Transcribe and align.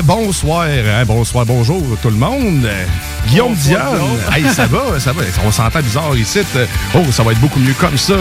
bonsoir, 0.00 0.62
hein, 0.62 1.04
bonsoir, 1.06 1.44
bonjour 1.44 1.82
tout 2.00 2.08
le 2.08 2.16
monde. 2.16 2.64
Euh, 2.64 2.84
Guillaume 3.28 3.54
Dion, 3.54 3.78
hey, 4.34 4.44
ça 4.48 4.66
va, 4.66 4.98
ça 4.98 5.12
va, 5.12 5.22
on 5.44 5.50
s'entend 5.50 5.80
bizarre 5.80 6.16
ici. 6.16 6.40
Oh, 6.94 7.02
ça 7.10 7.22
va 7.22 7.32
être 7.32 7.40
beaucoup 7.40 7.60
mieux 7.60 7.74
comme 7.74 7.98
ça. 7.98 8.14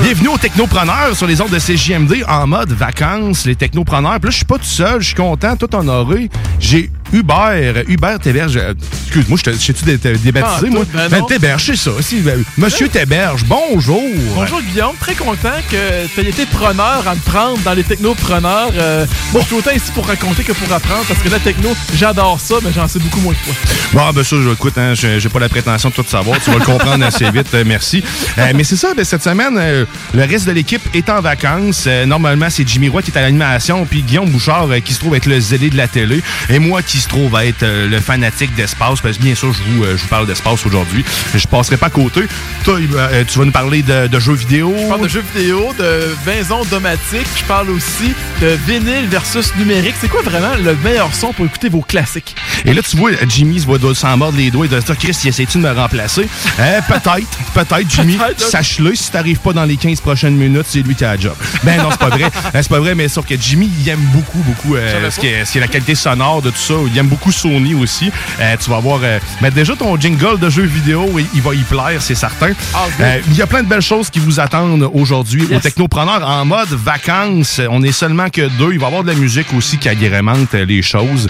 Bienvenue 0.00 0.28
aux 0.28 0.38
Technopreneurs 0.38 1.14
sur 1.14 1.26
les 1.26 1.40
ordres 1.40 1.52
de 1.52 1.58
CJMD 1.58 2.24
en 2.26 2.46
mode 2.46 2.72
vacances, 2.72 3.44
les 3.44 3.56
Technopreneurs. 3.56 4.18
Puis 4.20 4.26
là, 4.26 4.30
je 4.30 4.36
suis 4.36 4.44
pas 4.44 4.58
tout 4.58 4.64
seul, 4.64 5.00
je 5.00 5.06
suis 5.08 5.14
content, 5.14 5.56
tout 5.56 5.74
honoré. 5.74 6.30
J'ai 6.58 6.90
Hubert, 7.14 7.84
Hubert 7.86 8.18
Théberge, 8.18 8.56
euh, 8.56 8.74
excuse-moi, 9.06 9.38
je 9.46 9.72
dé- 9.84 9.96
dé- 9.98 10.18
débaptisé, 10.18 10.68
moi? 10.68 10.84
ben 10.92 11.08
Ben. 11.08 11.24
Théberge, 11.26 11.64
c'est 11.64 11.76
ça. 11.76 11.92
Si, 12.00 12.20
Monsieur 12.58 12.88
Théberge, 12.88 13.44
bonjour. 13.46 14.02
Bonjour 14.34 14.60
Guillaume, 14.62 14.96
très 14.98 15.14
content 15.14 15.52
que 15.70 16.06
tu 16.12 16.20
aies 16.20 16.28
été 16.30 16.44
preneur 16.44 17.06
à 17.06 17.14
me 17.14 17.20
prendre 17.20 17.58
dans 17.60 17.72
les 17.72 17.84
technopreneurs. 17.84 18.72
Euh, 18.76 19.06
moi, 19.32 19.42
je 19.42 19.46
suis 19.46 19.56
autant 19.56 19.70
ici 19.70 19.92
pour 19.94 20.08
raconter 20.08 20.42
que 20.42 20.50
pour 20.52 20.72
apprendre 20.72 21.04
parce 21.06 21.20
que 21.20 21.28
la 21.28 21.38
techno, 21.38 21.76
j'adore 21.96 22.40
ça, 22.40 22.56
mais 22.64 22.70
j'en 22.74 22.88
sais 22.88 22.98
beaucoup 22.98 23.20
moins 23.20 23.32
que 23.34 23.44
toi. 23.44 23.54
Bon, 23.92 24.10
ben 24.12 24.24
ça, 24.24 24.36
je 24.42 24.50
écoute, 24.50 24.76
hein, 24.76 24.94
j'ai 24.94 25.28
pas 25.28 25.38
la 25.38 25.48
prétention 25.48 25.90
de 25.90 25.94
tout 25.94 26.04
savoir. 26.08 26.40
Tu 26.42 26.50
vas 26.50 26.58
le 26.58 26.64
comprendre 26.64 27.04
assez 27.06 27.30
vite, 27.30 27.46
euh, 27.54 27.62
merci. 27.64 28.02
Euh, 28.38 28.50
mais 28.56 28.64
c'est 28.64 28.74
ça, 28.76 28.92
ben, 28.92 29.04
cette 29.04 29.22
semaine, 29.22 29.56
euh, 29.56 29.84
le 30.14 30.24
reste 30.24 30.48
de 30.48 30.52
l'équipe 30.52 30.82
est 30.92 31.08
en 31.08 31.20
vacances. 31.20 31.84
Euh, 31.86 32.06
normalement, 32.06 32.50
c'est 32.50 32.66
Jimmy 32.66 32.88
Roy 32.88 33.02
qui 33.02 33.12
est 33.12 33.18
à 33.18 33.22
l'animation, 33.22 33.86
puis 33.86 34.02
Guillaume 34.02 34.28
Bouchard 34.30 34.66
euh, 34.68 34.80
qui 34.80 34.92
se 34.94 34.98
trouve 34.98 35.14
être 35.14 35.26
le 35.26 35.38
zélé 35.38 35.70
de 35.70 35.76
la 35.76 35.86
télé, 35.86 36.20
et 36.50 36.58
moi 36.58 36.82
qui 36.82 36.98
se 37.04 37.08
trouve 37.08 37.34
à 37.36 37.44
être 37.46 37.62
euh, 37.62 37.88
le 37.88 38.00
fanatique 38.00 38.54
d'espace, 38.54 39.00
parce 39.00 39.18
que 39.18 39.22
bien 39.22 39.34
sûr, 39.34 39.52
je 39.52 39.62
vous, 39.62 39.84
euh, 39.84 39.96
je 39.96 40.02
vous 40.02 40.08
parle 40.08 40.26
d'espace 40.26 40.64
aujourd'hui. 40.66 41.04
Je 41.34 41.46
passerai 41.46 41.76
pas 41.76 41.86
à 41.86 41.90
côté. 41.90 42.22
Toi, 42.64 42.78
euh, 42.80 43.24
tu 43.28 43.38
vas 43.38 43.44
nous 43.44 43.52
parler 43.52 43.82
de, 43.82 44.06
de 44.06 44.20
jeux 44.20 44.34
vidéo. 44.34 44.74
Je 44.76 44.88
parle 44.88 45.02
de 45.02 45.08
jeux 45.08 45.24
vidéo, 45.34 45.72
de 45.78 46.14
maison 46.26 46.64
domatique, 46.64 47.26
je 47.36 47.44
parle 47.44 47.70
aussi 47.70 48.14
de 48.40 48.58
vinyle 48.66 49.06
versus 49.08 49.54
numérique. 49.56 49.94
C'est 50.00 50.08
quoi 50.08 50.22
vraiment 50.22 50.54
le 50.62 50.74
meilleur 50.76 51.14
son 51.14 51.32
pour 51.32 51.46
écouter 51.46 51.68
vos 51.68 51.82
classiques? 51.82 52.34
Et 52.64 52.72
là, 52.72 52.82
tu 52.82 52.96
vois, 52.96 53.10
Jimmy 53.28 53.60
se 53.60 53.66
voit 53.66 53.78
s'en 53.94 54.16
mordre 54.16 54.38
les 54.38 54.50
doigts 54.50 54.66
et 54.66 54.68
se 54.68 54.76
dire, 54.76 54.98
Chris, 54.98 55.16
il 55.24 55.28
essaie-tu 55.28 55.58
de 55.58 55.62
me 55.62 55.72
remplacer? 55.72 56.26
Euh, 56.58 56.80
peut-être, 56.88 57.38
peut-être, 57.54 57.90
Jimmy. 57.90 58.16
Ok. 58.16 58.38
Sache-le, 58.38 58.94
si 58.94 59.10
t'arrives 59.10 59.40
pas 59.40 59.52
dans 59.52 59.64
les 59.64 59.76
15 59.76 60.00
prochaines 60.00 60.36
minutes, 60.36 60.66
c'est 60.68 60.80
lui 60.80 60.94
qui 60.94 61.04
a 61.04 61.14
la 61.14 61.20
job. 61.20 61.34
Ben 61.62 61.82
non, 61.82 61.90
c'est 61.90 61.98
pas 61.98 62.08
vrai. 62.08 62.24
Euh, 62.54 62.60
c'est 62.62 62.68
pas 62.68 62.78
vrai, 62.78 62.94
mais 62.94 63.08
sauf 63.08 63.26
que 63.26 63.34
Jimmy, 63.40 63.70
il 63.80 63.88
aime 63.88 64.04
beaucoup, 64.12 64.38
beaucoup 64.38 64.76
euh, 64.76 64.92
savais 64.92 65.10
ce, 65.10 65.16
pas. 65.16 65.22
qui 65.22 65.26
est, 65.28 65.44
ce 65.44 65.52
qui 65.52 65.58
est 65.58 65.60
la 65.60 65.66
qualité 65.66 65.94
sonore 65.94 66.42
de 66.42 66.50
tout 66.50 66.58
ça. 66.58 66.74
Il 66.86 66.98
aime 66.98 67.08
beaucoup 67.08 67.32
Sony 67.32 67.74
aussi. 67.74 68.10
Euh, 68.40 68.56
tu 68.62 68.70
vas 68.70 68.78
voir, 68.80 69.00
euh, 69.02 69.18
mais 69.40 69.50
déjà 69.50 69.74
ton 69.76 69.98
jingle 69.98 70.38
de 70.38 70.50
jeux 70.50 70.62
vidéo, 70.64 71.18
il, 71.18 71.26
il 71.34 71.42
va 71.42 71.54
y 71.54 71.58
plaire, 71.62 72.00
c'est 72.00 72.14
certain. 72.14 72.52
Ah. 72.74 72.86
Euh, 73.00 73.18
il 73.28 73.36
y 73.36 73.42
a 73.42 73.46
plein 73.46 73.62
de 73.62 73.68
belles 73.68 73.80
choses 73.80 74.10
qui 74.10 74.18
vous 74.18 74.40
attendent 74.40 74.88
aujourd'hui 74.92 75.44
Yes. 75.44 75.58
au 75.58 75.60
Technopreneur 75.60 76.26
en 76.28 76.44
mode 76.44 76.68
vacances. 76.70 77.60
On 77.70 77.82
est 77.82 77.92
seulement 77.92 78.28
que 78.30 78.48
deux. 78.58 78.72
Il 78.72 78.78
va 78.78 78.86
y 78.86 78.88
avoir 78.88 79.02
de 79.02 79.08
la 79.08 79.14
musique 79.14 79.52
aussi 79.54 79.78
qui 79.78 79.88
agrémente 79.88 80.52
les 80.54 80.82
choses. 80.82 81.28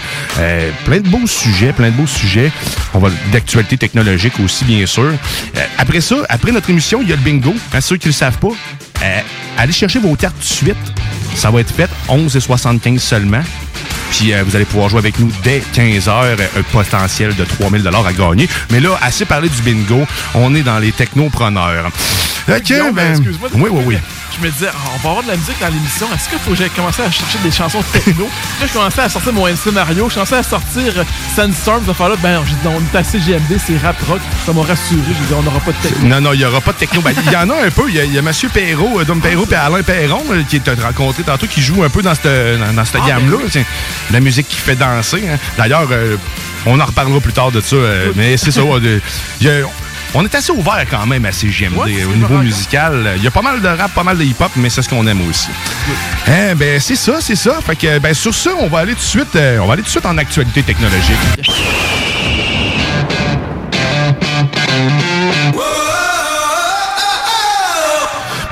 Plein 0.85 0.99
de 0.99 1.09
beaux 1.09 1.27
sujets, 1.27 1.73
plein 1.73 1.89
de 1.89 1.95
beaux 1.95 2.07
sujets. 2.07 2.51
On 2.93 2.99
va 2.99 3.09
d'actualité 3.31 3.77
technologique 3.77 4.39
aussi, 4.39 4.65
bien 4.65 4.85
sûr. 4.85 5.11
Après 5.77 6.01
ça, 6.01 6.15
après 6.29 6.51
notre 6.51 6.69
émission, 6.69 6.99
il 7.01 7.09
y 7.09 7.13
a 7.13 7.15
le 7.15 7.21
bingo. 7.21 7.53
À 7.73 7.81
ceux 7.81 7.97
qui 7.97 8.07
ne 8.07 8.11
le 8.13 8.15
savent 8.17 8.37
pas, 8.39 8.49
euh, 9.03 9.19
allez 9.57 9.73
chercher 9.73 9.99
vos 9.99 10.15
cartes 10.15 10.35
tout 10.35 10.41
de 10.41 10.45
suite. 10.45 10.77
Ça 11.35 11.51
va 11.51 11.61
être 11.61 11.73
fait 11.73 11.89
11,75 12.09 12.99
seulement. 12.99 13.41
Puis 14.11 14.33
euh, 14.33 14.43
vous 14.43 14.55
allez 14.55 14.65
pouvoir 14.65 14.89
jouer 14.89 14.99
avec 14.99 15.19
nous 15.19 15.31
dès 15.43 15.61
15h, 15.73 16.37
un 16.57 16.61
potentiel 16.71 17.35
de 17.35 17.43
3000 17.43 17.87
à 17.87 18.13
gagner. 18.13 18.47
Mais 18.71 18.79
là, 18.79 18.97
assez 19.01 19.25
parlé 19.25 19.49
du 19.49 19.61
bingo, 19.61 20.05
on 20.33 20.55
est 20.55 20.63
dans 20.63 20.79
les 20.79 20.91
technopreneurs. 20.91 21.91
OK, 22.47 22.73
ben... 22.93 23.11
excuse-moi 23.11 23.49
Oui, 23.55 23.69
oui, 23.71 23.83
oui. 23.85 23.97
Je 24.37 24.45
me 24.45 24.51
disais, 24.51 24.67
on 24.93 24.97
va 25.03 25.09
avoir 25.11 25.23
de 25.23 25.29
la 25.29 25.37
musique 25.37 25.57
dans 25.61 25.69
l'émission. 25.69 26.07
Est-ce 26.13 26.27
qu'il 26.29 26.37
faut 26.39 26.51
que 26.51 26.57
j'aille 26.57 26.69
commencer 26.69 27.01
à 27.03 27.09
chercher 27.09 27.37
des 27.43 27.51
chansons 27.51 27.81
techno? 27.93 28.25
Là, 28.59 28.67
je 28.67 28.73
commençais 28.73 29.01
à 29.01 29.07
sortir 29.09 29.31
mon 29.33 29.47
MC 29.47 29.71
Mario. 29.71 30.09
Je 30.09 30.15
commençais 30.15 30.35
à 30.35 30.43
sortir 30.43 30.93
euh, 30.97 31.03
Sandstorm. 31.35 31.85
Ça 31.85 31.93
fait 31.93 32.09
là, 32.09 32.15
ben, 32.21 32.41
j'ai 32.45 32.53
dit, 32.55 32.59
non, 32.65 32.73
on 32.77 32.81
est 32.95 32.99
à 32.99 33.03
CGMD, 33.03 33.57
c'est 33.65 33.77
rap 33.77 33.95
rock. 34.09 34.19
Ça 34.45 34.51
m'a 34.51 34.61
rassuré. 34.63 35.01
J'ai 35.07 35.25
dit, 35.25 35.33
on 35.33 35.41
n'aura 35.43 35.59
pas 35.61 35.71
de 35.71 35.77
techno. 35.77 36.07
Non, 36.07 36.19
non, 36.21 36.33
il 36.33 36.39
n'y 36.39 36.45
aura 36.45 36.59
pas 36.59 36.73
de 36.73 36.77
techno. 36.77 37.01
Ben, 37.01 37.13
Il 37.25 37.31
y 37.31 37.35
en 37.37 37.49
a 37.49 37.65
un 37.65 37.71
peu. 37.71 37.83
Il 37.87 37.95
y 37.95 37.99
a, 37.99 38.03
il 38.03 38.13
y 38.13 38.17
a 38.17 38.21
M. 38.21 38.31
Perrault, 38.53 38.99
euh, 38.99 39.05
Dom 39.05 39.21
Perrault 39.21 39.47
et 39.49 39.55
Alain 39.55 39.83
Perron, 39.83 40.23
euh, 40.31 40.43
qui 40.49 40.59
t'a 40.59 40.73
rencontré 40.75 41.23
tantôt, 41.23 41.47
qui 41.47 41.61
joue 41.61 41.83
un 41.83 41.89
peu 41.89 42.01
dans 42.01 42.13
cette, 42.13 42.25
dans, 42.59 42.73
dans 42.73 42.85
cette 42.85 43.01
Ah, 43.03 43.07
gamme-là. 43.07 43.37
ben 43.37 43.43
oui. 43.45 43.49
Tiens, 43.51 43.63
La 44.11 44.19
musique 44.19 44.49
qui 44.49 44.57
fait 44.57 44.75
danser. 44.75 45.23
hein. 45.31 45.37
D'ailleurs, 45.57 45.87
euh, 45.91 46.17
on 46.65 46.79
en 46.79 46.85
reparlera 46.85 47.21
plus 47.21 47.33
tard 47.33 47.51
de 47.51 47.61
ça. 47.61 47.75
euh, 47.77 48.11
mais 48.15 48.35
c'est 48.37 48.51
ça. 48.51 48.61
il 48.81 49.01
y 49.41 49.49
a- 49.49 49.51
on 50.15 50.23
est 50.23 50.33
assez 50.33 50.51
ouvert 50.51 50.85
quand 50.89 51.05
même 51.05 51.25
à 51.25 51.31
CGMD 51.31 51.77
Ouais, 51.77 52.03
au 52.05 52.15
niveau 52.15 52.37
musical. 52.37 53.13
Il 53.17 53.23
y 53.23 53.27
a 53.27 53.31
pas 53.31 53.41
mal 53.41 53.61
de 53.61 53.67
rap, 53.67 53.93
pas 53.93 54.03
mal 54.03 54.17
de 54.17 54.23
hip-hop, 54.23 54.51
mais 54.55 54.69
c'est 54.69 54.81
ce 54.81 54.89
qu'on 54.89 55.05
aime 55.05 55.27
aussi. 55.29 55.49
Hein, 56.27 56.55
ben, 56.55 56.79
c'est 56.79 56.95
ça, 56.95 57.17
c'est 57.19 57.35
ça. 57.35 57.59
Fait 57.65 57.75
que, 57.75 57.99
ben, 57.99 58.13
sur 58.13 58.33
ça, 58.33 58.51
on 58.59 58.67
va 58.67 58.79
aller 58.79 58.93
tout 58.93 58.99
de 58.99 59.03
suite, 59.03 59.35
euh, 59.35 59.59
on 59.59 59.67
va 59.67 59.73
aller 59.73 59.81
tout 59.81 59.87
de 59.87 59.91
suite 59.91 60.05
en 60.05 60.17
actualité 60.17 60.63
technologique. 60.63 61.17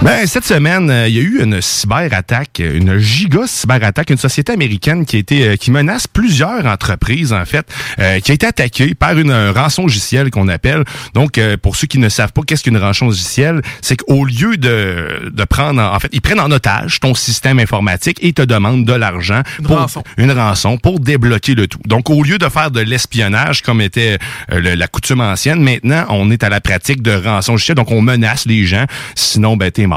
Ben, 0.04 0.28
cette 0.28 0.44
semaine, 0.44 0.90
euh, 0.90 1.08
il 1.08 1.16
y 1.16 1.20
a 1.20 1.22
eu 1.22 1.42
une 1.42 1.62
cyberattaque, 1.62 2.60
une 2.60 2.98
giga 2.98 3.48
cyberattaque, 3.48 4.10
une 4.10 4.18
société 4.18 4.52
américaine 4.52 5.06
qui 5.06 5.16
a 5.16 5.20
été, 5.20 5.48
euh, 5.48 5.56
qui 5.56 5.72
menace 5.72 6.08
plusieurs 6.08 6.66
entreprises, 6.66 7.32
en 7.32 7.46
fait, 7.46 7.66
euh, 8.00 8.20
qui 8.20 8.32
a 8.32 8.34
été 8.34 8.46
attaquée 8.46 8.96
par 8.96 9.18
une 9.18 9.32
rançon 9.56 9.84
logicielle 9.84 10.30
qu'on 10.30 10.50
appelle. 10.50 10.84
Donc, 11.14 11.38
euh, 11.38 11.56
pour 11.56 11.78
ceux 11.78 11.88
qui 11.88 12.00
ne 12.00 12.10
savent 12.10 12.34
pas 12.34 12.42
qu'est-ce 12.46 12.64
qu'une 12.64 12.78
rançon 12.78 13.06
logicielle, 13.06 13.62
c'est 13.82 13.96
qu'au 13.96 14.26
lieu 14.26 14.58
de, 14.58 15.32
de 15.34 15.44
prendre, 15.46 15.82
en, 15.82 15.96
en 15.96 16.00
fait, 16.02 16.10
ils 16.12 16.20
prennent 16.22 16.42
en 16.42 16.52
otage 16.52 17.00
ton 17.00 17.16
système 17.16 17.60
informatique 17.60 18.18
et 18.22 18.34
te 18.34 18.42
demandent 18.42 18.86
de 18.86 18.94
l'argent 18.94 19.42
pour 19.64 19.78
rançon. 19.78 20.04
une 20.18 20.34
rançon 20.34 20.78
pour 20.78 21.00
débloquer 21.00 21.56
le 21.56 21.68
tout. 21.68 21.80
Donc, 21.86 22.10
au 22.10 22.24
lieu 22.24 22.38
de 22.38 22.50
faire 22.50 22.72
de 22.72 22.82
l'espionnage 22.82 23.62
comme 23.62 23.80
était 23.80 24.18
euh, 24.52 24.60
le- 24.60 24.76
la 24.76 24.88
coutume 24.88 25.22
ancienne, 25.22 25.64
maintenant, 25.64 26.06
on 26.10 26.30
est 26.30 26.44
à 26.44 26.50
la 26.50 26.60
pratique 26.60 27.02
de 27.02 27.12
rançon 27.16 27.54
logicielle. 27.54 27.78
Donc, 27.78 27.90
on 27.92 28.02
menace 28.02 28.46
les 28.46 28.66
gens, 28.66 28.84
sinon, 29.16 29.56
ben, 29.56 29.72
t'es 29.72 29.88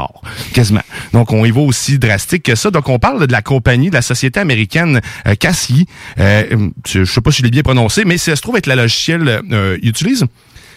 Quasiment. 0.53 0.81
Donc, 1.13 1.31
on 1.31 1.45
y 1.45 1.51
va 1.51 1.61
aussi 1.61 1.99
drastique 1.99 2.43
que 2.43 2.55
ça. 2.55 2.71
Donc, 2.71 2.89
on 2.89 2.99
parle 2.99 3.25
de 3.25 3.31
la 3.31 3.41
compagnie, 3.41 3.89
de 3.89 3.95
la 3.95 4.01
société 4.01 4.39
américaine 4.39 5.01
euh, 5.27 5.35
Cassie. 5.35 5.85
Euh, 6.19 6.69
je 6.85 7.05
sais 7.05 7.21
pas 7.21 7.31
si 7.31 7.39
je 7.39 7.43
l'ai 7.43 7.51
bien 7.51 7.63
prononcé, 7.63 8.05
mais 8.05 8.17
ça 8.17 8.35
se 8.35 8.41
trouve 8.41 8.57
être 8.57 8.67
la 8.67 8.75
logiciel 8.75 9.41
euh, 9.51 9.77
ils 9.81 9.89
utilisent. 9.89 10.25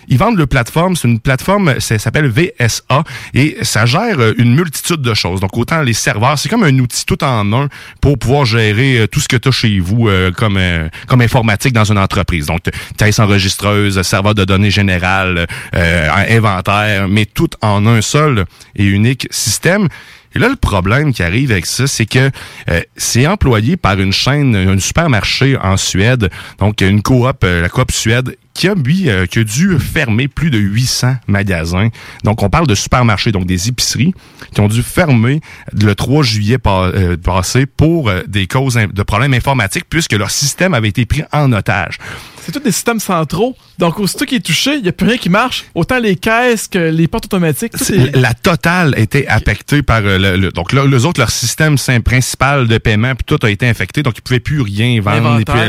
Ils 0.08 0.19
vendent 0.19 0.38
le 0.38 0.47
plateforme, 0.47 0.97
c'est 0.97 1.08
une 1.08 1.20
plateforme, 1.20 1.81
ça 1.81 1.99
s'appelle 1.99 2.29
VSA 2.29 3.05
et 3.35 3.56
ça 3.62 3.87
gère 3.87 4.19
euh, 4.19 4.35
une 4.38 4.55
multitude 4.55 5.02
de 5.02 5.14
choses. 5.14 5.41
Donc 5.41 5.56
autant 5.56 5.82
les 5.82 5.93
serveurs, 5.93 6.38
c'est 6.38 6.49
comme 6.49 6.64
un 6.64 6.79
outil 6.79 7.05
tout 7.06 7.23
en 7.25 7.52
un 7.52 7.69
pour 8.00 8.19
pouvoir 8.19 8.44
gérer 8.44 8.99
euh, 8.99 9.06
tout 9.06 9.20
ce 9.20 9.29
que 9.29 9.37
tu 9.37 9.49
as 9.49 9.52
chez 9.52 9.79
vous 9.79 10.08
euh, 10.08 10.31
comme 10.32 10.56
euh, 10.56 10.88
comme 11.06 11.20
informatique 11.20 11.73
dans 11.73 11.85
une 11.85 11.99
entreprise. 11.99 12.47
Donc 12.47 12.61
caisse 12.97 13.19
enregistreuse, 13.19 14.00
serveur 14.02 14.35
de 14.35 14.44
données 14.44 14.70
générales, 14.70 15.47
euh, 15.75 16.08
inventaire, 16.29 17.08
mais 17.08 17.26
tout 17.26 17.50
en 17.62 17.87
un 17.87 18.00
seul 18.00 18.44
et 18.76 18.85
unique 18.85 19.29
système. 19.31 19.88
Et 20.35 20.38
là, 20.38 20.49
le 20.49 20.56
problème 20.56 21.12
qui 21.12 21.23
arrive 21.23 21.50
avec 21.50 21.67
ça, 21.67 21.87
c'est 21.87 22.06
que 22.06 22.31
euh, 22.69 22.81
c'est 22.97 23.26
employé 23.26 23.76
par 23.76 23.99
une 23.99 24.12
chaîne, 24.12 24.55
un 24.55 24.79
supermarché 24.79 25.56
en 25.56 25.76
Suède, 25.76 26.31
donc 26.58 26.81
une 26.81 27.02
coop, 27.02 27.43
euh, 27.43 27.62
la 27.62 27.69
coop 27.69 27.91
Suède, 27.91 28.37
qui 28.60 28.68
a, 28.68 28.74
lui, 28.74 29.08
euh, 29.08 29.24
qui 29.24 29.38
a 29.38 29.44
dû 29.44 29.78
fermer 29.78 30.28
plus 30.28 30.50
de 30.50 30.58
800 30.58 31.16
magasins. 31.28 31.88
Donc, 32.24 32.42
on 32.42 32.50
parle 32.50 32.66
de 32.66 32.74
supermarchés, 32.74 33.32
donc 33.32 33.46
des 33.46 33.68
épiceries, 33.68 34.12
qui 34.54 34.60
ont 34.60 34.68
dû 34.68 34.82
fermer 34.82 35.40
le 35.72 35.94
3 35.94 36.22
juillet 36.22 36.58
pa- 36.58 36.90
euh, 36.94 37.16
passé 37.16 37.64
pour 37.64 38.10
euh, 38.10 38.20
des 38.28 38.46
causes 38.46 38.74
de 38.92 39.02
problèmes 39.02 39.32
informatiques, 39.32 39.84
puisque 39.88 40.12
leur 40.12 40.30
système 40.30 40.74
avait 40.74 40.88
été 40.88 41.06
pris 41.06 41.22
en 41.32 41.50
otage. 41.54 41.96
C'est 42.44 42.52
tous 42.52 42.60
des 42.60 42.72
systèmes 42.72 43.00
centraux. 43.00 43.54
Donc, 43.78 43.98
aussitôt 44.00 44.24
qui 44.24 44.34
est 44.36 44.40
touché, 44.44 44.74
il 44.74 44.82
n'y 44.82 44.88
a 44.88 44.92
plus 44.92 45.06
rien 45.06 45.18
qui 45.18 45.28
marche. 45.28 45.64
Autant 45.74 45.98
les 45.98 46.16
caisses 46.16 46.68
que 46.68 46.78
les 46.78 47.06
portes 47.06 47.26
automatiques. 47.26 47.72
tout 47.72 47.84
C'est- 47.84 47.96
est- 47.96 48.16
La 48.16 48.34
totale 48.34 48.94
était 48.98 49.26
affectée 49.26 49.82
par 49.82 50.00
le, 50.02 50.36
le- 50.36 50.50
donc 50.50 50.72
là, 50.72 50.84
les 50.86 51.04
autres 51.06 51.20
leur 51.20 51.30
système 51.30 51.76
principal 52.04 52.66
de 52.66 52.78
paiement 52.78 53.14
puis 53.14 53.24
tout 53.26 53.38
a 53.46 53.50
été 53.50 53.68
infecté 53.68 54.02
donc 54.02 54.14
ils 54.18 54.22
pouvaient 54.22 54.40
plus 54.40 54.60
rien 54.60 55.00
vendre 55.00 55.16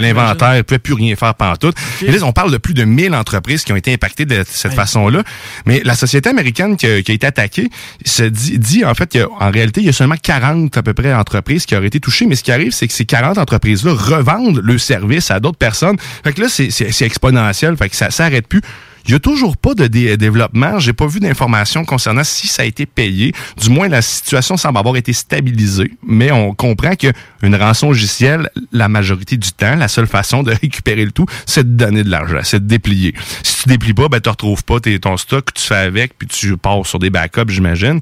L'inventaire, 0.02 0.58
ils 0.58 0.64
pouvaient 0.64 0.80
plus 0.80 0.94
rien 0.94 1.16
faire 1.16 1.36
pendant 1.36 1.56
tout. 1.56 1.72
Et 2.02 2.12
là 2.12 2.18
on 2.24 2.32
parle 2.32 2.52
de 2.52 2.58
plus 2.58 2.74
de 2.74 2.81
1000 2.84 3.14
entreprises 3.16 3.64
qui 3.64 3.74
ont 3.74 3.76
été 3.76 3.94
impactées 3.94 4.26
de 4.26 4.44
cette 4.48 4.74
façon-là 4.74 5.24
mais 5.66 5.82
la 5.84 5.96
société 5.96 6.30
américaine 6.30 6.78
qui 6.78 6.88
a, 6.88 7.02
qui 7.02 7.12
a 7.12 7.16
été 7.16 7.28
attaquée 7.28 7.70
se 8.06 8.24
dit, 8.24 8.60
dit 8.60 8.86
en 8.86 8.94
fait 8.94 9.18
qu'en 9.18 9.52
réalité 9.52 9.82
il 9.82 9.88
y 9.88 9.90
a 9.90 9.94
seulement 9.94 10.16
40 10.22 10.76
à 10.78 10.84
peu 10.84 10.94
près 10.94 11.14
entreprises 11.14 11.66
qui 11.66 11.76
auraient 11.76 11.88
été 11.88 12.00
touchées 12.00 12.26
mais 12.26 12.36
ce 12.36 12.44
qui 12.44 12.52
arrive 12.52 12.72
c'est 12.72 12.88
que 12.88 12.94
ces 12.94 13.06
40 13.06 13.38
entreprises 13.38 13.86
là 13.86 13.94
revendent 13.94 14.62
le 14.64 14.78
service 14.78 15.32
à 15.32 15.40
d'autres 15.40 15.58
personnes. 15.58 15.98
Fait 16.24 16.34
que 16.34 16.42
là 16.42 16.48
c'est 16.50 17.06
exponentiel 17.06 17.76
fait 17.78 17.90
que 17.90 17.96
ça 17.96 18.12
s'arrête 18.12 18.48
plus. 18.48 18.62
Il 19.06 19.12
y 19.12 19.16
a 19.16 19.20
toujours 19.20 19.58
pas 19.58 19.74
de 19.74 19.88
dé- 19.88 20.18
développement. 20.18 20.80
J'ai 20.80 20.94
pas 20.94 21.08
vu 21.08 21.20
d'informations 21.20 21.86
concernant 21.86 22.24
si 22.24 22.48
ça 22.48 22.62
a 22.64 22.66
été 22.66 22.86
payé. 22.86 23.34
Du 23.62 23.70
moins, 23.70 23.88
la 23.88 24.02
situation 24.02 24.58
semble 24.58 24.78
avoir 24.78 24.96
été 24.98 25.14
stabilisée. 25.14 25.92
Mais 26.04 26.32
on 26.32 26.54
comprend 26.54 26.96
que 26.96 27.08
une 27.42 27.56
rançon 27.56 27.88
logicielle, 27.88 28.50
la 28.72 28.88
majorité 28.90 29.38
du 29.38 29.52
temps, 29.52 29.76
la 29.76 29.88
seule 29.88 30.08
façon 30.08 30.44
de 30.44 30.52
récupérer 30.62 31.06
le 31.06 31.12
tout, 31.12 31.26
c'est 31.46 31.64
de 31.64 31.76
donner 31.84 32.04
de 32.04 32.10
l'argent, 32.10 32.40
c'est 32.44 32.60
de 32.62 32.68
déplier. 32.68 33.16
Si 33.44 33.64
tu 33.64 33.70
déplies 33.70 33.94
pas, 33.94 34.08
ben, 34.08 34.20
tu 34.20 34.30
retrouves 34.30 34.64
pas 34.64 34.80
ton 34.80 35.18
stock, 35.18 35.54
tu 35.54 35.64
fais 35.64 35.76
avec, 35.76 36.18
puis 36.18 36.28
tu 36.28 36.58
pars 36.58 36.86
sur 36.86 37.00
des 37.00 37.10
backups, 37.10 37.50
j'imagine. 37.52 38.00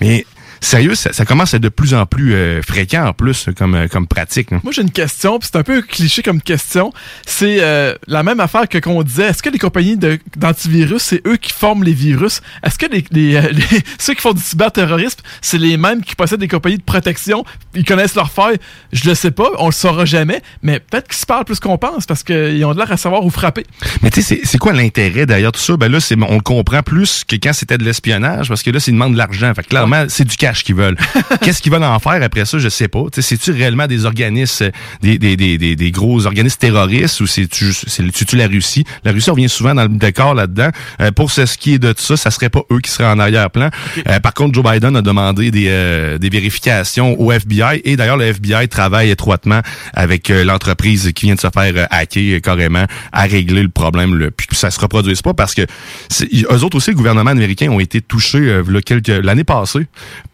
Mais 0.00 0.26
sérieux, 0.66 0.94
ça, 0.94 1.12
ça 1.12 1.24
commence 1.24 1.54
à 1.54 1.56
être 1.58 1.62
de 1.62 1.68
plus 1.68 1.94
en 1.94 2.06
plus 2.06 2.34
euh, 2.34 2.60
fréquent 2.62 3.06
en 3.06 3.12
plus 3.12 3.48
comme, 3.56 3.74
euh, 3.74 3.88
comme 3.88 4.06
pratique. 4.06 4.50
là. 4.50 4.60
Moi, 4.62 4.72
j'ai 4.72 4.82
une 4.82 4.90
question, 4.90 5.38
puis 5.38 5.48
c'est 5.50 5.58
un 5.58 5.62
peu 5.62 5.82
cliché 5.82 6.22
comme 6.22 6.40
question. 6.42 6.92
C'est 7.26 7.58
euh, 7.60 7.94
la 8.06 8.22
même 8.22 8.40
affaire 8.40 8.68
que 8.68 8.78
qu'on 8.78 9.02
disait. 9.02 9.26
Est-ce 9.28 9.42
que 9.42 9.50
les 9.50 9.58
compagnies 9.58 9.96
d'antivirus, 10.36 11.02
c'est 11.02 11.26
eux 11.26 11.36
qui 11.36 11.52
forment 11.52 11.84
les 11.84 11.92
virus? 11.92 12.40
Est-ce 12.62 12.78
que 12.78 12.86
les, 12.86 13.04
les, 13.10 13.40
les- 13.52 13.62
ceux 13.98 14.14
qui 14.14 14.20
font 14.20 14.32
du 14.32 14.42
cyberterrorisme, 14.42 15.20
c'est 15.40 15.58
les 15.58 15.76
mêmes 15.76 16.02
qui 16.02 16.14
possèdent 16.14 16.40
des 16.40 16.48
compagnies 16.48 16.78
de 16.78 16.82
protection? 16.82 17.44
Ils 17.74 17.84
connaissent 17.84 18.14
leurs 18.14 18.30
failles? 18.30 18.56
Je 18.92 19.08
le 19.08 19.14
sais 19.14 19.30
pas, 19.30 19.48
on 19.58 19.66
le 19.66 19.72
saura 19.72 20.04
jamais, 20.04 20.42
mais 20.62 20.80
peut-être 20.80 21.08
qu'ils 21.08 21.16
se 21.18 21.26
parlent 21.26 21.44
plus 21.44 21.60
qu'on 21.60 21.78
pense 21.78 22.06
parce 22.06 22.22
qu'ils 22.22 22.64
ont 22.64 22.72
de 22.72 22.78
l'air 22.78 22.90
à 22.92 22.96
savoir 22.96 23.24
où 23.24 23.30
frapper. 23.30 23.64
Mais 24.02 24.10
tu 24.10 24.22
sais, 24.22 24.40
c'est- 24.44 24.58
quoi 24.58 24.72
l'intérêt 24.72 25.26
derrière 25.26 25.52
tout 25.52 25.60
ça? 25.60 25.76
Ben 25.76 25.90
là, 25.92 25.98
on 26.28 26.34
le 26.34 26.40
comprend 26.40 26.82
plus 26.82 27.24
que 27.24 27.36
quand 27.36 27.52
c'était 27.52 27.78
de 27.78 27.84
l'espionnage, 27.84 28.48
parce 28.48 28.62
que 28.62 28.70
là, 28.70 28.80
c'est 28.80 28.90
demandent 28.90 29.12
de 29.12 29.18
l'argent. 29.18 29.52
Fait 29.54 29.62
que 29.62 29.68
clairement, 29.68 30.06
c'est 30.08 30.24
du 30.24 30.36
cash 30.36 30.55
qu'ils 30.64 30.74
veulent. 30.74 30.96
Qu'est-ce 31.40 31.62
qu'ils 31.62 31.72
veulent 31.72 31.84
en 31.84 31.98
faire 31.98 32.22
après 32.22 32.44
ça? 32.44 32.58
Je 32.58 32.68
sais 32.68 32.88
pas. 32.88 33.04
C'est-tu 33.12 33.50
réellement 33.52 33.86
des 33.86 34.04
organismes, 34.04 34.70
des, 35.02 35.18
des, 35.18 35.36
des, 35.36 35.58
des, 35.58 35.76
des 35.76 35.90
gros 35.90 36.26
organismes 36.26 36.58
terroristes 36.58 37.20
ou 37.20 37.26
c'est-tu, 37.26 37.72
c'est, 37.72 38.10
tu 38.10 38.36
la 38.36 38.46
Russie? 38.46 38.84
La 39.04 39.12
Russie 39.12 39.30
revient 39.30 39.48
souvent 39.48 39.74
dans 39.74 39.82
le 39.82 39.88
décor 39.88 40.34
là-dedans. 40.34 40.70
Euh, 41.00 41.10
pour 41.12 41.30
ce, 41.30 41.42
qui 41.56 41.74
est 41.74 41.78
de 41.78 41.92
tout 41.92 42.02
ça, 42.02 42.16
ça 42.16 42.30
serait 42.30 42.50
pas 42.50 42.62
eux 42.72 42.80
qui 42.80 42.90
seraient 42.90 43.08
en 43.08 43.18
arrière-plan. 43.18 43.70
Euh, 44.08 44.20
par 44.20 44.34
contre, 44.34 44.54
Joe 44.54 44.64
Biden 44.64 44.96
a 44.96 45.02
demandé 45.02 45.50
des, 45.50 45.66
euh, 45.68 46.18
des 46.18 46.28
vérifications 46.28 47.20
au 47.20 47.32
FBI 47.32 47.82
et 47.84 47.96
d'ailleurs, 47.96 48.16
le 48.16 48.26
FBI 48.26 48.68
travaille 48.68 49.10
étroitement 49.10 49.60
avec 49.94 50.30
euh, 50.30 50.44
l'entreprise 50.44 51.12
qui 51.14 51.26
vient 51.26 51.34
de 51.34 51.40
se 51.40 51.48
faire 51.48 51.72
euh, 51.76 51.86
hacker 51.90 52.36
euh, 52.36 52.40
carrément 52.40 52.84
à 53.12 53.22
régler 53.22 53.62
le 53.62 53.68
problème, 53.68 54.14
le, 54.14 54.30
puis 54.30 54.46
que 54.46 54.56
ça 54.56 54.70
se 54.70 54.80
reproduise 54.80 55.22
pas 55.22 55.34
parce 55.34 55.54
que 55.54 55.62
eux 55.62 56.64
autres 56.64 56.76
aussi, 56.76 56.90
le 56.90 56.96
gouvernement 56.96 57.30
américain 57.30 57.70
ont 57.70 57.80
été 57.80 58.00
touchés 58.00 58.38
euh, 58.38 59.20
l'année 59.22 59.44
passée 59.44 59.86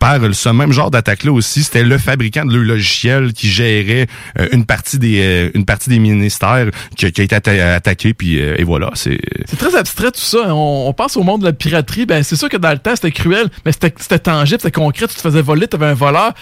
par 0.02 0.18
ce 0.34 0.48
même 0.48 0.72
genre 0.72 0.90
d'attaque-là 0.90 1.30
aussi. 1.30 1.62
C'était 1.62 1.84
le 1.84 1.96
fabricant 1.96 2.44
de 2.44 2.52
le 2.56 2.64
logiciel 2.64 3.32
qui 3.32 3.46
gérait 3.48 4.08
euh, 4.36 4.48
une 4.50 4.64
partie 4.66 4.98
des 4.98 5.20
euh, 5.22 5.50
une 5.54 5.64
partie 5.64 5.90
des 5.90 6.00
ministères 6.00 6.66
qui, 6.96 7.04
a- 7.04 7.08
été 7.08 7.24
atta- 7.28 7.74
attaqué, 7.76 8.12
puis 8.12 8.40
euh, 8.40 8.56
et 8.58 8.64
voilà, 8.64 8.90
c'est 8.94 9.20
C'est 9.46 9.56
très 9.56 9.76
abstrait 9.76 10.10
tout 10.10 10.18
ça. 10.20 10.52
On, 10.52 10.86
on 10.88 10.92
pense 10.92 11.16
au 11.16 11.22
monde 11.22 11.42
de 11.42 11.46
la 11.46 11.52
piraterie. 11.52 12.04
Ben, 12.04 12.24
c'est 12.24 12.34
sûr 12.34 12.48
que 12.48 12.56
dans 12.56 12.72
le 12.72 12.78
temps, 12.78 12.96
c'était 12.96 13.12
cruel, 13.12 13.48
mais 13.64 13.70
c'était 13.70 14.18
tangible, 14.18 14.60
c'était 14.60 14.72
concret. 14.72 15.06
Tu 15.06 15.14
te 15.14 15.20
faisais 15.20 15.40
voler, 15.40 15.68
tu 15.68 15.76
avais 15.76 15.86
un 15.86 15.94
voleur. 15.94 16.32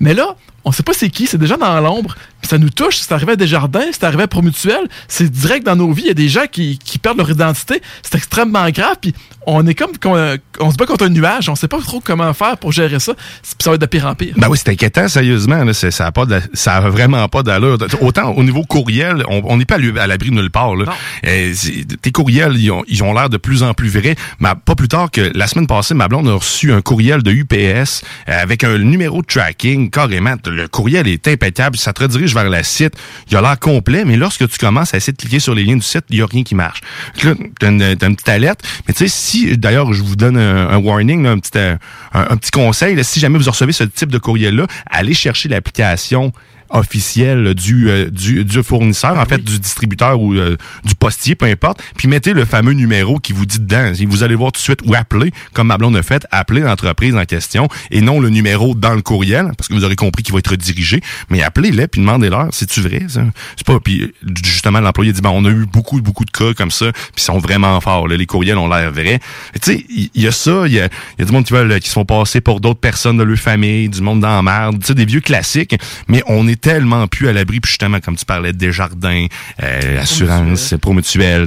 Mais 0.00 0.14
là, 0.14 0.34
on 0.64 0.72
sait 0.72 0.82
pas 0.82 0.92
c'est 0.92 1.10
qui, 1.10 1.26
c'est 1.26 1.38
déjà 1.38 1.56
dans 1.56 1.80
l'ombre. 1.80 2.16
Ça 2.42 2.58
nous 2.58 2.70
touche. 2.70 2.96
C'est 2.96 3.12
arrivé 3.12 3.32
à 3.32 3.36
Desjardins, 3.36 3.86
c'est 3.92 4.04
arrivé 4.04 4.22
à 4.24 4.28
Promutuel. 4.28 4.88
C'est 5.08 5.30
direct 5.30 5.64
dans 5.64 5.76
nos 5.76 5.92
vies. 5.92 6.02
Il 6.04 6.08
y 6.08 6.10
a 6.10 6.14
des 6.14 6.28
gens 6.28 6.46
qui, 6.50 6.78
qui 6.78 6.98
perdent 6.98 7.18
leur 7.18 7.30
identité. 7.30 7.82
C'est 8.02 8.16
extrêmement 8.16 8.68
grave. 8.70 8.96
Puis 9.00 9.14
on 9.46 9.66
est 9.66 9.74
comme 9.74 9.96
qu'on 9.98 10.36
on 10.58 10.70
se 10.70 10.76
bat 10.76 10.86
contre 10.86 11.04
un 11.04 11.08
nuage. 11.10 11.48
On 11.48 11.54
sait 11.54 11.68
pas 11.68 11.80
trop 11.80 12.00
comment 12.00 12.32
faire 12.34 12.56
pour 12.58 12.72
gérer 12.72 12.98
ça. 12.98 13.14
Puis 13.14 13.54
ça 13.58 13.70
va 13.70 13.74
être 13.74 13.80
de 13.80 13.86
pire 13.86 14.06
en 14.06 14.14
pire. 14.14 14.34
Ben 14.36 14.48
oui, 14.48 14.58
c'est 14.62 14.70
inquiétant, 14.70 15.08
sérieusement. 15.08 15.64
Là, 15.64 15.72
ça 15.72 16.06
a 16.06 16.12
pas 16.12 16.26
de, 16.26 16.40
ça 16.54 16.76
a 16.76 16.80
vraiment 16.88 17.26
pas 17.28 17.42
d'allure. 17.42 17.78
Autant 18.00 18.30
au 18.32 18.42
niveau 18.42 18.62
courriel, 18.64 19.24
on 19.28 19.42
on 19.44 19.56
n'est 19.56 19.64
pas 19.64 19.76
à 19.76 20.06
l'abri 20.06 20.30
de 20.30 20.34
nulle 20.34 20.50
part. 20.50 20.76
Là. 20.76 20.92
Euh, 21.26 21.52
tes 22.02 22.12
courriels, 22.12 22.56
ils 22.56 22.70
ont 22.70 22.84
ils 22.88 23.02
ont 23.02 23.12
l'air 23.12 23.28
de 23.28 23.36
plus 23.36 23.62
en 23.62 23.74
plus 23.74 23.88
vrais. 23.88 24.16
Mais 24.38 24.50
pas 24.64 24.74
plus 24.74 24.88
tard 24.88 25.10
que 25.10 25.30
la 25.34 25.46
semaine 25.46 25.66
passée, 25.66 25.94
ma 25.94 26.08
blonde 26.08 26.28
a 26.28 26.34
reçu 26.34 26.72
un 26.72 26.82
courriel 26.82 27.22
de 27.22 27.32
UPS 27.32 28.02
euh, 28.28 28.42
avec 28.42 28.64
un 28.64 28.78
numéro 28.78 29.22
de 29.22 29.26
tracking 29.26 29.90
carrément. 29.90 30.36
Le 30.50 30.68
courriel 30.68 31.08
est 31.08 31.26
impeccable. 31.28 31.76
Ça 31.76 31.92
te 31.92 32.02
redirige 32.02 32.34
vers 32.34 32.48
le 32.48 32.62
site. 32.62 32.94
Il 33.30 33.36
a 33.36 33.40
l'air 33.40 33.58
complet, 33.58 34.04
mais 34.04 34.16
lorsque 34.16 34.48
tu 34.48 34.58
commences 34.58 34.94
à 34.94 34.96
essayer 34.96 35.12
de 35.12 35.18
cliquer 35.18 35.40
sur 35.40 35.54
les 35.54 35.64
liens 35.64 35.76
du 35.76 35.82
site, 35.82 36.04
il 36.10 36.18
y 36.18 36.22
a 36.22 36.26
rien 36.26 36.42
qui 36.42 36.54
marche. 36.54 36.80
Là, 37.22 37.34
une, 37.62 37.96
t'as 37.96 38.06
une 38.06 38.16
petite 38.16 38.28
alerte. 38.28 38.60
Mais 38.86 38.94
tu 38.94 39.00
sais, 39.00 39.08
si 39.08 39.56
d'ailleurs 39.56 39.92
je 39.92 40.02
vous 40.02 40.16
donne 40.16 40.36
un, 40.36 40.76
warning, 40.78 41.22
là, 41.22 41.30
un 41.30 41.38
petit 41.38 41.56
euh, 41.56 41.76
un, 42.12 42.36
petit 42.36 42.50
conseil, 42.50 43.02
si 43.04 43.20
jamais 43.20 43.38
vous 43.38 43.50
recevez 43.50 43.72
ce 43.72 43.84
type 43.84 44.10
de 44.10 44.18
courriel-là, 44.18 44.66
allez 44.86 45.14
chercher 45.14 45.48
l'application 45.48 46.32
officielle 46.70 47.54
du, 47.54 47.90
euh, 47.90 48.10
du, 48.10 48.44
du 48.44 48.62
fournisseur, 48.62 49.18
en 49.18 49.24
fait, 49.24 49.42
du 49.42 49.58
distributeur 49.58 50.20
ou 50.20 50.34
euh, 50.34 50.56
du 50.84 50.94
postier, 50.94 51.34
peu 51.34 51.46
importe, 51.46 51.82
puis 51.96 52.08
mettez 52.08 52.32
le 52.32 52.44
fameux 52.44 52.72
numéro 52.72 53.18
qui 53.18 53.32
vous 53.32 53.46
dit 53.46 53.58
dedans. 53.58 53.92
Vous 54.06 54.22
allez 54.22 54.34
voir 54.34 54.52
tout 54.52 54.58
de 54.58 54.62
suite 54.62 54.80
ou 54.86 54.94
appeler, 54.94 55.32
comme 55.52 55.68
ma 55.68 55.78
blonde 55.78 55.96
a 55.96 56.02
fait, 56.02 56.26
appeler 56.30 56.60
l'entreprise 56.60 57.14
en 57.16 57.24
question 57.24 57.68
et 57.90 58.00
non 58.00 58.20
le 58.20 58.30
numéro 58.30 58.74
dans 58.74 58.94
le 58.94 59.02
courriel, 59.02 59.50
parce 59.56 59.68
que 59.68 59.74
vous 59.74 59.84
aurez 59.84 59.96
compris 59.96 60.22
qu'il 60.22 60.32
va 60.32 60.38
être 60.38 60.50
redirigé, 60.50 61.00
mais 61.28 61.42
appelez-les 61.42 61.88
puis 61.88 62.00
demandez-leur, 62.00 62.48
c'est-tu 62.52 62.80
vrai? 62.80 63.06
C'est 63.08 63.66
pas, 63.66 63.80
puis 63.80 64.02
euh, 64.02 64.12
justement, 64.44 64.80
l'employé 64.80 65.12
dit, 65.12 65.20
ben, 65.20 65.30
on 65.30 65.44
a 65.44 65.50
eu 65.50 65.66
beaucoup, 65.66 66.00
beaucoup 66.00 66.24
de 66.24 66.30
cas 66.30 66.54
comme 66.54 66.70
ça, 66.70 66.92
puis 66.92 67.18
ils 67.18 67.22
sont 67.22 67.38
vraiment 67.38 67.80
forts, 67.80 68.08
là. 68.08 68.16
les 68.16 68.26
courriels 68.26 68.58
ont 68.58 68.68
l'air 68.68 68.92
vrais. 68.92 69.20
Tu 69.60 69.72
sais, 69.72 69.86
il 69.88 70.10
y, 70.14 70.26
a 70.26 70.32
ça, 70.32 70.66
il 70.66 70.72
y 70.72 70.80
a, 70.80 70.88
y 71.18 71.22
a 71.22 71.24
du 71.24 71.32
monde 71.32 71.44
qui 71.44 71.52
veulent, 71.52 71.80
qui 71.80 71.88
se 71.88 71.94
font 71.94 72.04
passer 72.04 72.40
pour 72.40 72.60
d'autres 72.60 72.80
personnes 72.80 73.16
de 73.16 73.22
leur 73.22 73.38
famille, 73.38 73.88
du 73.88 74.00
monde 74.00 74.20
dans 74.20 74.36
la 74.36 74.42
merde, 74.42 74.80
tu 74.80 74.86
sais, 74.86 74.94
des 74.94 75.04
vieux 75.04 75.20
classiques, 75.20 75.76
mais 76.08 76.22
on 76.26 76.46
est 76.46 76.59
tellement 76.60 77.06
plus 77.06 77.28
à 77.28 77.32
l'abri. 77.32 77.60
Puis 77.60 77.70
justement, 77.70 78.00
comme 78.00 78.16
tu 78.16 78.24
parlais, 78.24 78.52
des 78.52 78.72
jardins, 78.72 79.26
euh, 79.62 80.00
assurance, 80.00 80.74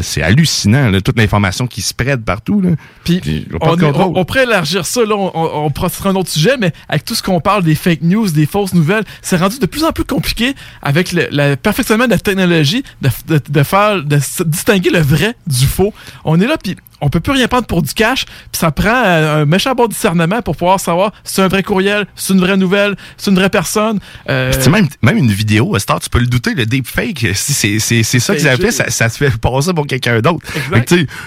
c'est 0.03 0.22
hallucinant, 0.22 0.89
là, 0.89 1.01
toute 1.01 1.17
l'information 1.17 1.67
qui 1.67 1.82
se 1.82 1.93
prête 1.93 2.24
partout. 2.24 2.62
Là. 2.62 2.72
Puis, 3.03 3.48
on, 3.62 3.82
on, 3.82 4.13
on, 4.17 4.25
pourrait 4.25 4.43
élargir 4.43 4.86
ça, 4.86 5.01
là, 5.01 5.15
on, 5.15 5.32
on, 5.34 5.72
on 5.75 6.08
un 6.08 6.15
autre 6.15 6.29
sujet, 6.29 6.58
mais 6.60 6.72
avec 6.89 7.05
tout 7.05 7.15
ce 7.15 7.24
qu'on 7.24 7.39
parle 7.39 7.63
des 7.63 7.75
fake 7.75 8.01
news, 8.01 8.29
des 8.29 8.46
fausses 8.46 8.74
nouvelles, 8.74 9.03
c'est 9.22 9.38
rendu 9.38 9.60
de 9.60 9.65
plus 9.65 9.84
en 9.84 9.91
plus 9.91 10.05
compliqué 10.05 10.53
avec 10.82 11.12
le, 11.12 11.27
le 11.32 11.55
perfectionnement 11.55 12.05
de 12.05 12.12
la 12.12 12.20
technologie 12.20 12.84
de, 13.01 13.10
de, 13.27 13.41
de 13.48 13.63
faire, 13.63 14.03
de 14.03 14.20
distinguer 14.46 14.89
le 14.89 15.00
vrai 15.00 15.36
du 15.48 15.65
faux. 15.65 15.93
On 16.25 16.39
est 16.39 16.48
là, 16.48 16.58
puis 16.58 16.75
on 17.03 17.10
peut 17.10 17.19
plus 17.19 17.33
rien 17.33 17.48
prendre 17.48 17.65
pour 17.65 17.81
du 17.81 17.93
cash, 17.93 18.25
puis 18.25 18.60
ça 18.60 18.72
prend 18.72 19.03
euh, 19.05 19.41
un 19.41 19.45
méchant 19.45 19.74
bon 19.74 19.88
discernement 19.88 20.41
pour 20.41 20.55
pouvoir 20.55 20.79
savoir 20.79 21.12
si 21.24 21.36
c'est 21.36 21.41
un 21.41 21.50
vrai 21.50 21.62
courriel, 21.62 22.05
si 22.15 22.27
c'est 22.27 22.33
une 22.33 22.39
vraie 22.39 22.55
nouvelle, 22.55 22.95
si 23.17 23.25
c'est 23.25 23.31
une 23.31 23.38
vraie 23.38 23.50
personne. 23.50 24.00
Euh... 24.29 24.53
Même, 24.69 24.88
même 25.01 25.17
une 25.17 25.31
vidéo, 25.31 25.77
Star, 25.79 26.00
tu 26.00 26.10
peux 26.10 26.19
le 26.19 26.27
douter, 26.27 26.53
le 26.53 26.65
deepfake, 26.65 27.27
c'est 27.36 27.79
ça 27.79 28.36
qu'ils 28.36 28.48
appellent, 28.48 28.72
ça, 28.72 28.89
ça 28.89 29.10
se 29.10 29.17
fait 29.17 29.38
passer 29.38 29.74
pour 29.74 29.86
quelqu'un 29.86 30.22
d'autre. 30.22 30.45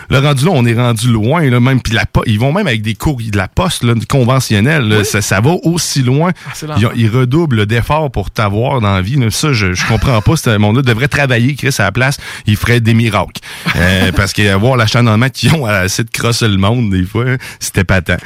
Le 0.09 0.19
rendu 0.19 0.45
là, 0.47 0.51
on 0.55 0.65
est 0.65 0.75
rendu 0.75 1.09
loin, 1.13 1.43
là, 1.43 1.61
même, 1.61 1.81
puis 1.83 1.93
la, 1.93 2.05
ils 2.25 2.41
vont 2.41 2.53
même 2.53 2.67
avec 2.67 2.81
des 2.81 2.95
courriers 2.95 3.31
de 3.31 3.37
la 3.37 3.49
poste 3.49 3.85
là, 3.85 3.93
conventionnelle, 4.09 5.05
ça, 5.05 5.21
ça, 5.21 5.41
va 5.41 5.51
aussi 5.63 6.03
loin. 6.03 6.33
Ah, 6.47 6.77
ils, 6.79 6.89
ils, 7.03 7.09
redoublent 7.09 7.67
d'efforts 7.67 8.11
pour 8.11 8.31
t'avoir 8.31 8.81
dans 8.81 8.95
la 8.95 9.03
vie. 9.03 9.17
Là. 9.17 9.31
Ça, 9.31 9.53
je, 9.53 9.75
je 9.75 9.87
comprends 9.87 10.23
pas, 10.23 10.37
ce 10.37 10.57
monde-là 10.57 10.83
devrait 10.83 11.09
travailler, 11.09 11.55
Chris, 11.55 11.75
à 11.79 11.85
la 11.85 11.93
place, 11.93 12.17
il 12.47 12.57
ferait 12.57 12.81
des 12.81 12.95
miracles. 12.95 13.41
euh, 13.77 14.13
parce 14.13 14.33
qu'avoir 14.33 14.77
l'acharnement 14.77 15.29
qu'ils 15.29 15.55
ont 15.55 15.66
de 15.67 16.11
crosser 16.11 16.49
le 16.49 16.57
monde 16.57 16.91
des 16.91 17.05
fois, 17.05 17.25
hein, 17.27 17.37
c'était 17.61 17.85
patent. 17.85 18.19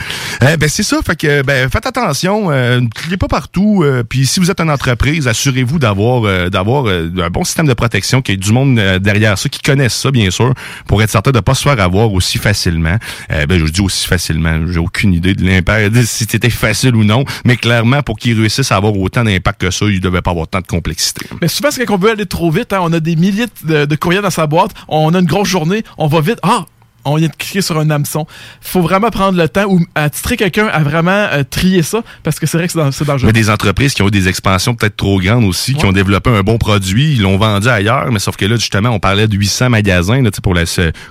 Euh, 0.43 0.57
ben 0.57 0.69
c'est 0.69 0.83
ça, 0.83 0.99
fait 1.05 1.17
que 1.17 1.43
ben 1.43 1.69
faites 1.71 1.87
attention, 1.87 2.51
euh, 2.51 2.81
cliquez 2.95 3.17
pas 3.17 3.29
partout. 3.29 3.83
Euh, 3.83 4.03
puis 4.03 4.27
si 4.27 4.41
vous 4.41 4.51
êtes 4.51 4.61
une 4.61 4.71
entreprise, 4.71 5.29
assurez-vous 5.29 5.79
d'avoir 5.79 6.25
euh, 6.25 6.49
d'avoir 6.49 6.87
euh, 6.87 7.11
un 7.19 7.31
bon 7.31 7.45
système 7.45 7.67
de 7.67 7.75
protection, 7.75 8.23
qu'il 8.23 8.35
y 8.35 8.37
ait 8.37 8.39
du 8.39 8.53
monde 8.53 8.79
derrière 9.01 9.39
ça, 9.39 9.49
qui 9.49 9.61
connaissent 9.61 9.95
ça 9.95 10.11
bien 10.11 10.31
sûr, 10.31 10.55
pour 10.87 11.03
être 11.03 11.11
certain 11.11 11.31
de 11.31 11.41
pas 11.41 11.55
se 11.55 11.63
faire 11.63 11.81
avoir 11.81 12.13
aussi 12.13 12.39
facilement. 12.39 12.97
ben 13.29 13.59
je 13.59 13.71
dis 13.71 13.81
aussi 13.81 14.07
facilement, 14.07 14.61
j'ai 14.69 14.79
aucune 14.79 15.15
idée 15.15 15.35
de 15.35 15.45
l'impact, 15.45 15.95
si 16.05 16.27
c'était 16.29 16.51
facile 16.51 16.95
ou 16.97 17.05
non, 17.05 17.25
mais 17.45 17.57
clairement 17.57 18.03
pour 18.03 18.19
qu'ils 18.19 18.39
réussissent 18.39 18.73
à 18.73 18.77
avoir 18.77 18.97
autant 18.97 19.25
d'impact 19.25 19.61
que 19.61 19.71
ça, 19.71 19.87
ils 19.87 20.01
devaient 20.01 20.23
pas 20.23 20.31
avoir 20.31 20.49
tant 20.49 20.61
de 20.61 20.67
complexité. 20.67 21.27
Mais 21.41 21.49
souvent 21.49 21.71
c'est 21.71 21.85
quand 21.85 21.95
on 21.95 21.99
veut 21.99 22.11
aller 22.11 22.27
trop 22.27 22.51
vite, 22.51 22.73
hein, 22.73 22.81
on 22.83 22.93
a 22.93 23.01
des 23.01 23.17
milliers 23.17 23.47
de, 23.65 23.85
de 23.85 23.97
courriels 23.97 24.23
dans 24.23 24.31
sa 24.31 24.47
boîte, 24.47 24.73
on 24.89 25.15
a 25.15 25.19
une 25.19 25.27
grosse 25.27 25.49
journée, 25.49 25.83
on 25.99 26.07
va 26.07 26.21
vite, 26.21 26.39
ah 26.43 26.67
on 27.05 27.17
vient 27.17 27.29
de 27.29 27.35
cliquer 27.35 27.63
sur 27.63 27.79
un 27.79 27.89
hameçon. 27.91 28.27
faut 28.61 28.83
vraiment 28.83 29.11
prendre 29.11 29.39
le 29.39 29.49
temps 29.49 29.65
ou 29.67 29.81
attitrer 29.95 30.37
quelqu'un 30.37 30.67
à 30.67 30.81
vraiment 30.81 31.11
euh, 31.11 31.43
trier 31.49 31.83
ça 31.83 32.03
parce 32.23 32.39
que 32.39 32.47
c'est 32.47 32.59
vrai 32.59 32.69
que 32.69 32.91
c'est 32.93 33.05
dangereux. 33.05 33.27
Mais 33.27 33.33
des 33.33 33.51
entreprises 33.51 33.95
qui 33.95 34.03
ont 34.03 34.09
eu 34.09 34.13
des 34.13 34.29
expansions 34.29 34.75
peut-être 34.75 34.97
trop 34.97 35.21
grandes 35.21 35.45
aussi, 35.45 35.75
qui 35.75 35.87
ont 35.87 35.93
développé 35.93 36.31
un 36.31 36.43
bon 36.43 36.59
produit, 36.59 37.13
ils 37.13 37.23
l'ont 37.23 37.39
vendu 37.39 37.69
ailleurs, 37.69 38.11
mais 38.13 38.19
sauf 38.19 38.37
que 38.37 38.45
là, 38.45 38.57
justement, 38.57 38.91
on 38.91 39.01
parlait 39.01 39.29
de 39.29 39.37
800 39.37 39.71
magasins 39.71 40.23
là, 40.23 40.31
pour 40.43 40.55
la 40.55 40.65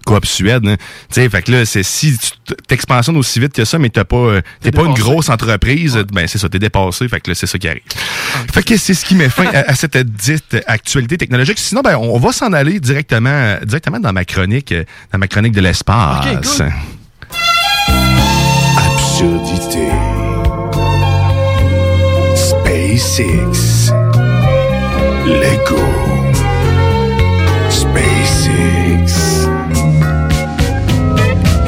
coop 0.05 0.25
Suède. 0.25 0.65
Hein. 0.67 0.75
Fait 1.11 1.41
que 1.41 1.51
là, 1.51 1.65
c'est 1.65 1.83
si 1.83 2.17
tu 2.17 2.55
t'expansionnes 2.67 3.17
aussi 3.17 3.39
vite 3.39 3.53
que 3.53 3.65
ça, 3.65 3.79
mais 3.79 3.89
t'as 3.89 4.03
pas, 4.03 4.17
euh, 4.17 4.41
t'es 4.61 4.71
pas 4.71 4.83
une 4.83 4.93
grosse 4.93 5.29
entreprise, 5.29 5.97
ben 6.11 6.27
c'est 6.27 6.37
ça, 6.37 6.49
t'es 6.49 6.59
dépassé. 6.59 7.07
Fait 7.07 7.19
que 7.19 7.31
là, 7.31 7.35
c'est 7.35 7.47
ça 7.47 7.57
qui 7.57 7.67
arrive. 7.67 7.81
Ah, 8.35 8.39
fait 8.53 8.63
que 8.63 8.77
c'est 8.77 8.93
ce 8.93 9.05
qui 9.05 9.15
met 9.15 9.29
fin 9.29 9.45
à, 9.53 9.75
cette 9.75 9.97
dite 9.97 10.57
actualité 10.67 11.17
technologique. 11.17 11.59
Sinon, 11.59 11.81
ben, 11.81 11.97
on 11.97 12.19
va 12.19 12.31
s'en 12.31 12.53
aller 12.53 12.79
directement, 12.79 13.57
directement 13.65 13.99
dans 13.99 14.13
ma 14.13 14.25
chronique, 14.25 14.73
dans 15.11 15.19
ma 15.19 15.27
chronique 15.27 15.53
de 15.53 15.61
la 15.61 15.73
l'espace. 15.79 16.61
Okay, 16.61 16.71
Absurdité. 18.77 19.87
SpaceX. 22.35 23.91
Lego. 25.25 25.85
SpaceX. 27.69 29.47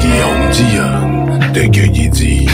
Guillaume 0.00 0.50
Dion 0.52 1.52
de 1.52 1.62
Gueugui 1.68 2.46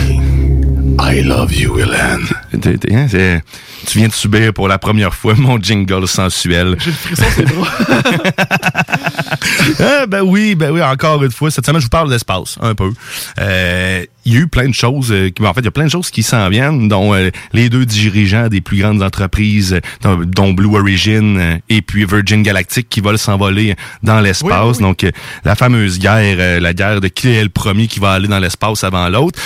I 1.00 1.22
love 1.22 1.54
you, 1.54 1.78
Hélène. 1.78 2.26
Hein, 2.52 3.40
tu 3.86 3.98
viens 3.98 4.08
de 4.08 4.12
subir 4.12 4.52
pour 4.52 4.68
la 4.68 4.78
première 4.78 5.14
fois 5.14 5.34
mon 5.36 5.58
jingle 5.58 6.06
sensuel. 6.06 6.76
J'ai 6.78 6.90
le 6.90 6.96
frisson, 6.96 7.24
c'est 7.34 7.44
drôle. 7.44 7.66
ah, 9.80 10.06
ben 10.08 10.22
oui, 10.22 10.54
ben 10.54 10.70
oui, 10.70 10.82
encore 10.82 11.22
une 11.22 11.30
fois. 11.30 11.50
Cette 11.50 11.66
semaine, 11.66 11.80
je 11.80 11.86
vous 11.86 11.90
parle 11.90 12.10
d'espace, 12.10 12.56
un 12.60 12.74
peu. 12.74 12.92
Euh, 13.40 14.04
il 14.28 14.34
y 14.34 14.36
a 14.36 14.40
eu 14.40 14.46
plein 14.46 14.68
de 14.68 14.74
choses, 14.74 15.10
euh, 15.10 15.30
qui, 15.30 15.44
en 15.44 15.54
fait, 15.54 15.60
il 15.60 15.64
y 15.64 15.68
a 15.68 15.72
plein 15.72 15.86
de 15.86 15.90
choses 15.90 16.10
qui 16.10 16.22
s'en 16.22 16.48
viennent, 16.50 16.88
dont 16.88 17.14
euh, 17.14 17.30
les 17.52 17.70
deux 17.70 17.86
dirigeants 17.86 18.48
des 18.48 18.60
plus 18.60 18.78
grandes 18.78 19.02
entreprises, 19.02 19.80
dont, 20.02 20.52
Blue 20.52 20.76
Origin 20.76 21.60
et 21.68 21.82
puis 21.82 22.04
Virgin 22.04 22.42
Galactic, 22.42 22.88
qui 22.88 23.00
veulent 23.00 23.18
s'envoler 23.18 23.74
dans 24.02 24.20
l'espace. 24.20 24.78
Donc, 24.78 25.06
la 25.44 25.54
fameuse 25.54 25.98
guerre, 25.98 26.60
la 26.60 26.74
guerre 26.74 27.00
de 27.00 27.08
qui 27.08 27.28
est 27.28 27.42
le 27.42 27.48
premier 27.48 27.86
qui 27.86 28.00
va 28.00 28.12
aller 28.12 28.28
dans 28.28 28.38
l'espace 28.38 28.82
avant 28.84 29.08
l'autre. 29.08 29.38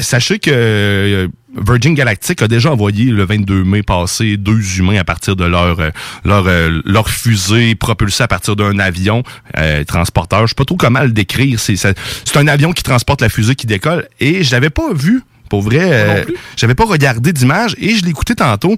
sachez 0.00 0.38
que 0.38 1.28
Virgin 1.56 1.94
Galactic 1.94 2.42
a 2.42 2.48
déjà 2.48 2.72
envoyé 2.72 3.06
le 3.06 3.24
22 3.24 3.64
mai 3.64 3.82
passé 3.82 4.36
deux 4.36 4.78
humains 4.78 4.98
à 4.98 5.04
partir 5.04 5.34
de 5.34 5.44
leur 5.44 5.80
euh, 5.80 5.90
leur 6.24 6.46
euh, 6.46 6.80
leur 6.84 7.08
fusée 7.08 7.74
propulsée 7.74 8.22
à 8.22 8.28
partir 8.28 8.54
d'un 8.54 8.78
avion 8.78 9.22
euh, 9.56 9.82
transporteur. 9.84 10.42
Je 10.42 10.48
sais 10.48 10.54
pas 10.54 10.64
trop 10.64 10.76
comment 10.76 11.02
le 11.02 11.10
décrire. 11.10 11.58
C'est 11.58 11.76
c'est 11.76 12.36
un 12.36 12.48
avion 12.48 12.72
qui 12.72 12.82
transporte 12.82 13.22
la 13.22 13.28
fusée 13.28 13.54
qui 13.54 13.66
décolle 13.66 14.06
et 14.20 14.42
je 14.42 14.52
l'avais 14.52 14.70
pas 14.70 14.92
vu 14.92 15.22
pour 15.48 15.62
vrai. 15.62 16.26
J'avais 16.56 16.74
pas 16.74 16.84
regardé 16.84 17.32
d'image 17.32 17.74
et 17.78 17.94
je 17.94 18.04
l'ai 18.04 18.10
écouté 18.10 18.34
tantôt 18.34 18.76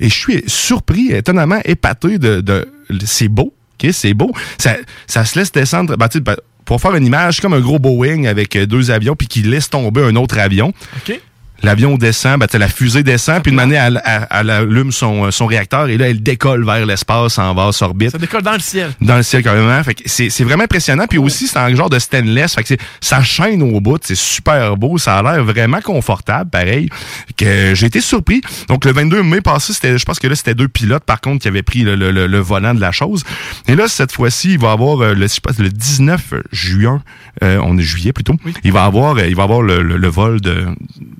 et 0.00 0.08
je 0.08 0.14
suis 0.14 0.42
surpris, 0.46 1.12
étonnamment 1.12 1.60
épaté 1.64 2.18
de, 2.18 2.40
de 2.40 2.68
c'est 3.04 3.28
beau. 3.28 3.54
ok 3.74 3.90
c'est 3.92 4.14
beau. 4.14 4.32
Ça, 4.58 4.76
ça 5.06 5.24
se 5.24 5.38
laisse 5.38 5.52
descendre. 5.52 5.96
Ben, 5.96 6.36
pour 6.64 6.80
faire 6.80 6.94
une 6.94 7.06
image 7.06 7.40
comme 7.40 7.54
un 7.54 7.60
gros 7.60 7.78
Boeing 7.78 8.24
avec 8.24 8.56
deux 8.56 8.90
avions 8.90 9.16
puis 9.16 9.26
qui 9.26 9.42
laisse 9.42 9.70
tomber 9.70 10.02
un 10.02 10.16
autre 10.16 10.38
avion. 10.38 10.72
Okay 11.02 11.20
l'avion 11.62 11.96
descend, 11.96 12.40
ben, 12.40 12.48
la 12.58 12.68
fusée 12.68 13.02
descend, 13.02 13.42
puis 13.42 13.50
une 13.50 13.56
manière, 13.56 13.84
elle, 13.84 14.02
elle, 14.30 14.50
allume 14.50 14.92
son, 14.92 15.26
euh, 15.26 15.30
son 15.30 15.46
réacteur, 15.46 15.88
et 15.88 15.96
là, 15.96 16.08
elle 16.08 16.22
décolle 16.22 16.64
vers 16.64 16.86
l'espace 16.86 17.38
en 17.38 17.54
basse 17.54 17.82
orbite. 17.82 18.10
Ça 18.10 18.18
décolle 18.18 18.42
dans 18.42 18.52
le 18.52 18.60
ciel. 18.60 18.90
Dans 19.00 19.16
le 19.16 19.22
ciel, 19.22 19.42
carrément. 19.42 19.82
Fait 19.82 19.94
que 19.94 20.02
c'est, 20.06 20.30
c'est 20.30 20.44
vraiment 20.44 20.64
impressionnant. 20.64 21.06
Puis 21.08 21.18
aussi, 21.18 21.46
c'est 21.46 21.58
un 21.58 21.74
genre 21.74 21.90
de 21.90 21.98
stainless. 21.98 22.54
Fait 22.54 22.64
que 22.64 22.74
ça 23.00 23.22
chaîne 23.22 23.62
au 23.62 23.80
bout. 23.80 23.98
C'est 24.02 24.16
super 24.16 24.76
beau. 24.76 24.98
Ça 24.98 25.18
a 25.18 25.22
l'air 25.22 25.44
vraiment 25.44 25.80
confortable, 25.80 26.50
pareil. 26.50 26.88
Que 27.36 27.74
j'ai 27.74 27.86
été 27.86 28.00
surpris. 28.00 28.40
Donc, 28.68 28.84
le 28.84 28.92
22 28.92 29.22
mai 29.22 29.40
passé, 29.40 29.72
c'était, 29.72 29.98
je 29.98 30.04
pense 30.04 30.18
que 30.18 30.26
là, 30.26 30.34
c'était 30.34 30.54
deux 30.54 30.68
pilotes, 30.68 31.04
par 31.04 31.20
contre, 31.20 31.42
qui 31.42 31.48
avaient 31.48 31.62
pris 31.62 31.82
le, 31.82 31.94
le, 31.94 32.10
le, 32.10 32.38
volant 32.38 32.74
de 32.74 32.80
la 32.80 32.92
chose. 32.92 33.24
Et 33.66 33.74
là, 33.74 33.88
cette 33.88 34.12
fois-ci, 34.12 34.52
il 34.52 34.58
va 34.58 34.72
avoir, 34.72 35.00
euh, 35.00 35.14
le, 35.14 35.26
je 35.26 35.40
pense, 35.40 35.58
le 35.58 35.68
19 35.68 36.34
juin, 36.52 37.02
euh, 37.42 37.60
on 37.62 37.76
est 37.78 37.82
juillet 37.82 38.12
plutôt, 38.12 38.34
il 38.64 38.72
va 38.72 38.84
avoir, 38.84 39.18
il 39.20 39.36
va 39.36 39.42
avoir 39.44 39.62
le, 39.62 39.82
le, 39.82 40.08
vol 40.08 40.40
de, 40.40 40.66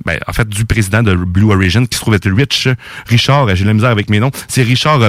ben, 0.04 0.18
en 0.28 0.32
fait, 0.32 0.48
du 0.48 0.64
président 0.66 1.02
de 1.02 1.14
Blue 1.14 1.50
Origin, 1.50 1.88
qui 1.88 1.96
se 1.96 2.02
trouve 2.02 2.14
être 2.14 2.30
Rich, 2.30 2.68
Richard, 3.06 3.54
j'ai 3.56 3.64
la 3.64 3.72
misère 3.72 3.90
avec 3.90 4.10
mes 4.10 4.20
noms, 4.20 4.30
c'est 4.46 4.62
Richard 4.62 5.00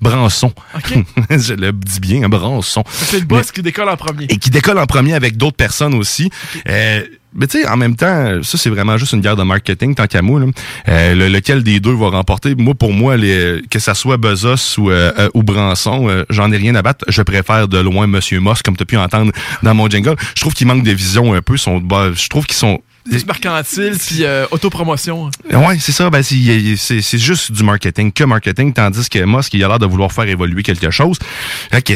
Branson. 0.00 0.52
je 1.30 1.54
le 1.54 1.72
dis 1.72 2.00
bien, 2.00 2.28
Branson. 2.28 2.84
C'est 2.90 3.20
le 3.20 3.26
boss 3.26 3.50
qui 3.50 3.62
décolle 3.62 3.88
en 3.88 3.96
premier. 3.96 4.26
Et 4.28 4.36
qui 4.36 4.50
décolle 4.50 4.78
en 4.78 4.86
premier 4.86 5.14
avec 5.14 5.38
d'autres 5.38 5.56
personnes 5.56 5.94
aussi. 5.94 6.30
Euh, 6.68 7.02
mais 7.38 7.46
tu 7.46 7.60
sais, 7.60 7.68
en 7.68 7.76
même 7.76 7.96
temps, 7.96 8.42
ça 8.42 8.56
c'est 8.56 8.70
vraiment 8.70 8.96
juste 8.96 9.12
une 9.12 9.20
guerre 9.20 9.36
de 9.36 9.42
marketing 9.42 9.94
tant 9.94 10.06
qu'à 10.06 10.22
moi. 10.22 10.40
Euh, 10.88 11.28
lequel 11.28 11.62
des 11.62 11.80
deux 11.80 11.94
va 11.94 12.08
remporter? 12.08 12.54
Moi, 12.54 12.74
pour 12.74 12.92
moi, 12.92 13.16
les, 13.16 13.62
que 13.70 13.78
ça 13.78 13.94
soit 13.94 14.16
Bezos 14.16 14.78
ou, 14.78 14.90
euh, 14.90 15.28
ou 15.34 15.42
Branson, 15.42 16.24
j'en 16.30 16.50
ai 16.52 16.56
rien 16.56 16.74
à 16.74 16.82
battre. 16.82 17.04
Je 17.08 17.22
préfère 17.22 17.68
de 17.68 17.78
loin 17.78 18.06
Monsieur 18.06 18.40
Moss, 18.40 18.62
comme 18.62 18.76
tu 18.76 18.82
as 18.82 18.86
pu 18.86 18.96
entendre 18.96 19.32
dans 19.62 19.74
mon 19.74 19.88
jingle. 19.88 20.16
Je 20.34 20.40
trouve 20.40 20.54
qu'il 20.54 20.66
manque 20.66 20.82
de 20.82 20.92
vision 20.92 21.34
un 21.34 21.42
peu. 21.42 21.56
Bah, 21.82 22.10
je 22.14 22.28
trouve 22.28 22.46
qu'ils 22.46 22.56
sont 22.56 22.80
des 23.10 23.24
mercantile 23.24 23.96
puis 23.98 24.24
euh, 24.24 24.46
autopromotion. 24.50 25.30
Ouais, 25.52 25.78
c'est 25.80 25.92
ça. 25.92 26.10
Ben, 26.10 26.22
c'est 26.22 27.18
juste 27.18 27.52
du 27.52 27.62
marketing, 27.62 28.12
que 28.12 28.24
marketing, 28.24 28.72
tandis 28.72 29.08
que 29.08 29.24
Musk, 29.24 29.54
il 29.54 29.64
a 29.64 29.68
l'air 29.68 29.78
de 29.78 29.86
vouloir 29.86 30.12
faire 30.12 30.28
évoluer 30.28 30.62
quelque 30.62 30.90
chose. 30.90 31.18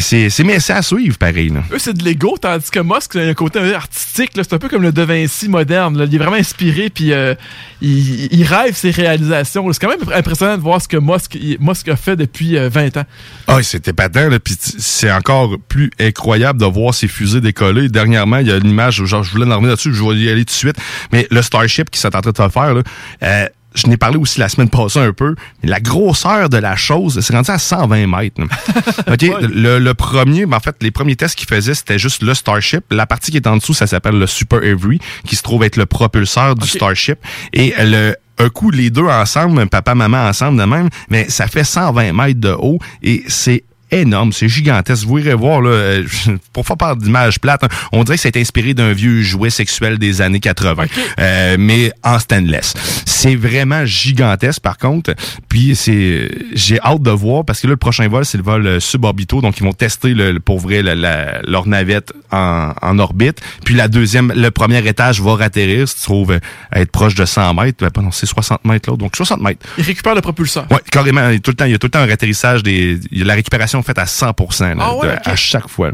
C'est 0.01 0.45
mais 0.45 0.61
c'est 0.61 0.73
à 0.73 0.83
suivre, 0.83 1.17
pareil. 1.19 1.51
Là. 1.51 1.63
Eux, 1.73 1.79
c'est 1.79 1.97
de 1.97 2.05
l'ego, 2.05 2.37
tandis 2.41 2.71
que 2.71 2.81
Musk, 2.81 3.17
a 3.17 3.21
un 3.21 3.35
côté 3.35 3.61
artistique. 3.75 4.31
C'est 4.35 4.53
un 4.53 4.59
peu 4.59 4.69
comme 4.69 4.83
le 4.83 4.93
De 4.93 5.03
Vinci 5.03 5.49
moderne. 5.49 5.99
Là. 5.99 6.05
Il 6.07 6.15
est 6.15 6.19
vraiment 6.19 6.37
inspiré, 6.37 6.91
puis 6.91 7.13
euh, 7.13 7.35
il, 7.81 8.33
il, 8.33 8.45
rêve 8.45 8.75
ses 8.75 8.91
réalisations. 8.91 9.71
C'est 9.73 9.81
quand 9.81 9.89
même 9.89 10.13
impressionnant 10.15 10.57
de 10.57 10.63
voir 10.63 10.81
ce 10.81 10.89
que 10.89 10.97
Musk, 10.97 11.39
Musk 11.61 11.89
a 11.89 11.97
fait 11.97 12.17
depuis 12.17 12.57
20 12.57 12.97
euh, 12.97 13.01
ans. 13.01 13.05
Ah, 13.47 13.63
c'était 13.63 13.93
patent. 13.93 14.39
Puis 14.43 14.57
c'est 14.61 15.11
encore 15.13 15.57
plus 15.69 15.91
incroyable 15.99 16.61
de 16.61 16.67
voir 16.67 16.95
ses 16.95 17.09
fusées 17.09 17.41
décoller. 17.41 17.89
Dernièrement, 17.89 18.39
il 18.39 18.49
y 18.49 18.53
a 18.53 18.57
une 18.57 18.71
image, 18.71 19.05
genre, 19.05 19.23
je 19.23 19.31
voulais 19.33 19.47
en 19.47 19.55
revenir 19.55 19.71
là-dessus, 19.71 19.95
je 19.95 20.03
vais 20.03 20.17
y 20.17 20.31
aller 20.31 20.45
tout 20.45 20.53
de 20.53 20.59
suite. 20.59 20.77
Mais 21.13 21.27
le 21.31 21.43
Starship 21.43 21.91
qui 21.91 21.99
s'est 21.99 22.15
en 22.15 22.21
train 22.21 22.31
de 22.31 22.51
faire, 22.51 22.75
là, 22.75 22.83
euh, 23.23 23.47
je 23.75 23.87
n'ai 23.87 23.97
parlé 23.97 24.17
aussi 24.17 24.41
la 24.41 24.49
semaine 24.49 24.69
passée 24.69 24.99
un 24.99 25.13
peu. 25.13 25.35
La 25.63 25.81
grosseur 25.81 26.49
de 26.49 26.57
la 26.57 26.77
chose, 26.77 27.21
c'est 27.21 27.33
rendu 27.35 27.51
à 27.51 27.59
120 27.59 28.07
mètres. 28.07 28.41
OK? 29.11 29.23
le, 29.43 29.79
le, 29.79 29.95
premier, 29.95 30.47
ben, 30.47 30.57
en 30.57 30.61
fait, 30.61 30.77
les 30.81 30.91
premiers 30.91 31.17
tests 31.17 31.37
qu'il 31.37 31.49
faisait, 31.49 31.75
c'était 31.75 31.99
juste 31.99 32.23
le 32.23 32.35
Starship. 32.35 32.85
La 32.91 33.07
partie 33.07 33.31
qui 33.31 33.37
est 33.37 33.47
en 33.47 33.57
dessous, 33.57 33.75
ça 33.75 33.87
s'appelle 33.87 34.19
le 34.19 34.27
Super 34.27 34.59
Avery, 34.59 34.99
qui 35.25 35.37
se 35.37 35.43
trouve 35.43 35.63
être 35.63 35.77
le 35.77 35.87
propulseur 35.87 36.55
du 36.57 36.67
Starship. 36.67 37.19
Et 37.53 37.73
le 37.79 38.17
un 38.41 38.49
coup, 38.49 38.71
les 38.71 38.89
deux 38.89 39.05
ensemble, 39.05 39.69
papa, 39.69 39.95
maman 39.95 40.27
ensemble 40.27 40.59
de 40.59 40.65
même, 40.65 40.89
mais 41.11 41.29
ça 41.29 41.47
fait 41.47 41.65
120 41.65 42.13
mètres 42.15 42.41
de 42.41 42.57
haut 42.59 42.79
et 43.03 43.23
c'est 43.29 43.65
énorme, 43.93 44.33
c'est 44.33 44.49
gigantesque. 44.49 45.05
Vous 45.07 45.19
irez 45.19 45.35
voir, 45.35 45.61
là, 45.61 45.71
euh, 45.71 46.05
pour 46.53 46.67
faire 46.67 46.77
part 46.77 46.97
d'image 46.97 47.39
plate, 47.41 47.65
hein, 47.65 47.69
on 47.93 48.05
dirait 48.05 48.17
que 48.17 48.23
c'est 48.23 48.37
inspiré 48.37 48.75
d'un 48.75 48.93
vieux 48.93 49.23
jouet 49.23 49.51
sexuel 49.51 49.99
des 49.99 50.21
années 50.23 50.41
80, 50.41 50.85
euh, 51.19 51.57
mais 51.59 51.93
en 52.03 52.19
stainless. 52.19 52.75
C'est 53.07 53.37
vraiment 53.37 53.85
gigantesque, 53.85 54.61
par 54.63 54.79
contre. 54.79 55.15
Puis 55.49 55.75
c'est, 55.77 56.31
j'ai 56.55 56.81
hâte 56.81 57.03
de 57.03 57.11
voir 57.11 57.45
parce 57.45 57.61
que 57.61 57.67
là, 57.67 57.73
le 57.73 57.77
prochain 57.77 58.09
vol, 58.09 58.25
c'est 58.25 58.39
le 58.39 58.45
vol 58.45 58.67
euh, 58.67 58.81
suborbitaux, 58.81 59.41
donc 59.41 59.59
ils 59.59 59.63
vont 59.65 59.73
tester 59.73 60.15
le, 60.15 60.39
pour 60.41 60.59
vrai 60.61 60.83
la- 60.83 60.95
la- 60.95 61.43
leur 61.43 61.67
navette 61.67 62.13
en, 62.31 62.73
en 62.81 62.99
orbite. 62.99 63.41
Puis 63.65 63.75
la 63.75 63.89
deuxième, 63.89 64.33
le 64.35 64.51
premier 64.51 64.87
étage 64.87 65.21
va 65.21 65.35
ratterrir, 65.37 65.89
se 65.89 66.03
trouve 66.03 66.33
euh, 66.33 66.39
être 66.75 66.91
proche 66.91 67.15
de 67.15 67.25
100 67.25 67.55
mètres. 67.55 67.89
Ben, 67.95 68.03
non, 68.03 68.11
c'est 68.11 68.27
60 68.27 68.65
mètres 68.65 68.91
là, 68.91 68.97
donc 68.97 69.17
60 69.17 69.41
mètres. 69.41 69.67
Il 69.79 69.85
récupère 69.85 70.15
le 70.15 70.21
propulseur. 70.21 70.67
Ouais, 70.71 70.79
carrément. 70.91 71.29
Il 71.29 71.35
y 71.35 71.37
a 71.37 71.41
tout 71.41 71.51
le 71.51 71.57
temps, 71.57 71.65
il 71.67 71.73
y 71.73 71.75
a 71.75 71.79
tout 71.79 71.87
le 71.87 71.91
temps 71.91 72.01
un 72.01 72.09
atterrissage 72.09 72.63
des, 72.63 72.99
il 73.11 73.19
y 73.19 73.23
a 73.23 73.25
la 73.25 73.35
récupération 73.35 73.80
faite 73.83 73.99
à 73.99 74.05
100%, 74.07 74.75
là, 74.77 74.85
Ah 74.87 74.95
ouais, 74.97 75.07
de- 75.09 75.13
ok. 75.15 75.21
à 75.25 75.37
chaque 75.37 75.69
fois. 75.69 75.91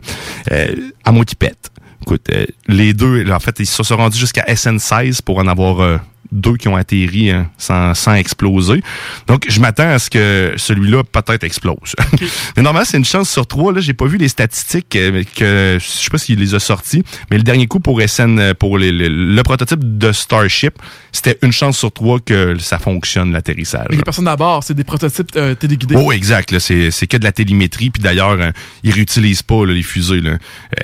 Euh, 0.53 0.75
à 1.05 1.13
moins 1.13 1.25
qu'ils 1.25 1.37
pètent. 1.39 1.71
Écoute, 2.03 2.27
euh, 2.31 2.47
les 2.69 2.93
deux, 2.95 3.23
là, 3.25 3.37
en 3.37 3.41
fait, 3.41 3.59
ils 3.59 3.67
se 3.67 3.83
sont 3.83 3.97
rendus 3.97 4.19
jusqu'à 4.19 4.45
SN16 4.47 5.23
pour 5.23 5.39
en 5.39 5.47
avoir 5.49 5.81
euh, 5.81 5.99
deux 6.33 6.57
qui 6.57 6.69
ont 6.69 6.77
atterri 6.77 7.31
hein, 7.31 7.51
sans, 7.59 7.95
sans 7.95 8.15
exploser. 8.15 8.83
Donc, 9.27 9.45
je 9.49 9.61
m'attends 9.61 9.89
à 9.91 9.99
ce 9.99 10.11
que 10.11 10.53
celui-là 10.57 11.03
peut-être 11.05 11.45
explose. 11.45 11.95
mais 12.57 12.63
normalement, 12.63 12.85
c'est 12.89 12.97
une 12.99 13.05
chance 13.05 13.31
sur 13.31 13.47
trois. 13.47 13.73
Là, 13.73 13.81
j'ai 13.81 13.95
pas 13.95 14.07
vu 14.07 14.19
les 14.19 14.29
statistiques 14.29 14.95
euh, 14.97 15.23
que 15.37 15.79
je 15.81 15.85
sais 15.87 16.11
pas 16.11 16.19
s'il 16.19 16.39
les 16.39 16.55
a 16.55 16.59
sortis, 16.59 17.03
mais 17.31 17.37
le 17.37 17.43
dernier 17.43 17.67
coup 17.67 17.81
pour 17.81 18.01
SN, 18.01 18.39
euh, 18.39 18.55
pour 18.55 18.79
les- 18.79 18.93
les- 18.93 19.09
le 19.09 19.43
prototype 19.43 19.99
de 19.99 20.13
Starship, 20.13 20.75
c'était 21.13 21.39
une 21.43 21.53
chance 21.53 21.79
sur 21.79 21.93
trois 21.93 22.21
que 22.21 22.57
ça 22.59 22.79
fonctionne 22.79 23.33
l'atterrissage. 23.33 23.87
Mais 23.91 23.97
les 23.97 24.03
personnes 24.03 24.29
à 24.29 24.37
bord, 24.37 24.63
c'est 24.65 24.75
des 24.75 24.85
prototypes 24.85 25.31
euh, 25.37 25.55
téléguidés. 25.55 25.95
Oh, 25.97 26.13
exact. 26.13 26.51
là, 26.53 26.61
C'est 26.61 26.91
c'est 26.91 27.07
que 27.07 27.17
de 27.17 27.25
la 27.25 27.33
télémétrie. 27.33 27.91
Puis 27.91 28.03
d'ailleurs, 28.03 28.33
euh, 28.41 28.51
ils 28.83 28.93
réutilisent 28.93 29.43
pas 29.43 29.65
là, 29.67 29.73
les 29.73 29.83
fusées. 29.83 30.21
Là. 30.21 30.39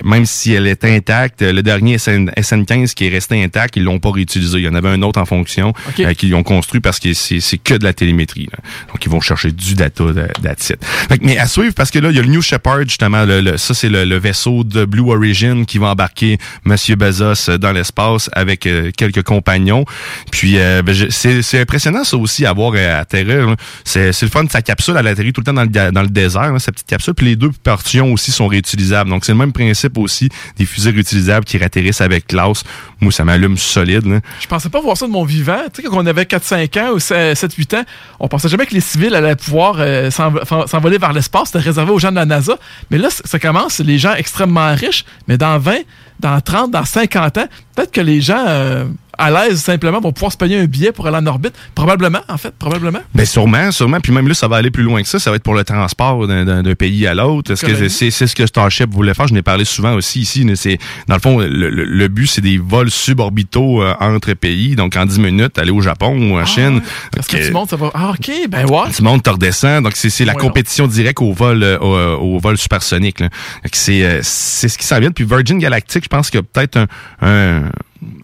Même 0.04 0.26
si 0.26 0.52
elle 0.52 0.66
est 0.66 0.84
intacte, 0.84 1.42
le 1.42 1.62
dernier 1.62 1.98
SN, 1.98 2.30
SN15 2.36 2.94
qui 2.94 3.06
est 3.06 3.10
resté 3.10 3.42
intact, 3.42 3.76
ils 3.76 3.84
l'ont 3.84 3.98
pas 3.98 4.10
réutilisé. 4.10 4.58
Il 4.58 4.64
y 4.64 4.68
en 4.68 4.74
avait 4.74 4.88
un 4.88 5.02
autre 5.02 5.20
en 5.20 5.24
fonction 5.36 5.72
euh, 6.06 6.14
qu'ils 6.14 6.34
ont 6.34 6.42
construit 6.42 6.80
parce 6.80 6.98
que 7.00 7.12
c'est 7.14 7.58
que 7.58 7.74
de 7.74 7.84
la 7.84 7.92
télémétrie. 7.92 8.48
là. 8.52 8.58
Donc, 8.88 9.04
ils 9.04 9.10
vont 9.10 9.20
chercher 9.20 9.50
du 9.52 9.74
data 9.74 10.04
de- 10.04 10.28
that's 10.42 10.70
it. 10.70 10.84
Fait 11.08 11.18
que, 11.18 11.24
mais 11.24 11.38
à 11.38 11.46
suivre, 11.46 11.74
parce 11.74 11.90
que 11.90 11.98
là, 11.98 12.10
il 12.10 12.16
y 12.16 12.18
a 12.18 12.22
le 12.22 12.28
New 12.28 12.42
Shepard, 12.42 12.82
justement. 12.82 13.24
Le, 13.24 13.40
le- 13.40 13.56
ça, 13.56 13.72
c'est 13.74 13.88
le, 13.88 14.04
le 14.04 14.18
vaisseau 14.18 14.64
de 14.64 14.84
Blue 14.84 15.10
Origin 15.10 15.64
qui 15.66 15.78
va 15.78 15.88
embarquer 15.88 16.38
Monsieur 16.64 16.96
Bezos 16.96 17.48
euh, 17.48 17.58
dans 17.58 17.72
l'espace 17.72 18.28
avec 18.32 18.66
euh, 18.66 18.90
quelques 18.96 19.22
compagnons. 19.22 19.84
Puis, 20.30 20.58
euh, 20.58 20.82
ben, 20.82 20.94
c'est 21.10 21.60
impressionnant, 21.60 22.04
ça 22.04 22.16
aussi, 22.16 22.44
à 22.46 22.52
voir 22.52 22.74
atterrir. 22.74 23.48
là. 23.48 23.56
C'est 23.84 24.22
le 24.22 24.28
fun 24.28 24.44
de 24.44 24.50
sa 24.50 24.62
capsule. 24.62 24.94
Elle 24.98 25.06
atterrit 25.06 25.32
tout 25.32 25.40
le 25.40 25.46
temps 25.46 25.52
dans 25.54 25.62
le, 25.64 25.90
dans 25.92 26.02
le 26.02 26.08
désert, 26.08 26.52
là, 26.52 26.58
sa 26.58 26.72
petite 26.72 26.86
capsule. 26.86 27.14
Puis 27.14 27.26
les 27.26 27.36
deux 27.36 27.50
portions 27.62 28.12
aussi 28.12 28.32
sont 28.32 28.46
réutilisables. 28.48 29.08
Donc, 29.10 29.24
c'est 29.24 29.32
le 29.32 29.38
même 29.38 29.52
principe 29.52 29.96
aussi 29.98 30.28
des 30.58 30.66
fusées 30.66 30.90
réutilisables 30.90 31.44
qui 31.44 31.56
atterrissent 31.62 32.00
avec 32.00 32.26
classe. 32.26 32.64
Moi, 33.00 33.12
ça 33.12 33.24
m'allume 33.24 33.56
solide. 33.56 34.06
Là. 34.06 34.20
Je 34.40 34.46
pensais 34.46 34.68
pas 34.68 34.80
voir 34.80 34.96
ça 34.96 35.06
de 35.06 35.12
mon 35.12 35.21
vivant. 35.24 35.58
Tu 35.72 35.82
sais, 35.82 35.88
quand 35.88 35.96
on 35.98 36.06
avait 36.06 36.24
4-5 36.24 36.80
ans 36.80 36.90
ou 36.92 36.98
7-8 36.98 37.76
ans, 37.78 37.84
on 38.20 38.28
pensait 38.28 38.48
jamais 38.48 38.66
que 38.66 38.74
les 38.74 38.80
civils 38.80 39.14
allaient 39.14 39.36
pouvoir 39.36 39.76
euh, 39.78 40.10
s'env- 40.10 40.44
s'en- 40.46 40.66
s'envoler 40.66 40.98
vers 40.98 41.12
l'espace. 41.12 41.46
C'était 41.46 41.58
réservé 41.60 41.92
aux 41.92 41.98
gens 41.98 42.10
de 42.10 42.16
la 42.16 42.26
NASA. 42.26 42.54
Mais 42.90 42.98
là, 42.98 43.08
ça 43.10 43.38
commence, 43.38 43.78
les 43.80 43.98
gens 43.98 44.14
extrêmement 44.14 44.74
riches. 44.74 45.04
Mais 45.28 45.38
dans 45.38 45.58
20, 45.58 45.76
dans 46.20 46.40
30, 46.40 46.70
dans 46.70 46.84
50 46.84 47.38
ans, 47.38 47.46
peut-être 47.74 47.90
que 47.92 48.00
les 48.00 48.20
gens 48.20 48.44
euh, 48.46 48.84
à 49.18 49.30
l'aise 49.30 49.60
simplement 49.62 50.00
vont 50.00 50.12
pouvoir 50.12 50.32
se 50.32 50.36
payer 50.36 50.58
un 50.58 50.64
billet 50.66 50.92
pour 50.92 51.06
aller 51.06 51.16
en 51.18 51.26
orbite? 51.26 51.54
Probablement, 51.74 52.20
en 52.28 52.36
fait, 52.38 52.54
probablement. 52.58 53.00
Ben 53.14 53.26
sûrement, 53.26 53.70
sûrement. 53.72 54.00
Puis 54.00 54.12
même 54.12 54.28
là, 54.28 54.34
ça 54.34 54.48
va 54.48 54.56
aller 54.56 54.70
plus 54.70 54.82
loin 54.82 55.02
que 55.02 55.08
ça. 55.08 55.18
Ça 55.18 55.30
va 55.30 55.36
être 55.36 55.42
pour 55.42 55.54
le 55.54 55.64
transport 55.64 56.26
d'un- 56.26 56.62
pays 56.74 57.06
à 57.06 57.14
l'autre. 57.14 57.54
Que 57.54 57.88
c'est 57.88 58.10
c'est 58.10 58.26
ce 58.26 58.34
que 58.34 58.46
Starship 58.46 58.90
voulait 58.92 59.14
faire? 59.14 59.28
Je 59.28 59.34
n'ai 59.34 59.42
parlé 59.42 59.64
souvent 59.64 59.92
aussi 59.94 60.20
ici. 60.20 60.46
C'est 60.56 60.78
dans 61.08 61.14
le 61.16 61.20
fond, 61.20 61.38
le, 61.38 61.48
le- 61.48 61.84
le 61.84 62.08
but, 62.08 62.26
c'est 62.26 62.40
des 62.40 62.58
vols 62.58 62.90
suborbitaux 62.90 63.82
euh, 63.82 63.94
entre 64.00 64.32
pays. 64.34 64.74
Donc 64.76 64.96
en 64.96 65.04
10 65.06 65.18
minutes, 65.20 65.58
aller 65.58 65.70
au 65.70 65.80
Japon 65.80 66.16
ou 66.32 66.38
en 66.38 66.44
Chine. 66.46 66.80
Parce 67.14 67.26
que 67.26 67.36
Donc, 67.36 67.46
tu 67.46 67.52
montes, 67.52 67.70
ça 67.70 67.76
va. 67.76 67.90
Ah, 67.94 68.10
OK, 68.10 68.30
ben 68.48 68.64
ouais. 68.68 68.90
tu 68.94 69.02
montes, 69.02 69.22
tu 69.22 69.30
redescends. 69.30 69.82
Donc, 69.82 69.92
c'est 69.96 70.10
c'est 70.10 70.24
la 70.24 70.34
Ouais, 70.34 70.40
compétition 70.40 70.86
directe 70.86 71.20
au 71.20 71.32
vol 71.32 71.62
euh, 71.62 71.78
au, 71.78 72.36
au 72.36 72.38
vol 72.38 72.56
supersonique. 72.58 73.18
que 73.18 73.24
C'est 73.72 74.04
euh, 74.04 74.20
c'est 74.22 74.68
ce 74.68 74.78
qui 74.78 74.86
s'en 74.86 74.98
vient. 75.00 75.10
Puis 75.10 75.24
Virgin 75.24 75.58
Galactic, 75.58 76.04
je 76.04 76.08
pense 76.08 76.30
qu'il 76.30 76.40
y 76.40 76.42
a 76.42 76.46
peut-être 76.50 76.76
un, 76.78 76.86
un 77.20 77.62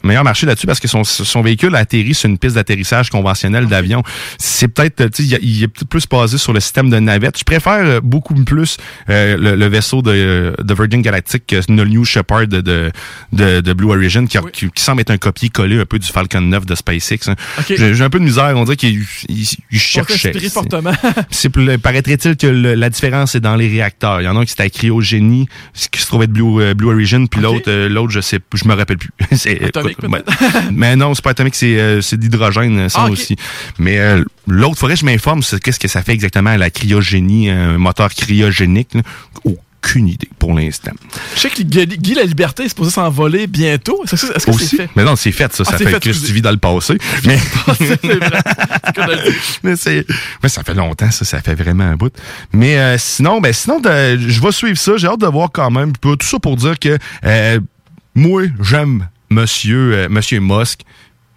meilleur 0.02 0.25
marché 0.25 0.47
là-dessus 0.47 0.66
parce 0.66 0.80
que 0.80 0.88
son, 0.88 1.04
son 1.04 1.42
véhicule 1.42 1.75
a 1.75 1.78
atterri 1.78 2.14
sur 2.14 2.28
une 2.28 2.38
piste 2.38 2.54
d'atterrissage 2.56 3.11
conventionnelle 3.11 3.66
d'avion. 3.66 4.02
C'est 4.38 4.68
peut-être, 4.68 5.06
tu 5.11 5.25
sais, 5.28 5.38
il 5.42 5.62
est 5.62 5.68
peut-être 5.68 5.88
plus 5.88 6.06
basé 6.08 6.38
sur 6.38 6.52
le 6.52 6.61
système 6.61 6.90
de 6.90 6.99
navette. 6.99 7.38
Je 7.38 7.44
préfère 7.44 7.73
euh, 7.85 8.00
beaucoup 8.02 8.35
plus 8.35 8.76
euh, 9.11 9.37
le, 9.37 9.54
le 9.56 9.66
vaisseau 9.66 10.02
de, 10.02 10.54
de 10.62 10.75
Virgin 10.75 11.02
Galactic 11.02 11.47
que 11.47 11.56
le 11.68 11.85
New 11.85 12.04
Shepard 12.04 12.47
de, 12.49 12.61
de, 12.61 12.90
de, 13.32 13.61
de 13.61 13.73
Blue 13.73 13.90
Origin 13.90 14.26
qui, 14.28 14.38
a- 14.38 14.42
qui, 14.52 14.68
qui 14.70 14.82
semble 14.82 15.00
être 15.00 15.11
un 15.11 15.18
copier-coller 15.18 15.80
un 15.80 15.85
peu 15.87 15.99
du 15.99 16.06
Falcon 16.08 16.40
9 16.40 16.67
de 16.67 16.75
SpaceX. 16.75 17.28
hein. 17.28 17.34
Ok. 17.58 17.75
J'ai 17.76 18.02
un 18.02 18.10
peu 18.10 18.19
de 18.19 18.25
misère. 18.25 18.52
On 18.56 18.64
dirait 18.64 18.76
qu'il 18.76 19.04
il, 19.28 19.47
il 19.71 19.78
cherchait. 19.80 20.32
C'est 21.30 21.49
paraîtrait-il 21.82 22.36
que 22.36 22.47
le- 22.47 22.75
la 22.75 22.91
différence 22.91 23.34
est 23.34 23.41
dans 23.41 23.56
les 23.56 23.69
réacteurs. 23.69 24.21
Il 24.21 24.25
y 24.25 24.28
en 24.28 24.36
a 24.36 24.41
un 24.41 24.45
qui 24.45 24.52
c'est 24.56 24.62
à 24.62 24.69
cryogénie, 24.71 25.49
ce 25.75 25.88
qui 25.88 26.00
se 26.00 26.06
trouve 26.06 26.23
être 26.23 26.32
Blue, 26.32 26.60
euh, 26.62 26.75
Blue 26.75 26.88
Origin, 26.88 27.28
puis 27.28 27.41
l'autre, 27.41 27.69
euh, 27.69 27.88
l'autre, 27.88 28.10
je 28.10 28.21
sais, 28.21 28.38
je 28.54 28.67
me 28.67 28.75
rappelle 28.75 28.99
plus. 28.99 29.10
C'est- 29.32 29.68
Atomique, 29.69 29.99
écoute, 29.99 30.11
ben, 30.11 30.23
mais 30.73 30.97
non, 30.97 31.15
c'est 31.15 31.23
pas 31.23 31.31
atomique, 31.31 31.54
c'est 31.54 31.78
euh, 31.78 32.00
c'est 32.00 32.19
d'hydrogène, 32.19 32.89
ça 32.89 33.04
Ah, 33.07 33.11
aussi. 33.11 33.37
Mais 33.78 33.99
euh, 33.99 34.25
l'autre, 34.47 34.78
faudrait 34.78 34.95
que 34.95 35.00
je 35.00 35.07
m'informe, 35.07 35.43
c'est 35.43 35.61
qu'est-ce 35.61 35.81
que 35.81 35.89
ça 35.89 36.02
fait 36.02 36.13
exactement 36.13 36.57
la 36.57 36.71
cryogénie, 36.71 37.50
un 37.50 37.78
moteur 37.78 38.11
cryogénique. 38.15 38.95
là. 38.95 39.02
Aucune 39.45 40.09
idée 40.09 40.28
pour 40.41 40.54
l'instant. 40.54 40.91
Je 41.37 41.41
sais 41.41 41.50
que 41.50 41.63
Guy, 41.63 41.87
Guy 41.87 42.15
La 42.15 42.25
Liberté 42.25 42.65
est 42.65 42.69
supposé 42.69 42.91
s'envoler 42.91 43.47
bientôt. 43.47 44.02
Est-ce 44.04 44.26
que 44.45 44.52
c'est 44.59 44.76
fait? 44.76 44.91
mais 44.97 45.04
non, 45.04 45.15
c'est 45.15 45.31
fait, 45.31 45.52
ça. 45.54 45.63
Ah, 45.67 45.71
ça 45.71 45.78
fait 45.78 45.85
fait, 45.85 46.00
que 46.00 46.11
tu 46.11 46.33
vis 46.33 46.43
dans 46.43 46.50
le 46.50 46.57
passé. 46.57 46.99
Mais, 47.25 47.39
mais 49.63 49.75
mais 50.43 50.49
ça 50.49 50.63
fait 50.65 50.75
longtemps 50.75 51.11
ça 51.11 51.25
ça 51.25 51.41
fait 51.41 51.54
vraiment 51.54 51.85
un 51.85 51.97
bout 51.97 52.13
mais 52.52 52.78
euh, 52.78 52.97
sinon 52.99 53.41
ben 53.41 53.52
sinon 53.52 53.81
je 53.85 54.41
vais 54.41 54.52
suivre 54.52 54.78
ça 54.78 54.97
j'ai 54.97 55.07
hâte 55.07 55.21
de 55.21 55.26
voir 55.26 55.50
quand 55.52 55.71
même 55.71 55.93
tout 55.97 56.17
ça 56.23 56.39
pour 56.39 56.57
dire 56.57 56.78
que 56.78 56.99
euh, 57.25 57.61
moi 58.15 58.43
j'aime 58.63 59.09
monsieur 59.30 59.95
euh, 59.95 60.08
monsieur 60.08 60.41
Musk 60.41 60.80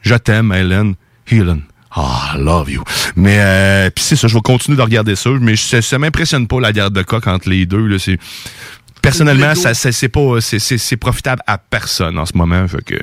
je 0.01 0.15
t'aime 0.15 0.51
Helen 0.51 0.95
Helen 1.27 1.61
Ah, 1.93 2.35
I 2.35 2.39
love 2.39 2.69
you. 2.71 2.83
Mais 3.15 3.37
euh, 3.39 3.89
puis 3.89 4.03
c'est 4.03 4.15
ça, 4.15 4.27
je 4.27 4.33
vais 4.33 4.41
continuer 4.41 4.77
de 4.77 4.81
regarder 4.81 5.15
ça, 5.15 5.29
mais 5.41 5.57
ça, 5.57 5.81
ça 5.81 5.99
m'impressionne 5.99 6.47
pas 6.47 6.59
la 6.61 6.71
guerre 6.71 6.89
de 6.89 7.01
coq 7.03 7.27
entre 7.27 7.49
les 7.49 7.65
deux. 7.65 7.85
Là, 7.85 7.99
c'est 7.99 8.17
personnellement, 9.01 9.55
ça, 9.55 9.73
c'est 9.73 10.09
pas, 10.09 10.39
c'est, 10.39 10.59
c'est, 10.59 10.77
c'est 10.77 10.95
profitable 10.97 11.41
à 11.47 11.57
personne 11.57 12.17
en 12.17 12.25
ce 12.25 12.37
moment. 12.37 12.65
Fait 12.67 12.83
que 12.83 12.95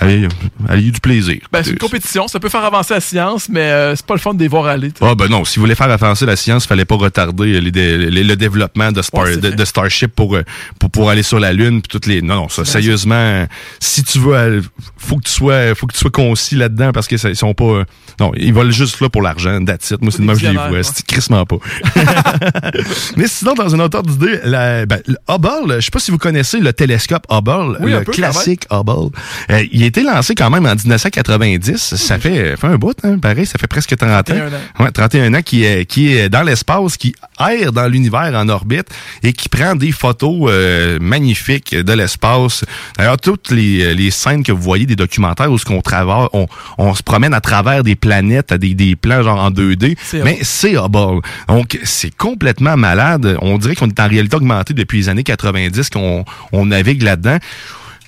allez, 0.00 0.28
allez 0.68 0.90
du 0.90 1.00
plaisir. 1.00 1.38
Ben, 1.52 1.62
c'est 1.62 1.70
une 1.72 1.78
compétition, 1.78 2.28
ça 2.28 2.40
peut 2.40 2.48
faire 2.48 2.64
avancer 2.64 2.94
la 2.94 3.00
science, 3.00 3.48
mais 3.48 3.60
euh, 3.60 3.94
c'est 3.96 4.06
pas 4.06 4.14
le 4.14 4.20
fun 4.20 4.34
de 4.34 4.40
les 4.40 4.48
voir 4.48 4.66
aller. 4.66 4.90
Ah 5.00 5.14
ben 5.14 5.28
non, 5.28 5.44
si 5.44 5.56
vous 5.58 5.62
voulez 5.64 5.74
faire 5.74 5.90
avancer 5.90 6.26
la 6.26 6.36
science, 6.36 6.66
fallait 6.66 6.84
pas 6.84 6.96
retarder 6.96 7.60
les 7.60 7.70
dé- 7.70 7.96
les- 7.98 8.24
le 8.24 8.36
développement 8.36 8.92
de, 8.92 9.00
Ouais, 9.12 9.64
Starship 9.64 10.14
pour, 10.14 10.34
euh, 10.36 10.42
pour 10.78 10.90
pour 10.90 11.10
aller 11.10 11.22
sur 11.22 11.38
la 11.38 11.52
lune 11.52 11.80
puis 11.82 11.88
toutes 11.88 12.06
les 12.06 12.22
non 12.22 12.34
non 12.36 12.48
ça 12.48 12.64
sérieusement 12.64 13.46
si 13.80 14.02
tu 14.02 14.18
veux 14.18 14.62
faut 14.96 15.16
que 15.16 15.24
tu 15.24 15.30
sois 15.32 15.74
faut 15.74 15.86
que 15.86 15.92
tu 15.92 15.98
sois 15.98 16.10
concis 16.10 16.54
là-dedans 16.56 16.92
parce 16.92 17.06
que 17.06 17.16
ça- 17.16 17.28
ils 17.28 17.36
sont 17.36 17.52
pas 17.54 17.64
euh, 17.64 17.84
non 18.20 18.32
ils 18.36 18.52
volent 18.52 18.70
juste 18.70 19.00
là 19.00 19.08
pour 19.08 19.20
l'argent 19.22 19.62
that's 19.64 19.90
it. 19.90 20.00
moi 20.00 20.10
c'est 20.10 20.20
de 20.22 20.26
même 20.26 20.36
que 20.36 20.42
je 20.42 20.48
les 20.48 20.54
vois 20.56 20.82
c'est 20.82 21.04
crissement 21.06 21.44
pas 21.44 21.56
mais 23.16 23.26
sinon 23.28 23.54
dans 23.54 23.74
un 23.74 23.80
autre 23.80 24.02
d'idée 24.02 24.40
ben, 24.44 25.00
le 25.06 25.16
Hubble 25.28 25.76
je 25.76 25.84
sais 25.84 25.90
pas 25.90 25.98
si 25.98 26.10
vous 26.10 26.18
connaissez 26.18 26.58
le 26.60 26.72
télescope 26.72 27.26
Hubble 27.30 27.76
Oui, 27.80 27.92
le 27.92 28.02
peu, 28.04 28.12
classique 28.12 28.64
Hubble 28.70 29.10
Euh, 29.50 29.64
il 29.72 29.82
été 29.88 30.02
lancé 30.02 30.34
quand 30.34 30.50
même 30.50 30.66
en 30.66 30.74
1990 30.74 31.96
ça 31.96 32.18
fait, 32.18 32.56
fait 32.56 32.66
un 32.66 32.76
bout 32.76 32.96
hein, 33.04 33.18
pareil 33.18 33.46
ça 33.46 33.58
fait 33.58 33.66
presque 33.66 33.96
30 33.96 34.10
ans 34.10 34.22
31 34.22 34.46
ans. 34.48 34.50
Ouais, 34.80 34.90
31 34.90 35.34
ans 35.34 35.42
qui 35.42 35.64
est, 35.64 35.84
qui 35.86 36.12
est 36.12 36.28
dans 36.28 36.42
l'espace, 36.42 36.96
qui 36.96 37.14
erre 37.38 37.72
dans 37.72 37.88
l'univers 37.88 38.32
en 38.34 38.48
orbite 38.48 38.88
et 39.22 39.32
qui 39.32 39.48
prend 39.48 39.74
des 39.74 39.92
photos 39.92 40.48
euh, 40.48 40.98
magnifiques 41.00 41.74
de 41.74 41.92
l'espace. 41.92 42.64
D'ailleurs, 42.96 43.18
toutes 43.18 43.50
les, 43.50 43.94
les 43.94 44.10
scènes 44.10 44.42
que 44.42 44.52
vous 44.52 44.62
voyez 44.62 44.86
des 44.86 44.96
documentaires 44.96 45.50
où 45.50 45.58
ce 45.58 45.64
qu'on 45.64 45.80
travaille, 45.80 46.28
on, 46.32 46.46
on 46.78 46.94
se 46.94 47.02
promène 47.02 47.34
à 47.34 47.40
travers 47.40 47.82
des 47.82 47.96
planètes, 47.96 48.52
à 48.52 48.58
des, 48.58 48.74
des 48.74 48.96
plans 48.96 49.22
genre 49.22 49.40
en 49.40 49.50
2D, 49.50 49.96
C'est 50.02 50.22
mais 50.22 50.38
c'est 50.42 50.76
Hubble. 50.76 51.20
Donc, 51.48 51.78
c'est 51.84 52.14
complètement 52.14 52.76
malade. 52.76 53.36
On 53.40 53.58
dirait 53.58 53.74
qu'on 53.74 53.88
est 53.88 54.00
en 54.00 54.08
réalité 54.08 54.36
augmenté 54.36 54.74
depuis 54.74 54.98
les 54.98 55.08
années 55.08 55.24
90, 55.24 55.90
qu'on 55.90 56.24
on 56.52 56.66
navigue 56.66 57.02
là-dedans. 57.02 57.38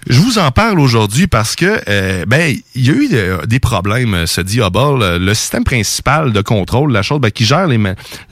Je 0.09 0.19
vous 0.19 0.39
en 0.39 0.51
parle 0.51 0.81
aujourd'hui 0.81 1.27
parce 1.27 1.55
que 1.57 1.81
euh, 1.89 2.25
ben 2.27 2.57
il 2.75 2.87
y 2.87 2.91
a 2.91 2.93
eu 2.93 3.09
euh, 3.13 3.47
des 3.47 3.61
problèmes, 3.61 4.27
se 4.27 4.41
dit 4.41 4.61
Hubble. 4.61 5.03
Euh, 5.03 5.19
Le 5.19 5.35
système 5.35 5.65
principal 5.65 6.33
de 6.33 6.41
contrôle, 6.41 6.93
la 6.93 7.03
chose 7.03 7.21
ben, 7.21 7.31
qui 7.31 7.45
gère 7.45 7.67
les, 7.67 7.79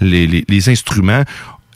les, 0.00 0.44
les, 0.48 0.68
instruments, 0.68 1.24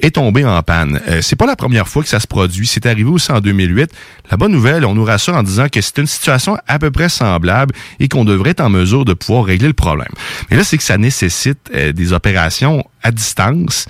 est 0.01 0.13
tombé 0.13 0.45
en 0.45 0.61
panne. 0.63 1.01
Euh, 1.09 1.21
c'est 1.23 1.37
pas 1.37 1.47
la 1.47 1.57
première 1.57 1.89
fois 1.89 2.03
que 2.03 2.09
ça 2.09 2.21
se 2.21 2.27
produit. 2.27 2.67
C'est 2.67 2.87
arrivé 2.87 3.09
aussi 3.09 3.31
en 3.31 3.41
2008. 3.41 3.91
La 4.31 4.37
bonne 4.37 4.53
nouvelle, 4.53 4.85
on 4.85 4.95
nous 4.95 5.05
rassure 5.05 5.37
en 5.37 5.43
disant 5.43 5.69
que 5.69 5.81
c'est 5.81 5.99
une 5.99 6.07
situation 6.07 6.57
à 6.67 6.79
peu 6.79 6.91
près 6.91 7.09
semblable 7.09 7.75
et 8.01 8.09
qu'on 8.09 8.25
devrait 8.25 8.51
être 8.51 8.61
en 8.61 8.71
mesure 8.71 9.05
de 9.05 9.15
pouvoir 9.15 9.45
régler 9.45 9.69
le 9.69 9.75
problème. 9.75 10.13
Mais 10.51 10.57
là, 10.57 10.65
c'est 10.65 10.79
que 10.79 10.85
ça 10.85 10.99
nécessite 10.99 11.71
des 11.73 12.13
opérations 12.13 12.85
à 13.03 13.11
distance, 13.11 13.87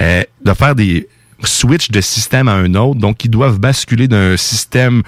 euh, 0.00 0.22
de 0.44 0.52
faire 0.52 0.74
des 0.74 1.08
switch 1.42 1.90
de 1.90 2.00
système 2.00 2.48
à 2.48 2.52
un 2.52 2.74
autre. 2.74 3.00
Donc, 3.00 3.24
ils 3.24 3.30
doivent 3.30 3.58
basculer 3.58 4.08
d'un 4.08 4.36
système 4.36 5.02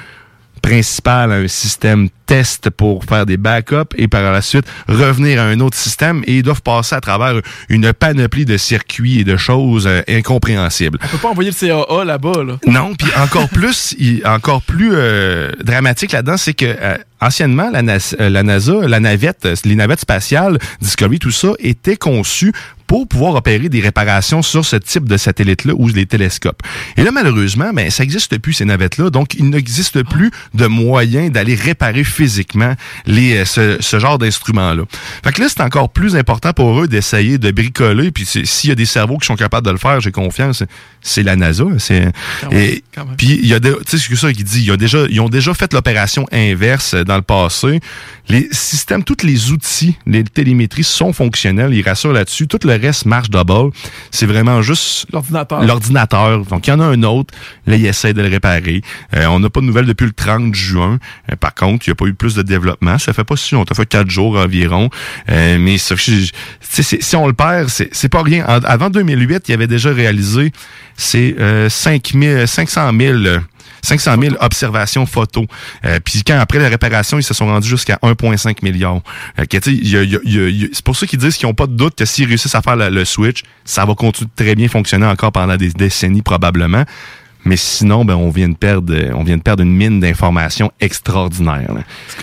principal 0.62 1.32
à 1.32 1.36
un 1.36 1.48
système 1.48 2.08
test 2.26 2.70
pour 2.70 3.04
faire 3.04 3.24
des 3.24 3.36
backups 3.36 3.94
et 3.96 4.08
par 4.08 4.32
la 4.32 4.42
suite 4.42 4.64
revenir 4.88 5.40
à 5.40 5.44
un 5.44 5.60
autre 5.60 5.76
système 5.76 6.22
et 6.26 6.38
ils 6.38 6.42
doivent 6.42 6.62
passer 6.62 6.96
à 6.96 7.00
travers 7.00 7.40
une 7.68 7.92
panoplie 7.92 8.44
de 8.44 8.56
circuits 8.56 9.20
et 9.20 9.24
de 9.24 9.36
choses 9.36 9.86
euh, 9.86 10.02
incompréhensibles. 10.08 10.98
On 11.04 11.06
peut 11.08 11.18
pas 11.18 11.28
envoyer 11.28 11.50
le 11.50 11.84
CAA 11.86 12.04
là-bas. 12.04 12.42
Là. 12.44 12.58
Non, 12.66 12.94
puis 12.96 13.08
encore 13.16 13.48
plus, 13.50 13.94
il- 13.98 14.26
encore 14.26 14.62
plus 14.62 14.90
euh, 14.94 15.52
dramatique 15.62 16.10
là-dedans, 16.12 16.36
c'est 16.36 16.54
que 16.54 16.66
euh, 16.66 16.96
anciennement 17.20 17.70
la, 17.70 17.82
NASA, 17.82 18.16
euh, 18.20 18.28
la 18.28 18.42
NASA, 18.42 18.74
la 18.88 18.98
navette, 18.98 19.46
les 19.64 19.76
navettes 19.76 20.00
spatiales, 20.00 20.58
Discovery, 20.80 21.20
tout 21.20 21.30
ça 21.30 21.50
était 21.60 21.96
conçu 21.96 22.52
pour 22.86 23.06
pouvoir 23.08 23.34
opérer 23.34 23.68
des 23.68 23.80
réparations 23.80 24.42
sur 24.42 24.64
ce 24.64 24.76
type 24.76 25.08
de 25.08 25.16
satellite-là 25.16 25.72
ou 25.76 25.88
les 25.88 26.06
télescopes. 26.06 26.62
Et 26.96 27.02
là, 27.02 27.10
malheureusement, 27.10 27.72
ben, 27.72 27.90
ça 27.90 28.02
n'existe 28.02 28.38
plus, 28.38 28.52
ces 28.52 28.64
navettes-là. 28.64 29.10
Donc, 29.10 29.34
il 29.34 29.48
n'existe 29.50 30.02
plus 30.04 30.30
de 30.54 30.66
moyen 30.66 31.28
d'aller 31.28 31.54
réparer 31.54 32.04
physiquement 32.04 32.74
les, 33.06 33.38
euh, 33.38 33.44
ce, 33.44 33.76
ce 33.80 33.98
genre 33.98 34.18
d'instruments-là. 34.18 34.84
Fait 35.24 35.32
que 35.32 35.40
là, 35.42 35.48
c'est 35.48 35.62
encore 35.62 35.90
plus 35.90 36.16
important 36.16 36.52
pour 36.52 36.80
eux 36.80 36.88
d'essayer 36.88 37.38
de 37.38 37.50
bricoler. 37.50 38.10
Puis 38.10 38.24
c'est- 38.26 38.44
s'il 38.46 38.68
y 38.70 38.72
a 38.72 38.76
des 38.76 38.86
cerveaux 38.86 39.18
qui 39.18 39.26
sont 39.26 39.36
capables 39.36 39.66
de 39.66 39.72
le 39.72 39.78
faire, 39.78 40.00
j'ai 40.00 40.12
confiance, 40.12 40.62
c'est 41.02 41.22
la 41.22 41.36
NASA. 41.36 41.64
C'est, 41.78 42.10
et, 42.52 42.82
puis 43.16 43.38
il 43.42 43.46
y 43.46 43.54
a, 43.54 43.60
tu 43.60 43.68
sais 43.86 43.98
ce 43.98 44.08
que 44.08 44.16
ça 44.16 44.32
qui 44.32 44.44
dit, 44.44 44.62
ils 44.64 44.70
ont 44.72 44.76
déjà, 44.76 45.04
ils 45.10 45.20
ont 45.20 45.28
déjà 45.28 45.54
fait 45.54 45.72
l'opération 45.72 46.26
inverse 46.32 46.94
euh, 46.94 47.04
dans 47.04 47.16
le 47.16 47.22
passé. 47.22 47.80
Les 48.28 48.48
systèmes, 48.52 49.04
tous 49.04 49.22
les 49.24 49.50
outils, 49.50 49.96
les 50.06 50.24
télémétries 50.24 50.84
sont 50.84 51.12
fonctionnels, 51.12 51.72
ils 51.74 51.82
rassurent 51.82 52.12
là-dessus. 52.12 52.46
Tout 52.48 52.58
le 52.64 52.75
reste 52.76 53.06
marche 53.06 53.30
double. 53.30 53.72
C'est 54.10 54.26
vraiment 54.26 54.62
juste 54.62 55.06
L'ordinateur. 55.12 55.62
l'ordinateur. 55.64 56.44
Donc 56.46 56.66
il 56.66 56.70
y 56.70 56.72
en 56.72 56.80
a 56.80 56.84
un 56.84 57.02
autre, 57.02 57.34
là 57.66 57.76
ils 57.76 57.86
essaient 57.86 58.14
de 58.14 58.22
le 58.22 58.28
réparer. 58.28 58.82
Euh, 59.14 59.26
on 59.26 59.40
n'a 59.40 59.50
pas 59.50 59.60
de 59.60 59.66
nouvelles 59.66 59.86
depuis 59.86 60.06
le 60.06 60.12
30 60.12 60.54
juin. 60.54 60.98
Euh, 61.30 61.36
par 61.36 61.54
contre, 61.54 61.86
il 61.86 61.90
n'y 61.90 61.92
a 61.92 61.94
pas 61.96 62.06
eu 62.06 62.14
plus 62.14 62.34
de 62.34 62.42
développement. 62.42 62.98
Ça 62.98 63.12
fait 63.12 63.24
pas 63.24 63.36
si 63.36 63.54
longtemps, 63.54 63.74
ça 63.74 63.82
fait 63.82 63.88
quatre 63.88 64.10
jours 64.10 64.36
environ. 64.38 64.90
Euh, 65.30 65.58
mais 65.58 65.78
ça, 65.78 65.94
je- 65.96 66.30
si 66.60 67.16
on 67.16 67.26
le 67.26 67.32
perd, 67.32 67.68
c'est 67.68 68.08
pas 68.08 68.22
rien. 68.22 68.44
En- 68.46 68.60
avant 68.64 68.90
2008, 68.90 69.48
il 69.48 69.52
avait 69.54 69.66
déjà 69.66 69.92
réalisé 69.92 70.52
c'est 70.96 71.36
euh, 71.38 71.68
5 71.68 72.12
000 72.18 72.46
500 72.46 72.90
000 72.98 73.14
euh, 73.26 73.40
500 73.82 74.16
000 74.20 74.34
observations 74.40 75.06
photos. 75.06 75.44
Euh, 75.84 76.00
Puis 76.04 76.22
quand 76.26 76.38
après 76.40 76.58
la 76.58 76.68
réparation, 76.68 77.18
ils 77.18 77.22
se 77.22 77.34
sont 77.34 77.46
rendus 77.46 77.68
jusqu'à 77.68 77.98
1,5 78.02 78.62
milliard. 78.62 79.00
Euh, 79.38 79.44
il 79.66 79.72
il 79.86 80.20
il 80.24 80.34
il 80.34 80.70
c'est 80.72 80.84
pour 80.84 80.96
ça 80.96 81.06
qu'ils 81.06 81.18
disent 81.18 81.36
qu'ils 81.36 81.46
n'ont 81.46 81.54
pas 81.54 81.66
de 81.66 81.72
doute 81.76 81.94
que 81.96 82.04
s'ils 82.04 82.26
réussissent 82.26 82.54
à 82.54 82.62
le, 82.74 83.04
switch, 83.04 83.42
ça 83.64 83.84
va 83.84 83.94
continuer 83.94 84.30
de 84.36 84.44
très 84.44 84.54
bien 84.54 84.68
fonctionner 84.68 85.06
encore 85.06 85.32
pendant 85.32 85.56
des 85.56 85.70
décennies 85.70 86.22
probablement. 86.22 86.84
Mais 87.46 87.56
sinon, 87.56 88.04
ben, 88.04 88.16
on 88.16 88.28
vient 88.28 88.48
de 88.48 88.56
perdre, 88.56 88.92
euh, 88.92 89.12
on 89.14 89.22
vient 89.22 89.36
de 89.36 89.42
perdre 89.42 89.62
une 89.62 89.72
mine 89.72 90.00
d'informations 90.00 90.72
extraordinaire. 90.80 91.70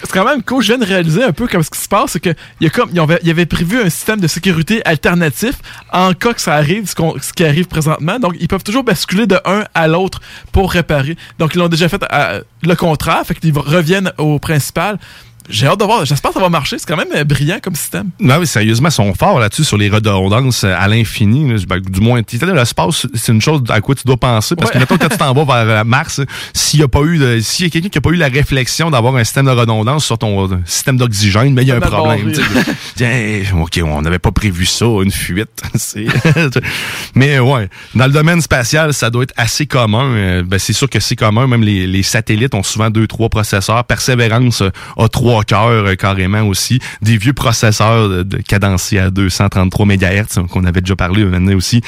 C'est 0.03 0.11
quand 0.11 0.25
même 0.25 0.43
cool. 0.43 0.61
Je 0.61 0.67
viens 0.67 0.77
de 0.77 0.85
réaliser 0.85 1.23
un 1.23 1.31
peu 1.31 1.47
comme 1.47 1.63
ce 1.63 1.69
qui 1.69 1.79
se 1.79 1.87
passe, 1.87 2.11
c'est 2.11 2.19
que 2.19 2.31
il 2.59 2.65
y 2.65 2.67
a 2.67 2.69
comme 2.69 2.89
avaient, 2.99 3.19
ils 3.23 3.29
avaient 3.29 3.45
prévu 3.45 3.81
un 3.81 3.89
système 3.89 4.19
de 4.19 4.27
sécurité 4.27 4.85
alternatif 4.85 5.55
en 5.93 6.13
cas 6.13 6.33
que 6.33 6.41
ça 6.41 6.55
arrive, 6.55 6.89
ce, 6.89 7.33
qui 7.33 7.45
arrive 7.45 7.67
présentement. 7.67 8.19
Donc 8.19 8.35
ils 8.37 8.49
peuvent 8.49 8.65
toujours 8.65 8.83
basculer 8.83 9.25
de 9.25 9.39
un 9.45 9.63
à 9.73 9.87
l'autre 9.87 10.19
pour 10.51 10.69
réparer. 10.69 11.15
Donc 11.39 11.55
ils 11.55 11.59
l'ont 11.59 11.69
déjà 11.69 11.87
fait 11.87 12.03
le 12.61 12.75
contraire, 12.75 13.23
fait 13.25 13.35
qu'ils 13.35 13.57
reviennent 13.57 14.11
au 14.17 14.39
principal. 14.39 14.99
J'ai 15.49 15.67
hâte 15.67 15.79
de 15.79 15.83
voir. 15.83 16.05
J'espère 16.05 16.31
que 16.31 16.35
ça 16.35 16.39
va 16.39 16.49
marcher. 16.49 16.77
C'est 16.79 16.87
quand 16.87 16.95
même 16.95 17.09
euh, 17.15 17.23
brillant 17.23 17.57
comme 17.61 17.75
système. 17.75 18.09
Non, 18.19 18.37
oui, 18.39 18.47
sérieusement, 18.47 18.87
ils 18.87 18.93
sont 18.93 19.13
forts 19.13 19.39
là-dessus 19.39 19.63
sur 19.63 19.77
les 19.77 19.89
redondances 19.89 20.63
euh, 20.63 20.75
à 20.77 20.87
l'infini. 20.87 21.53
Ben, 21.67 21.79
du 21.79 21.99
moins, 21.99 22.23
tu 22.23 22.37
sais, 22.37 22.45
l'espace, 22.45 23.07
c'est 23.13 23.31
une 23.31 23.41
chose 23.41 23.61
à 23.69 23.81
quoi 23.81 23.95
tu 23.95 24.03
dois 24.05 24.17
penser. 24.17 24.55
Parce 24.55 24.71
que, 24.71 24.77
mettons, 24.77 24.97
quand 24.97 25.09
tu 25.09 25.17
t'en 25.17 25.33
vas 25.33 25.43
vers 25.65 25.81
euh, 25.81 25.83
Mars, 25.83 26.21
s'il 26.53 26.79
y 26.79 26.83
a 26.83 26.87
pas 26.87 27.01
eu 27.01 27.17
de, 27.17 27.39
s'il 27.41 27.65
y 27.65 27.67
a 27.67 27.71
quelqu'un 27.71 27.89
qui 27.89 27.97
a 27.97 28.01
pas 28.01 28.11
eu 28.11 28.15
la 28.15 28.29
réflexion 28.29 28.89
d'avoir 28.89 29.15
un 29.15 29.23
système 29.23 29.45
de 29.45 29.51
redondance 29.51 30.05
sur 30.05 30.17
ton 30.17 30.49
système 30.65 30.97
d'oxygène, 30.97 31.53
mais 31.53 31.63
il 31.63 31.67
y 31.67 31.71
a 31.71 31.75
un 31.75 31.79
problème. 31.81 32.31
Tiens, 32.95 33.41
OK, 33.59 33.81
on 33.83 34.01
n'avait 34.01 34.19
pas 34.19 34.31
prévu 34.31 34.65
ça, 34.65 34.85
une 34.85 35.11
fuite. 35.11 35.61
Mais 37.15 37.39
ouais, 37.39 37.69
dans 37.95 38.05
le 38.05 38.11
domaine 38.11 38.41
spatial, 38.41 38.93
ça 38.93 39.09
doit 39.09 39.23
être 39.23 39.33
assez 39.35 39.65
commun. 39.65 40.41
Ben, 40.43 40.59
c'est 40.59 40.73
sûr 40.73 40.89
que 40.89 40.99
c'est 40.99 41.15
commun. 41.15 41.47
Même 41.47 41.63
les, 41.63 41.87
les 41.87 42.03
satellites 42.03 42.53
ont 42.53 42.63
souvent 42.63 42.89
deux, 42.89 43.07
trois 43.07 43.29
processeurs. 43.29 43.83
Persévérance 43.85 44.63
a 44.97 45.09
trois 45.09 45.32
cœurs 45.41 45.87
euh, 45.87 45.95
carrément 45.95 46.43
aussi. 46.43 46.79
Des 47.01 47.17
vieux 47.17 47.33
processeurs 47.33 48.09
de, 48.09 48.23
de 48.23 48.99
à 48.99 49.09
233 49.09 49.85
MHz 49.85 50.37
hein, 50.37 50.45
qu'on 50.49 50.63
avait 50.65 50.81
déjà 50.81 50.95
parlé 50.95 51.25
maintenant 51.25 51.55
aussi. 51.55 51.81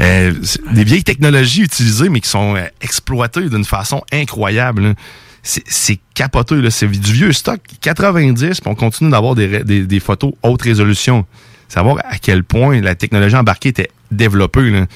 Euh, 0.00 0.34
des 0.72 0.84
vieilles 0.84 1.04
technologies 1.04 1.62
utilisées, 1.62 2.08
mais 2.08 2.20
qui 2.20 2.28
sont 2.28 2.56
euh, 2.56 2.66
exploitées 2.80 3.48
d'une 3.48 3.64
façon 3.64 4.02
incroyable. 4.12 4.82
là. 4.82 4.94
C'est 5.42 5.98
capoteux, 6.12 6.60
là. 6.60 6.70
C'est 6.70 6.86
du 6.86 7.12
vieux 7.12 7.32
stock 7.32 7.60
90, 7.80 8.60
puis 8.60 8.70
on 8.70 8.74
continue 8.74 9.10
d'avoir 9.10 9.34
des, 9.34 9.64
des, 9.64 9.86
des 9.86 10.00
photos 10.00 10.32
haute 10.42 10.60
résolution. 10.60 11.24
Savoir 11.68 11.98
à 12.04 12.18
quel 12.18 12.44
point 12.44 12.80
la 12.82 12.94
technologie 12.94 13.36
embarquée 13.36 13.70
était 13.70 13.90
développée. 14.10 14.68
Là. 14.70 14.86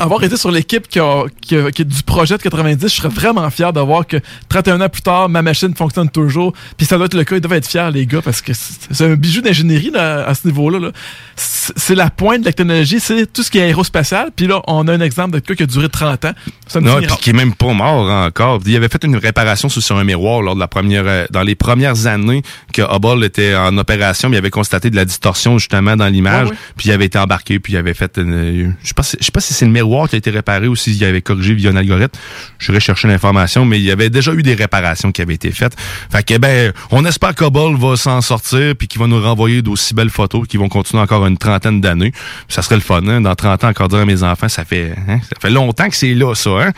Avoir 0.00 0.22
été 0.24 0.36
sur 0.36 0.50
l'équipe 0.50 0.86
qui, 0.88 0.98
a- 1.00 1.24
qui, 1.40 1.56
a- 1.56 1.70
qui 1.70 1.82
est 1.82 1.86
du 1.86 2.02
projet 2.02 2.36
de 2.36 2.42
90, 2.42 2.82
je 2.88 2.94
serais 2.94 3.08
vraiment 3.08 3.48
fier 3.50 3.72
de 3.72 3.80
voir 3.80 4.06
que 4.06 4.16
31 4.48 4.80
ans 4.80 4.88
plus 4.88 5.02
tard, 5.02 5.28
ma 5.28 5.42
machine 5.42 5.74
fonctionne 5.74 6.08
toujours. 6.10 6.52
Puis 6.76 6.86
ça 6.86 6.96
doit 6.96 7.06
être 7.06 7.14
le 7.14 7.24
cas, 7.24 7.36
ils 7.36 7.40
doivent 7.40 7.58
être 7.58 7.66
fiers, 7.68 7.90
les 7.92 8.06
gars, 8.06 8.22
parce 8.22 8.40
que 8.42 8.52
c'est 8.54 9.04
un 9.04 9.14
bijou 9.14 9.40
d'ingénierie 9.40 9.92
à 9.96 10.32
ce 10.34 10.46
niveau-là. 10.46 10.78
là. 10.78 10.90
C'est 11.36 11.94
la 11.94 12.10
pointe 12.10 12.40
de 12.40 12.46
la 12.46 12.52
technologie, 12.52 13.00
c'est 13.00 13.32
tout 13.32 13.42
ce 13.42 13.50
qui 13.50 13.58
est 13.58 13.62
aérospatial. 13.62 14.30
Puis 14.34 14.46
là, 14.46 14.60
on 14.66 14.86
a 14.88 14.92
un 14.92 15.00
exemple 15.00 15.32
de 15.34 15.38
cas 15.40 15.54
qui 15.54 15.62
a 15.62 15.66
duré 15.66 15.88
30 15.88 16.24
ans. 16.26 16.32
Ça 16.66 16.80
Non, 16.80 16.96
puis 16.98 17.16
qui 17.20 17.30
est 17.30 17.34
même 17.34 17.54
pas 17.54 17.72
mort 17.72 18.10
encore. 18.10 18.60
Il 18.66 18.76
avait 18.76 18.88
fait 18.88 19.02
une 19.04 19.16
réparation 19.16 19.68
sur, 19.68 19.82
sur 19.82 19.96
un 19.96 20.04
miroir 20.04 20.42
lors 20.42 20.54
de 20.54 20.60
la 20.60 20.68
première, 20.68 21.04
euh, 21.06 21.26
dans 21.30 21.42
les 21.42 21.54
premières 21.54 22.06
années 22.06 22.42
que 22.72 22.82
Hubble 22.82 23.24
était 23.24 23.54
en 23.54 23.76
opération, 23.78 24.28
mais 24.28 24.36
il 24.36 24.38
avait 24.38 24.50
constaté 24.50 24.90
de 24.90 24.96
la 24.96 25.04
distorsion 25.04 25.58
justement 25.58 25.96
dans 25.96 26.06
l'image, 26.08 26.44
Ouais, 26.46 26.50
ouais. 26.52 26.58
puis 26.76 26.88
il 26.88 26.92
avait 26.92 27.06
été 27.06 27.18
embarqué, 27.18 27.58
puis 27.58 27.72
il 27.74 27.76
avait 27.76 27.94
fait, 27.94 28.18
une, 28.18 28.74
je 28.82 28.88
sais 28.88 28.94
pas, 28.94 29.02
si- 29.02 29.16
je 29.20 29.24
sais 29.24 29.32
pas 29.32 29.40
si 29.40 29.54
c'est 29.54 29.64
miroir 29.72 30.08
qui 30.08 30.14
a 30.14 30.18
été 30.18 30.30
réparé 30.30 30.68
ou 30.68 30.76
s'il 30.76 31.02
avait 31.04 31.22
corrigé 31.22 31.54
via 31.54 31.70
un 31.70 31.76
algorithme. 31.76 32.16
Je 32.58 32.70
vais 32.72 32.80
chercher 32.80 33.08
l'information, 33.08 33.64
mais 33.64 33.78
il 33.78 33.84
y 33.84 33.90
avait 33.90 34.10
déjà 34.10 34.32
eu 34.32 34.42
des 34.42 34.54
réparations 34.54 35.10
qui 35.12 35.22
avaient 35.22 35.34
été 35.34 35.50
faites. 35.50 35.74
Fait 36.10 36.22
que 36.24 36.38
ben, 36.38 36.72
on 36.90 37.04
espère 37.04 37.34
qu'Hubble 37.34 37.76
va 37.78 37.96
s'en 37.96 38.20
sortir, 38.20 38.74
puis 38.76 38.86
qu'il 38.88 39.00
va 39.00 39.06
nous 39.06 39.20
renvoyer 39.20 39.62
d'aussi 39.62 39.94
belles 39.94 40.10
photos, 40.10 40.46
qui 40.46 40.56
vont 40.56 40.68
continuer 40.68 41.02
encore 41.02 41.26
une 41.26 41.38
trentaine 41.38 41.80
d'années. 41.80 42.12
Ça 42.48 42.62
serait 42.62 42.76
le 42.76 42.80
fun, 42.82 43.00
hein? 43.08 43.20
Dans 43.20 43.34
30 43.34 43.64
ans, 43.64 43.68
encore 43.68 43.88
dire 43.88 43.98
à 44.00 44.04
mes 44.04 44.22
enfants, 44.22 44.48
ça 44.48 44.64
fait, 44.64 44.94
hein? 45.08 45.18
ça 45.22 45.40
fait 45.40 45.50
longtemps 45.50 45.88
que 45.88 45.96
c'est 45.96 46.14
là, 46.14 46.34
ça, 46.34 46.50
hein? 46.50 46.72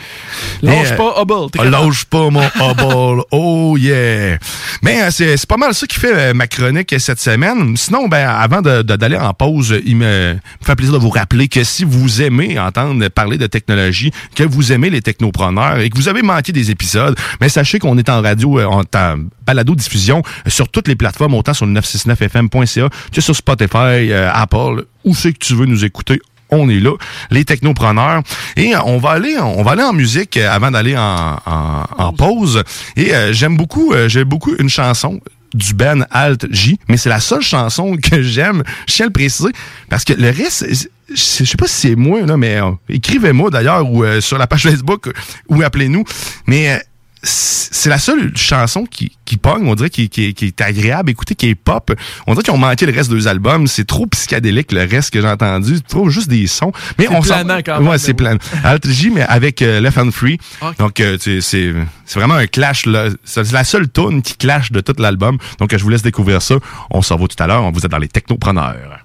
Lâche 0.63 0.93
euh, 0.93 0.97
pas 0.97 1.23
Hubble. 1.23 1.71
lâche 1.71 2.05
pas 2.05 2.31
mon 2.31 2.43
Hubble. 2.61 3.23
Oh 3.31 3.77
yeah. 3.79 4.39
Mais 4.83 5.03
euh, 5.03 5.11
c'est 5.11 5.37
c'est 5.37 5.49
pas 5.49 5.57
mal 5.57 5.75
ça 5.75 5.87
qui 5.87 5.99
fait 5.99 6.15
euh, 6.15 6.35
ma 6.35 6.47
chronique 6.47 6.95
cette 6.99 7.21
semaine. 7.21 7.77
Sinon, 7.77 8.09
ben 8.09 8.29
avant 8.29 8.61
de- 8.63 8.83
de- 8.83 8.97
d'aller 8.97 9.17
en 9.17 9.33
pause, 9.35 9.75
il 9.85 9.97
me, 9.97 10.35
me 10.35 10.39
fait 10.65 10.77
plaisir 10.77 10.95
de 10.95 10.99
vous 10.99 11.11
rappeler 11.11 11.49
que 11.49 11.65
si 11.65 11.85
vous 11.85 12.23
aimez 12.23 12.59
entendre 12.59 12.84
parler 13.09 13.39
de 13.39 13.47
technologie, 13.47 14.11
que 14.35 14.45
vous 14.45 14.73
aimez 14.73 14.91
les 14.91 15.03
technopreneurs 15.03 15.79
et 15.79 15.91
que 15.91 15.97
vous 15.97 16.09
avez 16.09 16.23
manqué 16.23 16.53
des 16.53 16.71
épisodes, 16.71 17.17
mais 17.41 17.49
sachez 17.49 17.79
qu'on 17.79 17.99
est 17.99 18.09
en 18.09 18.23
radio, 18.23 18.59
euh, 18.59 18.67
en, 18.67 18.83
en 18.83 19.17
balado 19.47 19.75
diffusion 19.75 20.23
euh, 20.47 20.51
sur 20.51 20.69
toutes 20.69 20.89
les 20.89 20.97
plateformes, 20.97 21.35
autant 21.35 21.55
sur 21.55 21.67
le 21.67 21.73
969fm.ca 21.73 22.89
que 23.13 23.21
sur 23.21 23.37
Spotify, 23.37 24.11
euh, 24.11 24.31
Apple, 24.33 24.85
où 25.05 25.15
c'est 25.15 25.33
que 25.33 25.39
tu 25.39 25.55
veux 25.55 25.67
nous 25.67 25.85
écouter 25.85 26.21
on 26.51 26.69
est 26.69 26.81
là, 26.81 26.93
les 27.31 27.45
technopreneurs. 27.45 28.23
Et 28.57 28.75
on 28.85 28.99
va 28.99 29.11
aller, 29.11 29.37
on 29.39 29.63
va 29.63 29.73
aller 29.73 29.83
en 29.83 29.93
musique 29.93 30.37
avant 30.37 30.71
d'aller 30.71 30.95
en, 30.97 32.13
pause. 32.17 32.63
Et 32.97 33.13
j'aime 33.33 33.57
beaucoup, 33.57 33.93
euh, 33.93 34.09
j'aime 34.09 34.29
beaucoup 34.29 34.55
une 34.59 34.69
chanson 34.69 35.21
du 35.55 35.73
Ben 35.73 36.07
Alt 36.11 36.47
J, 36.51 36.79
mais 36.89 36.97
c'est 36.97 37.09
la 37.09 37.21
seule 37.21 37.43
chanson 37.43 37.97
que 37.97 38.23
j'aime. 38.23 38.63
Je 38.87 38.95
tiens 38.95 39.07
à 39.07 39.09
le 39.09 39.13
préciser 39.13 39.53
parce 39.89 40.05
que 40.05 40.13
le 40.13 40.31
reste, 40.31 40.67
je 41.09 41.45
sais 41.45 41.57
pas 41.57 41.67
si 41.67 41.89
c'est 41.89 41.95
moi 41.95 42.21
là, 42.23 42.37
mais 42.37 42.61
euh, 42.61 42.73
écrivez-moi 42.89 43.51
d'ailleurs 43.51 43.89
ou 43.89 44.05
euh, 44.05 44.21
sur 44.21 44.39
la 44.39 44.47
page 44.47 44.65
Facebook 44.65 45.11
ou 45.49 45.63
appelez-nous. 45.63 46.05
Mais 46.47 46.75
euh, 46.75 46.79
c'est 47.27 47.89
la 47.89 47.99
seule 47.99 48.37
chanson 48.37 48.85
qui, 48.85 49.17
qui 49.25 49.37
pogne, 49.37 49.67
on 49.67 49.75
dirait, 49.75 49.91
qui, 49.91 50.09
qui, 50.09 50.35
qui 50.35 50.45
est 50.47 50.61
agréable, 50.61 51.11
écoutez, 51.11 51.35
qui 51.35 51.49
est 51.49 51.55
pop. 51.55 51.93
On 52.27 52.33
dirait 52.35 52.43
qu'ils 52.45 52.53
ont 52.55 52.59
manqué 52.59 52.87
le 52.87 52.93
reste 52.93 53.11
des 53.11 53.27
albums. 53.27 53.67
C'est 53.67 53.87
trop 53.87 54.07
psychédélique, 54.07 54.73
le 54.73 54.85
reste 54.85 55.11
que 55.13 55.21
j'ai 55.21 55.27
entendu. 55.29 55.81
Trop 55.83 56.09
juste 56.11 56.29
des 56.29 56.47
sons. 56.47 56.73
Mais 56.99 57.09
on 57.09 57.23
s'en- 57.23 57.35
planant 57.43 57.59
quand 57.65 57.79
même, 57.81 57.89
Ouais, 57.89 57.99
c'est 57.99 58.09
mais 58.09 58.15
planant. 58.15 58.39
Alt 58.63 58.89
J, 58.89 59.11
mais 59.11 59.23
avec 59.23 59.63
euh, 59.63 59.81
Left 59.81 59.99
and 59.99 60.11
Free. 60.13 60.39
Donc, 60.79 61.01
euh, 61.01 61.17
c'est 61.21 61.41
c'est 61.41 61.73
c'est 62.05 62.19
vraiment 62.19 62.35
un 62.35 62.47
clash. 62.47 62.87
là. 62.87 63.09
C'est 63.25 63.51
la 63.53 63.65
seule 63.65 63.91
tune 63.91 64.23
qui 64.23 64.37
clash 64.37 64.71
de 64.71 64.81
tout 64.81 64.95
l'album. 64.99 65.39
Donc, 65.59 65.73
euh, 65.73 65.79
je 65.79 65.83
vous 65.83 65.91
laisse 65.91 66.03
découvrir 66.03 66.43
ça. 66.43 66.57
On 66.91 67.01
s'en 67.03 67.17
va 67.17 67.27
tout 67.27 67.43
à 67.43 67.47
l'heure. 67.47 67.71
Vous 67.73 67.81
êtes 67.85 67.91
dans 67.91 67.99
les 67.99 68.09
technopreneurs. 68.09 69.01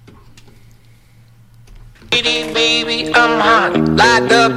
Baby, 2.12 3.12
I'm 3.16 3.40
hot, 3.40 3.96
like 3.96 4.28
the 4.30 4.50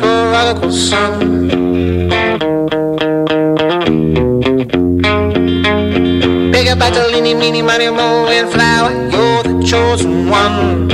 about 6.72 6.94
the 6.94 7.00
leany, 7.00 7.38
meeny, 7.38 7.61
money, 7.61 7.90
mo, 7.90 8.26
and 8.28 8.50
flower. 8.50 8.90
You're 9.11 9.42
the 9.42 9.62
chosen 9.62 10.28
one. 10.30 10.88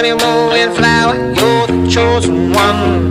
Leany, 0.00 0.12
meeny, 0.12 0.12
money, 0.12 0.12
mo, 0.14 0.50
and 0.54 0.74
flower. 0.74 1.16
You're 1.16 1.66
the 1.66 1.90
chosen 1.90 2.52
one. 2.52 3.09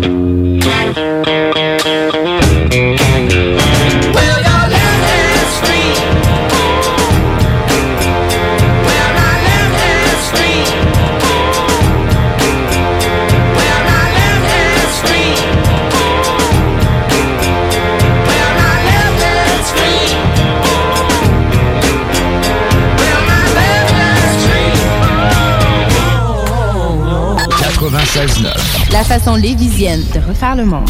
Façon 29.20 29.36
lévisienne 29.36 30.04
de 30.14 30.20
refaire 30.20 30.56
le 30.56 30.66
monde. 30.66 30.90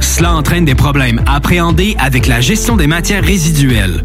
Cela 0.00 0.34
entraîne 0.34 0.64
des 0.64 0.74
problèmes 0.74 1.22
appréhendés 1.26 1.94
avec 1.98 2.26
la 2.26 2.40
gestion 2.40 2.76
des 2.76 2.86
matières 2.86 3.24
résiduelles. 3.24 4.04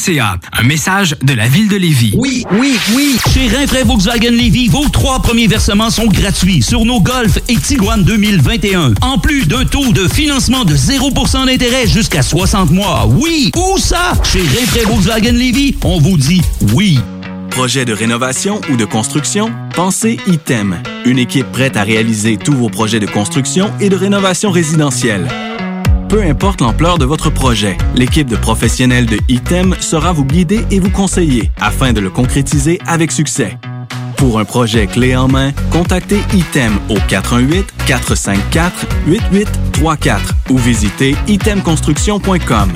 Un 0.09 0.63
message 0.63 1.15
de 1.21 1.33
la 1.35 1.47
ville 1.47 1.67
de 1.67 1.75
Lévis. 1.75 2.15
Oui, 2.17 2.43
oui, 2.53 2.75
oui. 2.95 3.17
Chez 3.31 3.47
Rinfraie 3.55 3.83
Volkswagen 3.83 4.31
Lévis, 4.31 4.67
vos 4.67 4.89
trois 4.89 5.21
premiers 5.21 5.45
versements 5.45 5.91
sont 5.91 6.07
gratuits 6.07 6.63
sur 6.63 6.85
nos 6.85 6.99
Golf 6.99 7.37
et 7.47 7.55
Tiguan 7.55 8.03
2021. 8.03 8.95
En 9.01 9.19
plus 9.19 9.45
d'un 9.45 9.63
taux 9.63 9.91
de 9.91 10.07
financement 10.07 10.65
de 10.65 10.75
0% 10.75 11.45
d'intérêt 11.45 11.85
jusqu'à 11.85 12.23
60 12.23 12.71
mois. 12.71 13.05
Oui, 13.07 13.51
où 13.55 13.77
ça? 13.77 14.13
Chez 14.23 14.41
Rinfraie 14.41 14.85
Volkswagen 14.85 15.33
Lévis, 15.33 15.75
on 15.83 15.99
vous 15.99 16.17
dit 16.17 16.41
oui. 16.73 16.99
Projet 17.51 17.85
de 17.85 17.93
rénovation 17.93 18.59
ou 18.71 18.77
de 18.77 18.85
construction? 18.85 19.51
Pensez 19.75 20.19
ITEM, 20.25 20.81
une 21.05 21.19
équipe 21.19 21.51
prête 21.51 21.77
à 21.77 21.83
réaliser 21.83 22.37
tous 22.37 22.53
vos 22.53 22.69
projets 22.69 22.99
de 22.99 23.05
construction 23.05 23.71
et 23.79 23.89
de 23.89 23.95
rénovation 23.95 24.49
résidentielle. 24.49 25.27
Peu 26.11 26.21
importe 26.23 26.59
l'ampleur 26.59 26.97
de 26.97 27.05
votre 27.05 27.29
projet, 27.29 27.77
l'équipe 27.95 28.27
de 28.27 28.35
professionnels 28.35 29.05
de 29.05 29.17
ITEM 29.29 29.73
sera 29.79 30.11
vous 30.11 30.25
guider 30.25 30.65
et 30.69 30.81
vous 30.81 30.89
conseiller 30.89 31.49
afin 31.61 31.93
de 31.93 32.01
le 32.01 32.09
concrétiser 32.09 32.81
avec 32.85 33.13
succès. 33.13 33.57
Pour 34.17 34.37
un 34.37 34.43
projet 34.43 34.87
clé 34.87 35.15
en 35.15 35.29
main, 35.29 35.53
contactez 35.71 36.19
ITEM 36.33 36.77
au 36.89 36.97
418-454-8834 37.87 40.19
ou 40.49 40.57
visitez 40.57 41.15
itemconstruction.com. 41.29 42.73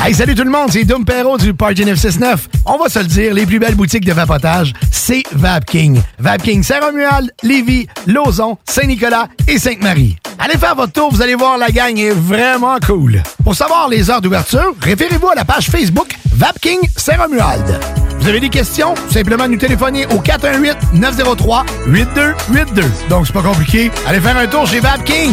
Hey, 0.00 0.14
salut 0.14 0.36
tout 0.36 0.44
le 0.44 0.50
monde, 0.50 0.70
c'est 0.70 0.84
Dom 0.84 1.04
Perrault 1.04 1.38
du 1.38 1.54
Party 1.54 1.84
969. 1.84 2.48
On 2.66 2.78
va 2.78 2.88
se 2.88 3.00
le 3.00 3.06
dire, 3.06 3.34
les 3.34 3.44
plus 3.44 3.58
belles 3.58 3.74
boutiques 3.74 4.04
de 4.04 4.12
vapotage, 4.12 4.72
c'est 4.92 5.24
Vapking. 5.32 6.00
Vapking 6.20 6.62
Saint-Romuald, 6.62 7.32
Lévis, 7.42 7.88
Lauson, 8.06 8.56
Saint-Nicolas 8.64 9.26
et 9.48 9.58
Sainte-Marie. 9.58 10.16
Allez 10.44 10.58
faire 10.58 10.74
votre 10.74 10.92
tour, 10.92 11.12
vous 11.12 11.22
allez 11.22 11.36
voir, 11.36 11.56
la 11.56 11.70
gang 11.70 11.96
est 11.96 12.10
vraiment 12.10 12.76
cool. 12.84 13.22
Pour 13.44 13.54
savoir 13.54 13.88
les 13.88 14.10
heures 14.10 14.20
d'ouverture, 14.20 14.74
référez-vous 14.80 15.28
à 15.28 15.36
la 15.36 15.44
page 15.44 15.70
Facebook 15.70 16.16
Vapking 16.34 16.80
Saint-Romuald. 16.96 17.78
Vous 18.18 18.28
avez 18.28 18.40
des 18.40 18.48
questions? 18.48 18.92
Simplement 19.08 19.46
nous 19.46 19.56
téléphoner 19.56 20.04
au 20.06 20.18
418-903-8282. 20.18 22.82
Donc, 23.08 23.28
c'est 23.28 23.32
pas 23.32 23.42
compliqué. 23.42 23.92
Allez 24.04 24.18
faire 24.18 24.36
un 24.36 24.48
tour 24.48 24.66
chez 24.66 24.80
Vapking. 24.80 25.32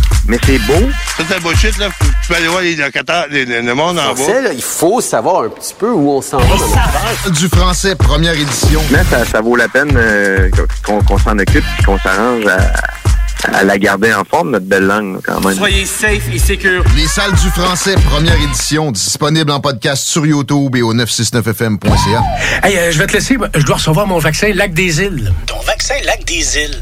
mais 0.27 0.37
c'est 0.45 0.59
beau. 0.59 0.89
Ça, 1.17 1.23
c'est 1.27 1.41
bullshit, 1.41 1.77
là. 1.77 1.87
Tu 1.99 2.27
peux 2.29 2.35
aller 2.35 2.47
voir 2.47 2.61
les 2.61 2.75
locataires, 2.75 3.25
le 3.29 3.73
monde 3.73 3.99
en 3.99 4.15
Français, 4.15 4.33
bas. 4.33 4.41
là, 4.41 4.53
il 4.53 4.61
faut 4.61 5.01
savoir 5.01 5.43
un 5.43 5.49
petit 5.49 5.73
peu 5.77 5.89
où 5.91 6.11
on 6.11 6.21
s'en 6.21 6.37
va. 6.37 7.29
Du 7.31 7.47
français, 7.49 7.95
première 7.95 8.33
édition. 8.33 8.81
Mais 8.91 9.03
ça, 9.09 9.25
ça 9.25 9.41
vaut 9.41 9.55
la 9.55 9.67
peine 9.67 9.91
euh, 9.95 10.49
qu'on 10.85 11.01
qu'on 11.03 11.17
s'en 11.17 11.37
occupe 11.37 11.63
et 11.79 11.83
qu'on 11.83 11.97
s'arrange 11.99 12.45
à, 12.47 13.57
à 13.57 13.63
la 13.63 13.77
garder 13.79 14.13
en 14.13 14.23
forme, 14.23 14.51
notre 14.51 14.65
belle 14.67 14.85
langue, 14.85 15.19
quand 15.25 15.41
même. 15.41 15.57
Soyez 15.57 15.85
safe 15.85 16.29
et 16.31 16.37
secure. 16.39 16.83
Les 16.95 17.07
salles 17.07 17.33
du 17.33 17.49
français, 17.49 17.95
première 18.09 18.35
édition, 18.41 18.91
disponible 18.91 19.51
en 19.51 19.59
podcast 19.59 20.03
sur 20.03 20.25
YouTube 20.25 20.75
et 20.75 20.81
au 20.83 20.93
969fm.ca. 20.93 22.23
Hey, 22.63 22.77
euh, 22.77 22.91
je 22.91 22.97
vais 22.99 23.07
te 23.07 23.13
laisser. 23.13 23.37
Je 23.55 23.63
dois 23.65 23.75
recevoir 23.77 24.05
mon 24.07 24.19
vaccin 24.19 24.51
Lac 24.53 24.73
des 24.73 25.01
Îles. 25.01 25.33
Ton 25.47 25.59
vaccin 25.65 25.95
Lac 26.05 26.23
des 26.25 26.57
Îles. 26.57 26.81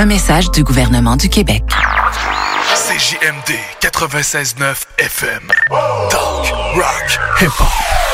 Un 0.00 0.06
message 0.06 0.50
du 0.50 0.64
gouvernement 0.64 1.14
du 1.14 1.28
Québec. 1.28 1.62
CJMD 2.74 3.54
96.9 3.82 4.86
FM. 4.96 5.52
Talk, 6.08 6.54
rock, 6.74 7.18
hip-hop. 7.42 8.09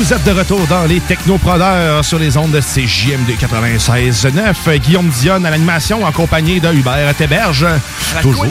Vous 0.00 0.14
êtes 0.14 0.24
de 0.24 0.30
retour 0.30 0.66
dans 0.66 0.86
les 0.86 0.98
Technopreneurs 0.98 2.02
sur 2.06 2.18
les 2.18 2.38
ondes 2.38 2.52
de 2.52 2.60
CJMD 2.60 3.32
96.9. 3.38 4.78
Guillaume 4.78 5.10
Dionne 5.10 5.44
à 5.44 5.50
l'animation 5.50 6.02
en 6.04 6.10
compagnie 6.10 6.58
de 6.58 6.72
Hubert 6.72 7.14
Théberge. 7.14 7.66
la 8.14 8.22
Toujours. 8.22 8.46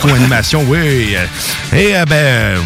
co-animation, 0.00 0.64
oui. 0.66 1.14
Et 1.74 1.94
euh, 1.94 2.06
ben... 2.06 2.58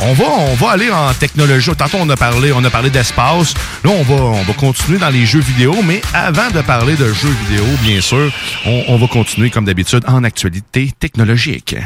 On 0.00 0.12
va, 0.14 0.24
on 0.24 0.54
va 0.56 0.72
aller 0.72 0.90
en 0.90 1.14
technologie. 1.14 1.70
Tantôt, 1.78 1.98
on 2.00 2.10
a 2.10 2.16
parlé, 2.16 2.52
on 2.52 2.62
a 2.64 2.70
parlé 2.70 2.90
d'espace. 2.90 3.54
Là, 3.84 3.90
on 3.90 4.02
va, 4.02 4.14
on 4.14 4.42
va 4.42 4.52
continuer 4.52 4.98
dans 4.98 5.08
les 5.08 5.24
jeux 5.24 5.40
vidéo. 5.40 5.74
Mais 5.84 6.02
avant 6.12 6.50
de 6.50 6.62
parler 6.62 6.96
de 6.96 7.06
jeux 7.12 7.34
vidéo, 7.48 7.64
bien 7.82 8.00
sûr, 8.00 8.32
on, 8.66 8.82
on 8.88 8.96
va 8.96 9.06
continuer, 9.06 9.48
comme 9.48 9.64
d'habitude, 9.64 10.02
en 10.08 10.24
actualité 10.24 10.92
technologique. 10.98 11.76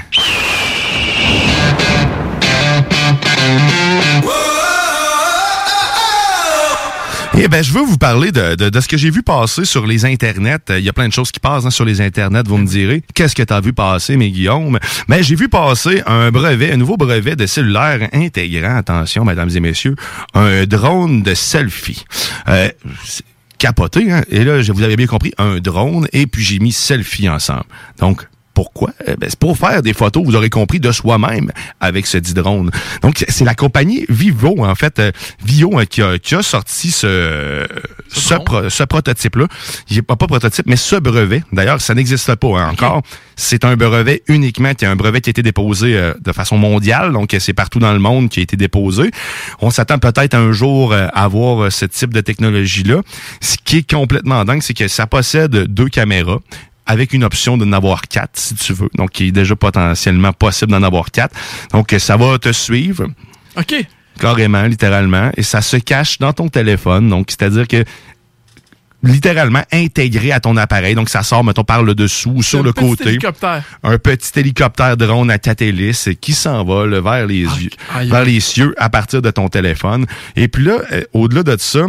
Eh 7.42 7.48
ben, 7.48 7.64
je 7.64 7.72
veux 7.72 7.81
vous 7.81 7.96
parler 7.96 8.33
de, 8.33 8.55
de, 8.55 8.68
de 8.68 8.81
ce 8.81 8.87
que 8.87 8.98
j'ai 8.98 9.09
vu 9.09 9.22
passer 9.22 9.64
sur 9.64 9.87
les 9.87 10.05
internets. 10.05 10.59
Il 10.68 10.85
y 10.85 10.90
a 10.90 10.92
plein 10.92 11.09
de 11.09 11.12
choses 11.14 11.33
qui 11.33 11.40
passent 11.40 11.64
hein, 11.64 11.70
sur 11.70 11.87
les 11.87 12.03
internets, 12.03 12.42
vous 12.46 12.59
me 12.59 12.66
direz. 12.66 13.03
Qu'est-ce 13.14 13.35
que 13.35 13.42
tu 13.42 13.55
as 13.55 13.62
vu 13.62 13.72
passer, 13.72 14.18
mes 14.18 14.31
Guillaume? 14.31 14.79
Mais 15.09 15.22
j'ai 15.22 15.37
vu 15.37 15.48
passer 15.48 16.03
un 16.05 16.31
brevet, 16.31 16.70
un 16.70 16.76
nouveau 16.76 16.98
brevet 16.98 17.37
de 17.37 17.46
cellulaire 17.46 18.11
intégrant, 18.12 18.76
attention, 18.76 19.24
mesdames 19.24 19.48
et 19.55 19.61
messieurs, 19.61 19.96
un 20.35 20.66
drone 20.66 21.22
de 21.22 21.33
selfie. 21.33 22.05
Euh, 22.46 22.68
c'est 23.07 23.24
capoté, 23.57 24.12
hein? 24.12 24.22
Et 24.29 24.44
là, 24.44 24.61
je 24.61 24.72
vous 24.72 24.83
avais 24.83 24.96
bien 24.96 25.07
compris, 25.07 25.33
un 25.38 25.61
drone, 25.61 26.09
et 26.12 26.26
puis 26.26 26.44
j'ai 26.44 26.59
mis 26.59 26.72
selfie 26.72 27.31
ensemble. 27.31 27.64
Donc, 28.00 28.29
Pourquoi? 28.61 28.90
Eh 29.07 29.16
ben, 29.16 29.31
c'est 29.31 29.38
pour 29.38 29.57
faire 29.57 29.81
des 29.81 29.94
photos, 29.94 30.23
vous 30.23 30.37
aurez 30.37 30.51
compris, 30.51 30.81
de 30.81 30.92
soi-même 30.92 31.51
avec 31.81 32.07
ce 32.07 32.18
dit 32.18 32.35
drone. 32.35 32.70
Donc, 33.01 33.25
c'est 33.27 33.46
la 33.46 33.55
compagnie 33.55 34.05
Vivo, 34.11 34.62
en 34.62 34.75
fait, 34.75 34.99
euh, 34.99 35.12
Vio, 35.42 35.79
hein, 35.79 35.87
qui, 35.87 36.03
a, 36.03 36.18
qui 36.18 36.35
a 36.35 36.42
sorti 36.42 36.90
ce, 36.90 37.66
ce, 38.09 38.35
pro- 38.35 38.68
ce 38.68 38.85
prototype-là. 38.85 39.46
Il 39.88 39.96
n'est 39.96 40.03
pas, 40.03 40.16
pas 40.16 40.27
prototype, 40.27 40.66
mais 40.66 40.77
ce 40.77 40.96
brevet. 40.96 41.42
D'ailleurs, 41.55 41.81
ça 41.81 41.94
n'existe 41.94 42.35
pas 42.35 42.49
hein, 42.49 42.70
encore. 42.70 43.01
C'est 43.35 43.64
un 43.64 43.77
brevet 43.77 44.23
uniquement, 44.29 44.75
qui 44.75 44.85
est 44.85 44.88
un 44.88 44.96
brevet 44.96 45.23
qui 45.23 45.31
a 45.31 45.33
été 45.33 45.42
déposé 45.42 45.96
euh, 45.96 46.12
de 46.20 46.33
façon 46.33 46.59
mondiale, 46.59 47.14
donc 47.14 47.33
euh, 47.33 47.38
c'est 47.40 47.55
partout 47.55 47.79
dans 47.79 47.94
le 47.94 47.99
monde 47.99 48.29
qui 48.29 48.40
a 48.40 48.42
été 48.42 48.59
déposé. 48.59 49.11
On 49.61 49.70
s'attend 49.70 49.99
peut-être 49.99 50.35
un 50.35 50.53
jour 50.53 50.93
euh, 50.93 51.07
à 51.14 51.24
avoir 51.24 51.64
euh, 51.64 51.70
ce 51.70 51.87
type 51.87 52.12
de 52.12 52.20
technologie-là. 52.20 53.01
Ce 53.41 53.57
qui 53.64 53.78
est 53.78 53.91
complètement 53.91 54.45
dingue, 54.45 54.61
c'est 54.61 54.74
que 54.74 54.87
ça 54.89 55.07
possède 55.07 55.53
deux 55.53 55.89
caméras 55.89 56.41
avec 56.91 57.12
une 57.12 57.22
option 57.22 57.57
de 57.57 57.64
n'avoir 57.64 58.03
quatre, 58.03 58.36
si 58.36 58.57
tu 58.57 58.72
veux. 58.72 58.88
Donc, 58.97 59.20
il 59.20 59.28
est 59.28 59.32
déjà 59.32 59.55
potentiellement 59.55 60.32
possible 60.32 60.72
d'en 60.72 60.82
avoir 60.82 61.12
quatre. 61.12 61.36
Donc, 61.72 61.95
ça 61.99 62.16
va 62.16 62.36
te 62.36 62.51
suivre. 62.51 63.07
OK. 63.57 63.86
Carrément, 64.18 64.64
littéralement. 64.64 65.30
Et 65.36 65.45
ça 65.45 65.62
se 65.62 65.76
cache 65.76 66.18
dans 66.18 66.32
ton 66.32 66.49
téléphone. 66.49 67.09
Donc, 67.09 67.28
c'est-à-dire 67.30 67.68
que 67.68 67.84
littéralement 69.03 69.62
intégré 69.72 70.32
à 70.32 70.40
ton 70.40 70.57
appareil. 70.57 70.94
Donc, 70.94 71.09
ça 71.09 71.22
sort, 71.22 71.44
mettons, 71.44 71.64
par 71.64 71.82
le 71.82 71.94
dessous 71.94 72.32
ou 72.36 72.42
sur 72.42 72.61
Un 72.61 72.62
le 72.64 72.72
petit 72.72 72.84
côté. 72.86 73.09
hélicoptère. 73.09 73.62
Un 73.82 73.98
petit 73.98 74.38
hélicoptère 74.38 74.96
drone 74.96 75.30
à 75.30 75.38
tête 75.38 75.62
hélice 75.62 76.09
qui 76.20 76.32
s'envole 76.32 76.94
vers 77.03 77.26
les 77.26 77.42
yeux, 77.42 77.70
vers 78.05 78.24
les 78.24 78.40
cieux 78.40 78.74
à 78.76 78.90
partir 78.90 79.22
de 79.22 79.30
ton 79.30 79.48
téléphone. 79.48 80.07
Et 80.36 80.48
puis 80.48 80.64
là, 80.64 80.78
euh, 80.92 81.03
au-delà 81.12 81.42
de 81.42 81.57
ça, 81.59 81.86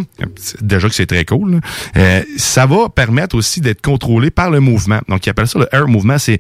déjà 0.62 0.88
que 0.88 0.96
c'est 0.96 1.06
très 1.06 1.26
cool, 1.26 1.52
là, 1.56 1.60
euh, 1.98 2.24
ça 2.38 2.66
va 2.66 2.90
permettre 2.90 3.36
aussi 3.36 3.62
d'être 3.62 3.82
contrôlé 3.82 4.32
par 4.32 4.50
le 4.50 4.60
mouvement. 4.60 5.00
Donc, 5.10 5.26
ils 5.26 5.30
appellent 5.30 5.48
ça 5.48 5.60
le 5.60 5.68
air 5.74 5.88
movement. 5.88 6.18
C'est 6.18 6.40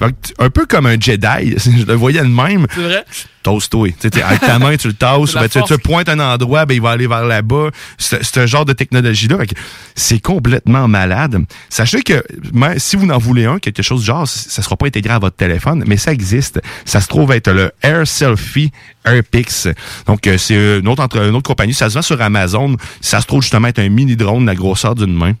un 0.00 0.50
peu 0.50 0.66
comme 0.66 0.86
un 0.86 0.98
Jedi. 0.98 1.54
Je 1.78 1.84
le 1.84 1.94
voyais 1.94 2.20
de 2.20 2.26
même. 2.26 2.66
C'est 2.74 2.80
vrai? 2.80 3.04
Toast-toi. 3.42 3.88
Avec 4.24 4.40
ta 4.40 4.58
main, 4.58 4.76
tu 4.76 4.88
le 4.88 4.94
tasses. 4.94 5.34
Ben, 5.34 5.48
tu, 5.48 5.62
tu 5.62 5.78
pointes 5.78 6.08
un 6.08 6.18
endroit, 6.18 6.66
ben, 6.66 6.74
il 6.74 6.80
va 6.80 6.90
aller 6.90 7.06
vers 7.06 7.24
là-bas. 7.24 7.70
C'est 7.96 8.22
c'est 8.22 8.40
un 8.40 8.46
genre 8.46 8.64
de 8.64 8.72
technologie-là. 8.72 9.38
C'est 9.94 10.20
complètement 10.20 10.86
malade. 10.88 11.38
Sachez 11.68 12.02
que 12.02 12.22
si 12.76 12.96
vous 12.96 13.08
en 13.08 13.18
voulez 13.18 13.46
un, 13.46 13.58
quelque 13.58 13.82
chose 13.82 14.00
du 14.00 14.06
genre, 14.06 14.26
ça 14.28 14.62
sera 14.62 14.76
pas 14.76 14.86
intégré 14.86 15.14
à 15.14 15.18
votre 15.18 15.36
téléphone, 15.36 15.84
mais 15.86 15.96
ça 15.96 16.12
existe. 16.12 16.60
Ça 16.84 17.00
se 17.00 17.08
trouve 17.08 17.32
être 17.32 17.50
le 17.50 17.72
Air 17.82 18.06
Selfie 18.06 18.70
AirPix. 19.04 19.68
Donc, 20.06 20.26
euh, 20.26 20.36
c'est 20.38 20.78
une 20.78 20.88
autre, 20.88 21.02
entre, 21.02 21.18
une 21.18 21.34
autre 21.34 21.48
compagnie. 21.48 21.74
Ça 21.74 21.88
se 21.88 21.94
vend 21.94 22.02
sur 22.02 22.20
Amazon. 22.20 22.76
Ça 23.00 23.20
se 23.20 23.26
trouve 23.26 23.42
justement 23.42 23.68
être 23.68 23.78
un 23.78 23.88
mini-drone 23.88 24.42
de 24.42 24.46
la 24.46 24.54
grosseur 24.54 24.94
d'une 24.94 25.14
main 25.14 25.34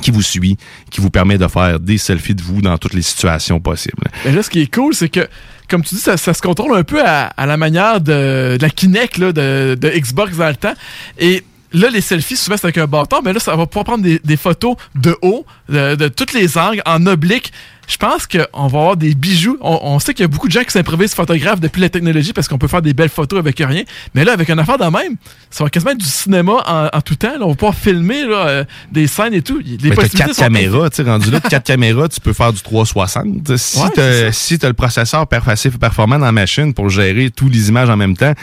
qui 0.00 0.10
vous 0.10 0.22
suit, 0.22 0.56
qui 0.90 1.00
vous 1.00 1.10
permet 1.10 1.38
de 1.38 1.46
faire 1.46 1.80
des 1.80 1.98
selfies 1.98 2.34
de 2.34 2.42
vous 2.42 2.62
dans 2.62 2.78
toutes 2.78 2.94
les 2.94 3.02
situations 3.02 3.60
possibles. 3.60 4.04
Mais 4.24 4.32
là, 4.32 4.42
ce 4.42 4.50
qui 4.50 4.60
est 4.60 4.72
cool, 4.72 4.94
c'est 4.94 5.08
que, 5.08 5.28
comme 5.68 5.82
tu 5.82 5.94
dis, 5.94 6.00
ça, 6.00 6.16
se 6.16 6.42
contrôle 6.42 6.76
un 6.76 6.84
peu 6.84 7.02
à, 7.04 7.32
la 7.38 7.56
manière 7.56 8.00
de, 8.00 8.58
la 8.60 8.70
Kinect 8.70 9.18
là, 9.18 9.32
de, 9.32 9.76
Xbox 9.82 10.36
dans 10.36 10.48
le 10.48 10.56
temps. 10.56 10.74
Et 11.18 11.44
là, 11.72 11.90
les 11.90 12.00
selfies, 12.00 12.36
souvent, 12.36 12.56
c'est 12.56 12.66
avec 12.66 12.78
un 12.78 12.86
bâton, 12.86 13.20
mais 13.24 13.32
là, 13.32 13.40
ça 13.40 13.54
va 13.56 13.66
pouvoir 13.66 13.84
prendre 13.84 14.02
des, 14.02 14.20
des 14.22 14.36
photos 14.36 14.76
de 14.94 15.16
haut, 15.22 15.44
de, 15.68 15.94
de 15.94 16.08
tous 16.08 16.32
les 16.34 16.56
angles, 16.56 16.82
en 16.86 17.06
oblique. 17.06 17.52
Je 17.90 17.96
pense 17.96 18.28
qu'on 18.28 18.68
va 18.68 18.78
avoir 18.78 18.96
des 18.96 19.16
bijoux. 19.16 19.58
On, 19.60 19.80
on 19.82 19.98
sait 19.98 20.14
qu'il 20.14 20.22
y 20.22 20.24
a 20.24 20.28
beaucoup 20.28 20.46
de 20.46 20.52
gens 20.52 20.62
qui 20.62 20.70
s'improvisent 20.70 21.12
photographes 21.12 21.58
depuis 21.58 21.80
la 21.80 21.88
technologie 21.88 22.32
parce 22.32 22.46
qu'on 22.46 22.56
peut 22.56 22.68
faire 22.68 22.82
des 22.82 22.94
belles 22.94 23.08
photos 23.08 23.40
avec 23.40 23.58
rien. 23.58 23.82
Mais 24.14 24.24
là, 24.24 24.32
avec 24.32 24.48
une 24.48 24.60
affaire 24.60 24.78
de 24.78 24.84
même, 24.84 25.16
ça 25.50 25.64
va 25.64 25.70
quasiment 25.70 25.90
être 25.90 25.98
du 25.98 26.04
cinéma 26.06 26.52
en, 26.68 26.96
en 26.96 27.00
tout 27.00 27.16
temps. 27.16 27.32
là. 27.32 27.44
on 27.44 27.48
va 27.48 27.54
pouvoir 27.56 27.74
filmer 27.74 28.24
là, 28.26 28.46
euh, 28.46 28.64
des 28.92 29.08
scènes 29.08 29.34
et 29.34 29.42
tout. 29.42 29.58
Les 29.58 29.76
Mais 29.82 29.88
t'as 29.90 29.94
possibilités 29.96 30.18
quatre 30.18 30.34
sont 30.34 30.42
caméras, 30.42 30.90
tu 30.90 31.02
rendu 31.02 31.30
là, 31.32 31.40
quatre 31.40 31.64
caméras, 31.66 32.08
tu 32.08 32.20
peux 32.20 32.32
faire 32.32 32.52
du 32.52 32.62
360. 32.62 33.56
Si 33.56 33.80
Ouais, 33.80 33.88
t'as 33.92 34.30
si 34.30 34.56
t'as 34.56 34.68
le 34.68 34.74
processeur 34.74 35.26
performant 35.26 36.18
dans 36.18 36.26
la 36.26 36.32
machine 36.32 36.72
pour 36.72 36.90
gérer 36.90 37.30
toutes 37.30 37.52
les 37.52 37.70
images 37.70 37.90
en 37.90 37.96
même 37.96 38.16
temps, 38.16 38.34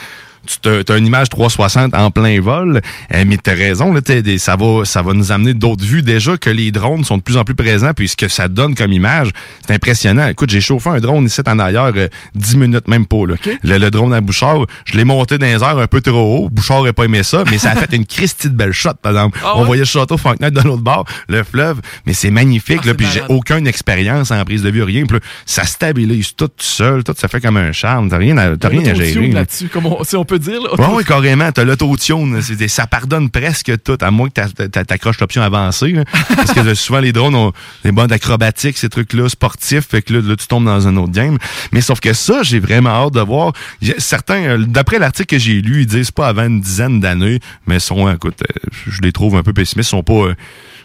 tu 0.62 0.68
as 0.92 0.96
une 0.96 1.06
image 1.06 1.28
360 1.28 1.94
en 1.94 2.10
plein 2.10 2.40
vol. 2.40 2.80
Euh, 3.14 3.24
mais 3.26 3.36
t'as 3.36 3.54
raison, 3.54 3.92
là, 3.92 4.00
des- 4.00 4.38
ça 4.38 4.56
va 4.56 4.84
ça 4.84 5.02
va 5.02 5.12
nous 5.12 5.32
amener 5.32 5.54
d'autres 5.54 5.84
vues 5.84 6.02
déjà 6.02 6.36
que 6.36 6.50
les 6.50 6.70
drones 6.72 7.04
sont 7.04 7.16
de 7.18 7.22
plus 7.22 7.36
en 7.36 7.44
plus 7.44 7.54
présents 7.54 7.92
puis 7.94 8.08
ce 8.08 8.16
que 8.16 8.28
ça 8.28 8.48
donne 8.48 8.74
comme 8.74 8.92
image, 8.92 9.30
c'est 9.66 9.74
impressionnant. 9.74 10.26
Écoute, 10.28 10.50
j'ai 10.50 10.60
chauffé 10.60 10.90
un 10.90 11.00
drone 11.00 11.24
ici 11.26 11.40
en 11.46 11.58
ailleurs 11.58 11.92
euh, 11.96 12.08
10 12.34 12.56
minutes 12.56 12.88
même 12.88 13.06
pas 13.06 13.26
là. 13.26 13.34
Le, 13.62 13.78
le 13.78 13.90
drone 13.90 14.12
à 14.14 14.20
Bouchard, 14.20 14.66
je 14.84 14.96
l'ai 14.96 15.04
monté 15.04 15.38
dans 15.38 15.46
les 15.46 15.62
airs 15.62 15.78
un 15.78 15.86
peu 15.86 16.00
trop 16.00 16.44
haut. 16.44 16.48
Bouchard 16.50 16.82
n'a 16.84 16.92
pas 16.92 17.04
aimé 17.04 17.22
ça, 17.22 17.44
mais 17.50 17.58
ça 17.58 17.70
a 17.72 17.76
fait 17.76 17.92
une 17.96 18.06
Christie 18.06 18.48
de 18.48 18.54
belle 18.54 18.72
shot 18.72 18.94
par 19.02 19.12
exemple. 19.12 19.38
Ah 19.44 19.52
On 19.56 19.60
ouais? 19.60 19.66
voyait 19.66 19.82
le 19.82 19.86
château 19.86 20.16
Fontenay 20.16 20.50
de 20.50 20.60
l'autre 20.60 20.82
bord, 20.82 21.04
le 21.28 21.42
fleuve, 21.44 21.80
mais 22.06 22.12
c'est 22.14 22.30
magnifique 22.30 22.80
Ah, 22.84 22.88
là, 22.88 22.94
puis 22.94 23.06
j'ai 23.12 23.22
aucune 23.28 23.66
expérience 23.66 24.30
en 24.30 24.44
prise 24.44 24.62
de 24.62 24.70
vue 24.70 24.82
rien, 24.82 25.04
puis 25.06 25.16
là, 25.18 25.20
ça 25.46 25.64
stabilise 25.64 26.34
tout 26.36 26.50
seul, 26.58 27.04
tout 27.04 27.14
ça 27.16 27.28
fait 27.28 27.40
comme 27.40 27.56
un 27.56 27.72
charme, 27.72 28.08
t'as 28.08 28.18
rien 28.18 28.36
à 28.38 28.56
t'as 28.56 28.68
rien 28.68 28.80
à 28.86 28.94
gérer. 28.94 29.28
là. 29.28 29.34
là-dessus, 29.40 29.68
comme 29.68 29.86
on, 29.86 30.02
si 30.04 30.16
on 30.16 30.24
peut 30.24 30.37
dire. 30.38 30.60
là. 30.62 30.74
Ouais, 30.74 30.94
ouais, 30.96 31.04
carrément. 31.04 31.50
T'as 31.52 31.64
l'autotune. 31.64 32.40
Ça 32.68 32.86
pardonne 32.86 33.30
presque 33.30 33.72
tout, 33.82 33.98
à 34.00 34.10
moins 34.10 34.28
que 34.28 34.34
t'a- 34.34 34.68
t'a- 34.68 34.84
t'accroches 34.84 35.18
l'option 35.20 35.42
avancée. 35.42 35.92
là. 35.92 36.04
Parce 36.36 36.52
que 36.52 36.74
souvent, 36.74 37.00
les 37.00 37.12
drones 37.12 37.34
ont 37.34 37.52
des 37.84 37.92
bandes 37.92 38.12
acrobatiques, 38.12 38.78
ces 38.78 38.88
trucs-là, 38.88 39.28
sportifs. 39.28 39.86
Fait 39.88 40.02
que 40.02 40.14
là, 40.14 40.20
là, 40.22 40.36
tu 40.36 40.46
tombes 40.46 40.64
dans 40.64 40.86
un 40.88 40.96
autre 40.96 41.12
game. 41.12 41.38
Mais 41.72 41.80
sauf 41.80 42.00
que 42.00 42.12
ça, 42.12 42.42
j'ai 42.42 42.60
vraiment 42.60 42.90
hâte 42.90 43.14
de 43.14 43.20
voir. 43.20 43.52
Certains, 43.98 44.42
euh, 44.44 44.58
d'après 44.58 44.98
l'article 44.98 45.36
que 45.36 45.38
j'ai 45.38 45.60
lu, 45.60 45.80
ils 45.82 45.86
disent 45.86 46.10
pas 46.10 46.28
avant 46.28 46.46
une 46.46 46.60
dizaine 46.60 47.00
d'années, 47.00 47.40
mais 47.66 47.78
sont, 47.80 48.10
écoute, 48.12 48.38
euh, 48.42 48.68
je 48.86 49.00
les 49.02 49.12
trouve 49.12 49.36
un 49.36 49.42
peu 49.42 49.52
pessimistes. 49.52 49.88
Ils 49.90 49.96
sont 49.96 50.02
pas... 50.02 50.12
euh, 50.14 50.34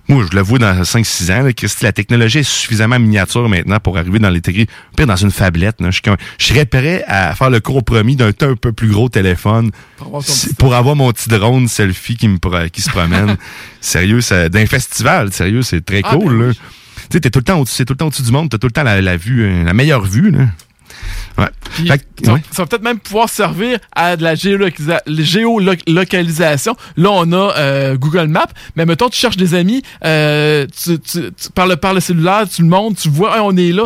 moi, 0.09 0.25
je 0.29 0.35
le 0.35 0.41
vois 0.43 0.59
dans 0.59 0.81
5-6 0.81 1.31
ans, 1.31 1.43
là, 1.43 1.53
Christy, 1.53 1.83
la 1.85 1.93
technologie 1.93 2.39
est 2.39 2.43
suffisamment 2.43 2.99
miniature 2.99 3.47
maintenant 3.47 3.79
pour 3.79 3.97
arriver 3.97 4.19
dans 4.19 4.29
l'intégrer, 4.29 4.67
pire 4.97 5.07
dans 5.07 5.15
une 5.15 5.31
fablette. 5.31 5.79
là. 5.79 5.91
Je, 5.91 6.01
serais 6.45 6.65
prêt 6.65 7.03
à 7.07 7.33
faire 7.35 7.49
le 7.49 7.59
compromis 7.61 8.15
d'un 8.17 8.29
un 8.41 8.55
peu 8.55 8.73
plus 8.73 8.89
gros 8.89 9.07
téléphone 9.07 9.71
Pour 9.97 10.07
avoir 10.07 10.23
si- 10.23 10.53
pour 10.55 10.95
mon 10.95 11.11
petit 11.13 11.29
drone 11.29 11.67
selfie 11.67 12.17
qui, 12.17 12.27
me, 12.27 12.37
qui 12.67 12.81
se 12.81 12.89
promène. 12.89 13.37
sérieux, 13.81 14.19
d'un 14.51 14.65
festival, 14.65 15.31
sérieux, 15.31 15.61
c'est 15.61 15.83
très 15.85 16.01
Ah, 16.03 16.15
cool. 16.15 16.37
ben 16.37 16.47
là. 16.47 16.53
Tu 16.53 16.59
sais, 17.11 17.19
t'es 17.21 17.29
tout 17.29 17.39
le 17.39 17.45
temps 17.45 17.59
au-dessus, 17.59 17.85
tout 17.85 17.93
le 17.93 17.97
temps 17.97 18.07
au-dessus 18.07 18.23
du 18.23 18.31
monde, 18.31 18.49
t'as 18.49 18.57
tout 18.57 18.67
le 18.67 18.71
temps 18.71 18.83
la, 18.83 19.01
la 19.01 19.17
vue, 19.17 19.43
euh, 19.43 19.63
la 19.63 19.73
meilleure 19.73 20.03
vue. 20.03 20.31
Là. 20.31 20.47
Ouais. 21.37 21.49
Puis, 21.74 21.88
Fait 21.88 22.01
ça, 22.24 22.34
ouais. 22.34 22.41
ça 22.51 22.61
va 22.63 22.67
peut-être 22.67 22.84
même 22.84 22.99
pouvoir 22.99 23.30
servir 23.30 23.80
à 23.95 24.15
de 24.15 24.24
la 24.24 24.36
géolocalisa- 24.36 25.01
géolocalisation. 25.88 26.76
Là, 26.97 27.09
on 27.11 27.32
a 27.32 27.53
euh, 27.57 27.97
Google 27.97 28.28
Maps, 28.28 28.47
mais 28.76 28.86
mettons, 28.86 29.09
tu 29.09 29.17
cherches 29.19 29.38
des 29.38 29.55
amis, 29.55 29.82
euh, 30.05 30.65
tu, 30.84 30.99
tu- 30.99 31.32
tu- 31.32 31.49
par, 31.53 31.67
le, 31.67 31.76
par 31.76 31.93
le 31.93 31.99
cellulaire, 31.99 32.47
tu 32.49 32.61
le 32.61 32.67
montres, 32.67 33.01
tu 33.01 33.09
vois, 33.09 33.34
Hey, 33.36 33.41
on 33.43 33.55
est 33.57 33.71
là. 33.71 33.84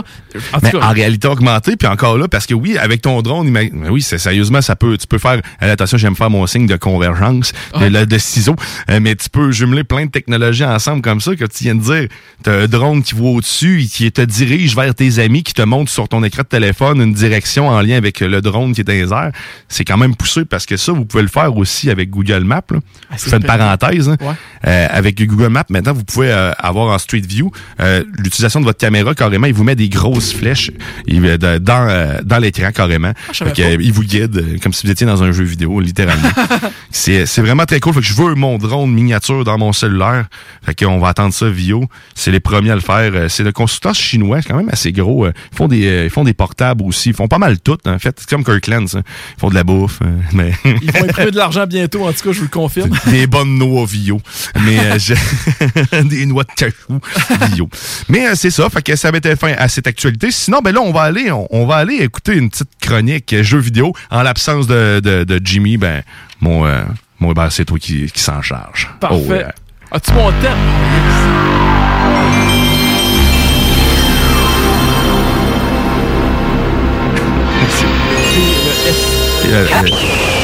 En 0.54 0.60
tout 0.60 0.66
Mais 0.66 0.72
cas, 0.72 0.80
en 0.82 0.92
réalité 0.92 1.28
augmentée, 1.28 1.76
puis 1.78 1.88
encore 1.88 2.18
là, 2.18 2.28
parce 2.28 2.46
que 2.46 2.54
oui, 2.54 2.78
avec 2.78 3.02
ton 3.02 3.22
drone, 3.22 3.50
mais 3.50 3.72
oui, 3.90 4.02
sérieusement, 4.02 4.62
ça 4.62 4.76
peut, 4.76 4.98
tu 4.98 5.08
peux 5.08 5.18
faire, 5.20 5.42
attention, 5.60 5.98
j'aime 5.98 6.16
faire 6.16 6.30
mon 6.30 6.46
signe 6.48 6.68
de 6.68 6.76
convergence, 6.76 7.54
de, 7.80 8.08
Ah. 8.16 8.20
ciseaux, 8.20 8.56
euh, 8.90 9.00
mais 9.02 9.16
tu 9.16 9.30
peux 9.30 9.52
jumeler 9.52 9.84
plein 9.84 10.06
de 10.06 10.12
technologies 10.12 10.66
ensemble 10.66 11.02
comme 11.02 11.22
ça, 11.22 11.36
que 11.36 11.46
tu 11.46 11.64
viens 11.64 11.76
de 11.76 11.82
dire, 11.82 12.08
t'as 12.44 12.64
un 12.64 12.68
drone 12.68 13.04
qui 13.04 13.16
voit 13.16 13.32
au-dessus, 13.32 13.84
et 13.84 13.88
qui 13.88 14.12
te 14.12 14.22
dirige 14.22 14.76
vers 14.76 14.94
tes 14.94 15.20
amis, 15.20 15.44
qui 15.44 15.54
te 15.54 15.62
montre 15.62 15.92
sur 15.92 16.08
ton 16.10 16.24
écran 16.24 16.44
de 16.44 16.48
téléphone 16.48 17.02
une 17.02 17.14
direction 17.14 17.70
en 17.70 17.77
lien 17.82 17.96
avec 17.98 18.20
le 18.20 18.42
drone 18.42 18.74
qui 18.74 18.82
est 18.82 18.84
dans 18.84 18.94
les 18.94 19.12
airs. 19.14 19.32
C'est 19.68 19.84
quand 19.86 19.98
même 19.98 20.16
poussé, 20.16 20.46
parce 20.46 20.66
que 20.66 20.78
ça, 20.78 20.92
vous 20.92 21.06
pouvez 21.06 21.24
le 21.24 21.30
faire 21.30 21.56
aussi 21.56 21.90
avec 21.90 22.10
Google 22.10 22.44
Maps, 22.44 22.62
là. 22.72 22.80
Ah, 23.10 23.16
Je 23.18 23.30
fais 23.30 23.38
une 23.38 23.44
parenthèse, 23.44 24.10
hein. 24.10 24.18
Ouais. 24.22 24.34
Euh, 24.68 24.88
avec 24.90 25.22
Google 25.26 25.50
Maps, 25.50 25.64
maintenant, 25.70 25.94
vous 25.94 26.04
pouvez 26.04 26.32
euh, 26.32 26.52
avoir 26.58 26.94
en 26.94 26.98
Street 26.98 27.22
View 27.28 27.52
euh, 27.80 28.04
l'utilisation 28.18 28.60
de 28.60 28.66
votre 28.66 28.80
caméra 28.80 29.14
carrément. 29.16 29.48
Il 29.48 29.54
vous 29.54 29.64
met 29.64 29.76
des 29.76 29.90
grosses 29.90 30.34
flèches 30.34 30.72
il, 31.06 31.26
euh, 31.26 31.38
de- 31.38 31.58
dans, 31.60 31.88
euh, 31.88 32.20
dans 32.24 32.38
l'écran 32.40 32.72
carrément. 32.72 33.14
Ah, 33.30 33.44
euh, 33.60 33.78
il 33.80 33.92
vous 33.94 34.04
guide 34.04 34.38
euh, 34.38 34.58
comme 34.62 34.74
si 34.74 34.86
vous 34.86 34.92
étiez 34.92 35.06
dans 35.08 35.24
un 35.24 35.32
jeu 35.32 35.44
vidéo, 35.44 35.80
littéralement. 35.80 36.30
c'est 36.92 37.26
c'est 37.26 37.42
vraiment 37.42 37.66
très 37.66 37.80
cool. 37.80 37.94
Fait 37.94 38.00
que 38.00 38.06
je 38.06 38.14
veux 38.14 38.36
mon 38.36 38.58
drone 38.58 38.92
miniature 38.92 39.44
dans 39.44 39.58
mon 39.58 39.74
cellulaire. 39.74 40.26
Fait 40.64 40.76
qu'on 40.76 41.00
va 41.00 41.10
attendre 41.10 41.34
ça 41.34 41.50
Vio. 41.50 41.86
C'est 42.16 42.32
les 42.32 42.40
premiers 42.40 42.72
à 42.72 42.76
le 42.76 42.82
faire. 42.82 43.12
Euh, 43.14 43.30
C'est 43.30 43.44
le 43.44 43.52
constructeur 43.52 43.94
chinois, 43.96 44.42
c'est 44.42 44.50
quand 44.50 44.58
même 44.58 44.70
assez 44.72 44.92
gros. 44.92 45.26
Euh, 45.26 45.32
Ils 45.52 45.56
font 45.56 45.68
des 45.68 45.86
euh, 45.88 46.04
ils 46.06 46.10
font 46.10 46.24
des 46.24 46.34
portables 46.34 46.84
aussi. 46.84 47.10
Ils 47.10 47.16
font 47.16 47.28
pas 47.28 47.38
mal 47.40 47.60
tout, 47.68 47.78
en 47.90 48.00
fait. 48.00 48.16
C'est 48.20 48.30
comme 48.30 48.44
Kirkland, 48.46 48.88
ça. 48.88 49.00
Ils 49.00 49.40
font 49.42 49.50
de 49.50 49.56
la 49.56 49.64
bouffe. 49.66 50.00
euh, 50.02 50.06
mais 50.34 50.54
ils 50.64 50.92
vont 50.92 51.04
imprimer 51.04 51.32
de 51.32 51.38
l'argent 51.38 51.66
bientôt, 51.68 52.08
en 52.08 52.14
tout 52.14 52.24
cas, 52.24 52.32
je 52.32 52.38
vous 52.38 52.44
le 52.44 52.50
confirme. 52.50 52.90
des 53.08 53.28
bonnes 53.28 53.58
noix 53.58 53.86
Vio. 53.86 54.22
Mais 54.66 54.80
euh, 54.80 54.98
je- 55.00 56.02
des 56.08 56.26
noix 56.26 56.44
de 56.44 56.52
cachou 56.56 57.00
Vio. 57.52 57.70
Mais 58.08 58.28
euh, 58.28 58.36
c'est 58.36 58.52
ça, 58.52 58.70
fait 58.70 58.82
que 58.82 58.96
ça 58.96 59.12
va 59.12 59.18
être 59.18 59.36
fin 59.38 59.54
à 59.58 59.68
cette 59.68 59.88
actualité. 59.88 60.32
Sinon, 60.32 60.60
ben 60.64 60.72
là, 60.74 60.80
on 60.82 60.92
va 60.94 61.02
aller, 61.02 61.32
on, 61.32 61.46
on 61.52 61.66
va 61.66 61.76
aller 61.76 61.96
écouter 61.96 62.36
une 62.36 62.50
petite 62.50 62.70
chronique 62.80 63.36
jeux 63.42 63.60
vidéo. 63.60 63.94
En 64.12 64.24
l'absence 64.24 64.68
de, 64.68 65.02
de, 65.04 65.24
de 65.26 65.42
Jimmy, 65.44 65.76
ben 65.78 66.04
mon 66.40 66.66
euh, 66.66 66.84
mon 67.20 67.34
ben, 67.34 67.50
c'est 67.50 67.66
toi 67.66 67.78
qui, 67.80 68.10
qui 68.12 68.22
s'en 68.22 68.42
charge. 68.42 68.90
Parfait. 69.02 69.46
Oh. 69.92 69.96
As-tu 69.96 70.14
mon 70.14 70.30
temps? 70.32 71.77
Euh, 79.50 79.66
euh, 79.66 80.37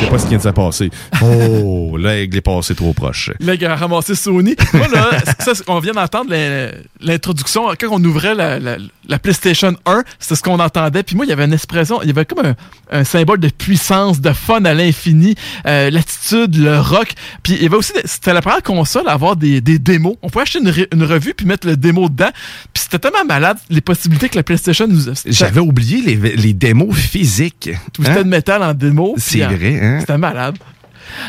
c'est 0.00 0.10
pas 0.10 0.18
ce 0.18 0.22
qui 0.24 0.28
vient 0.30 0.38
de 0.38 0.42
se 0.42 0.48
passer. 0.48 0.90
Oh, 1.22 1.96
l'aigle 1.98 2.38
est 2.38 2.40
passé 2.40 2.74
trop 2.74 2.92
proche. 2.94 3.30
Là, 3.40 3.54
il 3.54 3.64
a 3.66 3.76
ramassé 3.76 4.14
Sony. 4.14 4.56
Moi, 4.72 4.88
là, 4.88 5.10
ça, 5.38 5.52
on 5.66 5.78
vient 5.80 5.92
d'entendre 5.92 6.30
l'in- 6.30 6.70
l'introduction. 7.00 7.64
Quand 7.78 7.88
on 7.90 8.02
ouvrait 8.04 8.34
la, 8.34 8.58
la- 8.58 8.78
la 9.06 9.18
PlayStation 9.18 9.74
1, 9.86 10.02
c'est 10.18 10.34
ce 10.34 10.42
qu'on 10.42 10.58
entendait. 10.58 11.02
Puis 11.02 11.16
moi, 11.16 11.26
il 11.26 11.28
y 11.28 11.32
avait 11.32 11.44
une 11.44 11.52
expression, 11.52 12.00
il 12.02 12.08
y 12.08 12.10
avait 12.10 12.24
comme 12.24 12.44
un, 12.46 12.54
un 12.90 13.04
symbole 13.04 13.38
de 13.38 13.48
puissance, 13.48 14.20
de 14.20 14.32
fun 14.32 14.64
à 14.64 14.72
l'infini, 14.72 15.34
euh, 15.66 15.90
l'attitude, 15.90 16.56
le 16.56 16.78
rock. 16.80 17.12
Puis 17.42 17.54
il 17.54 17.62
y 17.62 17.66
avait 17.66 17.76
aussi, 17.76 17.92
c'était 18.04 18.32
la 18.32 18.40
première 18.40 18.62
console 18.62 19.06
à 19.08 19.12
avoir 19.12 19.36
des, 19.36 19.60
des 19.60 19.78
démos. 19.78 20.16
On 20.22 20.30
pouvait 20.30 20.42
acheter 20.42 20.60
une, 20.60 20.70
re- 20.70 20.86
une 20.92 21.04
revue 21.04 21.34
puis 21.34 21.44
mettre 21.46 21.66
le 21.66 21.76
démo 21.76 22.08
dedans. 22.08 22.30
Puis 22.72 22.82
c'était 22.84 22.98
tellement 22.98 23.24
malade, 23.26 23.58
les 23.68 23.80
possibilités 23.82 24.28
que 24.30 24.36
la 24.36 24.42
PlayStation 24.42 24.86
nous 24.88 25.12
J'avais 25.26 25.60
oublié 25.60 26.00
les, 26.00 26.36
les 26.36 26.52
démos 26.54 26.96
physiques. 26.96 27.70
Twisted 27.92 28.16
Hein? 28.18 28.24
Metal 28.24 28.62
en 28.62 28.72
démo. 28.74 29.14
C'est 29.18 29.44
en- 29.44 29.48
vrai, 29.50 29.78
hein? 29.82 29.89
C'était 30.00 30.18
malade. 30.18 30.56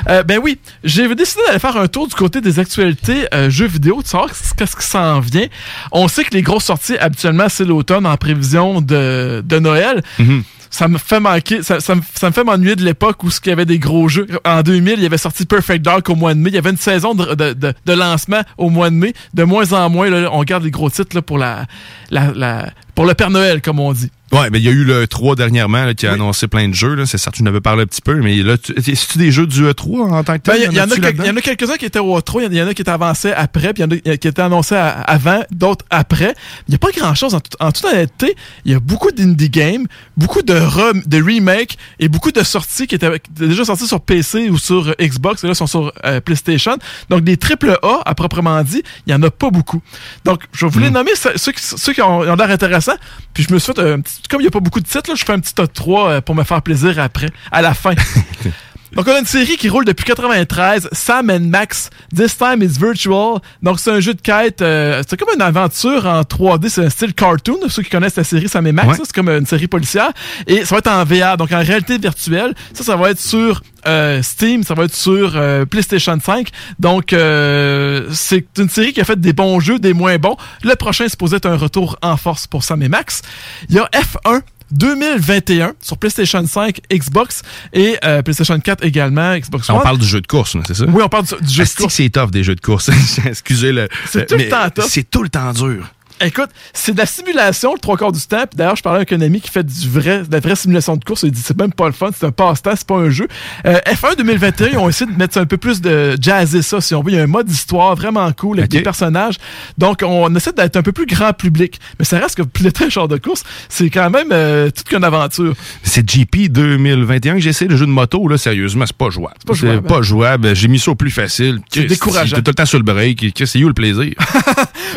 Euh, 0.10 0.22
ben 0.22 0.40
oui, 0.44 0.60
j'ai 0.84 1.14
décidé 1.16 1.42
d'aller 1.48 1.58
faire 1.58 1.76
un 1.78 1.88
tour 1.88 2.08
du 2.08 2.14
côté 2.14 2.40
des 2.40 2.60
actualités 2.60 3.26
euh, 3.34 3.50
jeux 3.50 3.66
vidéo, 3.66 4.04
de 4.04 4.08
savoir 4.08 4.30
qu'est-ce 4.58 4.76
qui 4.76 4.86
s'en 4.86 5.20
vient. 5.20 5.48
On 5.92 6.08
sait 6.08 6.24
que 6.24 6.34
les 6.36 6.44
grosses 6.44 6.66
sorties, 6.66 6.98
habituellement, 6.98 7.48
c'est 7.50 7.66
l'automne 7.66 8.06
en 8.06 8.16
prévision 8.18 8.82
de, 8.82 9.44
de 9.44 9.60
Noël. 9.60 10.04
Mhm. 10.20 10.44
Ça 10.74 10.88
me 10.88 10.98
fait 10.98 11.20
manquer, 11.20 11.64
ça, 11.64 11.82
ça 11.82 11.96
me, 11.96 12.02
ça 12.14 12.28
me 12.28 12.32
fait 12.34 12.46
m'ennuyer 12.46 12.78
de 12.78 12.84
l'époque 12.86 13.24
où 13.26 13.30
il 13.44 13.50
y 13.50 13.52
avait 13.52 13.66
des 13.66 13.78
gros 13.80 14.08
jeux. 14.08 14.26
En 14.46 14.62
2000, 14.62 14.94
il 14.98 15.04
y 15.04 15.06
avait 15.06 15.18
sorti 15.18 15.46
Perfect 15.46 15.84
Dark 15.84 16.08
au 16.10 16.16
mois 16.16 16.34
de 16.34 16.40
mai. 16.40 16.50
Il 16.50 16.56
y 16.56 16.60
avait 16.60 16.70
une 16.70 16.78
saison 16.78 17.14
de, 17.14 17.34
de, 17.36 17.52
de- 17.54 17.74
de 17.86 17.94
lancement 17.94 18.42
au 18.58 18.70
mois 18.70 18.90
de 18.90 18.96
mai. 18.96 19.14
De 19.34 19.44
moins 19.44 19.74
en 19.74 19.90
moins, 19.90 20.10
là, 20.10 20.30
on 20.32 20.42
garde 20.44 20.64
les 20.64 20.72
gros 20.72 20.90
titres 20.90 21.14
là, 21.14 21.22
pour 21.22 21.38
la, 21.38 21.66
la, 22.10 22.32
la- 22.34 22.70
pour 22.96 23.06
le 23.06 23.14
Père 23.16 23.32
Noël, 23.32 23.62
comme 23.62 23.80
on 23.82 23.92
dit. 23.92 24.12
Ouais, 24.32 24.50
mais 24.50 24.60
il 24.60 24.64
y 24.66 24.70
a 24.70 24.72
eu 24.72 24.84
le 24.86 25.08
3 25.08 25.36
dernièrement 25.36 25.84
là, 25.86 25.94
qui 25.94 26.08
a 26.08 26.14
annoncé 26.14 26.48
plein 26.48 26.70
de 26.70 26.74
jeux. 26.74 27.06
C'est 27.06 27.18
certain, 27.18 27.38
tu 27.40 27.44
en 27.44 27.48
avais 27.48 27.60
parlé 27.62 27.84
un 27.84 27.86
petit 27.86 28.02
peu, 28.02 28.16
mais 28.16 28.38
là, 28.38 28.58
tu- 28.58 28.74
c'est-tu 28.82 29.18
des 29.18 29.32
jeux 29.32 29.46
du 29.46 29.64
E3 29.66 30.02
en 30.12 30.24
tant 30.24 30.38
que 30.38 30.44
Ben, 30.46 30.54
tel? 30.54 30.70
Il 30.72 30.78
y, 30.78 30.80
en 30.82 30.90
a 30.90 31.26
y 31.26 31.30
en 31.30 31.36
a 31.38 31.42
quelques-uns 31.42 31.76
qui 31.76 31.86
étaient 31.86 32.00
au 32.00 32.20
3, 32.22 32.44
il 32.44 32.54
y 32.54 32.62
en 32.62 32.68
a 32.68 32.74
qui 32.74 32.82
étaient 32.82 32.92
avancés 32.92 33.32
après, 33.34 33.74
puis 33.74 33.84
il 33.84 33.94
y 34.06 34.10
en 34.10 34.14
a 34.14 34.18
qui 34.18 34.28
étaient 34.28 34.42
annoncés 34.42 34.76
à- 34.76 34.90
avant, 35.02 35.42
d'autres 35.52 35.86
après. 35.90 36.34
Il 36.68 36.72
n'y 36.72 36.76
a 36.76 36.78
pas 36.78 36.92
grand-chose. 36.96 37.36
En, 37.36 37.40
tout- 37.42 37.58
en 37.60 37.72
toute 37.72 37.84
honnêteté, 37.86 38.36
il 38.66 38.72
y 38.72 38.76
a 38.76 38.80
beaucoup 38.80 39.12
d'indie 39.12 39.50
games, 39.50 39.86
beaucoup 40.16 40.42
de, 40.44 40.54
rem- 40.54 41.04
de 41.06 41.18
remakes 41.22 41.78
et 42.00 42.08
beaucoup 42.08 42.32
de 42.32 42.44
sorties 42.44 42.88
qui 42.88 42.96
étaient, 42.96 43.12
déjà 43.38 43.66
sorties 43.66 43.88
sur 43.88 44.00
PC 44.02 44.50
ou 44.50 44.58
sur 44.58 44.88
euh, 44.90 44.94
Xbox, 45.02 45.44
et 45.44 45.48
là 45.48 45.54
sont 45.56 45.68
sur 45.68 45.92
euh, 46.06 46.22
PlayStation. 46.22 46.78
Donc 47.10 47.24
des 47.26 47.36
triple 47.38 47.78
A, 47.84 48.00
à 48.06 48.16
proprement 48.16 48.62
dit, 48.64 48.82
il 49.08 49.10
n'y 49.10 49.14
en 49.14 49.24
a 49.24 49.30
pas 49.32 49.50
beaucoup. 49.50 49.82
Donc 50.26 50.44
je 50.54 50.66
voulais 50.66 50.90
Hmm. 50.90 50.94
nommer 50.94 51.12
ceux, 51.16 51.32
ceux 51.36 51.52
qui, 51.52 51.62
ceux 51.64 51.92
qui 51.94 52.02
ont, 52.02 52.20
ont 52.22 52.36
l'air 52.36 52.50
intéressants, 52.50 52.96
puis 53.34 53.44
je 53.48 53.54
me 53.54 53.60
suis 53.60 53.74
fait 53.74 53.80
un 53.82 54.00
petit, 54.02 54.21
comme 54.30 54.42
il 54.42 54.44
n'y 54.44 54.48
a 54.48 54.52
pas 54.52 54.60
beaucoup 54.60 54.80
de 54.80 54.86
titres, 54.86 55.10
là, 55.10 55.16
je 55.16 55.24
fais 55.24 55.34
un 55.34 55.40
petit 55.40 55.54
top 55.54 55.72
3 55.74 56.10
euh, 56.10 56.22
pour 56.22 56.36
me 56.36 56.44
faire 56.44 56.62
plaisir 56.62 57.00
après, 57.00 57.30
à 57.52 57.62
la 57.62 57.74
fin. 57.74 57.94
Donc, 58.94 59.08
on 59.08 59.12
a 59.14 59.20
une 59.20 59.26
série 59.26 59.56
qui 59.56 59.70
roule 59.70 59.86
depuis 59.86 60.04
93, 60.04 60.90
Sam 60.92 61.30
and 61.30 61.40
Max, 61.48 61.90
This 62.14 62.38
Time 62.38 62.62
is 62.62 62.78
Virtual. 62.78 63.40
Donc, 63.64 63.80
c'est 63.80 63.90
un 63.92 64.02
jeu 64.02 64.14
de 64.14 64.20
quête, 64.22 64.62
euh, 64.62 65.02
c'est 65.08 65.18
comme 65.18 65.34
une 65.34 65.42
aventure 65.42 66.06
en 66.06 66.22
3D, 66.24 66.68
c'est 66.68 66.84
un 66.86 66.90
style 66.90 67.14
cartoon. 67.14 67.58
Ceux 67.70 67.84
qui 67.84 67.90
connaissent 67.90 68.18
la 68.18 68.26
série 68.26 68.50
Sam 68.50 68.68
et 68.68 68.74
Max, 68.74 68.90
Ouais. 68.90 68.96
c'est 68.98 69.14
comme 69.14 69.30
une 69.30 69.46
série 69.46 69.68
policière. 69.68 70.12
Et 70.46 70.66
ça 70.66 70.76
va 70.76 70.80
être 70.80 70.88
en 70.92 71.06
VR, 71.06 71.38
donc 71.38 71.54
en 71.54 71.60
réalité 71.64 71.98
virtuelle. 71.98 72.54
Ça, 72.74 72.84
ça 72.84 72.96
va 72.98 73.12
être 73.12 73.20
sur 73.20 73.64
euh, 73.88 74.22
Steam, 74.22 74.64
ça 74.64 74.74
va 74.74 74.84
être 74.84 74.94
sur 74.94 75.34
euh, 75.38 75.66
PlayStation 75.66 76.18
5. 76.22 76.50
Donc, 76.78 77.14
euh, 77.14 78.08
c'est 78.12 78.46
une 78.60 78.70
série 78.70 78.92
qui 78.92 79.00
a 79.00 79.06
fait 79.06 79.20
des 79.20 79.32
bons 79.34 79.62
jeux, 79.62 79.80
des 79.80 79.94
moins 79.94 80.18
bons. 80.18 80.36
Le 80.64 80.76
prochain 80.76 81.06
est 81.06 81.10
supposé 81.10 81.38
être 81.38 81.46
un 81.48 81.56
retour 81.58 81.98
en 82.02 82.18
force 82.18 82.46
pour 82.46 82.64
Sam 82.66 82.84
et 82.84 82.90
Max. 82.90 83.22
Il 83.70 83.76
y 83.76 83.80
a 83.80 83.90
F1 83.94 84.42
2021 84.72 85.74
sur 85.82 85.98
PlayStation 85.98 86.46
5, 86.46 86.80
Xbox 86.92 87.42
et 87.74 87.98
euh, 88.04 88.22
PlayStation 88.22 88.60
4 88.60 88.84
également, 88.86 89.38
Xbox 89.38 89.70
On 89.70 89.76
One. 89.78 89.84
parle 89.84 89.98
du 89.98 90.06
jeu 90.06 90.22
de 90.22 90.28
course, 90.28 90.56
c'est 90.68 90.74
ça? 90.74 90.86
Oui, 90.88 91.02
on 91.04 91.10
parle 91.10 91.26
du, 91.26 91.36
du 91.46 91.54
jeu 91.54 91.64
de 91.64 91.70
course. 91.70 91.94
c'est 91.94 92.10
tough 92.10 92.32
des 92.32 92.44
jeux 92.44 92.56
de 92.56 92.62
course. 92.62 92.90
Excusez 93.26 93.72
le. 93.72 93.88
C'est 94.10 94.28
tout 94.28 94.38
le 94.38 94.50
temps 94.50 94.70
tough. 94.70 94.86
C'est 94.88 95.10
tout 95.10 95.24
le 95.24 95.30
temps 95.30 95.54
dur. 95.54 95.88
Écoute, 96.24 96.50
c'est 96.74 96.94
de 96.94 96.98
la 96.98 97.06
simulation 97.06 97.74
le 97.74 97.80
trois 97.80 97.98
quarts 97.98 98.12
du 98.12 98.20
temps. 98.22 98.42
Puis 98.50 98.56
d'ailleurs, 98.58 98.76
je 98.76 98.84
parlais 98.84 98.98
avec 98.98 99.12
un 99.14 99.22
ami 99.22 99.42
qui 99.42 99.50
fait 99.50 99.64
du 99.64 99.90
vrai, 99.90 100.24
de 100.24 100.32
la 100.32 100.40
vraie 100.40 100.56
simulation 100.56 100.96
de 100.96 101.04
course. 101.04 101.24
Il 101.24 101.32
dit 101.32 101.42
c'est 101.44 101.58
même 101.58 101.74
pas 101.74 101.88
le 101.88 101.94
fun, 101.94 102.10
c'est 102.18 102.26
un 102.26 102.32
passe-temps, 102.32 102.74
c'est 102.76 102.88
pas 102.88 102.96
un 102.98 103.10
jeu. 103.10 103.28
Euh, 103.66 103.80
F1 103.88 104.18
2021, 104.18 104.68
ils 104.70 104.78
ont 104.78 104.90
essayé 104.90 105.12
de 105.12 105.18
mettre 105.18 105.38
un 105.38 105.46
peu 105.46 105.58
plus 105.58 105.82
de 105.82 106.16
jazzer 106.22 106.62
ça, 106.62 106.80
si 106.82 106.94
on 106.96 107.02
veut. 107.02 107.12
Il 107.12 107.16
y 107.16 107.20
a 107.20 107.24
un 107.24 107.28
mode 107.28 107.50
histoire 107.50 107.96
vraiment 107.96 108.32
cool 108.34 108.60
avec 108.60 108.72
Ok. 108.72 108.78
des 108.78 108.82
personnages. 108.84 109.36
Donc, 109.78 110.02
on 110.06 110.34
essaie 110.36 110.54
d'être 110.54 110.76
un 110.78 110.82
peu 110.84 110.92
plus 110.92 111.06
grand 111.06 111.34
public. 111.34 111.80
Mais 112.00 112.06
ça 112.06 112.20
reste 112.20 112.36
que 112.36 112.44
piloter 112.44 112.86
un 112.86 112.90
genre 112.90 113.08
de 113.08 113.18
course, 113.18 113.44
c'est 113.70 113.90
quand 113.90 114.10
même 114.10 114.30
euh, 114.32 114.70
toute 114.70 114.88
qu'une 114.88 115.04
aventure. 115.04 115.54
C'est 115.84 116.08
GP 116.08 116.50
2021 116.52 117.36
que 117.36 117.40
j'essaie 117.40 117.66
le 117.66 117.76
jeu 117.78 117.86
de 117.86 117.92
moto, 117.92 118.28
là, 118.28 118.38
sérieusement, 118.38 118.86
c'est 118.86 118.96
pas 118.96 119.10
jouable. 119.10 119.36
pas 119.46 119.54
jouable, 119.54 119.88
pas 119.88 120.02
jouable. 120.02 120.56
J'ai 120.56 120.68
mis 120.68 120.80
ça 120.80 120.92
au 120.92 120.96
plus 120.96 121.12
facile. 121.12 121.60
C'est 121.72 121.86
décourageant. 121.86 122.36
T'es 122.38 122.42
tout 122.42 122.52
le 122.52 122.56
temps 122.56 122.66
sur 122.66 122.78
le 122.78 122.84
break. 122.84 123.26
C'est 123.46 123.64
où 123.64 123.68
le 123.68 123.74
plaisir? 123.74 124.14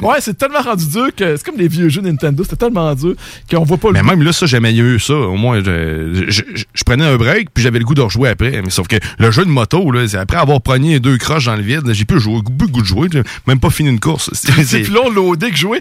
Ouais, 0.03 0.16
c'est 0.20 0.37
tellement 0.37 0.61
rendu 0.61 0.87
dur 0.87 1.09
que 1.17 1.37
c'est 1.37 1.45
comme 1.45 1.57
les 1.59 1.69
vieux 1.69 1.89
jeux 1.89 2.01
Nintendo. 2.03 2.43
C'était 2.45 2.57
tellement 2.57 2.95
dur 2.95 3.15
qu'on 3.51 3.65
voit 3.65 3.77
pas 3.79 3.89
le 3.89 3.95
Mais 3.95 4.03
même 4.03 4.23
là, 4.23 4.33
ça, 4.33 4.47
j'aimais 4.47 4.73
mieux 4.73 4.99
ça. 4.99 5.15
Au 5.15 5.37
moins, 5.37 5.61
je, 5.65 6.25
je, 6.29 6.43
je- 6.55 6.65
je 6.73 6.85
prenais 6.85 7.05
un 7.05 7.17
break, 7.17 7.49
puis 7.53 7.62
j'avais 7.62 7.79
le 7.79 7.85
goût 7.85 7.95
de 7.95 8.01
rejouer 8.03 8.29
après. 8.31 8.61
Mais 8.62 8.71
sauf 8.71 8.89
que 8.89 8.97
le 9.19 9.31
jeu 9.31 9.45
de 9.45 9.51
moto, 9.51 9.91
là, 9.91 10.07
c'est 10.09 10.17
après 10.19 10.37
avoir 10.39 10.61
pogné 10.61 11.01
deux 11.01 11.17
croches 11.19 11.47
dans 11.47 11.57
le 11.57 11.62
vide, 11.62 11.83
j'ai 11.93 12.05
plus 12.05 12.21
joué, 12.21 12.41
plus 12.43 12.67
le 12.67 12.73
goût 12.73 12.81
de 12.83 12.87
jouer. 12.87 13.09
Même 13.47 13.61
pas 13.61 13.71
fini 13.71 13.89
une 13.91 14.01
course. 14.01 14.31
C'est- 14.35 14.83
plus 14.83 14.93
long 14.93 15.11
loadé 15.11 15.51
que 15.51 15.57
jouer. 15.57 15.81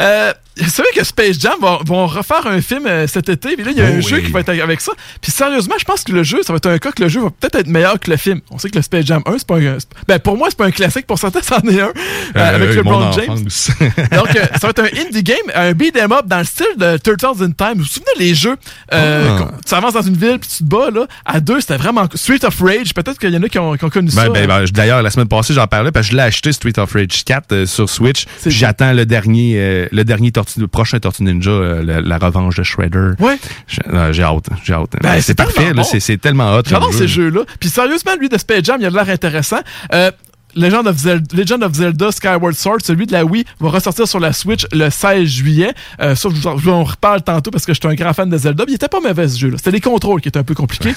Euh, 0.00 0.32
c'est 0.56 0.82
vrai 0.82 0.90
que 0.94 1.04
Space 1.04 1.38
Jam 1.40 1.54
vont, 1.60 1.78
vont 1.84 2.06
refaire 2.06 2.46
un 2.46 2.60
film 2.60 2.86
euh, 2.86 3.06
cet 3.06 3.28
été. 3.28 3.54
Puis 3.56 3.64
là, 3.64 3.70
il 3.72 3.78
y 3.78 3.80
a 3.80 3.86
Oh 3.90 3.96
un 3.96 4.00
jeu 4.00 4.20
qui 4.20 4.30
va 4.30 4.40
être 4.40 4.48
avec 4.50 4.80
ça. 4.80 4.92
Puis 5.20 5.30
sérieusement, 5.32 5.74
je 5.78 5.84
pense 5.84 6.04
que 6.04 6.12
le 6.12 6.22
jeu, 6.22 6.42
ça 6.42 6.52
va 6.52 6.58
être 6.58 6.66
un 6.66 6.78
cas 6.78 6.92
que 6.92 7.02
le 7.02 7.08
jeu 7.08 7.20
va 7.20 7.30
peut-être 7.30 7.56
être 7.56 7.66
meilleur 7.66 7.98
que 7.98 8.10
le 8.10 8.16
film. 8.16 8.40
On 8.50 8.58
sait 8.58 8.68
que 8.70 8.76
le 8.76 8.82
Space 8.82 9.06
Jam 9.06 9.22
1, 9.26 9.38
c'est 9.38 9.46
pas 9.46 9.56
un. 9.58 9.78
Ben, 10.08 10.18
pour 10.18 10.36
moi, 10.36 10.48
c'est 10.50 10.58
pas 10.58 10.66
un 10.66 10.70
classique. 10.70 11.06
Pour 11.06 11.18
certains, 11.18 11.40
c'en 11.42 11.60
est 11.68 11.80
un. 11.80 11.86
euh, 11.86 11.92
Euh, 12.36 12.54
avec 12.54 12.84
mon 12.84 13.00
LeBron 13.00 13.12
James. 13.12 13.48
Donc, 14.12 14.28
ça 14.34 14.58
va 14.62 14.68
être 14.70 14.80
un 14.80 15.00
indie 15.06 15.22
game, 15.22 15.36
un 15.54 15.72
beat 15.72 15.96
'em 15.96 16.12
up 16.12 16.26
dans 16.26 16.38
le 16.38 16.44
style 16.44 16.66
de 16.76 16.96
Turtles 16.98 17.42
in 17.42 17.50
Time. 17.52 17.74
Vous 17.76 17.80
vous 17.82 17.86
souvenez 17.86 18.12
les 18.18 18.34
jeux? 18.34 18.56
Ah. 18.90 19.48
Tu 19.66 19.74
avances 19.74 19.94
dans 19.94 20.02
une 20.02 20.16
ville 20.16 20.38
puis 20.38 20.48
tu 20.48 20.64
te 20.64 20.68
bats, 20.68 20.90
là. 20.92 21.06
À 21.24 21.40
deux, 21.40 21.60
c'était 21.60 21.76
vraiment. 21.76 22.06
Street 22.14 22.44
of 22.44 22.60
Rage, 22.60 22.94
peut-être 22.94 23.18
qu'il 23.18 23.30
y 23.32 23.36
en 23.36 23.42
a 23.42 23.48
qui 23.48 23.58
ont, 23.58 23.74
qui 23.76 23.84
ont 23.84 23.90
connu 23.90 24.10
ça. 24.10 24.28
Ben, 24.28 24.32
ben, 24.32 24.46
ben, 24.46 24.64
D'ailleurs, 24.72 25.02
la 25.02 25.10
semaine 25.10 25.28
passée, 25.28 25.54
j'en 25.54 25.66
parlais 25.66 25.90
parce 25.92 26.06
que 26.06 26.12
je 26.12 26.16
l'ai 26.16 26.22
acheté 26.22 26.52
Street 26.52 26.78
of 26.78 26.92
Rage 26.92 27.24
4 27.24 27.52
euh, 27.52 27.66
sur 27.66 27.88
Switch. 27.88 28.26
J'attends 28.46 28.92
le 28.92 29.06
dernier, 29.06 29.88
le 29.90 30.04
dernier 30.04 30.30
tortue, 30.44 30.60
le 30.60 30.68
prochain 30.68 30.98
Tortue 30.98 31.22
Ninja, 31.22 31.50
euh, 31.50 31.82
la, 31.82 32.00
la 32.00 32.18
revanche 32.18 32.56
de 32.56 32.62
Shredder. 32.62 33.10
Ouais. 33.18 33.38
J'ai 33.66 34.22
hâte, 34.22 34.48
j'ai 34.64 34.74
hâte. 34.74 34.96
Ben, 35.02 35.20
c'est 35.20 35.34
parfait, 35.34 35.72
bon. 35.72 35.82
c'est 35.84 36.20
tellement 36.20 36.54
hot. 36.56 36.62
J'adore 36.66 36.92
ces 36.92 37.08
jeu. 37.08 37.24
jeux-là. 37.30 37.42
Puis 37.60 37.68
sérieusement, 37.68 38.12
lui 38.18 38.28
de 38.28 38.38
Space 38.38 38.64
Jam, 38.64 38.76
il 38.80 38.86
a 38.86 38.90
de 38.90 38.94
l'air 38.94 39.08
intéressant. 39.08 39.60
Euh, 39.92 40.10
Legend 40.54 40.86
of, 40.86 40.96
Zelda, 40.98 41.36
Legend 41.36 41.62
of 41.64 41.74
Zelda 41.74 42.12
Skyward 42.12 42.54
Sword, 42.54 42.78
celui 42.84 43.06
de 43.06 43.12
la 43.12 43.24
Wii, 43.24 43.44
va 43.60 43.70
ressortir 43.70 44.06
sur 44.06 44.20
la 44.20 44.32
Switch 44.32 44.66
le 44.72 44.90
16 44.90 45.26
juillet. 45.28 45.72
Euh, 46.00 46.14
vous 46.24 46.46
en, 46.46 46.56
je 46.58 46.64
vous 46.64 46.70
en 46.70 46.84
reparle 46.84 47.22
tantôt 47.22 47.50
parce 47.50 47.64
que 47.66 47.72
je 47.74 47.80
suis 47.80 47.88
un 47.88 47.94
grand 47.94 48.12
fan 48.12 48.28
de 48.28 48.36
Zelda. 48.38 48.64
Mais 48.66 48.72
il 48.72 48.74
était 48.76 48.88
pas 48.88 49.00
mauvais 49.00 49.28
ce 49.28 49.38
jeu-là. 49.38 49.56
C'était 49.58 49.70
les 49.72 49.80
contrôles 49.80 50.20
qui 50.20 50.28
étaient 50.28 50.38
un 50.38 50.44
peu 50.44 50.54
compliqués. 50.54 50.94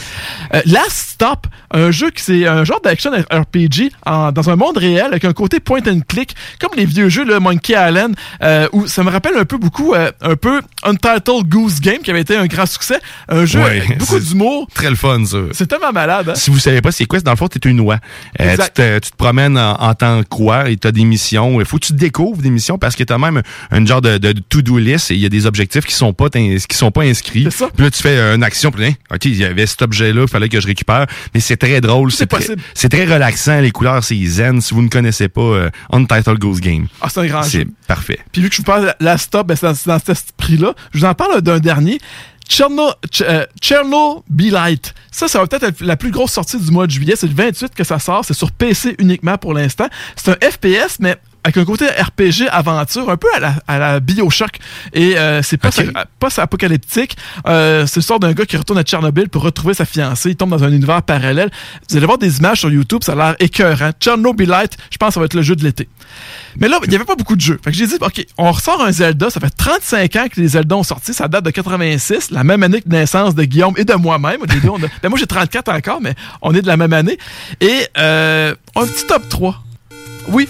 Euh, 0.54 0.62
Last 0.66 0.92
Stop, 1.16 1.48
un 1.72 1.92
jeu 1.92 2.10
qui 2.12 2.22
c'est 2.24 2.46
un 2.48 2.64
genre 2.64 2.82
d'action 2.82 3.12
RPG 3.12 3.92
en- 4.06 4.32
dans 4.32 4.50
un 4.50 4.56
monde 4.56 4.78
réel 4.78 5.06
avec 5.08 5.26
un 5.26 5.34
côté 5.34 5.60
point 5.60 5.80
and 5.88 6.02
click, 6.08 6.36
comme 6.60 6.72
les 6.76 6.86
vieux 6.86 7.10
jeux, 7.10 7.24
le 7.26 7.40
Monkey 7.40 7.74
Island, 7.74 8.16
euh, 8.44 8.68
où 8.74 8.88
ça 8.88 9.04
me 9.04 9.10
rappelle 9.10 9.38
un 9.38 9.46
peu 9.46 9.58
beaucoup, 9.58 9.94
euh, 9.94 10.12
un 10.22 10.36
peu 10.36 10.62
Untitled 10.84 11.48
Goose 11.48 11.80
Game 11.80 12.00
qui 12.00 12.12
avait 12.12 12.22
été 12.22 12.36
un 12.36 12.46
grand 12.48 12.66
succès. 12.66 13.00
Un 13.30 13.46
jeu 13.46 13.60
Ouais, 13.60 13.82
avec 13.84 13.98
beaucoup 14.00 14.20
d'humour. 14.20 14.68
Très 14.74 14.90
le 14.90 14.96
fun, 14.96 15.24
ça. 15.26 15.38
C'est 15.54 15.68
tellement 15.68 15.92
malade, 15.92 16.30
hein? 16.30 16.36
Si 16.36 16.50
vous 16.52 16.60
savez 16.60 16.82
pas 16.82 16.92
c'est 16.92 17.06
quoi, 17.06 17.20
dans 17.20 17.32
le 17.32 17.38
fond, 17.38 17.48
t'es 17.48 17.60
une 17.70 17.80
oie. 17.80 17.98
Euh, 18.42 18.56
tu, 18.58 18.70
te, 18.74 19.00
tu 19.00 19.10
en, 19.52 19.74
en 19.74 19.94
tant 19.94 20.24
que 20.24 20.28
quoi 20.28 20.70
et 20.70 20.78
t'as 20.78 20.92
des 20.92 21.06
missions. 21.06 21.60
Il 21.60 21.66
faut 21.66 21.78
que 21.78 21.86
tu 21.86 21.94
découvres 21.94 22.42
des 22.42 22.50
missions 22.50 22.78
parce 22.78 22.96
que 22.96 23.04
t'as 23.04 23.18
même 23.18 23.42
un 23.72 23.86
genre 23.86 24.02
de, 24.02 24.18
de 24.18 24.34
to-do 24.34 24.78
list 24.78 25.12
et 25.12 25.16
il 25.16 25.20
y 25.22 25.26
a 25.26 25.30
des 25.30 25.46
objectifs 25.46 25.86
qui 25.86 25.94
sont 25.94 26.14
pas 26.14 26.30
qui 26.30 26.60
sont 26.72 26.92
pas 26.92 27.04
inscrits. 27.04 27.48
Puis 27.76 27.84
là, 27.84 27.92
tu 27.92 28.02
fais 28.02 28.18
euh, 28.18 28.36
une 28.36 28.44
action, 28.44 28.72
puis 28.72 28.84
là, 28.86 28.90
OK, 29.14 29.26
il 29.26 29.36
y 29.36 29.46
avait 29.46 29.66
cet 29.66 29.82
objet-là, 29.82 30.24
il 30.24 30.28
fallait 30.28 30.50
que 30.50 30.60
je 30.60 30.68
récupère. 30.68 31.06
Mais 31.34 31.40
c'est 31.40 31.58
très 31.58 31.82
drôle. 31.82 32.12
C'est 32.12 32.28
c'est 32.74 32.90
très 32.90 33.06
relaxant. 33.06 33.62
Les 33.62 33.72
couleurs, 33.72 34.04
c'est 34.04 34.22
zen. 34.26 34.62
Si 34.62 34.74
vous 34.74 34.82
ne 34.82 34.90
connaissez 34.90 35.30
pas 35.30 35.42
euh, 35.42 35.70
Untitled 35.92 36.40
Ghost 36.40 36.62
Game, 36.62 36.88
Ah, 37.02 37.08
c'est 37.10 37.22
un 37.22 37.28
grand 37.28 37.44
c'est 37.44 37.68
parfait. 37.88 38.20
Puis 38.32 38.42
vu 38.42 38.50
que 38.50 38.56
je 38.56 38.62
vous 38.62 38.66
parle 38.66 38.88
de 38.88 39.06
la 39.06 39.18
stop, 39.18 39.48
ben, 39.48 39.56
c'est 39.56 39.66
dans, 39.68 39.76
c'est 39.76 39.88
dans 39.90 40.00
cet 40.00 40.10
esprit-là. 40.10 40.74
Je 40.94 41.00
vous 41.00 41.06
en 41.06 41.14
parle 41.14 41.42
d'un 41.42 41.60
dernier. 41.60 42.00
Cherno, 42.48 42.92
Ch- 43.12 43.28
euh, 43.28 43.46
Chernobyl-Light. 43.62 44.94
Ça, 45.12 45.28
ça 45.28 45.40
va 45.40 45.48
peut-être 45.48 45.64
être 45.64 45.82
la 45.82 45.98
plus 45.98 46.12
grosse 46.12 46.32
sortie 46.32 46.58
du 46.60 46.72
mois 46.72 46.86
de 46.88 46.92
juillet. 46.92 47.16
C'est 47.16 47.28
le 47.28 47.34
28 47.34 47.74
que 47.74 47.84
ça 47.84 48.00
sort. 48.00 48.24
C'est 48.26 48.34
sur 48.34 48.52
PC 48.52 48.96
uniquement 49.00 49.38
pour 49.38 49.54
l'instant. 49.54 49.88
C'est 50.16 50.32
un 50.32 50.50
FPS, 50.50 50.98
mais 51.00 51.16
avec 51.46 51.58
un 51.58 51.66
côté 51.66 51.86
RPG 51.86 52.50
aventure, 52.50 53.08
un 53.08 53.18
peu 53.18 53.28
à 53.36 53.40
la, 53.40 53.54
à 53.68 53.78
la 53.78 54.00
Bioshock. 54.00 54.58
Et 54.94 55.16
euh, 55.16 55.44
c'est 55.44 55.58
pas 55.58 55.70
apocalyptique. 56.38 57.16
Euh, 57.48 57.86
c'est 57.86 57.98
l'histoire 57.98 58.20
d'un 58.20 58.34
gars 58.34 58.48
qui 58.48 58.58
retourne 58.58 58.80
à 58.80 58.84
Tchernobyl 58.84 59.30
pour 59.30 59.44
retrouver 59.44 59.76
sa 59.76 59.86
fiancée. 59.86 60.32
Il 60.32 60.36
tombe 60.38 60.50
dans 60.50 60.64
un 60.64 60.72
univers 60.72 61.04
parallèle. 61.04 61.52
Vous 61.88 61.98
allez 61.98 62.06
voir 62.08 62.18
des 62.18 62.40
images 62.40 62.62
sur 62.62 62.72
YouTube, 62.72 63.04
ça 63.04 63.12
a 63.12 63.16
l'air 63.16 63.36
écœurant. 63.40 63.92
Tchernobylite, 63.92 64.76
je 64.90 64.98
pense 64.98 65.10
que 65.10 65.14
ça 65.14 65.20
va 65.20 65.28
être 65.28 65.36
le 65.36 65.44
jeu 65.44 65.56
de 65.56 65.64
l'été. 65.64 65.88
Mais 66.58 66.68
là, 66.68 66.80
il 66.84 66.90
n'y 66.90 66.96
avait 66.96 67.06
pas 67.06 67.16
beaucoup 67.16 67.36
de 67.36 67.42
jeux. 67.42 67.60
Fait 67.64 67.70
que 67.70 67.78
j'ai 67.78 67.86
dit, 67.86 67.98
OK, 68.02 68.26
on 68.40 68.52
ressort 68.52 68.82
un 68.82 68.92
Zelda. 68.92 69.30
Ça 69.30 69.40
fait 69.40 69.56
35 69.56 70.16
ans 70.16 70.26
que 70.28 70.42
les 70.42 70.48
Zelda 70.48 70.76
ont 70.76 70.84
sorti. 70.84 71.14
Ça 71.14 71.28
date 71.28 71.46
de 71.46 71.52
86, 71.52 72.32
la 72.32 72.44
même 72.44 72.64
année 72.64 72.82
que 72.82 72.90
naissance 72.90 73.36
de 73.36 73.44
Guillaume 73.44 73.76
et 73.78 73.86
de 73.86 73.94
moi-même. 73.94 74.40
Ben, 74.48 75.10
moi, 75.10 75.20
j'ai 75.20 75.28
34 75.28 75.72
encore, 75.72 76.02
mais 76.02 76.16
on 76.42 76.56
est 76.56 76.64
de 76.64 76.68
la 76.68 76.78
même 76.78 76.94
année. 76.94 77.20
Et 77.62 77.86
euh, 78.00 78.56
un 78.76 78.88
petit 78.88 79.06
top 79.06 79.30
3. 79.30 79.62
Oui. 80.30 80.48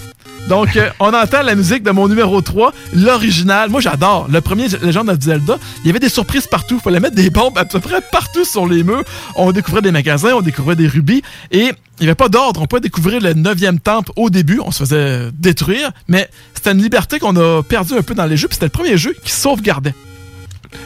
Donc, 0.48 0.76
euh, 0.76 0.90
on 1.00 1.12
entend 1.12 1.42
la 1.42 1.56
musique 1.56 1.82
de 1.82 1.90
mon 1.90 2.06
numéro 2.06 2.40
3, 2.40 2.72
l'original. 2.94 3.68
Moi, 3.68 3.80
j'adore. 3.80 4.28
Le 4.30 4.40
premier 4.40 4.68
Legend 4.68 5.08
of 5.08 5.20
Zelda, 5.20 5.58
il 5.82 5.88
y 5.88 5.90
avait 5.90 5.98
des 5.98 6.08
surprises 6.08 6.46
partout. 6.46 6.76
Il 6.76 6.80
fallait 6.80 7.00
mettre 7.00 7.16
des 7.16 7.30
bombes 7.30 7.58
à 7.58 7.64
peu 7.64 7.80
près 7.80 8.00
partout 8.12 8.44
sur 8.44 8.66
les 8.66 8.84
murs. 8.84 9.02
On 9.34 9.50
découvrait 9.50 9.82
des 9.82 9.90
magasins, 9.90 10.34
on 10.34 10.42
découvrait 10.42 10.76
des 10.76 10.86
rubis. 10.86 11.22
Et 11.50 11.72
il 11.98 12.02
n'y 12.02 12.06
avait 12.06 12.14
pas 12.14 12.28
d'ordre. 12.28 12.62
On 12.62 12.66
pouvait 12.66 12.80
découvrir 12.80 13.20
le 13.20 13.32
neuvième 13.32 13.80
temple 13.80 14.12
au 14.14 14.30
début. 14.30 14.60
On 14.64 14.70
se 14.70 14.84
faisait 14.84 15.30
détruire. 15.32 15.90
Mais 16.06 16.30
c'était 16.54 16.72
une 16.72 16.82
liberté 16.82 17.18
qu'on 17.18 17.36
a 17.36 17.62
perdue 17.62 17.94
un 17.94 18.02
peu 18.02 18.14
dans 18.14 18.26
les 18.26 18.36
jeux. 18.36 18.46
Puis 18.46 18.54
c'était 18.54 18.66
le 18.66 18.70
premier 18.70 18.96
jeu 18.96 19.16
qui 19.24 19.32
sauvegardait. 19.32 19.94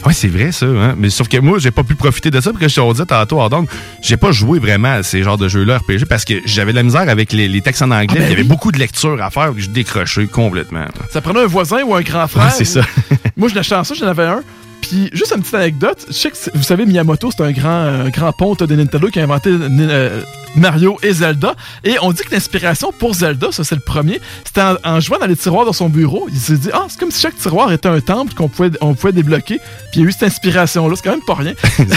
Oui, 0.06 0.14
c'est 0.14 0.28
vrai, 0.28 0.52
ça. 0.52 0.66
Hein? 0.66 0.94
Mais 0.96 1.10
sauf 1.10 1.28
que 1.28 1.36
moi, 1.38 1.58
j'ai 1.58 1.70
pas 1.70 1.82
pu 1.82 1.94
profiter 1.94 2.30
de 2.30 2.40
ça 2.40 2.50
parce 2.50 2.60
que 2.62 2.68
je 2.68 2.74
te 2.74 2.92
disais 2.92 3.06
tantôt, 3.06 3.48
donc 3.48 3.68
j'ai 4.02 4.16
pas 4.16 4.32
joué 4.32 4.58
vraiment 4.58 4.92
à 4.92 5.02
ces 5.02 5.22
genres 5.22 5.38
de 5.38 5.48
jeux-là 5.48 5.78
RPG 5.78 6.06
parce 6.08 6.24
que 6.24 6.34
j'avais 6.46 6.72
de 6.72 6.76
la 6.76 6.82
misère 6.82 7.08
avec 7.08 7.32
les, 7.32 7.48
les 7.48 7.60
textes 7.60 7.82
en 7.82 7.90
anglais. 7.90 8.06
Ah, 8.10 8.14
ben 8.14 8.24
Il 8.26 8.30
y 8.30 8.32
avait 8.32 8.42
oui. 8.42 8.48
beaucoup 8.48 8.72
de 8.72 8.78
lecture 8.78 9.22
à 9.22 9.30
faire 9.30 9.52
et 9.56 9.60
je 9.60 9.68
décrochais 9.70 10.26
complètement. 10.26 10.84
Ça 11.10 11.20
prenait 11.20 11.40
un 11.42 11.46
voisin 11.46 11.82
ou 11.82 11.94
un 11.94 12.02
grand 12.02 12.26
frère. 12.28 12.46
Ouais, 12.46 12.50
c'est 12.56 12.64
ça. 12.64 12.82
Moi, 13.36 13.48
je 13.48 13.54
l'achetais 13.54 13.82
ça, 13.84 13.94
j'en 13.94 14.06
avais 14.06 14.24
un. 14.24 14.42
Puis, 14.90 15.08
juste 15.12 15.32
une 15.36 15.42
petite 15.42 15.54
anecdote. 15.54 16.04
Je 16.08 16.12
sais 16.14 16.32
que 16.32 16.36
vous 16.52 16.64
savez, 16.64 16.84
Miyamoto, 16.84 17.30
c'est 17.30 17.44
un 17.44 17.52
grand, 17.52 17.84
euh, 17.84 18.08
grand 18.08 18.32
ponte 18.32 18.64
de 18.64 18.74
Nintendo 18.74 19.06
qui 19.06 19.20
a 19.20 19.22
inventé 19.22 19.48
euh, 19.52 20.22
Mario 20.56 20.98
et 21.04 21.12
Zelda. 21.12 21.54
Et 21.84 21.94
on 22.02 22.10
dit 22.10 22.24
que 22.24 22.32
l'inspiration 22.32 22.90
pour 22.98 23.14
Zelda, 23.14 23.52
ça 23.52 23.62
c'est 23.62 23.76
le 23.76 23.82
premier, 23.82 24.20
c'était 24.44 24.62
en, 24.62 24.74
en 24.82 24.98
jouant 24.98 25.18
dans 25.20 25.26
les 25.26 25.36
tiroirs 25.36 25.64
de 25.64 25.72
son 25.72 25.88
bureau. 25.88 26.26
Il 26.32 26.38
s'est 26.40 26.56
dit, 26.56 26.70
ah, 26.72 26.86
c'est 26.88 26.98
comme 26.98 27.12
si 27.12 27.20
chaque 27.20 27.36
tiroir 27.36 27.70
était 27.70 27.88
un 27.88 28.00
temple 28.00 28.34
qu'on 28.34 28.48
pouvait, 28.48 28.70
on 28.80 28.94
pouvait 28.94 29.12
débloquer. 29.12 29.58
Puis 29.92 30.00
il 30.00 30.02
y 30.02 30.04
a 30.04 30.08
eu 30.08 30.12
cette 30.12 30.24
inspiration-là. 30.24 30.96
C'est 30.96 31.04
quand 31.04 31.12
même 31.12 31.24
pas 31.24 31.34
rien. 31.34 31.54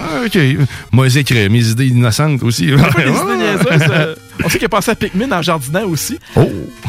Ah, 0.00 0.24
OK. 0.24 0.38
Moi, 0.92 1.08
j'écris 1.08 1.48
mes 1.48 1.66
idées 1.68 1.88
innocentes 1.88 2.42
aussi. 2.42 2.70
Euh, 3.90 4.14
On 4.44 4.48
sait 4.48 4.58
qu'il 4.58 4.66
a 4.66 4.68
pensé 4.68 4.90
à 4.90 4.94
Pikmin 4.94 5.30
en 5.32 5.42
jardinant 5.42 5.84
aussi. 5.84 6.18
Oh. 6.36 6.40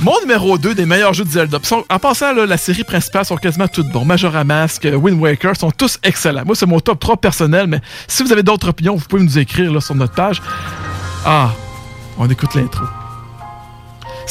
Mon 0.01 0.13
numéro 0.21 0.57
2 0.57 0.75
des 0.75 0.85
meilleurs 0.85 1.13
jeux 1.13 1.25
de 1.25 1.29
Zelda. 1.29 1.59
Sont- 1.63 1.83
en 1.89 1.99
passant, 1.99 2.33
là, 2.33 2.45
la 2.45 2.57
série 2.57 2.83
principale 2.83 3.25
sont 3.25 3.37
quasiment 3.37 3.67
toutes 3.67 3.89
bons. 3.89 4.05
Majora 4.05 4.43
Mask, 4.43 4.85
euh, 4.85 4.95
Wind 4.95 5.19
Waker 5.19 5.55
sont 5.57 5.71
tous 5.71 5.97
excellents. 6.03 6.43
Moi, 6.45 6.55
c'est 6.55 6.65
mon 6.67 6.79
top 6.79 6.99
3 6.99 7.17
personnel, 7.17 7.67
mais 7.67 7.81
si 8.07 8.23
vous 8.23 8.31
avez 8.31 8.43
d'autres 8.43 8.69
opinions, 8.69 8.95
vous 8.95 9.05
pouvez 9.05 9.23
nous 9.23 9.37
écrire 9.39 9.71
là, 9.73 9.81
sur 9.81 9.95
notre 9.95 10.13
page. 10.13 10.41
Ah, 11.25 11.51
on 12.17 12.29
écoute 12.29 12.53
l'intro. 12.55 12.85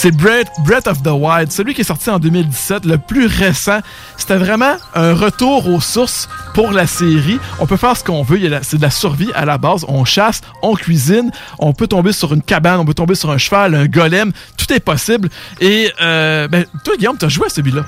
C'est 0.01 0.12
Breath, 0.12 0.86
of 0.86 1.03
the 1.03 1.09
Wild, 1.09 1.51
celui 1.51 1.74
qui 1.74 1.80
est 1.80 1.84
sorti 1.84 2.09
en 2.09 2.20
2017, 2.20 2.84
le 2.84 2.99
plus 2.99 3.26
récent. 3.26 3.80
C'était 4.16 4.36
vraiment 4.36 4.76
un 4.94 5.12
retour 5.12 5.66
aux 5.66 5.80
sources 5.80 6.28
pour 6.55 6.70
la 6.70 6.86
série. 6.86 7.40
On 7.59 7.66
peut 7.66 7.76
faire 7.76 7.96
ce 7.96 8.05
qu'on 8.05 8.22
veut, 8.22 8.38
c'est 8.62 8.76
de 8.76 8.82
la 8.82 8.92
survie 8.92 9.32
à 9.34 9.44
la 9.44 9.59
base. 9.59 9.84
On 9.88 10.05
chasse, 10.05 10.42
on 10.62 10.76
cuisine, 10.76 11.32
on 11.59 11.72
peut 11.72 11.88
tomber 11.88 12.12
sur 12.12 12.32
une 12.32 12.42
cabane, 12.42 12.78
on 12.78 12.84
peut 12.84 12.94
tomber 12.94 13.16
sur 13.16 13.32
un 13.32 13.38
cheval, 13.38 13.74
un 13.74 13.86
golem, 13.86 14.30
tout 14.57 14.72
est 14.72 14.78
possible. 14.78 15.30
Et 15.61 15.90
euh, 16.01 16.46
ben, 16.46 16.64
toi, 16.84 16.94
Guillaume, 16.96 17.18
t'as 17.18 17.28
joué 17.28 17.46
à 17.46 17.49
celui-là. 17.49 17.84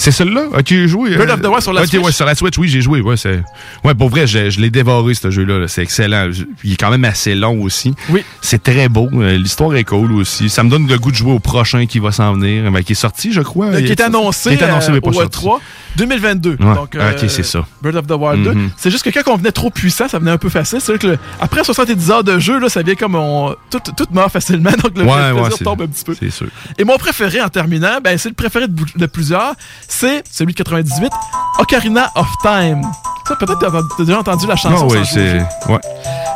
C'est 0.00 0.12
celui-là? 0.12 0.44
Ok, 0.56 0.66
j'ai 0.68 0.86
joué. 0.86 1.16
Breath 1.16 1.30
of 1.30 1.40
the 1.42 1.46
Wild 1.46 1.60
sur 1.60 1.72
la 1.72 1.80
Ok, 1.82 1.88
Switch? 1.88 2.02
ouais, 2.04 2.12
sur 2.12 2.24
la 2.24 2.34
Switch, 2.36 2.56
oui, 2.56 2.68
j'ai 2.68 2.80
joué. 2.80 3.00
Ouais, 3.00 3.16
c'est... 3.16 3.42
ouais, 3.82 3.94
pour 3.94 4.08
vrai, 4.10 4.28
je, 4.28 4.48
je 4.48 4.60
l'ai 4.60 4.70
dévoré, 4.70 5.12
ce 5.14 5.28
jeu-là. 5.30 5.58
là. 5.58 5.66
C'est 5.66 5.82
excellent. 5.82 6.30
Il 6.62 6.72
est 6.74 6.76
quand 6.76 6.90
même 6.92 7.04
assez 7.04 7.34
long 7.34 7.60
aussi. 7.62 7.94
Oui. 8.10 8.22
C'est 8.40 8.62
très 8.62 8.88
beau. 8.88 9.08
Euh, 9.14 9.36
L'histoire 9.36 9.74
est 9.74 9.82
cool 9.82 10.12
aussi. 10.12 10.48
Ça 10.50 10.62
me 10.62 10.70
donne 10.70 10.86
le 10.86 10.98
goût 10.98 11.10
de 11.10 11.16
jouer 11.16 11.32
au 11.32 11.40
prochain 11.40 11.86
qui 11.86 11.98
va 11.98 12.12
s'en 12.12 12.32
venir. 12.34 12.70
Ben, 12.70 12.84
qui 12.84 12.92
est 12.92 12.94
sorti, 12.94 13.32
je 13.32 13.40
crois. 13.40 13.66
Euh, 13.66 13.80
qui 13.82 13.90
est 13.90 14.00
annoncé, 14.00 14.56
Qui 14.56 14.62
est 14.62 14.66
annoncé, 14.66 14.90
euh, 14.90 14.92
mais 14.94 15.00
pas 15.00 15.10
au 15.10 15.14
sorti. 15.14 15.44
E3 15.44 15.58
2022. 15.96 16.50
Ouais. 16.50 16.56
Donc, 16.74 16.94
ok, 16.96 17.24
c'est 17.28 17.42
ça. 17.42 17.66
Breath 17.82 17.96
of 17.96 18.06
the 18.06 18.12
Wild 18.12 18.44
2. 18.44 18.52
Mhm. 18.52 18.70
C'est 18.76 18.90
juste 18.92 19.04
que 19.04 19.10
quand 19.10 19.32
on 19.32 19.36
venait 19.36 19.50
trop 19.52 19.70
puissant, 19.70 20.06
ça 20.06 20.20
venait 20.20 20.30
un 20.30 20.38
peu 20.38 20.48
facile. 20.48 20.78
C'est 20.80 20.92
vrai 20.92 20.98
que 21.00 21.06
le- 21.08 21.18
après 21.40 21.64
70 21.64 22.10
heures 22.12 22.22
de 22.24 22.38
jeu, 22.38 22.60
là, 22.60 22.68
ça 22.68 22.82
vient 22.82 22.94
comme 22.94 23.16
on. 23.16 23.56
Tout, 23.70 23.80
tout 23.96 24.06
meurt 24.12 24.30
facilement, 24.32 24.70
donc 24.82 24.96
le 24.96 25.02
plaisir 25.04 25.58
tombe 25.64 25.82
un 25.82 25.86
petit 25.88 26.04
peu. 26.04 26.14
C'est 26.18 26.30
sûr. 26.30 26.46
Et 26.78 26.84
mon 26.84 26.96
préféré 26.98 27.40
en 27.40 27.48
terminant, 27.48 27.98
ben, 28.02 28.16
c'est 28.16 28.28
le 28.28 28.34
préféré 28.36 28.66
de 28.68 29.06
plusieurs, 29.06 29.54
c'est 29.88 30.22
celui 30.30 30.52
de 30.52 30.58
98, 30.58 31.10
Ocarina 31.58 32.10
of 32.14 32.28
Time. 32.42 32.82
Ça, 33.26 33.36
peut-être 33.36 33.58
que 33.58 33.64
t'as 33.66 33.70
t'as 33.96 34.04
déjà 34.04 34.18
entendu 34.20 34.46
la 34.46 34.56
chanson. 34.56 34.88
Ah, 34.90 34.94
oui, 34.94 35.04
c'est. 35.04 35.38
Ouais. 35.70 35.80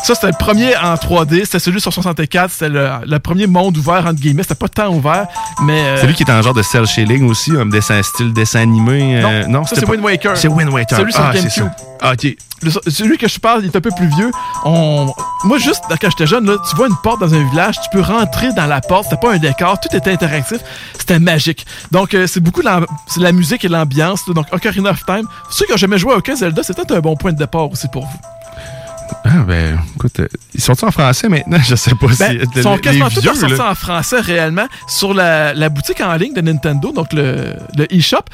Ça, 0.03 0.15
c'était 0.17 0.27
le 0.29 0.33
premier 0.39 0.77
en 0.77 0.95
3D. 0.95 1.45
C'était 1.45 1.59
celui 1.61 1.81
sur 1.81 1.93
64. 1.93 2.51
C'était 2.51 2.69
le, 2.69 2.89
le 3.07 3.19
premier 3.19 3.47
monde 3.47 3.77
ouvert, 3.79 4.05
entre 4.07 4.21
guillemets. 4.21 4.43
C'était 4.43 4.55
pas 4.57 4.69
tant 4.69 4.89
ouvert, 4.89 5.27
mais. 5.63 5.81
euh, 5.85 5.97
C'est 6.01 6.07
lui 6.09 6.15
qui 6.15 6.25
est 6.25 6.31
en 6.31 6.43
genre 6.43 6.55
de 6.55 6.63
cell 6.63 6.87
shading 6.87 7.29
aussi, 7.29 7.53
un 7.53 7.67
dessin 7.67 8.03
style 8.03 8.33
dessin 8.33 8.61
animé. 8.61 9.23
euh, 9.23 9.47
Non, 9.47 9.63
ça, 9.65 9.71
c'était 9.77 9.81
c'est 9.81 9.87
pas- 9.87 9.93
Wind 9.93 10.05
Waker. 10.05 10.37
C'est 10.37 10.49
Wind 10.49 10.71
Waker. 10.71 10.99
Celui 10.99 11.13
sur 11.13 11.23
ah, 11.25 11.33
GameCube. 11.33 11.51
ça. 11.51 11.77
Ah, 12.01 12.13
ok. 12.15 12.35
Le- 12.63 12.71
celui 12.91 13.17
que 13.19 13.29
je 13.29 13.39
parle, 13.41 13.61
il 13.65 13.67
est 13.67 13.77
un 13.77 13.81
peu 13.81 13.91
plus 13.97 14.07
vieux. 14.09 14.31
On... 14.65 15.13
Moi, 15.45 15.59
juste 15.59 15.83
quand 15.89 16.11
j'étais 16.11 16.27
jeune, 16.27 16.47
là, 16.47 16.57
tu 16.69 16.77
vois 16.77 16.89
une 16.89 16.97
porte 17.03 17.21
dans 17.21 17.33
un 17.35 17.49
village, 17.51 17.77
tu 17.81 17.89
peux 17.93 18.01
rentrer 18.03 18.53
dans 18.53 18.67
la 18.67 18.81
porte. 18.81 19.05
C'était 19.05 19.17
pas 19.21 19.33
un 19.35 19.39
décor, 19.39 19.79
tout 19.81 19.97
était 19.97 20.11
interactif. 20.13 20.59
C'était 20.99 21.19
magique. 21.21 21.65
Donc, 21.93 22.15
euh, 22.15 22.27
c'est 22.27 22.41
beaucoup 22.41 22.63
c'est 23.07 23.21
la 23.21 23.33
musique 23.33 23.65
et 23.65 23.69
l'ambiance. 23.69 24.23
Donc, 24.29 24.47
Ocarina 24.53 24.91
of 24.91 25.05
Time. 25.07 25.27
Ceux 25.51 25.65
qui 25.67 25.73
n'ont 25.73 25.77
jamais 25.79 25.99
joué 25.99 26.13
à 26.15 26.17
aucun 26.19 26.35
Zelda, 26.37 26.63
c'est 26.63 26.75
peut-être 26.75 26.95
un 26.97 27.01
bon 27.01 27.17
point 27.17 27.33
de 27.33 27.39
départ 27.39 27.71
aussi 27.71 27.87
pour 27.89 28.05
vous. 28.07 28.19
Ah, 29.25 29.45
ben, 29.47 29.79
écoute, 29.95 30.21
euh, 30.21 30.29
ils 30.55 30.61
sont 30.61 30.85
en 30.85 30.91
français 30.91 31.29
maintenant? 31.29 31.59
Je 31.65 31.75
sais 31.75 31.95
pas 31.95 32.07
Ben, 32.07 32.15
si. 32.15 32.39
ils 32.57 32.63
sont 32.63 32.79
quasiment 32.79 33.09
tous 33.09 33.25
là. 33.43 33.71
en 33.71 33.75
français 33.75 34.21
réellement 34.21 34.67
sur 34.89 35.15
la, 35.15 35.55
la 35.55 35.69
boutique 35.69 36.01
en 36.01 36.15
ligne 36.17 36.35
de 36.35 36.41
Nintendo, 36.41 36.93
donc 36.93 37.13
le, 37.13 37.55
le 37.77 37.93
eShop. 37.95 38.25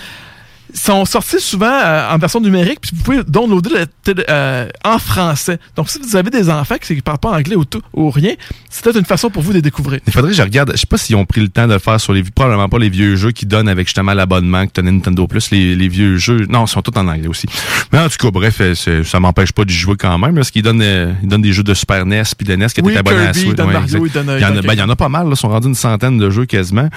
Ils 0.72 0.78
sont 0.78 1.04
sortis 1.06 1.40
souvent 1.40 1.66
euh, 1.72 2.10
en 2.10 2.18
version 2.18 2.40
numérique, 2.40 2.80
puis 2.82 2.90
vous 2.94 3.02
pouvez 3.02 3.22
downloader 3.26 3.70
le 3.70 3.86
télé- 4.02 4.24
euh, 4.28 4.68
en 4.84 4.98
français. 4.98 5.58
Donc, 5.76 5.88
si 5.88 5.98
vous 5.98 6.14
avez 6.14 6.28
des 6.30 6.50
enfants 6.50 6.76
qui 6.80 6.94
ne 6.94 7.00
parlent 7.00 7.18
pas 7.18 7.30
anglais 7.30 7.56
ou, 7.56 7.64
tout, 7.64 7.80
ou 7.94 8.10
rien, 8.10 8.34
c'est 8.68 8.84
peut-être 8.84 8.98
une 8.98 9.06
façon 9.06 9.30
pour 9.30 9.42
vous 9.42 9.50
de 9.50 9.56
les 9.56 9.62
découvrir. 9.62 10.00
Il 10.06 10.12
faudrait 10.12 10.30
que 10.32 10.36
je 10.36 10.42
regarde. 10.42 10.72
Je 10.74 10.78
sais 10.80 10.86
pas 10.86 10.98
s'ils 10.98 11.16
ont 11.16 11.24
pris 11.24 11.40
le 11.40 11.48
temps 11.48 11.66
de 11.66 11.72
le 11.72 11.78
faire 11.78 11.98
sur 12.00 12.12
les 12.12 12.22
probablement 12.22 12.68
pas 12.68 12.78
les 12.78 12.90
vieux 12.90 13.16
jeux 13.16 13.30
qui 13.32 13.46
donnent 13.46 13.68
avec 13.68 13.86
justement 13.86 14.12
l'abonnement 14.12 14.66
que 14.66 14.72
t'as 14.72 14.82
Nintendo 14.82 15.26
Plus, 15.26 15.50
les, 15.50 15.74
les 15.74 15.88
vieux 15.88 16.18
jeux. 16.18 16.44
Non, 16.50 16.66
ils 16.66 16.68
sont 16.68 16.82
tous 16.82 16.98
en 16.98 17.08
anglais 17.08 17.28
aussi. 17.28 17.46
Mais 17.92 17.98
en 18.00 18.08
tout 18.08 18.16
cas, 18.18 18.30
bref, 18.30 18.58
euh, 18.60 19.04
ça 19.04 19.20
m'empêche 19.20 19.52
pas 19.52 19.64
d'y 19.64 19.72
jouer 19.74 19.96
quand 19.96 20.18
même. 20.18 20.34
Parce 20.34 20.50
qu'ils 20.50 20.62
donnent, 20.62 20.82
euh, 20.82 21.12
ils 21.22 21.28
donnent 21.28 21.42
des 21.42 21.52
jeux 21.54 21.62
de 21.64 21.72
Super 21.74 22.04
NES 22.04 22.22
puis 22.36 22.46
de 22.46 22.54
NES 22.54 22.66
qui 22.66 22.80
étaient 22.80 22.98
abonnés 22.98 23.16
à 23.28 23.32
Switch. 23.46 23.56
euh, 23.70 24.38
il 24.38 24.42
y 24.42 24.44
en 24.44 24.48
a, 24.48 24.52
donnent 24.56 24.66
ben, 24.66 24.72
il 24.74 24.78
y 24.78 24.82
en 24.82 24.90
a 24.90 24.96
pas 24.96 25.08
mal. 25.08 25.24
Là, 25.26 25.32
ils 25.32 25.36
sont 25.36 25.48
rendus 25.48 25.68
une 25.68 25.74
centaine 25.74 26.18
de 26.18 26.28
jeux 26.28 26.44
quasiment. 26.44 26.88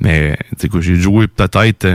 Mais 0.00 0.36
tu 0.52 0.62
sais 0.62 0.68
quoi, 0.68 0.80
j'ai 0.80 0.96
joué 0.96 1.28
peut-être. 1.28 1.86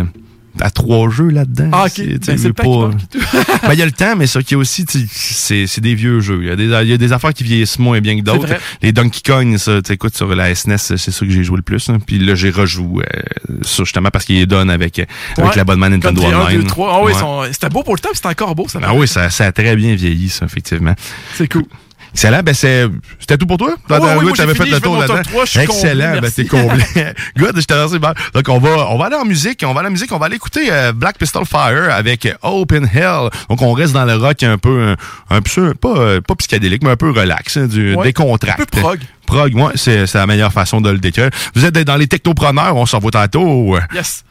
À 0.62 0.70
trois 0.72 1.10
jeux 1.10 1.30
là-dedans. 1.30 1.70
Ah, 1.72 1.86
ok. 1.86 1.92
C'est- 1.96 2.26
Ben, 2.44 2.54
pas- 2.54 2.64
Ben, 3.68 3.74
il 3.74 3.80
y 3.80 3.82
a 3.82 3.86
le 3.86 3.92
temps, 3.92 4.16
mais 4.16 4.28
ça 4.28 4.42
qui 4.42 4.54
est 4.54 4.58
aussi, 4.58 4.86
c'est 5.12 5.68
c'est 5.68 5.82
des 5.82 5.96
vieux 5.96 6.20
jeux. 6.22 6.40
Il 6.42 6.48
y, 6.48 6.52
a 6.52 6.56
des, 6.56 6.66
il 6.66 6.90
y 6.90 6.94
a 6.94 6.98
des 6.98 7.12
affaires 7.14 7.34
qui 7.34 7.44
vieillissent 7.44 7.80
moins 7.80 8.00
bien 8.02 8.18
que 8.18 8.24
d'autres. 8.24 8.48
Les 8.82 8.92
Donkey 8.92 9.20
Kong, 9.26 9.58
ça, 9.58 9.80
écoute, 9.90 10.16
sur 10.16 10.34
la 10.34 10.54
SNES, 10.54 10.78
c'est 10.78 10.98
ça 10.98 11.26
que 11.26 11.32
j'ai 11.32 11.44
joué 11.44 11.58
le 11.58 11.62
plus. 11.64 11.90
hein. 11.90 11.98
Puis 12.06 12.20
là, 12.20 12.36
j'ai 12.36 12.50
rejoué 12.50 13.04
euh, 13.16 13.22
ça 13.64 13.84
justement 13.84 14.10
parce 14.12 14.26
qu'il 14.26 14.38
est 14.38 14.46
donne 14.46 14.70
avec, 14.70 15.00
euh, 15.00 15.06
avec 15.38 15.50
Ouais. 15.52 15.56
l'abonnement 15.58 15.90
Nintendo 15.90 16.22
Country 16.22 16.36
1, 16.36 16.46
Online. 16.46 16.62
2, 16.62 16.68
3. 16.68 16.92
Ah 16.94 17.02
oui, 17.04 17.12
Ouais. 17.14 17.50
c'était 17.52 17.70
beau 17.70 17.84
pour 17.84 17.96
le 17.96 18.00
temps, 18.00 18.10
c'est 18.14 18.26
encore 18.26 18.56
beau. 18.56 18.68
Ça 18.68 18.80
Ah 18.84 18.94
oui, 18.94 19.08
ça, 19.08 19.30
ça 19.30 19.46
a 19.46 19.52
très 19.52 19.76
bien 19.76 19.96
vieilli, 19.96 20.30
ça, 20.30 20.46
effectivement. 20.46 20.96
C'est 21.36 21.52
cool. 21.52 21.66
Excellent, 22.16 22.44
ben 22.44 22.56
c'est. 22.56 22.88
C'était 23.20 23.38
tout 23.38 23.46
pour 23.46 23.58
toi? 23.58 23.76
Ouais, 23.90 24.00
moi, 24.00 24.32
t'avais 24.32 24.54
j'ai 24.54 24.64
fait 24.64 24.70
le 24.70 24.80
tour 24.80 24.98
là-dedans. 24.98 25.22
3, 25.22 25.44
je 25.44 25.50
suis 25.50 25.60
Excellent, 25.60 26.22
ben 26.22 26.32
t'es 26.32 26.46
comblé. 26.46 26.82
Good, 27.38 27.60
je 27.60 27.66
te 27.66 27.74
remercie. 27.74 28.00
Donc 28.34 28.48
on 28.48 28.58
va, 28.58 28.90
on 28.90 28.98
va 28.98 29.08
aller 29.08 29.18
en 29.18 29.26
musique, 29.26 29.66
on 29.68 29.74
va 29.74 29.82
aller 29.82 29.90
en 29.90 29.92
musique, 29.92 30.14
on 30.14 30.18
va 30.18 30.28
aller 30.28 30.38
écouter 30.38 30.72
euh, 30.72 30.94
Black 30.94 31.18
Pistol 31.18 31.46
Fire 31.46 31.90
avec 31.92 32.26
Open 32.42 32.90
Hell. 32.94 33.30
Donc 33.50 33.62
on 33.62 33.74
reste 33.74 33.92
dans 33.92 34.06
le 34.06 34.16
rock 34.16 34.44
un 34.44 34.58
peu, 34.58 34.96
un, 35.30 35.42
peu 35.42 35.74
pas, 35.74 35.90
euh, 35.90 36.22
pas 36.22 36.36
psychédélique, 36.36 36.84
mais 36.86 36.92
un 36.92 36.96
peu 36.96 37.12
relax, 37.12 37.58
hein, 37.58 37.68
du 37.68 37.96
Ouais, 37.96 38.06
décontracté. 38.06 38.62
un 38.62 38.66
peu 38.66 38.80
prog. 38.80 39.00
Prog, 39.26 39.54
ouais, 39.54 39.72
c'est 39.76 40.08
c'est 40.08 40.18
la 40.18 40.26
meilleure 40.26 40.54
façon 40.54 40.80
de 40.80 40.90
le 40.90 41.00
décrire. 41.00 41.32
Vous 41.54 41.66
êtes 41.66 41.78
dans 41.78 41.98
les 41.98 42.08
technopreneurs, 42.08 42.78
on 42.78 42.86
s'en 42.86 43.00
va 43.00 43.10
tantôt. 43.10 43.76
Yes. 43.94 44.24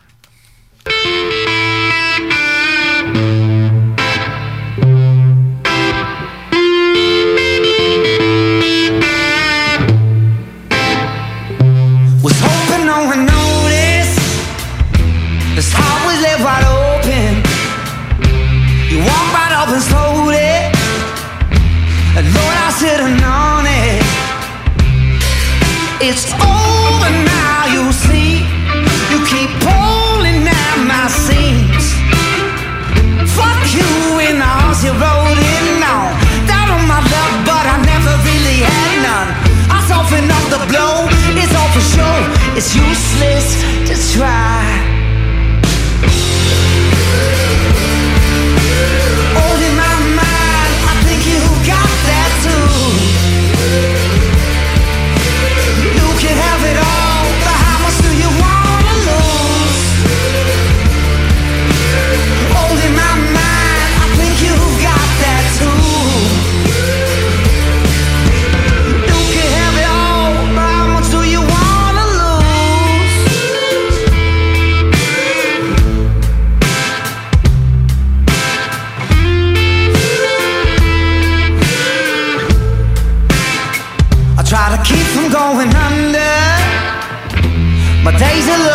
It's 42.57 42.77
useless 42.77 43.63
to 43.89 44.17
try. 44.17 44.74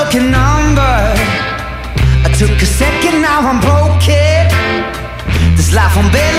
Lucky 0.10 0.26
number. 0.26 0.96
I 2.26 2.34
took 2.38 2.50
a 2.50 2.66
second, 2.66 3.22
now 3.22 3.42
I'm 3.42 3.60
broken. 3.62 4.48
This 5.56 5.72
life 5.74 5.96
I'm 5.98 6.12
barely 6.12 6.39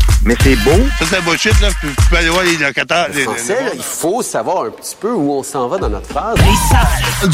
mais 0.23 0.35
c'est 0.41 0.55
beau. 0.57 0.71
Ça, 0.99 1.05
c'est 1.09 1.21
bullshit, 1.23 1.59
là. 1.61 1.69
Tu 1.81 1.87
peux 2.09 2.17
aller 2.17 2.29
voir 2.29 2.43
les 2.43 2.57
locataires. 2.57 3.07
Le 3.09 3.15
les- 3.15 3.23
français, 3.23 3.63
là, 3.63 3.71
il 3.75 3.81
faut 3.83 4.21
savoir 4.21 4.65
un 4.65 4.69
petit 4.69 4.95
peu 4.99 5.11
où 5.11 5.31
on 5.33 5.43
s'en 5.43 5.67
va 5.67 5.77
dans 5.77 5.89
notre 5.89 6.07
phrase. 6.07 6.37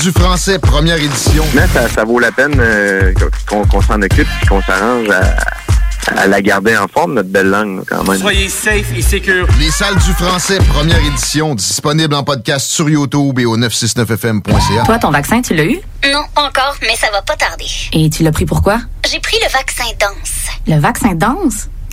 Du 0.01 0.11
français, 0.11 0.57
première 0.59 0.97
édition. 0.97 1.43
Mais 1.53 1.67
ça, 1.67 1.89
ça 1.89 2.03
vaut 2.05 2.19
la 2.19 2.31
peine 2.31 2.55
euh, 2.59 3.13
qu'on 3.47 3.81
s'en 3.81 4.01
occupe 4.01 4.27
et 4.43 4.47
qu'on 4.47 4.61
s'arrange 4.61 5.09
à, 5.09 6.21
à 6.21 6.27
la 6.27 6.41
garder 6.41 6.77
en 6.77 6.88
forme, 6.88 7.15
notre 7.15 7.27
belle 7.29 7.49
langue, 7.49 7.77
là, 7.77 7.83
quand 7.89 8.03
même. 8.09 8.19
Soyez 8.21 8.47
safe 8.47 8.93
et 8.95 9.01
secure. 9.01 9.47
Les 9.59 9.69
salles 9.71 9.95
du 9.97 10.13
français, 10.13 10.57
première 10.73 11.03
édition, 11.05 11.55
disponible 11.55 12.15
en 12.15 12.23
podcast 12.23 12.67
sur 12.67 12.89
YouTube 12.89 13.38
et 13.39 13.45
au 13.45 13.57
969fm.ca. 13.57 14.83
Toi, 14.85 14.99
ton 14.99 15.11
vaccin, 15.11 15.41
tu 15.41 15.53
l'as 15.55 15.65
eu? 15.65 15.79
Non, 16.11 16.21
pas 16.33 16.43
encore, 16.43 16.75
mais 16.81 16.95
ça 16.95 17.07
va 17.11 17.21
pas 17.21 17.35
tarder. 17.35 17.65
Et 17.91 18.09
tu 18.09 18.23
l'as 18.23 18.31
pris 18.31 18.45
pourquoi? 18.45 18.79
J'ai 19.11 19.19
pris 19.19 19.38
le 19.43 19.51
vaccin 19.51 19.83
danse. 19.99 20.31
Le 20.67 20.79
vaccin 20.79 21.13
danse? 21.15 21.67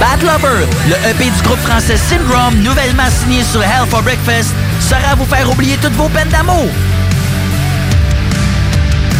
Bad 0.00 0.22
Lover, 0.22 0.66
le 0.88 0.94
EP 1.10 1.30
du 1.30 1.42
groupe 1.42 1.58
français 1.58 1.98
Syndrome, 1.98 2.54
nouvellement 2.62 3.10
signé 3.10 3.44
sur 3.44 3.62
Hell 3.62 3.86
for 3.86 4.02
Breakfast, 4.02 4.54
sera 4.80 5.12
à 5.12 5.14
vous 5.14 5.26
faire 5.26 5.48
oublier 5.50 5.76
toutes 5.76 5.92
vos 5.92 6.08
peines 6.08 6.30
d'amour. 6.30 6.68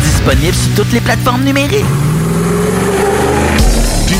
Disponible 0.02 0.54
sur 0.54 0.74
toutes 0.76 0.92
les 0.92 1.02
plateformes 1.02 1.44
numériques. 1.44 1.84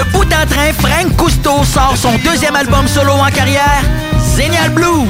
Le 0.00 0.12
bout 0.12 0.24
en 0.24 0.46
train, 0.46 0.72
Frank 0.78 1.14
Cousteau 1.14 1.62
sort 1.62 1.94
son 1.94 2.16
deuxième 2.24 2.56
album 2.56 2.88
solo 2.88 3.12
en 3.12 3.30
carrière, 3.30 3.82
Zénial 4.34 4.70
Blues. 4.70 5.06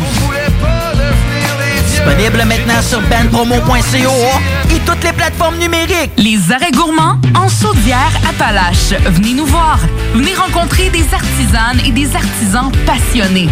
Disponible 1.86 2.38
maintenant 2.44 2.82
sur 2.82 3.00
bandpromo.co 3.02 4.74
et 4.74 4.80
toutes 4.80 5.04
les 5.04 5.12
plateformes 5.12 5.58
numériques. 5.58 6.10
Les 6.16 6.50
arrêts 6.50 6.72
gourmands 6.72 7.20
en 7.36 7.48
Saudière 7.48 8.10
Appalaches. 8.28 9.00
Venez 9.10 9.34
nous 9.34 9.46
voir. 9.46 9.78
Venez 10.12 10.34
rencontrer 10.34 10.90
des 10.90 11.06
artisanes 11.14 11.80
et 11.86 11.92
des 11.92 12.16
artisans 12.16 12.72
passionnés. 12.84 13.48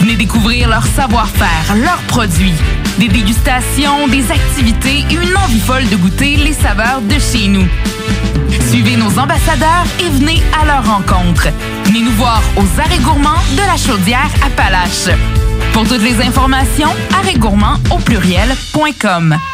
Venez 0.00 0.16
découvrir 0.16 0.68
leur 0.68 0.84
savoir-faire, 0.84 1.76
leurs 1.76 2.02
produits, 2.08 2.52
des 2.98 3.08
dégustations, 3.08 4.06
des 4.08 4.30
activités 4.30 5.06
et 5.10 5.14
une 5.14 5.34
envie 5.34 5.60
folle 5.60 5.88
de 5.88 5.96
goûter 5.96 6.36
les 6.36 6.52
saveurs 6.52 7.00
de 7.00 7.18
chez 7.18 7.48
nous. 7.48 7.66
Suivez 8.72 8.96
nos 8.96 9.18
ambassadeurs 9.18 9.84
et 10.00 10.08
venez 10.08 10.42
à 10.58 10.64
leur 10.64 10.86
rencontre. 10.86 11.48
Venez 11.84 12.00
nous 12.00 12.12
voir 12.12 12.40
aux 12.56 12.80
arrêts 12.80 13.00
gourmands 13.00 13.42
de 13.54 13.58
la 13.58 13.76
chaudière 13.76 14.30
Appalaches. 14.46 15.14
Pour 15.74 15.86
toutes 15.86 16.00
les 16.00 16.22
informations, 16.22 16.88
arrêtgourmand 17.14 17.74
au 17.90 17.98
pluriel.com. 17.98 19.36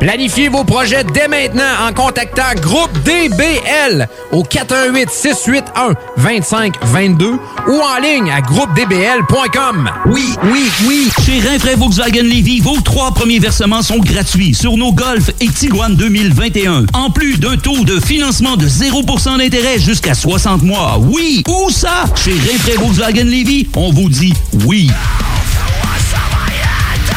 Planifiez 0.00 0.48
vos 0.48 0.62
projets 0.62 1.04
dès 1.12 1.26
maintenant 1.26 1.64
en 1.88 1.92
contactant 1.92 2.54
Groupe 2.60 2.92
DBL 3.04 4.08
au 4.30 4.44
418 4.44 5.10
681 5.10 5.94
2522 6.16 7.26
ou 7.66 7.72
en 7.72 8.00
ligne 8.00 8.30
à 8.30 8.40
groupedbl.com. 8.40 9.90
Oui, 10.06 10.34
oui, 10.44 10.70
oui. 10.86 11.10
Chez 11.26 11.40
Rinfraie 11.40 11.74
Volkswagen 11.74 12.22
Levy, 12.22 12.60
vos 12.60 12.80
trois 12.80 13.10
premiers 13.10 13.40
versements 13.40 13.82
sont 13.82 13.98
gratuits 13.98 14.54
sur 14.54 14.76
nos 14.76 14.92
Golf 14.92 15.30
et 15.40 15.48
Tiguan 15.48 15.94
2021. 15.96 16.86
En 16.92 17.10
plus 17.10 17.38
d'un 17.38 17.56
taux 17.56 17.84
de 17.84 17.98
financement 17.98 18.56
de 18.56 18.68
0% 18.68 19.38
d'intérêt 19.38 19.80
jusqu'à 19.80 20.14
60 20.14 20.62
mois. 20.62 20.98
Oui, 21.00 21.42
où 21.48 21.70
ça? 21.70 22.04
Chez 22.14 22.32
Rinfraie 22.32 22.76
Volkswagen 22.76 23.24
Levy, 23.24 23.68
on 23.74 23.92
vous 23.92 24.08
dit 24.08 24.32
oui. 24.64 24.90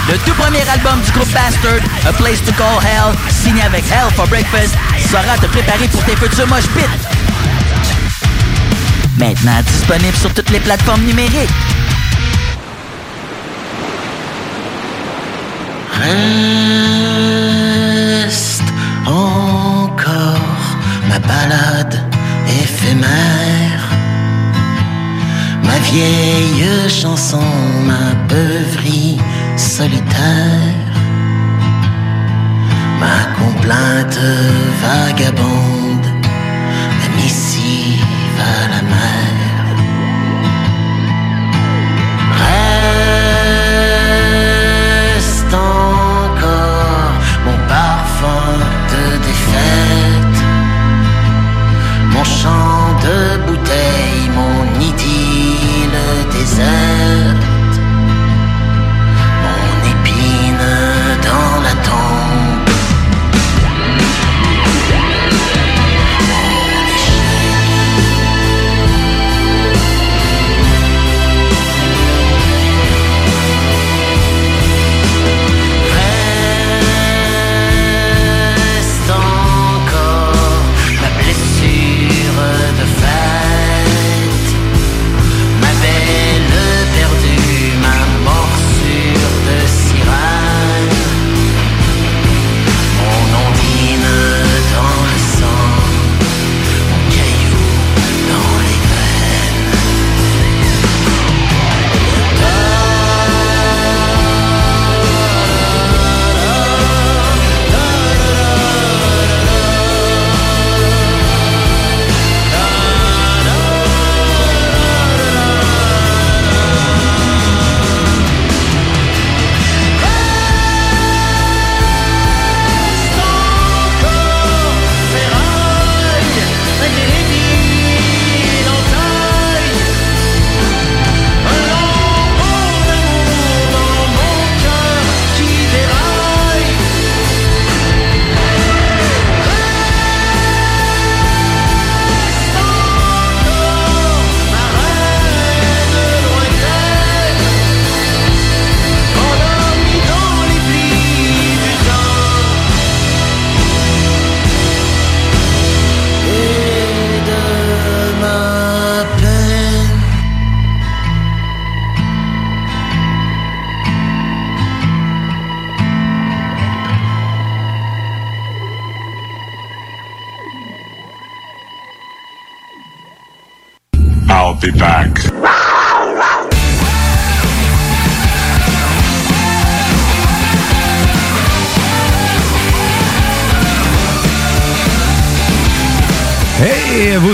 Le 0.10 0.18
tout 0.26 0.34
premier 0.34 0.68
album 0.70 1.00
du 1.06 1.12
groupe 1.12 1.32
Bastard, 1.32 1.82
A 2.08 2.14
Place 2.14 2.42
to 2.44 2.52
Call 2.54 2.80
Hell, 2.84 3.14
signé 3.30 3.62
avec 3.64 3.84
Hell 3.92 4.12
for 4.16 4.28
Breakfast, 4.28 4.76
sera 5.10 5.38
te 5.38 5.46
préparer 5.48 5.88
pour 5.88 6.04
tes 6.04 6.16
futurs 6.16 6.48
mosh 6.48 6.68
pits. 6.76 7.08
Maintenant 9.18 9.62
disponible 9.66 10.18
sur 10.18 10.34
toutes 10.34 10.50
les 10.50 10.60
plateformes 10.60 11.04
numériques. 11.04 11.50
Reste 18.22 18.64
encore 19.06 20.39
ma 21.08 21.20
balade 21.20 22.00
éphémère, 22.48 23.91
ma 25.64 25.78
vieille 25.89 26.89
chanson, 26.89 27.39
ma 27.86 28.14
beuverie 28.28 29.18
solitaire, 29.57 30.93
ma 32.99 33.18
complainte 33.39 34.20
vagabonde, 34.82 36.07
ma 36.99 37.07
missive 37.18 38.39
à 38.39 38.68
la 38.70 38.82
mer. 38.82 39.41
さ 56.62 56.91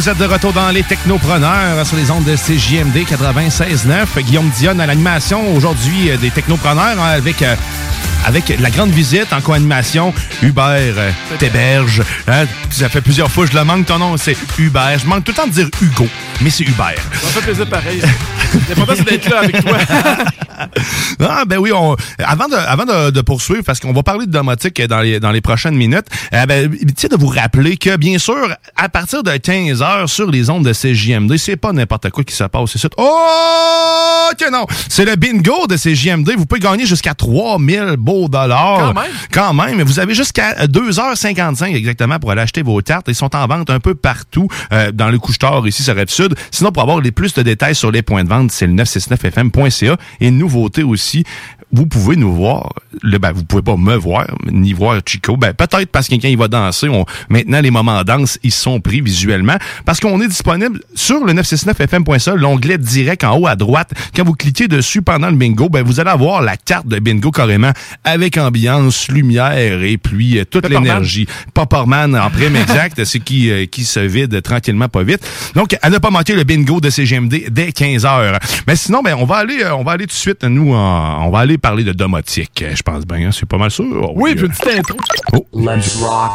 vous 0.07 0.13
êtes 0.13 0.19
de 0.19 0.33
retour 0.33 0.53
dans 0.53 0.69
les 0.69 0.83
technopreneurs 0.83 1.85
sur 1.85 1.97
les 1.97 2.11
ondes 2.11 2.23
de 2.23 2.37
CJMD 2.37 2.95
96.9. 2.99 4.21
Guillaume 4.23 4.49
Dionne 4.51 4.79
à 4.79 4.85
l'animation 4.85 5.53
aujourd'hui 5.53 6.11
euh, 6.11 6.15
des 6.15 6.31
technopreneurs 6.31 6.97
hein, 6.97 7.09
avec, 7.09 7.41
euh, 7.41 7.53
avec 8.25 8.57
la 8.57 8.69
grande 8.69 8.91
visite 8.91 9.33
en 9.33 9.41
co-animation. 9.41 10.13
Hubert 10.41 10.93
euh, 10.95 11.11
t'héberge. 11.39 12.03
Hein, 12.25 12.45
ça 12.69 12.87
fait 12.87 13.01
plusieurs 13.01 13.29
fois 13.29 13.45
que 13.47 13.51
je 13.51 13.57
le 13.57 13.65
manque. 13.65 13.85
Ton 13.85 13.99
nom, 13.99 14.15
c'est 14.15 14.37
Hubert. 14.57 14.97
Je 14.97 15.07
manque 15.07 15.25
tout 15.25 15.33
le 15.33 15.35
temps 15.35 15.47
de 15.47 15.51
dire 15.51 15.67
Hugo, 15.81 16.07
mais 16.39 16.51
c'est 16.51 16.63
Hubert. 16.63 16.95
Ça 17.11 17.27
fait 17.27 17.41
plaisir 17.41 17.67
pareil. 17.67 18.01
L'important, 18.69 18.93
c'est 18.95 19.09
d'être 19.09 19.29
là 19.29 19.39
avec 19.39 19.63
toi. 19.63 19.77
Ah, 21.19 21.43
ben 21.45 21.57
oui, 21.57 21.71
on, 21.71 21.95
avant, 22.19 22.47
de, 22.47 22.55
avant 22.55 22.85
de, 22.85 23.11
de 23.11 23.21
poursuivre, 23.21 23.63
parce 23.63 23.79
qu'on 23.79 23.93
va 23.93 24.03
parler 24.03 24.25
de 24.25 24.31
domotique 24.31 24.81
dans 24.81 25.01
les, 25.01 25.19
dans 25.19 25.31
les 25.31 25.41
prochaines 25.41 25.75
minutes, 25.75 26.05
euh, 26.33 26.45
ben, 26.45 26.69
de 26.69 27.15
vous 27.15 27.27
rappeler 27.27 27.77
que, 27.77 27.95
bien 27.97 28.17
sûr, 28.17 28.55
à 28.75 28.89
partir 28.89 29.23
de 29.23 29.35
15 29.35 29.81
heures 29.81 30.09
sur 30.09 30.29
les 30.29 30.49
ondes 30.49 30.65
de 30.65 30.73
CJMD, 30.73 31.37
c'est 31.37 31.55
pas 31.57 31.73
n'importe 31.73 32.09
quoi 32.09 32.23
qui 32.23 32.35
se 32.35 32.43
passe 32.43 32.75
ici. 32.75 32.87
Oh, 32.97 34.29
que 34.37 34.51
non! 34.51 34.65
C'est 34.89 35.05
le 35.05 35.15
bingo 35.15 35.67
de 35.67 35.75
CJMD. 35.75 36.31
Vous 36.37 36.45
pouvez 36.45 36.61
gagner 36.61 36.85
jusqu'à 36.85 37.13
3000 37.13 37.95
beaux 37.97 38.27
dollars. 38.27 38.79
Quand 38.79 39.01
même. 39.01 39.11
Quand 39.31 39.53
même. 39.53 39.81
Vous 39.83 39.99
avez 39.99 40.13
jusqu'à 40.13 40.65
2h55 40.65 41.75
exactement 41.75 42.19
pour 42.19 42.31
aller 42.31 42.41
acheter 42.41 42.61
vos 42.61 42.81
tartes. 42.81 43.05
Ils 43.07 43.15
sont 43.15 43.35
en 43.35 43.47
vente 43.47 43.69
un 43.69 43.79
peu 43.79 43.95
partout 43.95 44.47
euh, 44.71 44.91
dans 44.91 45.09
le 45.09 45.19
couche-tard 45.19 45.67
ici 45.67 45.83
sur 45.83 45.95
Rive-Sud. 45.95 46.35
Sinon, 46.51 46.71
pour 46.71 46.83
avoir 46.83 46.99
les 46.99 47.11
plus 47.11 47.33
de 47.33 47.41
détails 47.41 47.75
sur 47.75 47.91
les 47.91 48.01
points 48.01 48.23
de 48.23 48.29
vente, 48.29 48.36
c'est 48.49 48.67
le 48.67 48.73
969fm.ca. 48.73 49.97
Et 50.19 50.31
nouveauté 50.31 50.83
aussi, 50.83 51.23
vous 51.71 51.85
pouvez 51.85 52.15
nous 52.15 52.33
voir. 52.33 52.73
Le, 53.03 53.17
ben, 53.17 53.31
vous 53.31 53.43
pouvez 53.43 53.61
pas 53.61 53.75
me 53.77 53.95
voir, 53.95 54.25
ni 54.51 54.73
voir 54.73 54.99
Chico. 55.05 55.37
Ben, 55.37 55.53
peut-être 55.53 55.89
parce 55.91 56.05
que 56.07 56.11
quelqu'un 56.11 56.29
il 56.29 56.37
va 56.37 56.47
danser. 56.47 56.87
On, 56.89 57.05
maintenant, 57.29 57.59
les 57.61 57.71
moments 57.71 58.03
danse, 58.03 58.39
ils 58.43 58.51
sont 58.51 58.79
pris 58.79 59.01
visuellement. 59.01 59.57
Parce 59.85 59.99
qu'on 59.99 60.19
est 60.21 60.27
disponible 60.27 60.79
sur 60.95 61.23
le 61.23 61.33
969fm.ca, 61.33 62.35
l'onglet 62.35 62.77
direct 62.77 63.23
en 63.23 63.37
haut 63.37 63.47
à 63.47 63.55
droite. 63.55 63.91
Quand 64.15 64.23
vous 64.23 64.33
cliquez 64.33 64.67
dessus 64.67 65.01
pendant 65.01 65.29
le 65.29 65.35
bingo, 65.35 65.69
ben, 65.69 65.83
vous 65.83 65.99
allez 65.99 66.09
avoir 66.09 66.41
la 66.41 66.57
carte 66.57 66.87
de 66.87 66.99
bingo 66.99 67.31
carrément 67.31 67.71
avec 68.03 68.37
ambiance, 68.37 69.09
lumière 69.09 69.81
et 69.83 69.97
puis 69.97 70.39
euh, 70.39 70.45
toute 70.45 70.67
l'énergie. 70.69 71.27
Popperman 71.53 72.15
en 72.15 72.29
prime 72.29 72.55
exact, 72.55 73.03
c'est 73.03 73.19
qui, 73.19 73.51
euh, 73.51 73.65
qui 73.65 73.83
se 73.83 73.99
vide 73.99 74.41
tranquillement 74.41 74.89
pas 74.89 75.03
vite. 75.03 75.19
Donc, 75.53 75.75
à 75.81 75.89
ne 75.89 75.97
pas 75.97 76.09
manquer 76.09 76.33
le 76.35 76.43
bingo 76.43 76.79
de 76.79 76.89
CGMD 76.89 77.49
dès 77.51 77.71
15 77.71 78.05
heures. 78.05 78.39
Mais 78.67 78.75
sinon, 78.75 79.01
ben, 79.03 79.15
on 79.19 79.25
va 79.25 79.35
aller, 79.37 79.59
euh, 79.63 79.75
on 79.75 79.83
va 79.83 79.91
aller 79.93 80.05
tout 80.05 80.13
de 80.13 80.19
suite, 80.19 80.43
nous, 80.43 80.73
en- 80.73 81.25
on 81.27 81.29
va 81.29 81.39
aller 81.39 81.56
parler 81.57 81.83
de 81.83 81.91
domotique. 81.93 82.63
Je 82.73 82.81
pense 82.81 83.05
bien, 83.05 83.27
hein, 83.27 83.31
c'est 83.31 83.45
pas 83.47 83.57
mal 83.57 83.71
sûr. 83.71 83.85
Oh, 84.01 84.13
Oui, 84.15 84.35
puis 84.35 84.45
une 84.45 84.51
petite 84.51 84.77
intro. 84.77 84.97
Oh. 85.33 85.45
Let's 85.53 85.95
rock. 85.97 86.31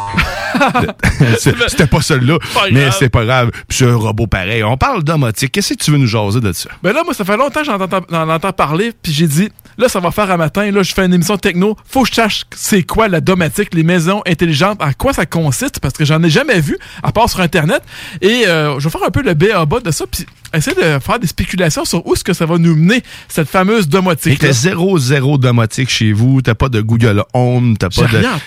C'était 1.39 1.87
pas 1.87 2.01
celui-là, 2.01 2.39
Pas 2.55 2.71
mais 2.71 2.91
c'est 2.91 3.09
pas 3.09 3.25
grave. 3.25 3.51
Puis 3.69 3.79
c'est 3.79 3.87
un 3.87 3.97
robot 3.97 4.27
pareil. 4.27 4.63
On 4.63 4.77
parle 4.77 5.03
domotique. 5.03 5.53
Qu'est-ce 5.53 5.75
que 5.75 5.83
tu 5.83 5.91
veux 5.91 5.99
nous 5.99 6.07
jaser 6.07 6.41
de 6.41 6.53
ça? 6.53 6.71
Ben 6.83 6.93
là, 6.93 7.03
moi, 7.05 7.15
ça 7.15 7.25
fait 7.25 7.37
longtemps 7.37 7.61
que 7.61 7.67
j'en 7.67 7.81
entends, 7.81 8.01
j'en 8.11 8.29
entends 8.29 8.53
parler, 8.53 8.93
puis 9.03 9.13
j'ai 9.13 9.27
dit, 9.27 9.51
là, 9.79 9.89
ça 9.89 10.01
va 10.01 10.11
faire 10.11 10.31
un 10.31 10.37
matin, 10.37 10.71
là, 10.71 10.83
je 10.83 10.93
fais 10.93 11.05
une 11.05 11.15
émission 11.15 11.37
techno, 11.37 11.77
faut 11.89 12.03
que 12.03 12.09
je 12.09 12.15
sache 12.15 12.45
c'est 12.55 12.83
quoi 12.83 13.09
la 13.09 13.21
domotique, 13.21 13.75
les 13.75 13.83
maisons 13.83 14.23
intelligentes, 14.27 14.79
à 14.81 14.95
quoi 14.95 15.13
ça 15.13 15.27
consiste, 15.27 15.81
parce 15.81 15.95
que 15.95 16.05
j'en 16.05 16.23
ai 16.23 16.31
jamais 16.31 16.61
vu, 16.61 16.79
à 17.03 17.13
part 17.13 17.29
sur 17.29 17.41
Internet, 17.41 17.83
et 18.21 18.47
euh, 18.47 18.79
je 18.79 18.85
vais 18.85 18.91
faire 18.91 19.05
un 19.07 19.11
peu 19.11 19.23
le 19.23 19.35
B 19.35 19.45
à 19.55 19.65
bas 19.65 19.81
de 19.81 19.91
ça, 19.91 20.05
puis 20.11 20.27
essayer 20.55 20.77
de 20.77 20.99
faire 20.99 21.19
des 21.19 21.27
spéculations 21.27 21.85
sur 21.85 22.07
où 22.07 22.15
est-ce 22.15 22.25
que 22.25 22.33
ça 22.33 22.47
va 22.47 22.59
nous 22.59 22.75
mener, 22.77 23.03
cette 23.29 23.49
fameuse 23.49 23.85
Et 23.85 23.89
domotique. 23.89 24.39
t'as 24.39 24.53
zéro, 24.53 24.99
zéro 24.99 25.39
domotique 25.39 25.91
chez 25.91 26.13
vous. 26.13 26.43
T'as 26.43 26.55
pas 26.55 26.69
de 26.69 26.81
Google 26.81 27.25
Home. 27.35 27.77
T'as 27.79 27.89
pas 27.89 28.03
de... 28.03 28.17
rien 28.19 28.35
en 28.35 28.39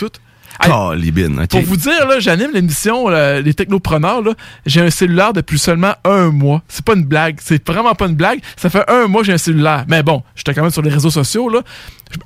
Pour 1.49 1.61
vous 1.61 1.77
dire, 1.77 2.07
là, 2.07 2.19
j'anime 2.19 2.51
l'émission 2.53 3.09
euh, 3.09 3.41
Les 3.41 3.53
Technopreneurs. 3.53 4.21
Là. 4.21 4.33
J'ai 4.65 4.81
un 4.81 4.89
cellulaire 4.89 5.33
depuis 5.33 5.59
seulement 5.59 5.93
un 6.03 6.31
mois. 6.31 6.61
C'est 6.67 6.85
pas 6.85 6.93
une 6.93 7.03
blague. 7.03 7.37
C'est 7.41 7.65
vraiment 7.67 7.93
pas 7.95 8.05
une 8.05 8.15
blague. 8.15 8.39
Ça 8.57 8.69
fait 8.69 8.83
un 8.89 9.07
mois 9.07 9.21
que 9.21 9.27
j'ai 9.27 9.33
un 9.33 9.37
cellulaire. 9.37 9.85
Mais 9.87 10.03
bon, 10.03 10.23
j'étais 10.35 10.53
quand 10.53 10.61
même 10.61 10.71
sur 10.71 10.81
les 10.81 10.91
réseaux 10.91 11.09
sociaux. 11.09 11.49
Là. 11.49 11.61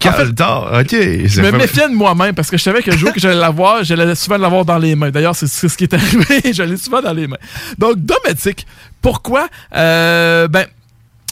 En 0.06 0.12
fait, 0.12 0.28
ok. 0.28 1.26
je 1.26 1.42
me 1.42 1.52
méfiais 1.52 1.90
de 1.90 1.94
moi-même 1.94 2.36
parce 2.36 2.50
que 2.50 2.58
je 2.58 2.64
savais 2.64 2.84
que 2.84 2.92
le 2.92 2.98
jour 2.98 3.12
que 3.14 3.20
j'allais 3.20 3.40
l'avoir, 3.40 3.84
j'allais 3.84 4.14
souvent 4.14 4.38
l'avoir 4.38 4.66
dans 4.66 4.78
les 4.78 4.96
mains. 4.96 5.10
D'ailleurs, 5.10 5.36
c'est 5.36 5.48
ce 5.48 5.78
qui 5.78 5.86
est 5.86 5.94
arrivé. 5.94 6.42
j'allais 6.54 6.78
souvent 6.78 7.02
dans 7.02 7.14
les 7.14 7.28
mains. 7.28 7.38
Donc, 7.78 7.96
domotique. 7.98 8.68
Pourquoi? 9.02 9.48
Euh, 9.76 10.48
ben, 10.48 10.66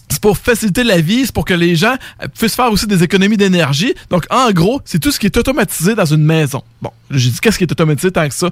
c'est 0.09 0.21
pour 0.21 0.37
faciliter 0.37 0.83
la 0.83 1.01
vie, 1.01 1.25
c'est 1.25 1.33
pour 1.33 1.45
que 1.45 1.53
les 1.53 1.75
gens 1.75 1.95
puissent 2.37 2.55
faire 2.55 2.71
aussi 2.71 2.87
des 2.87 3.03
économies 3.03 3.37
d'énergie. 3.37 3.93
Donc, 4.09 4.25
en 4.29 4.51
gros, 4.51 4.81
c'est 4.85 4.99
tout 4.99 5.11
ce 5.11 5.19
qui 5.19 5.25
est 5.25 5.37
automatisé 5.37 5.95
dans 5.95 6.05
une 6.05 6.23
maison. 6.23 6.63
Bon, 6.81 6.91
j'ai 7.11 7.29
dit 7.29 7.39
qu'est-ce 7.39 7.57
qui 7.57 7.65
est 7.65 7.71
automatisé 7.71 8.11
tant 8.11 8.27
que 8.27 8.33
ça? 8.33 8.49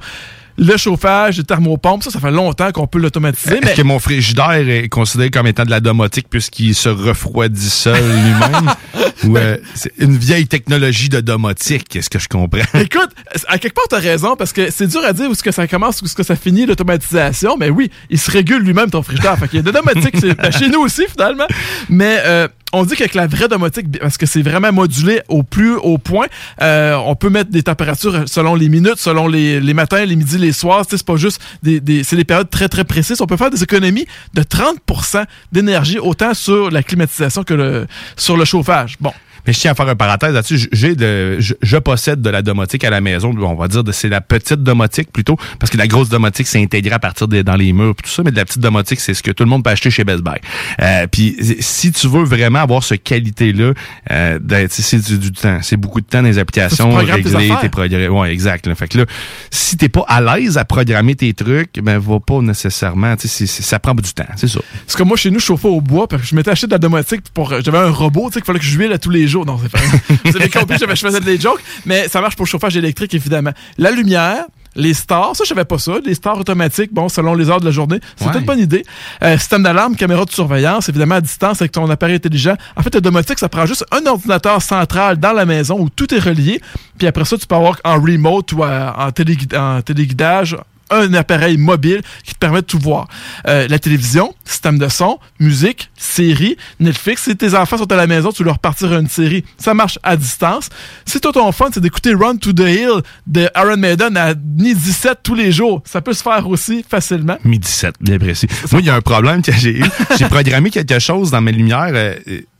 Le 0.58 0.78
chauffage, 0.78 1.38
les 1.38 1.44
thermopompes, 1.44 2.04
ça, 2.04 2.12
ça 2.12 2.20
fait 2.20 2.32
longtemps 2.32 2.72
qu'on 2.72 2.88
peut 2.88 3.00
l'automatiser. 3.00 3.58
Est-ce 3.58 3.66
Mais 3.66 3.74
que 3.74 3.82
mon 3.82 4.00
frigidaire 4.00 4.68
est 4.70 4.88
considéré 4.88 5.30
comme 5.30 5.48
étant 5.48 5.66
de 5.66 5.70
la 5.70 5.82
domotique 5.82 6.28
puisqu'il 6.30 6.74
se 6.76 6.90
refroidit 6.90 7.70
seul 7.70 8.02
lui-même? 8.02 8.74
Ou 9.26 9.38
euh, 9.38 9.58
c'est 9.74 9.92
une 9.98 10.18
vieille 10.18 10.48
technologie 10.48 11.10
de 11.10 11.20
domotique, 11.20 11.96
est-ce 11.96 12.10
que 12.10 12.20
je 12.20 12.28
comprends? 12.28 12.60
Écoute, 12.80 13.10
à 13.48 13.58
quelque 13.58 13.74
part, 13.74 13.86
t'as 13.90 14.00
raison, 14.00 14.36
parce 14.36 14.54
que 14.54 14.70
c'est 14.72 14.88
dur 14.88 15.04
à 15.04 15.14
dire 15.14 15.30
où 15.30 15.32
est-ce 15.32 15.44
que 15.44 15.52
ça 15.52 15.68
commence, 15.68 16.02
où 16.02 16.06
est-ce 16.06 16.16
que 16.16 16.24
ça 16.24 16.36
finit, 16.36 16.66
l'automatisation. 16.66 17.58
Mais 17.58 17.70
oui, 17.70 17.92
il 18.10 18.20
se 18.20 18.30
régule 18.32 18.62
lui-même, 18.62 18.90
ton 18.90 19.04
frigidaire. 19.04 19.38
fait 19.38 19.48
qu'il 19.48 19.58
y 19.58 19.60
a 19.60 19.64
de 19.64 19.72
domotique, 19.72 20.16
c'est 20.20 20.36
ben, 20.36 20.52
chez 20.52 20.70
nous 20.70 20.80
aussi, 20.80 21.04
finalement. 21.08 21.48
Mais 21.90 22.20
euh, 22.26 22.48
on 22.74 22.84
dit 22.84 22.96
qu'avec 22.96 23.14
la 23.14 23.28
vraie 23.28 23.48
domotique, 23.48 24.00
parce 24.00 24.18
que 24.18 24.26
c'est 24.26 24.42
vraiment 24.42 24.72
modulé 24.72 25.22
au 25.30 25.44
plus 25.44 25.76
haut 25.76 25.98
point, 25.98 26.28
euh, 26.62 26.96
on 27.06 27.16
peut 27.16 27.30
mettre 27.30 27.50
des 27.50 27.64
températures 27.64 28.24
selon 28.28 28.56
les 28.56 28.70
minutes, 28.70 28.98
selon 28.98 29.28
les, 29.28 29.60
les 29.60 29.74
matins, 29.74 30.04
les 30.04 30.16
midis, 30.16 30.38
les 30.38 30.45
soirs. 30.52 30.86
Tu 30.86 30.92
sais, 30.92 30.98
C'est 30.98 31.06
pas 31.06 31.16
juste 31.18 31.42
des, 31.64 32.04
c'est 32.04 32.16
des 32.16 32.24
périodes 32.24 32.50
très, 32.50 32.70
très 32.70 32.84
précises. 32.84 33.22
On 33.22 33.28
peut 33.28 33.38
faire 33.38 33.52
des 33.52 33.64
économies 33.64 34.08
de 34.34 34.42
30% 34.42 35.26
d'énergie, 35.52 36.00
autant 36.00 36.34
sur 36.34 36.72
la 36.72 36.84
climatisation 36.84 37.44
que 37.44 37.88
sur 38.18 38.38
le 38.38 38.46
chauffage. 38.46 38.98
Bon. 39.00 39.14
Mais 39.48 39.54
je 39.54 39.60
tiens 39.60 39.72
à 39.72 39.76
faire 39.76 39.88
un 39.88 39.96
parenthèse 39.96 40.34
là-dessus. 40.34 40.68
J'ai 40.72 40.96
de, 40.96 41.38
je, 41.40 41.54
je 41.62 41.78
possède 41.78 42.22
de 42.22 42.30
la 42.30 42.42
domotique 42.42 42.84
à 42.84 42.90
la 42.90 43.02
maison. 43.02 43.34
On 43.38 43.56
va 43.56 43.68
dire 43.68 43.84
de 43.84 43.92
c'est 43.92 44.10
la 44.10 44.22
petite 44.22 44.64
domotique 44.64 45.12
plutôt, 45.12 45.38
parce 45.60 45.72
que 45.72 45.78
la 45.78 45.88
grosse 45.88 46.10
domotique 46.10 46.48
c'est 46.48 46.62
intégré 46.62 46.94
à 46.96 47.00
partir 47.00 47.28
des 47.28 47.44
dans 47.44 47.56
les 47.56 47.74
murs 47.74 47.96
tout 47.96 48.10
ça, 48.10 48.24
mais 48.24 48.32
de 48.32 48.36
la 48.38 48.46
petite 48.46 48.62
domotique 48.62 49.00
c'est 49.00 49.14
ce 49.14 49.24
que 49.24 49.32
tout 49.32 49.44
le 49.44 49.50
monde 49.50 49.64
peut 49.64 49.70
acheter 49.70 49.90
chez 49.90 50.04
Best 50.04 50.22
Buy. 50.24 50.36
Euh, 50.82 51.08
puis 51.12 51.36
si 51.60 51.92
tu 51.92 52.08
veux 52.08 52.24
vraiment 52.24 52.60
avoir 52.60 52.84
ce 52.84 52.96
qualité 52.96 53.54
là, 53.54 53.74
euh, 54.12 54.40
d'être- 54.40 54.72
c'est 54.72 54.98
du, 55.04 55.18
du 55.18 55.32
temps, 55.32 55.60
c'est 55.62 55.78
beaucoup 55.78 56.02
de 56.02 56.06
temps 56.06 56.22
dans 56.22 56.28
les 56.28 56.38
applications, 56.40 56.90
tes 57.06 57.12
régler 57.30 57.48
tes 57.62 57.70
programmes. 57.70 58.18
Ouais, 58.18 58.32
exact. 58.32 58.68
là. 58.68 58.76
Fait 58.76 58.88
que 58.88 59.00
là, 59.00 59.06
si 59.52 59.78
t'es 59.78 59.90
pas 59.90 60.06
à 60.08 60.22
l'aise 60.22 60.58
à 60.58 60.66
programmer 60.66 61.16
tes 61.16 61.34
trucs, 61.34 61.80
ben 61.82 61.98
va 61.98 62.20
pas 62.20 62.40
nécessairement. 62.42 63.16
tu 63.16 63.28
sais, 63.28 63.28
c'est- 63.28 63.48
c'est- 63.48 63.64
ça 63.64 63.80
prend 63.80 63.94
du 63.94 64.14
temps, 64.14 64.24
c'est 64.36 64.48
ça. 64.48 64.60
Parce 64.86 64.96
que 64.96 65.04
moi, 65.04 65.18
chez 65.18 65.32
nous, 65.32 65.40
je 65.40 65.46
chauffais 65.46 65.68
au 65.68 65.82
bois, 65.82 66.08
parce 66.08 66.22
que 66.24 66.28
je 66.28 66.36
m'étais 66.36 66.52
acheté 66.52 66.68
de 66.68 66.72
la 66.72 66.78
domotique 66.78 67.22
pour. 67.34 67.54
J'avais 67.64 67.78
un 67.78 67.90
robot, 67.90 68.28
tu 68.30 68.34
sais, 68.36 68.40
qu'il 68.42 68.46
fallait 68.46 68.60
que 68.60 68.66
je 68.66 68.78
huile 68.78 68.92
à 68.94 68.98
tous 68.98 69.10
les 69.10 69.28
jours. 69.28 69.35
Non, 69.44 69.58
c'est 69.62 69.72
pas. 69.72 69.80
Vous 70.24 70.38
avez 70.38 70.50
compris, 70.50 70.78
je 70.80 70.86
faisais 70.86 71.20
des 71.20 71.40
jokes, 71.40 71.62
mais 71.86 72.08
ça 72.08 72.22
marche 72.22 72.36
pour 72.36 72.46
le 72.46 72.50
chauffage 72.50 72.78
électrique, 72.78 73.14
évidemment. 73.16 73.52
La 73.78 73.92
lumière. 73.92 74.46
Les 74.78 74.94
stars, 74.94 75.38
ça 75.38 75.46
je 75.46 75.48
savais 75.48 75.64
pas 75.64 75.78
ça. 75.80 75.94
Les 76.06 76.14
stars 76.16 76.38
automatiques, 76.38 76.94
bon, 76.94 77.08
selon 77.08 77.34
les 77.34 77.50
heures 77.50 77.62
de 77.62 77.66
la 77.66 77.72
journée, 77.72 78.02
c'est 78.18 78.28
Ouais. 78.28 78.40
une 78.40 78.44
bonne 78.46 78.60
idée. 78.60 78.84
Euh, 79.24 79.38
système 79.38 79.64
d'alarme, 79.64 79.96
caméra 79.96 80.26
de 80.26 80.32
surveillance, 80.32 80.90
évidemment 80.90 81.16
à 81.16 81.22
distance 81.22 81.62
avec 81.62 81.72
ton 81.72 81.90
appareil 81.90 82.16
intelligent. 82.16 82.56
En 82.76 82.82
fait, 82.84 82.94
la 82.94 83.00
domotique, 83.00 83.40
ça 83.40 83.48
prend 83.48 83.66
juste 83.66 83.86
un 83.94 84.06
ordinateur 84.06 84.62
central 84.62 85.16
dans 85.16 85.32
la 85.32 85.46
maison 85.46 85.80
où 85.80 85.90
tout 85.90 86.14
est 86.14 86.20
relié. 86.20 86.60
Puis 86.98 87.08
après 87.08 87.24
ça, 87.24 87.38
tu 87.38 87.48
peux 87.48 87.56
avoir 87.56 87.78
en 87.86 87.94
remote 88.02 88.52
ou 88.52 88.66
euh, 88.66 88.90
en, 88.98 89.12
télégui- 89.12 89.58
en 89.58 89.82
téléguidage 89.82 90.58
un 90.90 91.14
appareil 91.14 91.58
mobile 91.58 92.02
qui 92.24 92.34
te 92.34 92.40
permet 92.40 92.62
de 92.62 92.66
tout 92.66 92.80
voir. 92.80 93.08
Euh, 93.48 93.68
la 93.68 93.80
télévision, 93.80 94.34
système 94.44 94.78
de 94.78 94.88
son, 94.88 95.20
musique, 95.40 95.90
série, 95.98 96.58
Netflix. 96.80 97.24
Si 97.24 97.36
tes 97.36 97.56
enfants 97.56 97.78
sont 97.78 97.92
à 97.92 97.96
la 97.96 98.08
maison, 98.08 98.32
tu 98.32 98.44
leur 98.44 98.60
partir 98.60 98.94
une 98.94 99.08
série. 99.10 99.44
Ça 99.58 99.74
marche 99.74 100.00
à 100.04 100.16
distance. 100.18 100.70
Si 101.06 101.20
toi, 101.20 101.32
ton 101.32 101.52
fun, 101.52 101.70
c'est 101.74 101.80
d'écouter 101.80 102.14
Run 102.14 102.38
to 102.38 102.54
the 102.54 102.60
Hill 102.62 103.02
de 103.28 103.50
Iron 103.56 103.78
Maiden 103.78 104.18
à 104.18 104.34
ni 104.36 104.74
17 104.76 105.20
tous 105.24 105.36
les 105.36 105.52
jours, 105.52 105.82
ça 105.86 106.02
peut 106.02 106.14
se 106.14 106.24
faire 106.24 106.48
aussi 106.48 106.86
facilement. 106.88 107.38
Mi 107.44 107.60
17, 107.60 107.96
bien 108.02 108.18
précis. 108.20 108.48
Moi, 108.72 108.82
il 108.82 108.88
y 108.88 108.90
a 108.90 108.96
un 108.96 109.02
problème 109.02 109.42
que 109.42 109.52
j'ai 109.52 109.80
eu. 109.80 109.84
J'ai 110.18 110.26
programmé 110.28 110.70
quelque 110.70 111.00
chose 111.00 111.32
dans 111.32 111.42
mes 111.42 111.52
lumières. 111.52 111.92
euh, 111.94 112.16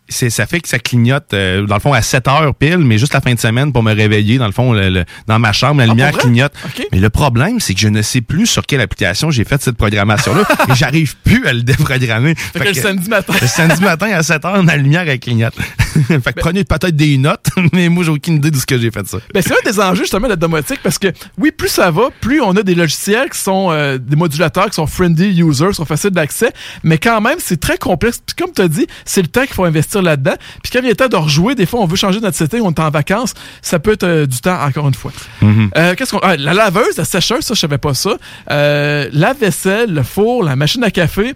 ça 0.10 0.46
fait 0.46 0.60
que 0.60 0.68
ça 0.68 0.78
clignote, 0.80 1.34
euh, 1.34 1.66
dans 1.66 1.76
le 1.76 1.82
fond, 1.82 1.94
à 1.94 2.02
7 2.02 2.28
heures 2.28 2.54
pile, 2.56 2.78
mais 2.80 2.98
juste 2.98 3.14
la 3.14 3.22
fin 3.22 3.34
de 3.34 3.40
semaine 3.40 3.74
pour 3.74 3.82
me 3.84 3.94
réveiller. 3.94 4.38
Dans 4.38 4.46
le 4.46 4.52
fond, 4.52 4.72
le- 4.74 4.90
le- 4.90 5.06
dans 5.28 5.40
ma 5.40 5.52
chambre, 5.52 5.80
la 5.82 5.88
lumière 5.88 6.08
Ah, 6.10 6.12
vrai? 6.12 6.22
clignote. 6.22 6.54
Mais 6.92 7.00
le 7.00 7.10
problème, 7.10 7.60
c'est 7.60 7.74
que 7.74 7.80
je 7.80 7.88
ne 7.88 8.02
sais 8.02 8.22
plus 8.22 8.46
sur 8.46 8.66
quelle 8.66 8.82
application 8.82 9.32
j'ai 9.32 9.44
fait 9.46 9.62
cette 9.62 9.78
programmation-là 9.78 10.44
et 10.70 10.76
j'arrive 10.76 11.16
plus 11.24 11.46
à 11.48 11.54
le 11.54 11.64
déprogrammer. 11.64 12.36
Fait 12.36 12.60
que 12.60 12.68
le 12.68 12.74
samedi 12.74 13.10
matin. 13.10 13.34
Le 13.42 13.48
samedi 13.48 13.82
matin, 13.84 14.08
à 14.14 14.22
7 14.24 14.46
heures, 14.46 14.64
ma 14.64 14.76
lumière, 14.78 15.04
elle 15.08 15.20
clignote. 15.20 15.56
fait 16.08 16.34
que 16.34 16.40
prenez 16.40 16.64
peut-être 16.64 16.96
des 16.96 17.18
notes, 17.18 17.48
mais 17.74 17.90
moi, 17.90 18.04
j'ai 18.04 18.12
aucune 18.12 18.36
idée 18.36 18.52
de 18.52 18.58
ce 18.58 18.66
que 18.66 18.78
j'ai 18.78 18.92
fait 18.92 19.08
ça. 19.08 19.18
Ben, 19.34 19.42
c'est 19.42 19.54
un 19.54 19.72
des 19.72 19.80
enjeux 19.80 20.04
justement 20.04 20.28
de 20.28 20.34
la 20.34 20.36
domotique 20.36 20.80
parce 20.84 21.00
que 21.00 21.08
oui, 21.38 21.52
plus 21.52 21.70
ça 21.70 21.92
va, 21.92 22.10
plus 22.22 22.42
on 22.42 22.56
a 22.56 22.64
des 22.64 22.76
logiciels 22.76 23.30
qui 23.30 23.40
sont 23.40 23.70
euh, 23.72 23.98
des 23.98 24.16
modulateurs 24.16 24.70
qui 24.70 24.76
sont 24.76 24.88
friendly 24.88 25.42
user, 25.42 25.70
qui 25.70 25.76
sont 25.76 25.86
faciles 25.86 26.12
d'accès, 26.12 26.52
mais 26.84 26.98
quand 26.98 27.22
même 27.22 27.38
c'est 27.40 27.60
très 27.60 27.78
complexe. 27.78 28.22
Puis 28.26 28.36
comme 28.36 28.54
tu 28.54 28.62
as 28.62 28.68
dit, 28.68 28.88
c'est 29.06 29.22
le 29.22 29.28
temps 29.28 29.46
qu'il 29.46 29.54
faut 29.54 29.66
investir 29.66 30.02
là-dedans. 30.02 30.36
Puis 30.64 30.72
quand 30.72 30.80
il 30.84 30.90
est 30.90 30.96
temps 30.96 31.08
de 31.08 31.16
rejouer, 31.16 31.56
des 31.56 31.66
fois 31.66 31.82
on 31.82 31.86
veut 31.86 31.96
changer 31.96 32.20
notre 32.20 32.38
setting, 32.38 32.62
on 32.62 32.72
est 32.72 32.80
en 32.80 32.90
vacances, 32.90 33.34
ça 33.62 33.80
peut 33.80 33.94
être 33.94 34.04
euh, 34.04 34.26
du 34.26 34.40
temps 34.40 34.62
encore 34.62 34.88
une 34.88 34.94
fois. 34.94 35.12
Mhm. 35.42 35.70
Euh, 35.78 35.96
Qu'est-ce 35.96 36.12
qu'on 36.12 36.20
ah, 36.20 36.36
la 36.38 36.54
laveuse, 36.54 36.98
la 36.98 37.06
sécheuse, 37.06 37.42
ça 37.42 37.54
je 37.54 37.60
savais 37.60 37.78
pas 37.78 37.94
ça. 37.94 38.18
Euh, 38.52 39.10
la 39.12 39.34
vaisselle, 39.34 39.94
le 39.94 40.04
four, 40.04 40.44
la 40.44 40.56
machine 40.56 40.84
à 40.84 40.92
café. 40.92 41.34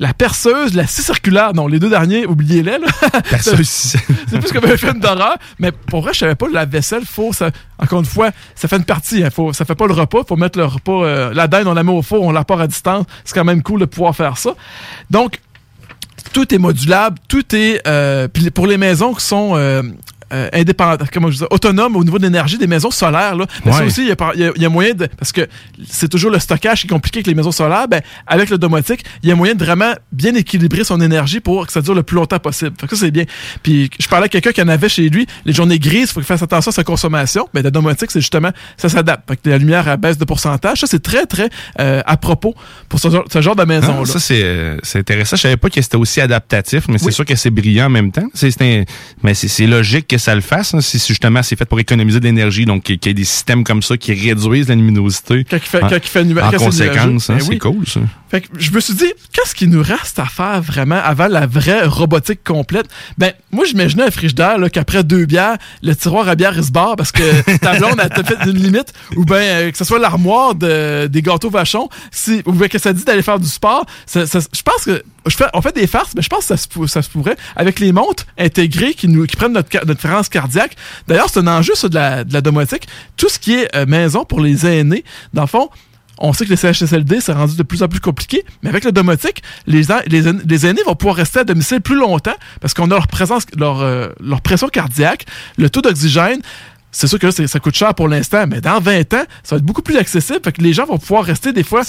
La 0.00 0.14
perceuse, 0.14 0.74
la 0.74 0.86
scie 0.86 1.02
circulaire. 1.02 1.52
Non, 1.52 1.66
les 1.66 1.78
deux 1.78 1.90
derniers, 1.90 2.24
oubliez-les. 2.26 2.78
là. 2.78 2.86
Perceuse, 3.30 3.68
c'est 3.68 4.38
plus 4.40 4.50
comme 4.50 4.64
un 4.64 4.76
film 4.78 4.98
d'horreur. 4.98 5.36
Mais 5.58 5.72
pour 5.72 6.00
vrai, 6.00 6.14
je 6.14 6.20
savais 6.20 6.34
pas, 6.34 6.46
la 6.50 6.64
vaisselle, 6.64 7.04
faut, 7.04 7.34
ça, 7.34 7.50
encore 7.78 8.00
une 8.00 8.06
fois, 8.06 8.30
ça 8.54 8.66
fait 8.66 8.78
une 8.78 8.84
partie. 8.84 9.22
Hein, 9.22 9.28
faut, 9.30 9.52
ça 9.52 9.66
fait 9.66 9.74
pas 9.74 9.86
le 9.86 9.92
repas. 9.92 10.20
faut 10.26 10.36
mettre 10.36 10.58
le 10.58 10.64
repas. 10.64 11.04
euh, 11.04 11.34
la 11.34 11.48
dinde, 11.48 11.66
on 11.66 11.74
la 11.74 11.82
met 11.84 11.92
au 11.92 12.00
four, 12.00 12.22
on 12.22 12.32
la 12.32 12.44
part 12.44 12.62
à 12.62 12.66
distance. 12.66 13.04
C'est 13.26 13.34
quand 13.34 13.44
même 13.44 13.62
cool 13.62 13.80
de 13.80 13.84
pouvoir 13.84 14.16
faire 14.16 14.38
ça. 14.38 14.54
Donc, 15.10 15.38
tout 16.32 16.54
est 16.54 16.58
modulable, 16.58 17.18
tout 17.28 17.54
est 17.54 17.86
euh, 17.86 18.26
puis 18.26 18.50
pour 18.50 18.66
les 18.66 18.78
maisons 18.78 19.12
qui 19.12 19.24
sont 19.24 19.52
euh, 19.54 19.82
euh, 20.32 20.48
indépendantes, 20.52 21.08
comment 21.12 21.28
je 21.28 21.32
dis, 21.34 21.38
ça, 21.40 21.46
autonomes 21.50 21.96
au 21.96 22.04
niveau 22.04 22.18
de 22.18 22.22
l'énergie 22.24 22.58
des 22.58 22.66
maisons 22.66 22.90
solaires 22.90 23.36
là. 23.36 23.46
Mais 23.64 23.72
ça 23.72 23.84
aussi 23.84 24.02
il 24.02 24.08
y 24.08 24.12
a, 24.12 24.16
par- 24.16 24.34
il 24.34 24.40
y 24.40 24.44
a- 24.44 24.52
il 24.56 24.62
y 24.62 24.64
a 24.64 24.68
moyen 24.68 24.94
de 24.94 25.06
parce 25.18 25.32
que 25.32 25.46
c'est 25.88 26.08
toujours 26.08 26.30
le 26.30 26.38
stockage 26.38 26.80
qui 26.82 26.86
est 26.86 26.90
compliqué 26.90 27.18
avec 27.18 27.26
les 27.26 27.34
maisons 27.34 27.52
solaires, 27.52 27.88
ben 27.88 28.00
avec 28.26 28.50
le 28.50 28.58
domotique, 28.58 29.04
il 29.22 29.28
y 29.28 29.32
a 29.32 29.34
moyen 29.34 29.54
de 29.54 29.64
vraiment 29.64 29.92
bien 30.12 30.34
équilibrer 30.34 30.84
son 30.84 31.00
énergie 31.00 31.40
pour 31.40 31.66
que 31.66 31.72
ça 31.72 31.80
dure 31.80 31.94
le 31.94 32.02
plus 32.02 32.16
longtemps 32.16 32.38
possible. 32.38 32.72
Fait 32.80 32.86
que 32.86 32.96
ça 32.96 33.04
c'est 33.06 33.10
bien. 33.10 33.24
Puis 33.62 33.90
je 33.98 34.06
parlais 34.08 34.26
à 34.26 34.28
quelqu'un 34.28 34.52
qui 34.52 34.62
en 34.62 34.68
avait 34.68 34.88
chez 34.88 35.08
lui, 35.08 35.26
les 35.44 35.52
journées 35.52 35.78
grises, 35.78 36.10
faut 36.12 36.20
qu'il 36.20 36.26
fasse 36.26 36.42
attention 36.42 36.70
à 36.70 36.74
sa 36.74 36.84
consommation. 36.84 37.48
Ben 37.54 37.62
la 37.62 37.70
domotique 37.70 38.10
c'est 38.10 38.20
justement 38.20 38.50
ça 38.76 38.88
s'adapte. 38.88 39.28
Fait 39.28 39.36
que 39.36 39.50
la 39.50 39.58
lumière 39.58 39.88
elle 39.88 39.96
baisse 39.98 40.18
de 40.18 40.24
pourcentage, 40.24 40.78
ça 40.80 40.86
c'est 40.86 41.02
très 41.02 41.26
très 41.26 41.48
euh, 41.80 42.02
à 42.06 42.16
propos 42.16 42.54
pour 42.88 42.98
ce 43.00 43.10
genre, 43.10 43.24
ce 43.32 43.40
genre 43.40 43.56
de 43.56 43.64
maison 43.64 43.96
Ah, 44.02 44.04
ça, 44.06 44.18
c'est 44.20 44.42
euh, 44.42 44.76
c'est 44.82 44.98
intéressant. 44.98 45.36
Je 45.36 45.42
savais 45.42 45.56
pas 45.56 45.70
que 45.70 45.80
c'était 45.80 45.96
aussi 45.96 46.20
adaptatif, 46.20 46.84
mais 46.88 46.98
c'est 46.98 47.10
sûr 47.10 47.24
que 47.24 47.34
c'est 47.36 47.50
brillant 47.50 47.86
en 47.86 47.90
même 47.90 48.12
temps. 48.12 48.26
C'est 48.34 48.50
c'est 48.50 48.62
un- 48.62 48.84
mais 49.22 49.34
c'est 49.34 49.48
c'est 49.48 49.66
logique 49.66 50.06
que 50.06 50.18
ça 50.20 50.34
le 50.34 50.40
fasse. 50.40 50.74
hein, 50.74 50.80
si 50.80 50.98
justement 50.98 51.42
c'est 51.42 51.56
fait 51.56 51.64
pour 51.64 51.80
économiser 51.80 52.20
de 52.20 52.24
l'énergie, 52.24 52.64
donc 52.64 52.84
qu'il 52.84 52.98
y 53.04 53.08
ait 53.08 53.14
des 53.14 53.24
systèmes 53.24 53.64
comme 53.64 53.82
ça 53.82 53.96
qui 53.96 54.12
réduisent 54.12 54.68
la 54.68 54.74
luminosité. 54.76 55.44
Quand 55.50 55.56
il 55.56 55.60
fait, 55.62 55.82
en, 55.82 55.88
quand 55.88 55.96
il 55.96 56.08
fait 56.08 56.24
nu- 56.24 56.38
en 56.40 56.50
conséquence, 56.52 57.30
hein, 57.30 57.34
Ben 57.34 57.40
c'est 57.40 57.48
oui. 57.48 57.58
cool 57.58 57.86
ça. 57.86 58.00
Fait 58.30 58.42
que 58.42 58.46
je 58.58 58.70
me 58.70 58.78
suis 58.78 58.94
dit, 58.94 59.12
qu'est-ce 59.32 59.56
qu'il 59.56 59.70
nous 59.70 59.82
reste 59.82 60.18
à 60.20 60.24
faire 60.26 60.62
vraiment 60.62 61.00
avant 61.02 61.26
la 61.26 61.46
vraie 61.46 61.84
robotique 61.84 62.44
complète? 62.44 62.86
Ben, 63.18 63.32
moi, 63.50 63.64
j'imaginais 63.64 64.04
un 64.04 64.10
frigidaire, 64.12 64.56
là, 64.56 64.70
qu'après 64.70 65.02
deux 65.02 65.26
bières, 65.26 65.56
le 65.82 65.96
tiroir 65.96 66.28
à 66.28 66.36
bière, 66.36 66.52
il 66.56 66.62
se 66.62 66.70
barre 66.70 66.94
parce 66.94 67.10
que 67.10 67.56
ta 67.58 67.76
blonde 67.78 67.98
a 67.98 68.08
fait 68.08 68.36
une 68.46 68.56
limite, 68.62 68.92
ou 69.16 69.24
ben, 69.24 69.34
euh, 69.36 69.70
que 69.72 69.76
ce 69.76 69.84
soit 69.84 69.98
l'armoire 69.98 70.54
de- 70.54 71.08
des 71.08 71.22
gâteaux 71.22 71.50
vachons, 71.50 71.88
si, 72.12 72.42
ou 72.46 72.52
ben, 72.52 72.68
que 72.68 72.78
ça 72.78 72.92
dit 72.92 73.02
d'aller 73.04 73.22
faire 73.22 73.40
du 73.40 73.48
sport. 73.48 73.84
Ça- 74.06 74.26
ça- 74.28 74.38
je 74.38 74.62
pense 74.62 74.84
que, 74.84 75.02
je 75.26 75.34
fais, 75.36 75.46
on 75.52 75.60
fait 75.60 75.74
des 75.74 75.88
farces, 75.88 76.12
mais 76.14 76.22
je 76.22 76.28
pense 76.28 76.40
que 76.40 76.44
ça 76.46 76.56
se, 76.56 76.68
pou- 76.68 76.86
ça 76.86 77.02
se 77.02 77.10
pourrait, 77.10 77.36
avec 77.56 77.80
les 77.80 77.90
montres 77.92 78.26
intégrées 78.38 78.94
qui 78.94 79.08
nous, 79.08 79.26
qui 79.26 79.34
prennent 79.36 79.52
notre, 79.54 79.86
notre 79.86 80.00
cardiaque. 80.28 80.76
D'ailleurs, 81.08 81.28
c'est 81.30 81.40
un 81.40 81.46
enjeu, 81.46 81.74
ça, 81.74 81.88
de 81.88 81.94
la, 81.94 82.24
la 82.24 82.40
domotique. 82.40 82.88
Tout 83.16 83.28
ce 83.28 83.38
qui 83.38 83.54
est 83.54 83.74
euh, 83.76 83.86
maison 83.86 84.24
pour 84.24 84.40
les 84.40 84.66
aînés, 84.66 85.04
dans 85.32 85.42
le 85.42 85.48
fond, 85.48 85.70
on 86.20 86.32
sait 86.34 86.44
que 86.44 86.50
les 86.50 86.56
CHSLD, 86.56 87.20
c'est 87.20 87.32
rendu 87.32 87.56
de 87.56 87.62
plus 87.62 87.82
en 87.82 87.88
plus 87.88 88.00
compliqué, 88.00 88.44
mais 88.62 88.68
avec 88.68 88.84
le 88.84 88.92
domotique, 88.92 89.42
les, 89.66 89.82
les, 90.06 90.22
les 90.46 90.66
aînés 90.66 90.82
vont 90.84 90.94
pouvoir 90.94 91.16
rester 91.16 91.40
à 91.40 91.44
domicile 91.44 91.80
plus 91.80 91.96
longtemps 91.96 92.34
parce 92.60 92.74
qu'on 92.74 92.90
a 92.90 92.94
leur 92.94 93.08
présence, 93.08 93.44
leur, 93.56 93.80
euh, 93.80 94.08
pression 94.44 94.68
cardiaque, 94.68 95.24
le 95.56 95.70
taux 95.70 95.80
d'oxygène. 95.80 96.40
C'est 96.92 97.06
sûr 97.06 97.18
que 97.18 97.30
ça 97.30 97.60
coûte 97.60 97.74
cher 97.74 97.94
pour 97.94 98.08
l'instant, 98.08 98.46
mais 98.48 98.60
dans 98.60 98.80
20 98.80 99.14
ans, 99.14 99.24
ça 99.44 99.54
va 99.54 99.56
être 99.58 99.64
beaucoup 99.64 99.82
plus 99.82 99.96
accessible. 99.96 100.40
Fait 100.44 100.52
que 100.52 100.60
les 100.60 100.72
gens 100.72 100.86
vont 100.86 100.98
pouvoir 100.98 101.24
rester 101.24 101.52
des 101.52 101.62
fois 101.62 101.82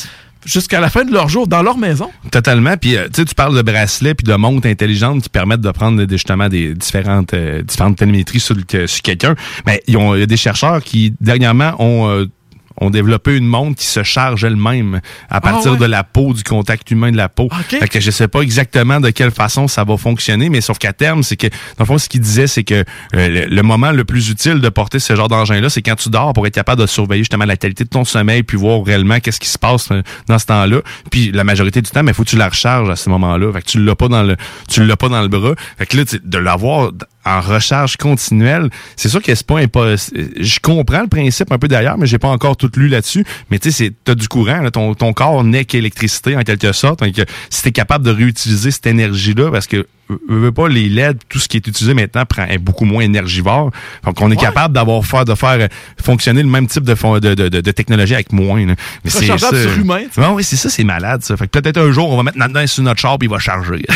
jusqu'à 0.45 0.79
la 0.79 0.89
fin 0.89 1.03
de 1.03 1.13
leur 1.13 1.29
jour 1.29 1.47
dans 1.47 1.61
leur 1.61 1.77
maison. 1.77 2.09
Totalement. 2.31 2.75
Puis, 2.77 2.95
euh, 2.95 3.07
tu 3.13 3.23
parles 3.35 3.55
de 3.55 3.61
bracelets 3.61 4.13
puis 4.13 4.25
de 4.25 4.35
montres 4.35 4.67
intelligentes 4.67 5.23
qui 5.23 5.29
permettent 5.29 5.61
de 5.61 5.71
prendre 5.71 6.05
justement 6.09 6.49
des 6.49 6.73
différentes, 6.73 7.33
euh, 7.33 7.61
différentes 7.61 7.97
télémétries 7.97 8.39
sur, 8.39 8.55
sur 8.85 9.01
quelqu'un. 9.01 9.35
Mais 9.65 9.81
il 9.87 9.95
y 9.95 9.97
a 9.97 10.25
des 10.25 10.37
chercheurs 10.37 10.83
qui, 10.83 11.13
dernièrement, 11.21 11.73
ont, 11.79 12.09
euh, 12.09 12.25
ont 12.79 12.89
développé 12.89 13.35
une 13.35 13.45
montre 13.45 13.79
qui 13.79 13.85
se 13.85 14.03
charge 14.03 14.43
elle-même 14.43 15.01
à 15.29 15.41
partir 15.41 15.73
ouais? 15.73 15.77
de 15.77 15.85
la 15.85 16.03
peau, 16.03 16.33
du 16.33 16.43
contact 16.43 16.89
humain 16.91 17.11
de 17.11 17.17
la 17.17 17.29
peau. 17.29 17.49
Fait 17.67 17.87
que 17.87 17.99
je 17.99 18.11
sais 18.11 18.27
pas 18.27 18.41
exactement 18.41 18.99
de 18.99 19.09
quelle 19.09 19.31
façon 19.31 19.67
ça 19.67 19.83
va 19.83 19.97
fonctionner, 19.97 20.49
mais 20.49 20.61
sauf 20.61 20.77
qu'à 20.77 20.93
terme, 20.93 21.23
c'est 21.23 21.37
que, 21.37 21.47
dans 21.47 21.81
le 21.81 21.85
fond, 21.85 21.97
ce 21.97 22.09
qu'il 22.09 22.21
disait, 22.21 22.47
c'est 22.47 22.63
que 22.63 22.83
euh, 23.15 23.27
le, 23.27 23.45
le 23.45 23.63
moment 23.63 23.91
le 23.91 24.03
plus 24.03 24.29
utile 24.29 24.61
de 24.61 24.69
porter 24.69 24.99
ce 24.99 25.15
genre 25.15 25.27
d'engin-là, 25.27 25.69
c'est 25.69 25.81
quand 25.81 25.95
tu 25.95 26.09
dors 26.09 26.33
pour 26.33 26.47
être 26.47 26.53
capable 26.53 26.81
de 26.81 26.87
surveiller 26.87 27.21
justement 27.23 27.45
la 27.45 27.57
qualité 27.57 27.83
de 27.83 27.89
ton 27.89 28.05
sommeil 28.05 28.43
puis 28.43 28.57
voir 28.57 28.83
réellement 28.83 29.19
qu'est-ce 29.19 29.39
qui 29.39 29.49
se 29.49 29.59
passe 29.59 29.91
euh, 29.91 30.01
dans 30.27 30.39
ce 30.39 30.45
temps-là. 30.47 30.81
Puis 31.09 31.31
la 31.31 31.43
majorité 31.43 31.81
du 31.81 31.89
temps, 31.89 32.03
mais 32.03 32.13
faut 32.13 32.23
que 32.23 32.29
tu 32.29 32.37
la 32.37 32.49
recharges 32.49 32.89
à 32.89 32.95
ce 32.95 33.09
moment-là. 33.09 33.51
Fait 33.53 33.61
que 33.61 33.67
tu 33.67 33.83
l'as 33.83 33.95
pas 33.95 34.07
dans 34.07 34.23
le, 34.23 34.35
tu 34.69 34.85
l'as 34.85 34.97
pas 34.97 35.09
dans 35.09 35.21
le 35.21 35.27
bras. 35.27 35.53
Fait 35.77 35.85
que 35.85 35.97
là, 35.97 36.05
tu 36.05 36.11
sais, 36.11 36.21
de 36.23 36.37
l'avoir 36.37 36.91
en 37.25 37.41
recharge 37.41 37.97
continuelle, 37.97 38.69
c'est 38.95 39.09
sûr 39.09 39.21
que 39.21 39.33
c'est 39.33 39.45
pas. 39.45 39.61
Je 39.65 40.59
comprends 40.59 41.01
le 41.01 41.07
principe 41.07 41.51
un 41.51 41.57
peu 41.57 41.67
d'ailleurs, 41.67 41.97
mais 41.97 42.07
j'ai 42.07 42.19
pas 42.19 42.29
encore 42.29 42.57
tout 42.57 42.71
lu 42.75 42.87
là-dessus. 42.87 43.25
Mais 43.49 43.59
tu 43.59 43.71
sais, 43.71 43.91
t'as 44.03 44.15
du 44.15 44.27
courant, 44.27 44.69
ton, 44.71 44.93
ton 44.95 45.13
corps 45.13 45.43
n'est 45.43 45.65
qu'électricité 45.65 46.35
en 46.35 46.41
quelque 46.41 46.71
sorte. 46.71 46.99
Donc, 46.99 47.17
euh, 47.19 47.25
si 47.49 47.63
t'es 47.63 47.71
capable 47.71 48.05
de 48.05 48.11
réutiliser 48.11 48.71
cette 48.71 48.87
énergie-là, 48.87 49.51
parce 49.51 49.67
que 49.67 49.87
veux 50.27 50.51
pas 50.51 50.67
les 50.67 50.89
LED, 50.89 51.19
tout 51.29 51.39
ce 51.39 51.47
qui 51.47 51.57
est 51.57 51.67
utilisé 51.67 51.93
maintenant 51.93 52.25
prend, 52.25 52.45
est 52.45 52.57
beaucoup 52.57 52.85
moins 52.85 53.03
énergivore. 53.03 53.71
Donc, 54.03 54.19
on 54.21 54.31
est 54.31 54.35
capable 54.35 54.73
d'avoir 54.73 55.05
faire, 55.05 55.25
de 55.25 55.35
faire 55.35 55.59
euh, 55.59 55.67
fonctionner 56.01 56.41
le 56.43 56.49
même 56.49 56.67
type 56.67 56.83
de, 56.83 56.93
de, 57.19 57.33
de, 57.35 57.49
de- 57.61 57.71
technologie 57.71 58.13
avec 58.13 58.31
moins. 58.33 58.65
là. 58.65 58.75
Mais 59.03 59.09
c'est 59.11 59.25
ça. 59.37 59.49
sur 59.49 59.77
humain, 59.79 60.01
Ouais, 60.17 60.27
oui, 60.33 60.43
c'est 60.43 60.55
ça, 60.57 60.69
c'est 60.69 60.83
malade, 60.83 61.23
ça. 61.23 61.37
Fait 61.37 61.47
que 61.47 61.59
peut-être 61.59 61.77
un 61.77 61.91
jour, 61.91 62.09
on 62.09 62.17
va 62.17 62.23
mettre 62.23 62.37
là-dedans 62.37 62.65
sur 62.67 62.83
notre 62.83 62.99
char 62.99 63.17
puis 63.17 63.27
il 63.27 63.31
va 63.31 63.39
charger. 63.39 63.83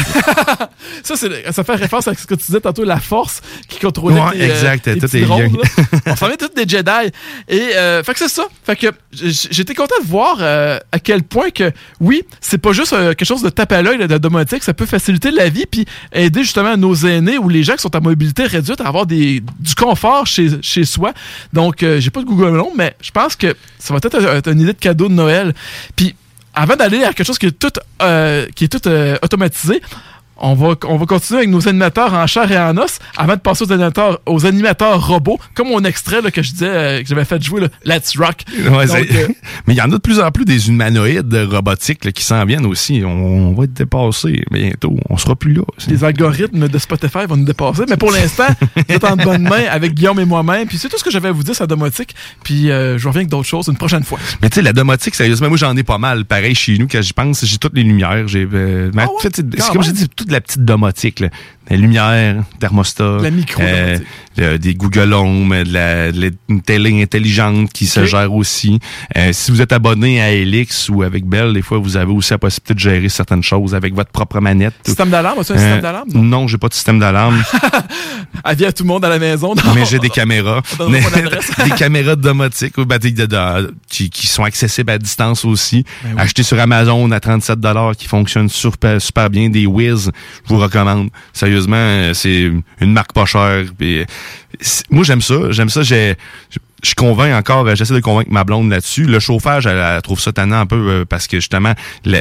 Ça, 1.03 1.15
c'est, 1.15 1.51
ça 1.51 1.63
fait 1.63 1.75
référence 1.75 2.07
à 2.07 2.13
ce 2.13 2.25
que 2.25 2.35
tu 2.35 2.45
disais 2.47 2.59
tantôt, 2.61 2.83
la 2.83 2.99
force 2.99 3.41
qui 3.67 3.79
contrôlait 3.79 4.15
Ouais, 4.15 4.37
euh, 4.39 4.45
exact, 4.45 4.83
tes 4.83 4.97
tout 4.97 5.15
est. 5.15 5.25
On 6.05 6.15
s'en 6.15 6.27
vient 6.27 6.35
tous 6.37 6.49
des 6.55 6.67
Jedi. 6.67 7.11
Et, 7.47 7.75
euh, 7.75 8.03
fait 8.03 8.13
que 8.13 8.19
c'est 8.19 8.29
ça. 8.29 8.45
Fait 8.63 8.75
que 8.75 8.87
j'étais 9.11 9.73
content 9.73 9.95
de 10.01 10.07
voir 10.07 10.37
euh, 10.39 10.79
à 10.91 10.99
quel 10.99 11.23
point 11.23 11.49
que, 11.49 11.71
oui, 11.99 12.23
c'est 12.39 12.57
pas 12.59 12.71
juste 12.71 12.91
quelque 12.91 13.25
chose 13.25 13.41
de 13.41 13.49
tape 13.49 13.71
à 13.71 13.81
l'œil, 13.81 13.97
de 14.07 14.17
domotique, 14.17 14.63
ça 14.63 14.73
peut 14.73 14.85
faciliter 14.85 15.31
la 15.31 15.49
vie 15.49 15.65
puis 15.69 15.85
aider 16.11 16.43
justement 16.43 16.77
nos 16.77 16.95
aînés 16.95 17.37
ou 17.37 17.49
les 17.49 17.63
gens 17.63 17.75
qui 17.75 17.81
sont 17.81 17.95
à 17.95 17.99
mobilité 17.99 18.45
réduite 18.45 18.81
à 18.81 18.87
avoir 18.87 19.05
des, 19.05 19.41
du 19.59 19.75
confort 19.75 20.25
chez, 20.27 20.61
chez 20.61 20.85
soi. 20.85 21.13
Donc, 21.53 21.83
euh, 21.83 21.99
j'ai 21.99 22.09
pas 22.09 22.21
de 22.21 22.25
Google 22.25 22.59
Home, 22.59 22.73
mais 22.75 22.95
je 23.01 23.11
pense 23.11 23.35
que 23.35 23.55
ça 23.79 23.93
va 23.93 23.99
être 24.03 24.51
une 24.51 24.61
idée 24.61 24.73
de 24.73 24.79
cadeau 24.79 25.07
de 25.07 25.13
Noël. 25.13 25.53
Puis, 25.95 26.15
avant 26.53 26.75
d'aller 26.75 27.03
à 27.03 27.13
quelque 27.13 27.27
chose 27.27 27.37
qui 27.37 27.47
est 27.47 27.59
tout, 27.59 27.71
euh, 28.01 28.47
qui 28.55 28.65
est 28.65 28.67
tout 28.67 28.87
euh, 28.87 29.17
automatisé, 29.21 29.81
on 30.37 30.53
va, 30.53 30.75
on 30.87 30.97
va 30.97 31.05
continuer 31.05 31.39
avec 31.39 31.49
nos 31.49 31.67
animateurs 31.67 32.13
en 32.13 32.27
chair 32.27 32.51
et 32.51 32.57
en 32.57 32.75
os 32.77 32.99
avant 33.17 33.35
de 33.35 33.39
passer 33.39 33.63
aux 33.65 33.71
animateurs, 33.71 34.19
aux 34.25 34.45
animateurs 34.45 35.07
robots, 35.07 35.39
comme 35.53 35.69
mon 35.69 35.83
extrait 35.83 36.21
là, 36.21 36.31
que 36.31 36.41
je 36.41 36.51
disais 36.51 36.67
euh, 36.69 37.01
que 37.01 37.07
j'avais 37.07 37.25
fait 37.25 37.41
jouer, 37.41 37.61
là, 37.61 37.67
Let's 37.85 38.17
Rock. 38.17 38.37
Ouais, 38.57 38.85
Donc, 38.85 38.97
c'est- 39.09 39.15
euh, 39.15 39.27
Mais 39.67 39.73
il 39.73 39.77
y 39.77 39.81
en 39.81 39.85
a 39.85 39.95
de 39.95 39.97
plus 39.97 40.19
en 40.19 40.31
plus 40.31 40.45
des 40.45 40.69
humanoïdes 40.69 41.33
robotiques 41.49 42.05
là, 42.05 42.11
qui 42.11 42.23
s'en 42.23 42.43
viennent 42.45 42.65
aussi. 42.65 43.01
On, 43.05 43.09
on 43.09 43.53
va 43.53 43.63
être 43.65 43.73
dépassé 43.73 44.43
bientôt. 44.51 44.95
On 45.09 45.17
sera 45.17 45.35
plus 45.35 45.53
là. 45.53 45.63
les 45.87 46.03
algorithmes 46.03 46.67
de 46.67 46.77
Spotify 46.77 47.25
vont 47.27 47.37
nous 47.37 47.45
dépasser. 47.45 47.83
Mais 47.89 47.97
pour 47.97 48.11
l'instant, 48.11 48.47
vous 48.75 48.83
êtes 48.89 49.03
en 49.03 49.15
bonne 49.15 49.43
main 49.43 49.63
avec 49.71 49.93
Guillaume 49.93 50.19
et 50.19 50.25
moi-même. 50.25 50.67
Puis 50.67 50.77
c'est 50.77 50.89
tout 50.89 50.97
ce 50.97 51.03
que 51.03 51.11
j'avais 51.11 51.29
à 51.29 51.31
vous 51.31 51.43
dire 51.43 51.55
sur 51.55 51.63
la 51.63 51.67
domotique. 51.67 52.15
Puis 52.43 52.69
euh, 52.71 52.97
je 52.97 53.07
reviens 53.07 53.21
avec 53.21 53.29
d'autres 53.29 53.47
choses 53.47 53.67
une 53.67 53.77
prochaine 53.77 54.03
fois. 54.03 54.19
Mais 54.41 54.49
tu 54.49 54.55
sais, 54.55 54.61
la 54.61 54.73
domotique, 54.73 55.15
sérieusement, 55.15 55.47
moi 55.49 55.57
j'en 55.57 55.75
ai 55.77 55.83
pas 55.83 55.97
mal. 55.97 56.25
Pareil 56.25 56.55
chez 56.55 56.77
nous, 56.77 56.87
quand 56.87 57.01
j'y 57.01 57.13
pense, 57.13 57.45
j'ai 57.45 57.57
toutes 57.57 57.75
les 57.75 57.83
lumières. 57.83 58.27
J'ai, 58.27 58.45
fait, 59.21 59.35
c'est 59.35 59.43
comme 59.73 59.83
j'ai 59.83 59.91
même. 59.91 60.07
Toute 60.25 60.31
la 60.31 60.41
petite 60.41 60.65
domotique. 60.65 61.19
Là. 61.19 61.29
La 61.69 61.77
lumière, 61.77 62.43
thermostat. 62.59 63.17
La 63.21 63.31
micro-domotique. 63.31 64.07
euh, 64.39 64.57
des 64.57 64.75
Google 64.75 65.13
Home, 65.13 65.63
de 65.63 65.73
la, 65.73 66.11
de 66.11 66.31
une 66.49 66.61
télé 66.61 67.01
intelligente 67.01 67.71
qui 67.71 67.85
se 67.87 68.05
gère 68.05 68.31
aussi. 68.33 68.79
Euh, 69.17 69.29
si 69.33 69.49
vous 69.51 69.61
êtes 69.61 69.71
abonné 69.71 70.21
à 70.21 70.31
Elix 70.31 70.89
ou 70.89 71.01
avec 71.03 71.25
Bell, 71.25 71.53
des 71.53 71.61
fois, 71.61 71.77
vous 71.79 71.97
avez 71.97 72.11
aussi 72.11 72.31
la 72.31 72.37
possibilité 72.37 72.73
de 72.73 72.79
gérer 72.79 73.09
certaines 73.09 73.41
choses 73.43 73.73
avec 73.73 73.93
votre 73.95 74.11
propre 74.11 74.39
manette. 74.41 74.73
Système 74.85 75.09
d'alarme, 75.09 75.39
as-tu 75.39 75.53
un 75.53 75.55
Euh, 75.55 75.59
système 75.59 75.81
d'alarme? 75.81 76.09
Non, 76.13 76.47
j'ai 76.47 76.57
pas 76.57 76.67
de 76.67 76.73
système 76.73 76.99
d'alarme. 76.99 77.41
Avis 78.43 78.65
à 78.65 78.71
tout 78.73 78.83
le 78.83 78.87
monde 78.89 79.05
à 79.05 79.09
la 79.09 79.17
maison. 79.19 79.55
mais 79.73 79.85
j'ai 79.85 79.99
des 79.99 80.09
caméras. 80.09 80.61
Des 81.63 81.71
caméras 81.71 82.15
de 82.15 82.21
domotique 82.21 82.77
ou, 82.77 82.85
des- 82.85 83.13
qui, 83.89 84.09
qui 84.09 84.27
sont 84.27 84.43
accessibles 84.43 84.91
à 84.91 84.97
distance 84.97 85.45
aussi. 85.45 85.83
Ben 86.03 86.09
oui. 86.37 86.43
Sur 86.43 86.59
Amazon 86.59 87.09
à 87.11 87.19
37 87.19 87.59
qui 87.97 88.07
fonctionnent 88.07 88.49
super, 88.49 89.01
super 89.01 89.29
bien. 89.29 89.49
Des 89.49 89.65
Wiz, 89.65 90.11
je 90.47 90.53
vous 90.53 90.59
recommande. 90.59 91.09
Euh, 91.77 92.13
c'est 92.13 92.51
une 92.81 92.93
marque 92.93 93.13
pas 93.13 93.25
chère. 93.25 93.65
euh, 93.81 94.05
moi, 94.89 95.03
j'aime 95.03 95.21
ça. 95.21 95.35
J'aime 95.51 95.69
ça. 95.69 95.83
J'ai, 95.83 96.15
je- 96.49 96.93
convainc 96.95 97.33
encore, 97.33 97.65
euh, 97.67 97.75
j'essaie 97.75 97.93
de 97.95 97.99
convaincre 97.99 98.31
ma 98.31 98.43
blonde 98.43 98.69
là-dessus. 98.69 99.05
Le 99.05 99.19
chauffage, 99.19 99.65
elle, 99.65 99.77
elle 99.77 100.01
trouve 100.01 100.19
ça 100.19 100.31
tannant 100.31 100.59
un 100.61 100.65
peu 100.65 100.75
euh, 100.75 101.05
parce 101.05 101.27
que 101.27 101.37
justement, 101.37 101.73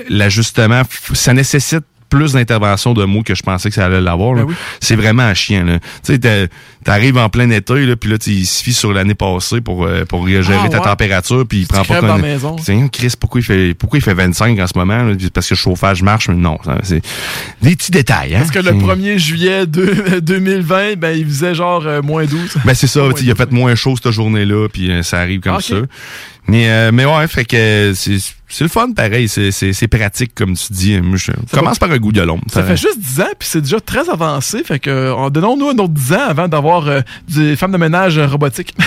l'ajustement, 0.09 0.83
ça 1.13 1.33
nécessite 1.35 1.85
plus 2.17 2.33
d'interventions 2.33 2.95
de 2.95 3.05
mots 3.05 3.23
que 3.23 3.35
je 3.35 3.43
pensais 3.43 3.69
que 3.69 3.75
ça 3.75 3.87
allait 3.87 4.01
l'avoir. 4.01 4.35
Ben 4.35 4.45
oui. 4.45 4.55
C'est 4.81 4.97
vraiment 4.97 5.33
chiant. 5.35 5.65
Tu 6.05 6.15
sais, 6.15 6.49
t'arrives 6.85 7.17
en 7.19 7.29
plein 7.29 7.51
été, 7.51 7.87
là, 7.87 7.97
puis 7.97 8.11
là, 8.11 8.19
tu- 8.19 8.31
il 8.31 8.47
suffit 8.47 8.73
sur 8.73 8.93
l'année 8.93 9.15
passée 9.15 9.61
pour, 9.61 9.85
euh, 9.85 10.05
pour 10.05 10.27
gérer 10.29 10.55
Ah, 10.65 10.69
ta 10.69 10.79
ouais. 10.79 10.85
température, 10.85 11.45
puis 11.49 11.61
il 11.61 11.67
prend 11.67 11.85
pas 11.85 12.01
compte- 12.01 12.21
maison. 12.23 12.57
Tu 12.57 12.65
sais, 12.65 12.79
Chris, 12.93 13.13
pourquoi 13.19 13.41
il 13.41 13.45
fait 13.45 13.75
pourquoi 13.75 13.99
il 13.99 14.03
fait 14.03 14.15
25 14.15 14.59
en 14.59 14.67
ce 14.67 14.77
moment? 14.77 15.03
là? 15.03 15.15
Parce 15.33 15.49
que 15.49 15.55
le 15.55 15.59
chauffage 15.59 16.03
marche? 16.03 16.29
Mais 16.29 16.35
Non, 16.35 16.59
c'est 16.83 17.03
des 17.63 17.75
petits 17.77 17.91
détails. 17.91 18.35
Hein? 18.35 18.39
Parce 18.41 18.51
que 18.51 18.59
le 18.59 18.73
C'est- 18.73 18.79
1er 18.87 19.19
juillet 19.19 19.67
de- 19.67 20.21
2020, 20.21 20.95
ben, 20.99 21.17
il 21.17 21.25
faisait 21.27 21.55
genre 21.55 21.85
euh, 21.87 22.03
moins 22.03 22.25
12. 22.27 22.57
Ben 22.65 22.75
c'est 22.75 22.87
ça, 22.87 23.01
il 23.21 23.31
a 23.31 23.35
fait 23.35 23.51
moins 23.53 23.75
chaud 23.75 23.95
cette 24.03 24.13
journée-là, 24.13 24.69
puis 24.73 24.91
euh, 24.91 25.03
ça 25.03 25.21
arrive 25.21 25.41
comme 25.41 25.57
Ok. 25.57 25.63
ça. 25.63 25.77
Mais 26.47 26.93
mais 26.93 27.07
ouais, 27.07 27.27
fait 27.27 27.45
que 27.45 27.93
c'est 28.55 28.63
le 28.63 28.71
fun 28.71 28.93
pareil, 28.93 29.29
c'est 29.29 29.89
pratique 29.89 30.33
comme 30.33 30.55
tu 30.55 30.73
dis. 30.73 31.01
Je 31.15 31.33
commence 31.53 31.81
par 31.81 31.91
un 31.91 31.99
goût 31.99 32.13
de 32.13 32.23
l'ombre. 32.23 32.45
Ça 32.53 32.63
fait 32.63 32.77
juste 32.77 33.01
10 33.01 33.21
ans, 33.23 33.33
puis 33.37 33.49
c'est 33.51 33.63
déjà 33.63 33.81
très 33.81 34.09
avancé. 34.09 34.63
Fait 34.63 34.79
que 34.79 34.91
euh, 34.91 35.29
donnons-nous 35.29 35.71
un 35.71 35.79
autre 35.79 35.93
10 35.93 36.13
ans 36.13 36.29
avant 36.29 36.47
d'avoir 36.47 36.87
euh, 36.87 37.01
des 37.29 37.57
femmes 37.57 37.73
de 37.73 37.79
ménage 37.79 38.17
euh, 38.17 38.29
robotiques. 38.29 38.73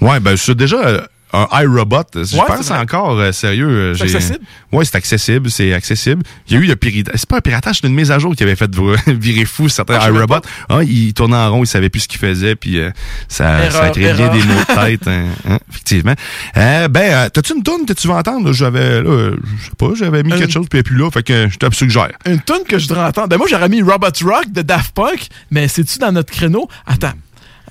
Ouais, 0.00 0.20
ben 0.20 0.36
c'est 0.36 0.54
déjà 0.54 1.06
un 1.34 1.62
iRobot. 1.62 2.02
Je 2.14 2.36
Ouais, 2.36 2.42
pense 2.46 2.70
encore 2.70 3.18
euh, 3.18 3.32
sérieux. 3.32 3.68
euh, 3.68 3.94
C'est 3.94 4.08
j'ai- 4.08 4.16
accessible? 4.16 4.44
Ouais, 4.72 4.84
c'est 4.84 4.96
accessible, 4.96 5.50
c'est 5.50 5.72
accessible. 5.74 6.22
Il 6.48 6.54
y 6.54 6.56
a 6.56 6.60
eu 6.60 6.66
le 6.66 6.76
piratage. 6.76 7.14
C'est 7.16 7.28
pas 7.28 7.38
un 7.38 7.40
piratage, 7.40 7.78
c'est 7.80 7.86
une 7.88 7.94
mise 7.94 8.10
à 8.10 8.18
jour 8.18 8.34
qui 8.36 8.42
avait 8.42 8.56
fait 8.56 8.70
vir- 8.74 8.96
virer 9.18 9.44
fou 9.44 9.68
certains 9.68 9.98
Ah, 10.00 10.08
je 10.08 10.14
iRobots. 10.14 10.40
Ah, 10.68 10.82
il 10.82 11.12
tournait 11.14 11.36
en 11.36 11.50
rond, 11.50 11.64
il 11.64 11.66
savait 11.66 11.88
plus 11.90 12.00
ce 12.00 12.08
qu'il 12.08 12.20
faisait, 12.20 12.54
puis 12.56 12.78
euh, 12.78 12.90
ça, 13.28 13.58
Erreur, 13.64 13.72
ça 13.72 13.82
a 13.84 13.90
créé 13.90 14.12
bien 14.12 14.16
erreur. 14.26 14.32
des 14.32 14.42
mots 14.42 14.60
de 14.60 14.74
tête, 14.86 15.08
hein, 15.08 15.24
hein, 15.48 15.58
effectivement. 15.70 16.14
Euh, 16.56 16.88
ben, 16.88 17.12
euh, 17.12 17.28
t'as-tu 17.28 17.54
une 17.56 17.62
tourne 17.62 17.84
que 17.86 17.92
tu 17.92 18.08
veux 18.08 18.14
entendre? 18.14 18.52
J'avais, 18.52 19.02
là, 19.02 19.10
euh, 19.10 19.36
je 19.58 19.64
sais 19.66 19.70
pas, 19.78 19.90
j'avais 19.96 20.22
mis 20.22 20.32
Euh, 20.32 20.38
quelque 20.38 20.52
chose, 20.52 20.66
puis 20.70 20.82
plus 20.82 20.96
là, 20.96 21.10
fait 21.10 21.22
que 21.22 21.48
je 21.48 21.56
te 21.58 21.74
suggère. 21.74 22.10
Une 22.26 22.40
tune 22.40 22.64
que 22.68 22.78
je 22.78 22.88
voudrais 22.88 23.04
entendre. 23.04 23.28
Ben 23.28 23.36
moi, 23.38 23.46
j'aurais 23.50 23.68
mis 23.68 23.82
Robot 23.82 24.06
Rock 24.24 24.52
de 24.52 24.62
Daft 24.62 24.92
Punk, 24.94 25.28
mais 25.50 25.68
c'est-tu 25.68 25.98
dans 25.98 26.12
notre 26.12 26.32
créneau? 26.32 26.68
Attends. 26.86 27.12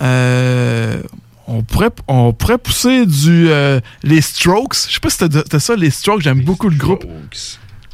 Euh, 0.02 1.02
on, 1.48 1.62
pourrait, 1.62 1.92
on 2.08 2.34
pourrait 2.34 2.58
pousser 2.58 3.06
du 3.06 3.50
euh, 3.50 3.80
les 4.04 4.22
Strokes. 4.22 4.76
Je 4.88 4.94
sais 4.94 5.00
pas 5.00 5.10
si 5.10 5.18
t'as 5.18 5.60
ça, 5.60 5.76
les 5.76 5.90
Strokes. 5.90 6.22
J'aime 6.22 6.42
beaucoup 6.42 6.70
le 6.70 6.76
groupe. 6.78 7.06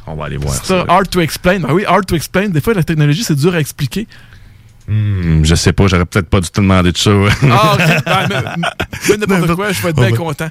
On 0.06 0.14
va 0.14 0.24
aller 0.24 0.36
voir 0.36 0.54
C'est 0.54 0.66
ça, 0.66 0.84
Hard 0.88 1.08
to 1.10 1.20
Explain. 1.20 1.60
Ben 1.60 1.72
oui, 1.72 1.84
Hard 1.84 2.06
to 2.06 2.16
Explain. 2.16 2.48
Des 2.48 2.60
fois, 2.60 2.74
la 2.74 2.82
technologie, 2.82 3.22
c'est 3.22 3.36
dur 3.36 3.54
à 3.54 3.60
expliquer. 3.60 4.08
Hmm, 4.88 5.44
je 5.44 5.54
sais 5.54 5.72
pas, 5.72 5.86
j'aurais 5.86 6.04
peut-être 6.04 6.28
pas 6.28 6.40
dû 6.40 6.48
te 6.50 6.60
demander 6.60 6.90
de 6.92 6.96
ça. 6.98 7.10
Ah, 7.50 7.74
ok. 7.74 7.80
Ben, 9.08 9.16
mais- 9.18 9.26
n'importe 9.26 9.54
quoi, 9.54 9.72
je 9.72 9.82
vais 9.82 9.90
être 9.90 9.96
bien 9.96 10.10
va- 10.10 10.16
content. 10.16 10.48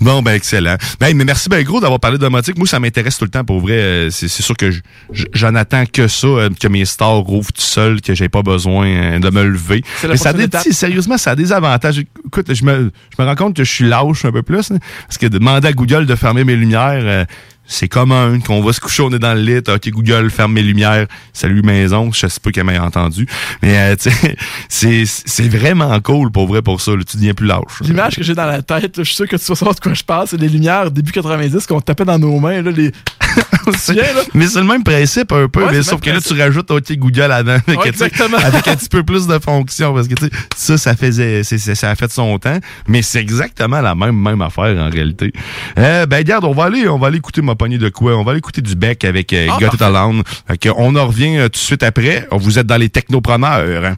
Bon, 0.00 0.22
ben 0.22 0.32
excellent. 0.32 0.76
Ben, 1.00 1.16
mais 1.16 1.24
merci 1.24 1.48
ben 1.48 1.62
gros 1.64 1.80
d'avoir 1.80 2.00
parlé 2.00 2.18
de 2.18 2.22
domotique. 2.22 2.58
Moi, 2.58 2.66
ça 2.66 2.80
m'intéresse 2.80 3.16
tout 3.16 3.24
le 3.24 3.30
temps 3.30 3.44
pour 3.44 3.60
vrai. 3.60 3.74
Euh, 3.78 4.10
C'est 4.10 4.28
sûr 4.28 4.56
que 4.56 4.70
je- 4.70 4.80
je- 5.12 5.24
j'en 5.32 5.54
attends 5.54 5.84
que 5.86 6.08
ça, 6.08 6.26
euh, 6.26 6.50
que 6.60 6.68
mes 6.68 6.84
stars 6.84 7.18
rouvrent 7.18 7.52
tout 7.52 7.60
seul, 7.62 8.00
que 8.00 8.14
j'ai 8.14 8.28
pas 8.28 8.42
besoin 8.42 8.86
euh, 8.86 9.18
de 9.18 9.30
me 9.30 9.44
lever. 9.44 9.82
Mais 10.08 10.16
ça 10.16 10.30
a 10.30 10.32
des, 10.32 10.48
sérieusement, 10.72 11.16
ça 11.18 11.30
a 11.32 11.36
des 11.36 11.52
avantages. 11.52 11.98
Écoute, 12.26 12.52
je 12.52 12.64
me, 12.64 12.90
je 13.16 13.22
me 13.22 13.28
rends 13.28 13.36
compte 13.36 13.56
que 13.56 13.64
je 13.64 13.70
suis 13.72 13.84
lâche 13.88 14.24
un 14.24 14.32
peu 14.32 14.42
plus. 14.42 14.70
hein, 14.72 14.78
parce 15.06 15.18
que 15.18 15.26
de 15.26 15.38
demander 15.38 15.68
à 15.68 15.72
Google 15.72 16.06
de 16.06 16.14
fermer 16.16 16.44
mes 16.44 16.56
lumières, 16.56 17.02
euh, 17.04 17.24
c'est 17.66 17.88
commun 17.88 18.38
qu'on 18.40 18.62
va 18.62 18.72
se 18.72 18.80
coucher, 18.80 19.02
on 19.02 19.10
est 19.10 19.18
dans 19.18 19.34
le 19.34 19.40
lit, 19.40 19.58
ok 19.58 19.90
Google 19.90 20.30
ferme 20.30 20.52
mes 20.52 20.62
lumières, 20.62 21.06
salut 21.32 21.62
maison, 21.62 22.10
je 22.12 22.26
sais 22.26 22.40
pas 22.40 22.50
qu'elle 22.50 22.64
m'a 22.64 22.80
entendu, 22.80 23.26
mais 23.62 23.76
euh, 23.78 23.96
c'est 24.68 25.04
c'est 25.06 25.48
vraiment 25.48 25.98
cool 26.00 26.30
pour 26.30 26.46
vrai 26.46 26.62
pour 26.62 26.80
ça, 26.80 26.92
là, 26.92 27.02
tu 27.04 27.16
deviens 27.16 27.34
plus 27.34 27.46
lâche. 27.46 27.80
L'image 27.80 28.16
que 28.16 28.22
j'ai 28.22 28.34
dans 28.34 28.46
la 28.46 28.62
tête, 28.62 28.94
je 28.98 29.02
suis 29.02 29.14
sûr 29.14 29.28
que 29.28 29.36
tu 29.36 29.44
vas 29.44 29.54
savoir 29.54 29.74
de 29.74 29.80
quoi 29.80 29.94
je 29.94 30.04
parle, 30.04 30.26
c'est 30.28 30.40
les 30.40 30.48
lumières 30.48 30.90
début 30.90 31.12
90 31.12 31.66
qu'on 31.66 31.80
tapait 31.80 32.04
dans 32.04 32.18
nos 32.18 32.38
mains, 32.38 32.62
là, 32.62 32.70
les... 32.70 32.92
Souviens, 33.78 34.02
là? 34.02 34.22
Mais 34.34 34.46
c'est 34.46 34.60
le 34.60 34.66
même 34.66 34.84
principe 34.84 35.32
un 35.32 35.48
peu, 35.48 35.64
Ouais, 35.64 35.72
mais 35.72 35.82
sauf 35.82 36.00
que 36.00 36.10
là, 36.10 36.20
tu 36.20 36.38
rajoutes 36.40 36.70
OK 36.70 36.92
Google 36.92 37.34
sais, 37.66 37.88
exactement. 37.88 38.38
avec 38.38 38.68
un 38.68 38.76
petit 38.76 38.88
peu 38.88 39.02
plus 39.02 39.26
de 39.26 39.38
fonctions. 39.38 39.94
Parce 39.94 40.08
que 40.08 40.14
ça, 40.56 40.78
ça 40.78 40.94
faisait, 40.94 41.42
ça 41.42 41.90
a 41.90 41.94
fait 41.94 42.10
son 42.10 42.38
temps. 42.38 42.58
Mais 42.86 43.02
c'est 43.02 43.20
exactement 43.20 43.80
la 43.80 43.94
même, 43.94 44.16
même 44.16 44.40
affaire 44.42 44.76
en 44.78 44.90
réalité. 44.90 45.32
Euh, 45.78 46.06
ben, 46.06 46.18
regarde, 46.18 46.44
on 46.44 46.52
va 46.52 46.64
aller, 46.64 46.88
on 46.88 46.98
va 46.98 47.08
aller 47.08 47.18
écouter 47.18 47.42
ma 47.42 47.55
de 47.56 47.88
quoi? 47.88 48.16
On 48.16 48.24
va 48.24 48.30
aller 48.32 48.38
écouter 48.38 48.60
du 48.62 48.74
bec 48.76 49.04
avec 49.04 49.32
euh, 49.32 49.48
Ah, 49.50 49.56
Got 49.60 49.74
It. 49.74 49.82
Alone. 49.82 50.22
Fait 50.46 50.70
on 50.76 50.94
en 50.96 51.06
revient 51.06 51.36
euh, 51.38 51.44
tout 51.44 51.52
de 51.52 51.56
suite 51.56 51.82
après. 51.82 52.28
Vous 52.30 52.58
êtes 52.58 52.66
dans 52.66 52.76
les 52.76 52.88
technopreneurs. 52.88 53.84
hein. 53.84 53.96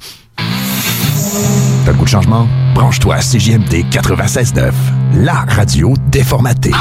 T'as 1.84 1.92
le 1.92 1.98
goût 1.98 2.04
de 2.04 2.10
changement? 2.10 2.46
Branche-toi 2.74 3.14
à 3.16 3.20
CJMD 3.20 3.84
96.9, 3.90 4.72
la 5.14 5.44
radio 5.48 5.94
déformatée. 6.08 6.72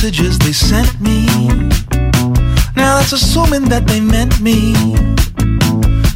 Messages 0.00 0.38
they 0.38 0.52
sent 0.52 1.00
me. 1.00 1.26
Now 2.76 2.98
that's 2.98 3.10
assuming 3.10 3.64
that 3.64 3.84
they 3.88 4.00
meant 4.00 4.40
me. 4.40 4.72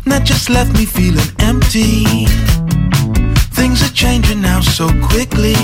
That 0.07 0.23
just 0.25 0.49
left 0.49 0.73
me 0.79 0.85
feeling 0.85 1.27
empty. 1.41 2.27
Things 3.59 3.83
are 3.83 3.93
changing 3.93 4.41
now 4.41 4.61
so 4.61 4.87
quickly. 5.11 5.57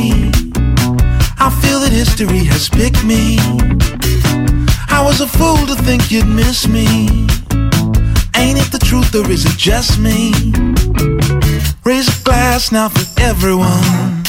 I 1.39 1.49
feel 1.63 1.79
that 1.79 1.93
history 1.93 2.43
has 2.51 2.69
picked 2.69 3.05
me. 3.05 3.39
I 4.91 5.01
was 5.05 5.21
a 5.21 5.29
fool 5.29 5.65
to 5.69 5.77
think 5.85 6.11
you'd 6.11 6.27
miss 6.27 6.67
me. 6.67 7.29
Ain't 8.35 8.59
it 8.59 8.71
the 8.73 8.83
truth 8.83 9.15
or 9.15 9.31
is 9.31 9.45
it 9.47 9.57
just 9.57 10.01
me? 10.01 10.33
Raise 11.85 12.09
a 12.09 12.25
glass 12.25 12.73
now 12.73 12.89
for 12.89 13.07
everyone. 13.21 14.25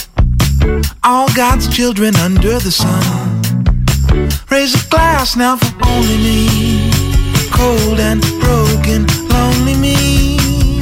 All 1.04 1.28
God's 1.34 1.68
children 1.76 2.16
under 2.18 2.60
the 2.60 2.72
sun. 2.72 3.29
Raise 4.50 4.76
a 4.76 4.90
glass 4.90 5.36
now 5.36 5.58
for 5.58 5.88
only 5.88 6.18
me. 6.18 6.92
Cold 7.52 8.00
and 8.00 8.22
broken, 8.40 9.06
lonely 9.30 9.76
me. 9.76 10.80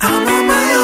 I'm 0.00 0.26
on 0.26 0.46
my 0.46 0.74
own. 0.74 0.81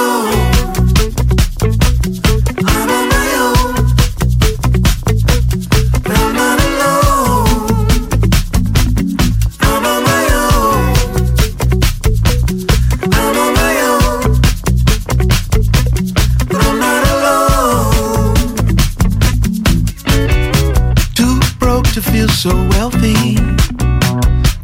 So 22.38 22.54
wealthy. 22.70 23.34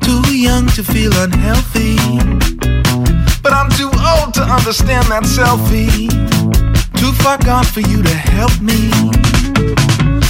Too 0.01 0.37
young 0.37 0.65
to 0.77 0.85
feel 0.85 1.13
unhealthy. 1.17 1.97
But 3.43 3.53
I'm 3.53 3.69
too 3.71 3.91
old 3.91 4.33
to 4.35 4.43
understand 4.43 5.07
that 5.09 5.25
selfie. 5.25 6.09
Too 6.95 7.11
far 7.15 7.37
gone 7.39 7.65
for 7.65 7.81
you 7.81 8.01
to 8.01 8.15
help 8.15 8.55
me. 8.61 8.79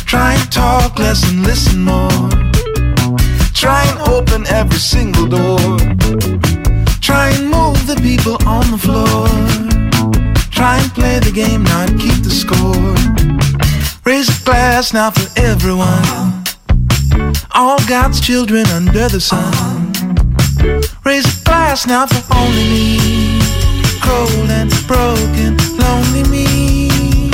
Try 0.07 0.33
and 0.33 0.51
talk 0.51 0.99
less 0.99 1.23
and 1.31 1.43
listen 1.43 1.83
more. 1.85 2.31
Try 3.53 3.85
and 3.91 3.99
open 4.09 4.47
every 4.47 4.79
single 4.79 5.27
door. 5.27 5.77
Try 7.03 7.29
and 7.37 7.51
move 7.51 7.87
the 7.87 8.01
people 8.01 8.39
on 8.49 8.71
the 8.71 8.79
floor. 8.79 9.29
Try 10.51 10.79
and 10.79 10.91
play 10.95 11.19
the 11.19 11.31
game, 11.31 11.63
not 11.65 11.89
keep 12.01 12.25
the 12.25 12.31
score. 12.31 12.95
Raise 14.07 14.31
a 14.31 14.45
glass 14.47 14.95
now 14.95 15.11
for 15.11 15.29
everyone. 15.39 16.34
All 17.57 17.79
God's 17.87 18.21
children 18.21 18.67
under 18.67 19.09
the 19.09 19.21
sun. 19.21 19.93
Raise 21.05 21.25
a 21.25 21.45
glass 21.45 21.87
now 21.87 22.05
for 22.05 22.35
only 22.35 22.65
me. 22.65 23.41
Cold 24.03 24.51
and 24.51 24.73
broken, 24.89 25.57
lonely 25.79 26.29
me. 26.29 27.31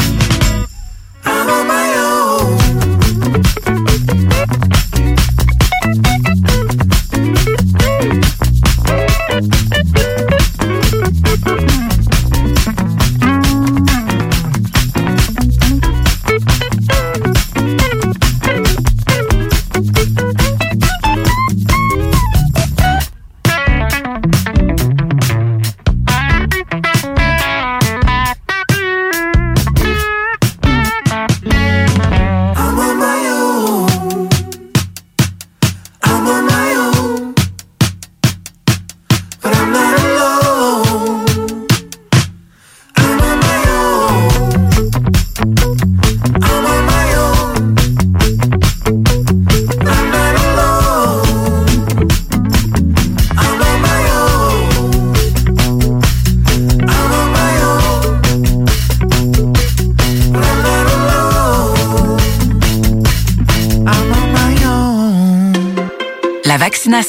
I'm 1.25 1.49
on 1.49 1.67
my 1.67 1.90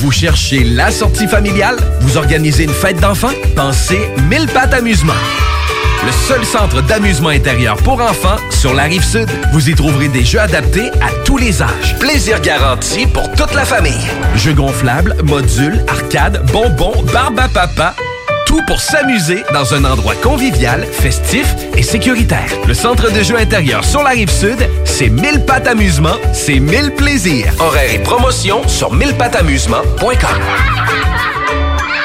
Vous 0.00 0.10
cherchez 0.10 0.64
la 0.64 0.90
sortie 0.90 1.28
familiale? 1.28 1.76
Vous 2.00 2.16
organisez 2.16 2.64
une 2.64 2.72
fête 2.72 2.98
d'enfants? 3.00 3.34
Pensez 3.54 4.00
Mille 4.30 4.46
Pattes 4.46 4.72
Amusement. 4.72 5.12
Le 6.06 6.10
seul 6.10 6.42
centre 6.42 6.80
d'amusement 6.80 7.28
intérieur 7.28 7.76
pour 7.76 8.00
enfants 8.00 8.38
sur 8.48 8.72
la 8.72 8.84
rive 8.84 9.04
sud. 9.04 9.28
Vous 9.52 9.68
y 9.68 9.74
trouverez 9.74 10.08
des 10.08 10.24
jeux 10.24 10.40
adaptés 10.40 10.88
à 11.02 11.10
tous 11.26 11.36
les 11.36 11.60
âges. 11.60 11.98
Plaisir 11.98 12.40
garanti 12.40 13.06
pour 13.06 13.30
toute 13.32 13.52
la 13.52 13.66
famille. 13.66 14.08
Jeux 14.36 14.54
gonflables, 14.54 15.16
modules, 15.22 15.84
arcades, 15.86 16.50
bonbons, 16.50 17.02
barbe 17.12 17.38
à 17.38 17.48
papa. 17.48 17.94
Tout 18.50 18.62
pour 18.66 18.80
s'amuser 18.80 19.44
dans 19.54 19.74
un 19.74 19.84
endroit 19.84 20.16
convivial, 20.16 20.84
festif 20.90 21.54
et 21.76 21.84
sécuritaire. 21.84 22.50
Le 22.66 22.74
centre 22.74 23.08
de 23.08 23.22
jeux 23.22 23.36
intérieur 23.36 23.84
sur 23.84 24.02
la 24.02 24.10
rive 24.10 24.28
sud, 24.28 24.68
c'est 24.84 25.08
1000 25.08 25.44
pattes 25.44 25.68
amusement, 25.68 26.16
c'est 26.32 26.58
1000 26.58 26.96
plaisirs. 26.96 27.52
Horaires 27.60 27.94
et 27.94 28.00
promotions 28.00 28.66
sur 28.66 28.92
1000pattamusement.com. 28.92 31.09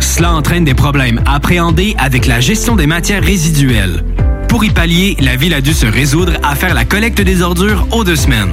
Cela 0.00 0.32
entraîne 0.34 0.64
des 0.64 0.74
problèmes 0.74 1.20
appréhendés 1.26 1.94
avec 1.98 2.26
la 2.26 2.40
gestion 2.40 2.76
des 2.76 2.86
matières 2.86 3.22
résiduelles. 3.22 4.04
Pour 4.48 4.64
y 4.64 4.70
pallier, 4.70 5.16
la 5.20 5.36
ville 5.36 5.54
a 5.54 5.60
dû 5.60 5.72
se 5.72 5.86
résoudre 5.86 6.34
à 6.42 6.54
faire 6.54 6.74
la 6.74 6.84
collecte 6.84 7.20
des 7.20 7.42
ordures 7.42 7.86
aux 7.90 8.04
deux 8.04 8.16
semaines. 8.16 8.52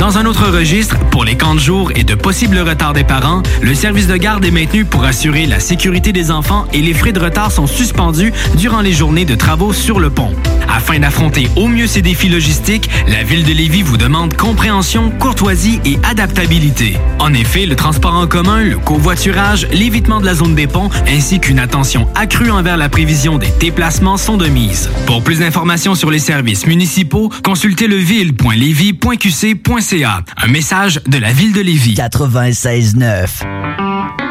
Dans 0.00 0.16
un 0.16 0.24
autre 0.24 0.48
registre, 0.48 0.98
pour 1.10 1.26
les 1.26 1.36
camps 1.36 1.54
de 1.54 1.60
jour 1.60 1.92
et 1.94 2.04
de 2.04 2.14
possibles 2.14 2.58
retards 2.58 2.94
des 2.94 3.04
parents, 3.04 3.42
le 3.60 3.74
service 3.74 4.06
de 4.06 4.16
garde 4.16 4.42
est 4.46 4.50
maintenu 4.50 4.86
pour 4.86 5.04
assurer 5.04 5.44
la 5.44 5.60
sécurité 5.60 6.10
des 6.10 6.30
enfants 6.30 6.64
et 6.72 6.80
les 6.80 6.94
frais 6.94 7.12
de 7.12 7.20
retard 7.20 7.52
sont 7.52 7.66
suspendus 7.66 8.32
durant 8.56 8.80
les 8.80 8.94
journées 8.94 9.26
de 9.26 9.34
travaux 9.34 9.74
sur 9.74 10.00
le 10.00 10.08
pont. 10.08 10.34
Afin 10.70 11.00
d'affronter 11.00 11.48
au 11.56 11.68
mieux 11.68 11.86
ces 11.86 12.02
défis 12.02 12.28
logistiques, 12.28 12.90
la 13.08 13.22
ville 13.22 13.44
de 13.44 13.52
Lévis 13.52 13.82
vous 13.82 13.96
demande 13.96 14.36
compréhension, 14.36 15.10
courtoisie 15.10 15.80
et 15.84 15.98
adaptabilité. 16.08 16.96
En 17.18 17.34
effet, 17.34 17.66
le 17.66 17.76
transport 17.76 18.14
en 18.14 18.26
commun, 18.26 18.64
le 18.64 18.78
covoiturage, 18.78 19.66
l'évitement 19.72 20.20
de 20.20 20.26
la 20.26 20.34
zone 20.34 20.54
des 20.54 20.66
ponts 20.66 20.90
ainsi 21.08 21.40
qu'une 21.40 21.58
attention 21.58 22.08
accrue 22.14 22.50
envers 22.50 22.76
la 22.76 22.88
prévision 22.88 23.38
des 23.38 23.50
déplacements 23.58 24.16
sont 24.16 24.36
de 24.36 24.46
mise. 24.46 24.90
Pour 25.06 25.22
plus 25.22 25.40
d'informations 25.40 25.94
sur 25.94 26.10
les 26.10 26.18
services 26.18 26.66
municipaux, 26.66 27.30
consultez 27.44 27.88
leville.lévis.qc.ca. 27.88 30.22
Un 30.36 30.48
message 30.48 31.00
de 31.06 31.18
la 31.18 31.32
ville 31.32 31.52
de 31.52 31.60
Lévis. 31.60 31.94
96.9. 31.94 34.29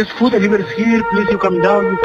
Hi, 0.00 0.04
this 0.04 0.12
food 0.18 0.32
delivery 0.32 0.62
is 0.62 0.70
here. 0.72 1.02
Please 1.10 1.28
you 1.30 1.36
come 1.36 1.60
down. 1.60 1.98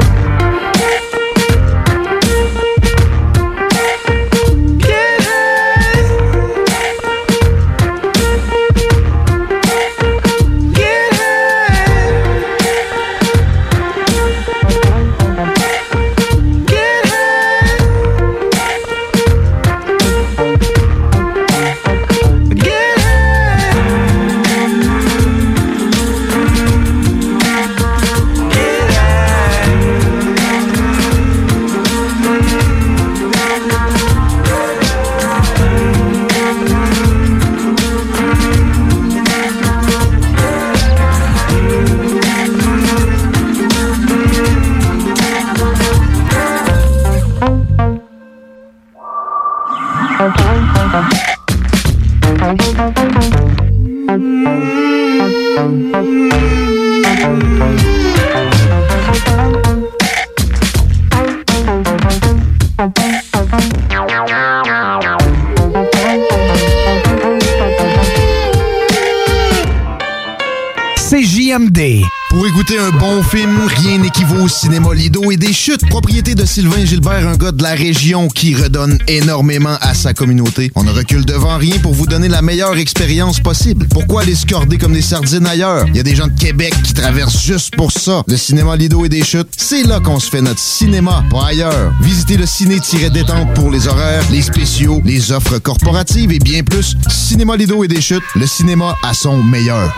Sylvain 76.56 76.86
Gilbert, 76.86 77.28
un 77.28 77.36
gars 77.36 77.52
de 77.52 77.62
la 77.62 77.74
région 77.74 78.28
qui 78.28 78.54
redonne 78.54 78.96
énormément 79.08 79.76
communauté. 80.14 80.70
On 80.74 80.84
ne 80.84 80.92
recule 80.92 81.24
devant 81.24 81.58
rien 81.58 81.78
pour 81.78 81.94
vous 81.94 82.06
donner 82.06 82.28
la 82.28 82.42
meilleure 82.42 82.76
expérience 82.76 83.40
possible. 83.40 83.86
Pourquoi 83.88 84.22
aller 84.22 84.34
se 84.34 84.46
corder 84.46 84.78
comme 84.78 84.92
des 84.92 85.02
sardines 85.02 85.46
ailleurs? 85.46 85.86
Il 85.88 85.96
y 85.96 86.00
a 86.00 86.02
des 86.02 86.14
gens 86.14 86.26
de 86.26 86.38
Québec 86.38 86.74
qui 86.82 86.94
traversent 86.94 87.42
juste 87.42 87.76
pour 87.76 87.92
ça. 87.92 88.22
Le 88.26 88.36
cinéma 88.36 88.76
Lido 88.76 89.04
et 89.04 89.08
des 89.08 89.24
chutes, 89.24 89.48
c'est 89.56 89.82
là 89.82 90.00
qu'on 90.00 90.18
se 90.18 90.30
fait 90.30 90.42
notre 90.42 90.60
cinéma, 90.60 91.24
pas 91.30 91.46
ailleurs. 91.46 91.92
Visitez 92.00 92.36
le 92.36 92.46
ciné-détente 92.46 93.54
pour 93.54 93.70
les 93.70 93.88
horaires, 93.88 94.22
les 94.30 94.42
spéciaux, 94.42 95.00
les 95.04 95.32
offres 95.32 95.58
corporatives 95.58 96.32
et 96.32 96.38
bien 96.38 96.62
plus. 96.62 96.96
Cinéma 97.08 97.56
Lido 97.56 97.84
et 97.84 97.88
des 97.88 98.00
chutes, 98.00 98.24
le 98.34 98.46
cinéma 98.46 98.96
à 99.02 99.14
son 99.14 99.42
meilleur. 99.42 99.94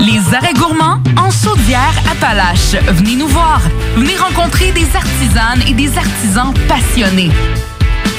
Les 0.00 0.34
arrêts 0.34 0.54
gourmands 0.54 1.00
en 1.16 1.30
Chaudière-Appalaches. 1.30 2.76
Venez 2.92 3.16
nous 3.16 3.28
voir. 3.28 3.60
Venez 3.96 4.16
rencontrer 4.16 4.72
des 4.72 4.86
artisanes 4.94 5.62
et 5.68 5.74
des 5.74 5.96
artisans 5.96 6.52
passionnés. 6.68 7.30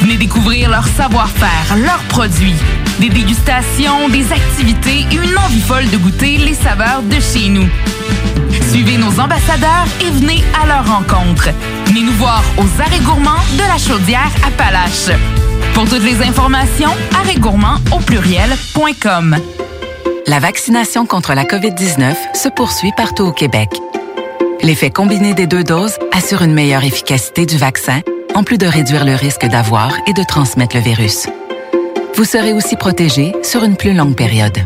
Venez 0.03 0.17
découvrir 0.17 0.69
leur 0.69 0.85
savoir-faire, 0.85 1.77
leurs 1.77 2.03
produits, 2.09 2.55
des 2.99 3.07
dégustations, 3.07 4.09
des 4.09 4.33
activités 4.33 5.05
et 5.09 5.15
une 5.15 5.37
envie 5.37 5.61
folle 5.61 5.89
de 5.89 5.95
goûter 5.95 6.35
les 6.39 6.55
saveurs 6.55 7.01
de 7.03 7.21
chez 7.21 7.47
nous. 7.47 7.69
Suivez 8.69 8.97
nos 8.97 9.17
ambassadeurs 9.17 9.87
et 10.01 10.09
venez 10.09 10.43
à 10.61 10.67
leur 10.67 10.85
rencontre. 10.85 11.47
Venez 11.85 12.01
nous 12.01 12.11
voir 12.17 12.43
aux 12.57 12.81
arrêts 12.81 12.99
gourmands 12.99 13.45
de 13.53 13.61
la 13.61 13.77
Chaudière-Appalaches. 13.77 15.17
Pour 15.73 15.85
toutes 15.85 16.03
les 16.03 16.21
informations, 16.21 16.91
arrêtgourmands 17.17 17.79
au 17.93 17.99
pluriel.com. 17.99 19.37
La 20.27 20.39
vaccination 20.39 21.05
contre 21.05 21.33
la 21.33 21.45
COVID-19 21.45 22.13
se 22.33 22.49
poursuit 22.49 22.91
partout 22.97 23.23
au 23.23 23.31
Québec. 23.31 23.69
L'effet 24.63 24.89
combiné 24.89 25.33
des 25.33 25.47
deux 25.47 25.63
doses 25.63 25.97
assure 26.11 26.41
une 26.41 26.53
meilleure 26.53 26.83
efficacité 26.83 27.45
du 27.45 27.57
vaccin, 27.57 28.01
en 28.35 28.43
plus 28.43 28.57
de 28.57 28.65
réduire 28.65 29.05
le 29.05 29.15
risque 29.15 29.45
d'avoir 29.45 29.95
et 30.07 30.13
de 30.13 30.23
transmettre 30.23 30.75
le 30.75 30.81
virus. 30.81 31.27
Vous 32.15 32.25
serez 32.25 32.53
aussi 32.53 32.75
protégé 32.75 33.33
sur 33.43 33.63
une 33.63 33.75
plus 33.75 33.93
longue 33.93 34.15
période. 34.15 34.57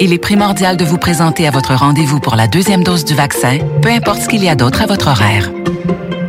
Il 0.00 0.12
est 0.12 0.18
primordial 0.18 0.76
de 0.76 0.84
vous 0.84 0.98
présenter 0.98 1.46
à 1.46 1.50
votre 1.50 1.74
rendez-vous 1.74 2.20
pour 2.20 2.36
la 2.36 2.48
deuxième 2.48 2.82
dose 2.82 3.04
du 3.04 3.14
vaccin, 3.14 3.58
peu 3.80 3.88
importe 3.90 4.22
ce 4.22 4.28
qu'il 4.28 4.42
y 4.42 4.48
a 4.48 4.54
d'autre 4.54 4.82
à 4.82 4.86
votre 4.86 5.08
horaire. 5.08 5.50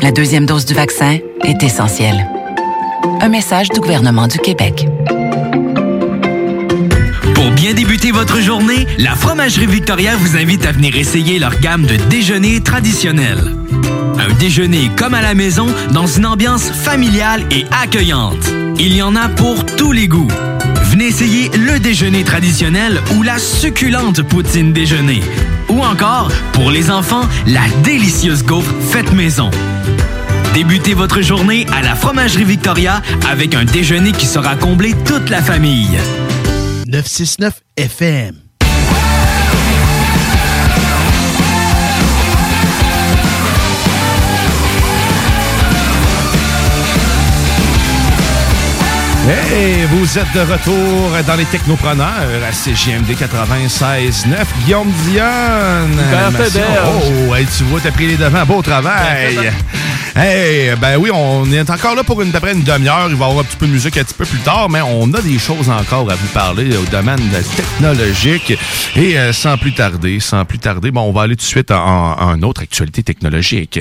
La 0.01 0.11
deuxième 0.11 0.45
dose 0.45 0.65
du 0.65 0.73
vaccin 0.73 1.17
est 1.43 1.63
essentielle. 1.63 2.29
Un 3.21 3.29
message 3.29 3.69
du 3.69 3.79
gouvernement 3.79 4.27
du 4.27 4.37
Québec. 4.37 4.87
Pour 7.33 7.51
bien 7.51 7.73
débuter 7.73 8.11
votre 8.11 8.39
journée, 8.39 8.85
la 8.97 9.15
Fromagerie 9.15 9.67
Victoria 9.67 10.15
vous 10.15 10.37
invite 10.37 10.65
à 10.65 10.71
venir 10.71 10.95
essayer 10.95 11.39
leur 11.39 11.59
gamme 11.59 11.85
de 11.85 11.95
déjeuners 11.95 12.61
traditionnels. 12.61 13.54
Un 14.35 14.37
déjeuner 14.37 14.91
comme 14.97 15.13
à 15.13 15.21
la 15.21 15.33
maison 15.33 15.67
dans 15.91 16.07
une 16.07 16.25
ambiance 16.25 16.69
familiale 16.69 17.45
et 17.51 17.65
accueillante. 17.71 18.51
Il 18.77 18.93
y 18.93 19.01
en 19.01 19.15
a 19.15 19.29
pour 19.29 19.65
tous 19.65 19.93
les 19.93 20.09
goûts. 20.09 20.27
Venez 20.91 21.05
essayer 21.05 21.49
le 21.49 21.79
déjeuner 21.79 22.25
traditionnel 22.25 23.01
ou 23.15 23.23
la 23.23 23.39
succulente 23.39 24.23
poutine 24.23 24.73
déjeuner. 24.73 25.21
Ou 25.69 25.81
encore, 25.81 26.31
pour 26.51 26.69
les 26.69 26.91
enfants, 26.91 27.23
la 27.47 27.65
délicieuse 27.83 28.43
gaufre 28.43 28.73
faite 28.81 29.13
maison. 29.13 29.49
Débutez 30.53 30.95
votre 30.95 31.21
journée 31.21 31.65
à 31.71 31.81
la 31.81 31.95
Fromagerie 31.95 32.43
Victoria 32.43 33.01
avec 33.29 33.55
un 33.55 33.63
déjeuner 33.63 34.11
qui 34.11 34.25
sera 34.25 34.57
comblé 34.57 34.95
toute 35.05 35.29
la 35.29 35.41
famille. 35.41 35.97
969 36.87 37.61
FM. 37.77 38.44
Hey, 49.27 49.85
vous 49.89 50.19
êtes 50.19 50.31
de 50.35 50.41
retour 50.41 51.09
dans 51.25 51.35
les 51.35 51.45
technopreneurs 51.45 52.43
à 52.47 52.51
CGMD 52.51 53.09
96.9. 53.09 54.35
Guillaume 54.63 54.91
Dionne. 55.07 55.99
Oh, 56.85 57.33
hey, 57.33 57.47
tu 57.57 57.63
vois, 57.63 57.79
t'as 57.81 57.89
pris 57.89 58.05
les 58.05 58.17
devants. 58.17 58.45
Beau 58.45 58.61
travail. 58.61 59.51
Hey, 60.15 60.75
ben 60.79 60.97
oui, 60.97 61.09
on 61.11 61.51
est 61.51 61.67
encore 61.71 61.95
là 61.95 62.03
pour 62.03 62.21
une, 62.21 62.31
une 62.31 62.61
demi-heure. 62.61 63.07
Il 63.09 63.15
va 63.15 63.25
y 63.25 63.29
avoir 63.29 63.39
un 63.39 63.43
petit 63.43 63.57
peu 63.57 63.65
de 63.65 63.71
musique 63.71 63.97
un 63.97 64.03
petit 64.03 64.13
peu 64.13 64.25
plus 64.25 64.39
tard, 64.39 64.69
mais 64.69 64.81
on 64.81 65.11
a 65.15 65.21
des 65.21 65.39
choses 65.39 65.69
encore 65.71 66.11
à 66.11 66.15
vous 66.15 66.27
parler 66.27 66.77
au 66.77 66.85
domaine 66.85 67.19
technologique. 67.57 68.53
Et 68.95 69.17
euh, 69.17 69.33
sans 69.33 69.57
plus 69.57 69.73
tarder, 69.73 70.19
sans 70.19 70.45
plus 70.45 70.59
tarder, 70.59 70.91
bon, 70.91 71.01
on 71.01 71.11
va 71.11 71.23
aller 71.23 71.35
tout 71.35 71.41
de 71.41 71.47
suite 71.47 71.71
en, 71.71 72.13
en 72.21 72.35
une 72.35 72.45
autre 72.45 72.61
actualité 72.61 73.01
technologique. 73.01 73.79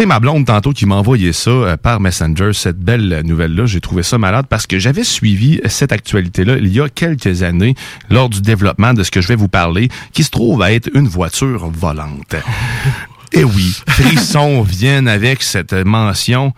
C'est 0.00 0.06
ma 0.06 0.18
blonde 0.18 0.46
tantôt 0.46 0.72
qui 0.72 0.86
m'a 0.86 0.94
envoyé 0.94 1.34
ça 1.34 1.50
euh, 1.50 1.76
par 1.76 2.00
Messenger, 2.00 2.54
cette 2.54 2.78
belle 2.78 3.20
nouvelle-là. 3.22 3.66
J'ai 3.66 3.82
trouvé 3.82 4.02
ça 4.02 4.16
malade 4.16 4.46
parce 4.48 4.66
que 4.66 4.78
j'avais 4.78 5.04
suivi 5.04 5.60
cette 5.66 5.92
actualité-là 5.92 6.56
il 6.56 6.68
y 6.68 6.80
a 6.80 6.88
quelques 6.88 7.42
années 7.42 7.74
lors 8.08 8.30
du 8.30 8.40
développement 8.40 8.94
de 8.94 9.02
ce 9.02 9.10
que 9.10 9.20
je 9.20 9.28
vais 9.28 9.36
vous 9.36 9.48
parler, 9.48 9.90
qui 10.14 10.24
se 10.24 10.30
trouve 10.30 10.62
à 10.62 10.72
être 10.72 10.88
une 10.94 11.06
voiture 11.06 11.68
volante. 11.68 12.34
Et 13.34 13.44
oui, 13.44 13.76
frissons 13.88 14.62
viennent 14.62 15.06
avec 15.06 15.42
cette 15.42 15.74
mention 15.74 16.54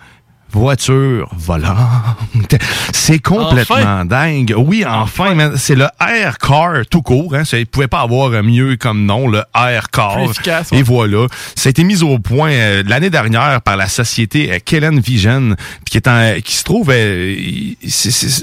voiture 0.53 1.29
volante. 1.37 2.55
C'est 2.93 3.19
complètement 3.19 3.77
Enfin! 3.77 4.05
dingue. 4.05 4.55
Oui, 4.57 4.85
enfin, 4.87 5.53
c'est 5.57 5.74
le 5.74 5.87
Air 6.01 6.39
Car 6.39 6.87
tout 6.91 7.03
court. 7.03 7.35
Hein. 7.35 7.45
Ça, 7.45 7.59
Il 7.59 7.66
pouvait 7.66 7.89
pas 7.89 8.01
avoir 8.01 8.31
mieux 8.43 8.77
comme 8.77 9.05
nom, 9.07 9.29
le 9.29 9.43
Air 9.55 9.91
Car. 9.91 10.19
Efficace, 10.20 10.70
ouais. 10.70 10.79
Et 10.79 10.83
voilà. 10.83 11.27
Ça 11.55 11.69
a 11.69 11.70
été 11.70 11.85
mis 11.85 12.03
au 12.03 12.19
point 12.19 12.51
euh, 12.53 12.83
l'année 12.87 13.11
dernière 13.11 13.61
par 13.62 13.77
la 13.77 13.89
société 13.89 14.53
euh, 14.53 14.59
Kellen 14.65 15.01
Vision, 15.01 15.57
qui 15.91 15.97
est 15.97 16.09
en- 16.09 16.35
qui 16.43 16.55
se 16.55 16.65
trouve 16.65 16.91
euh, 16.93 17.35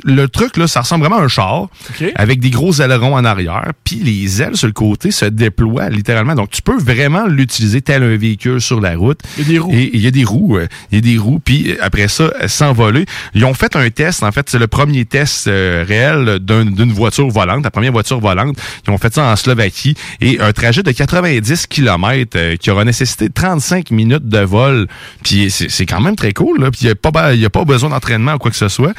le 0.04 0.26
truc 0.28 0.58
là, 0.58 0.68
ça 0.68 0.82
ressemble 0.82 1.06
vraiment 1.06 1.22
à 1.22 1.26
un 1.26 1.28
char 1.28 1.68
avec 2.16 2.40
des 2.40 2.50
gros 2.50 2.74
ailerons 2.82 3.16
en 3.16 3.26
arrière, 3.26 3.72
puis 3.84 3.98
les 3.98 4.42
ailes 4.42 4.56
sur 4.58 4.68
le 4.68 4.74
côté 4.74 5.12
se 5.12 5.26
déploient 5.26 5.90
littéralement. 5.90 6.36
Donc 6.36 6.50
tu 6.52 6.62
peux 6.62 6.78
vraiment 6.78 7.26
l'utiliser 7.28 7.82
tel 7.82 8.04
un 8.04 8.18
véhicule 8.18 8.62
sur 8.62 8.80
la 8.82 8.96
route. 8.96 9.20
Il 9.38 9.44
y 9.44 9.46
a 9.46 9.52
des 9.52 9.60
roues. 9.60 9.72
Et 9.74 9.90
il 9.94 10.02
y 10.02 10.08
a 10.08 10.12
des 10.12 10.24
roues, 10.24 10.60
il 10.92 10.96
y 10.96 10.98
a 10.98 11.02
des 11.02 11.18
roues, 11.18 11.40
puis 11.44 11.72
euh, 11.72 11.76
après 11.82 11.99
après 12.00 12.08
ça 12.08 12.24
euh, 12.42 12.48
s'envoler. 12.48 13.06
Ils 13.34 13.46
ont 13.46 13.54
fait 13.54 13.76
un 13.76 13.90
test, 13.90 14.24
en 14.24 14.32
fait, 14.32 14.50
c'est 14.50 14.60
le 14.60 14.68
premier 14.68 15.06
test 15.06 15.48
euh, 15.48 15.84
réel 15.88 16.40
d'un- 16.40 16.66
d'une 16.66 16.92
voiture 16.92 17.28
volante, 17.30 17.64
la 17.64 17.72
première 17.72 17.92
voiture 17.92 18.20
volante. 18.20 18.58
Ils 18.88 18.92
ont 18.92 18.98
fait 18.98 19.14
ça 19.14 19.24
en 19.26 19.36
Slovaquie 19.36 19.96
et 20.22 20.40
un 20.40 20.52
trajet 20.54 20.84
de 20.84 20.92
90 20.92 21.68
km 21.68 22.56
qui 22.56 22.72
aura 22.72 22.86
nécessité 22.86 23.30
35 23.30 23.92
minutes 23.92 24.28
de 24.28 24.40
vol. 24.40 24.88
Puis 25.24 25.52
c'est 25.52 25.86
quand 25.86 26.02
même 26.02 26.16
très 26.16 26.34
cool, 26.34 26.62
là. 26.62 26.72
Puis 26.72 26.82
il 26.84 26.86
n'y 26.86 27.44
a, 27.44 27.48
a 27.48 27.50
pas 27.50 27.66
besoin 27.66 27.90
d'entraînement 27.90 28.34
ou 28.34 28.38
quoi 28.38 28.52
que 28.52 28.58
ce 28.58 28.70
soit. 28.70 28.94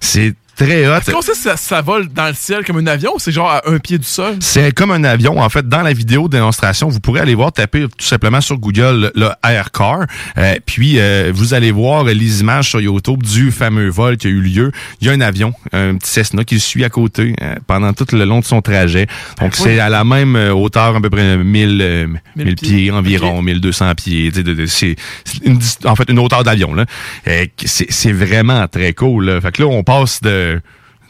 C'est 0.00 0.34
Euh, 0.60 0.64
très 0.66 0.86
hot. 0.88 0.96
Est-ce 0.96 1.10
qu'on 1.10 1.20
sait 1.22 1.34
si 1.34 1.42
ça, 1.42 1.56
ça 1.56 1.80
vole 1.82 2.08
dans 2.08 2.26
le 2.28 2.34
ciel 2.34 2.64
comme 2.64 2.78
un 2.78 2.86
avion 2.86 3.12
ou 3.14 3.18
c'est 3.18 3.32
genre 3.32 3.50
à 3.50 3.62
un 3.68 3.78
pied 3.78 3.98
du 3.98 4.04
sol? 4.06 4.36
C'est 4.40 4.72
comme 4.72 4.90
un 4.90 5.04
avion. 5.04 5.40
En 5.40 5.48
fait, 5.48 5.68
dans 5.68 5.82
la 5.82 5.92
vidéo 5.92 6.28
démonstration, 6.28 6.88
vous 6.88 7.00
pourrez 7.00 7.20
aller 7.20 7.34
voir, 7.34 7.52
taper 7.52 7.82
tout 7.82 8.04
simplement 8.04 8.40
sur 8.40 8.58
Google 8.58 9.12
le 9.14 9.30
Air 9.44 9.70
Car. 9.72 10.06
Euh, 10.36 10.54
puis, 10.66 10.98
euh, 10.98 11.30
vous 11.34 11.54
allez 11.54 11.70
voir 11.70 12.04
les 12.04 12.40
images 12.40 12.68
sur 12.70 12.80
YouTube 12.80 13.22
du 13.22 13.50
fameux 13.50 13.88
vol 13.88 14.16
qui 14.16 14.26
a 14.26 14.30
eu 14.30 14.40
lieu. 14.40 14.72
Il 15.00 15.06
y 15.06 15.10
a 15.10 15.12
un 15.12 15.20
avion, 15.20 15.52
un 15.72 15.96
petit 15.96 16.10
Cessna 16.10 16.44
qui 16.44 16.54
le 16.54 16.60
suit 16.60 16.84
à 16.84 16.88
côté 16.90 17.34
euh, 17.42 17.54
pendant 17.66 17.92
tout 17.92 18.06
le 18.12 18.24
long 18.24 18.40
de 18.40 18.44
son 18.44 18.60
trajet. 18.62 19.06
Donc, 19.40 19.52
oui. 19.58 19.60
c'est 19.64 19.78
à 19.80 19.88
la 19.88 20.04
même 20.04 20.36
euh, 20.36 20.52
hauteur, 20.52 20.96
à 20.96 21.00
peu 21.00 21.10
près 21.10 21.36
1000, 21.36 21.78
euh, 21.80 22.06
1000 22.36 22.46
1000 22.46 22.54
pieds, 22.56 22.68
pieds. 22.76 22.90
environ, 22.90 23.42
1200 23.42 23.94
pieds. 23.94 24.32
C'est 24.66 24.96
en 25.84 25.94
fait 25.96 26.08
une 26.10 26.18
hauteur 26.18 26.42
d'avion. 26.44 26.74
là. 26.74 26.84
Euh, 27.26 27.46
C'est 27.64 27.86
c'est 27.90 28.12
vraiment 28.12 28.66
très 28.68 28.92
cool. 28.92 29.26
Là. 29.26 29.40
Fait 29.40 29.52
que 29.52 29.62
là, 29.62 29.68
on 29.68 29.82
passe 29.82 30.20
de 30.22 30.47
there 30.48 30.62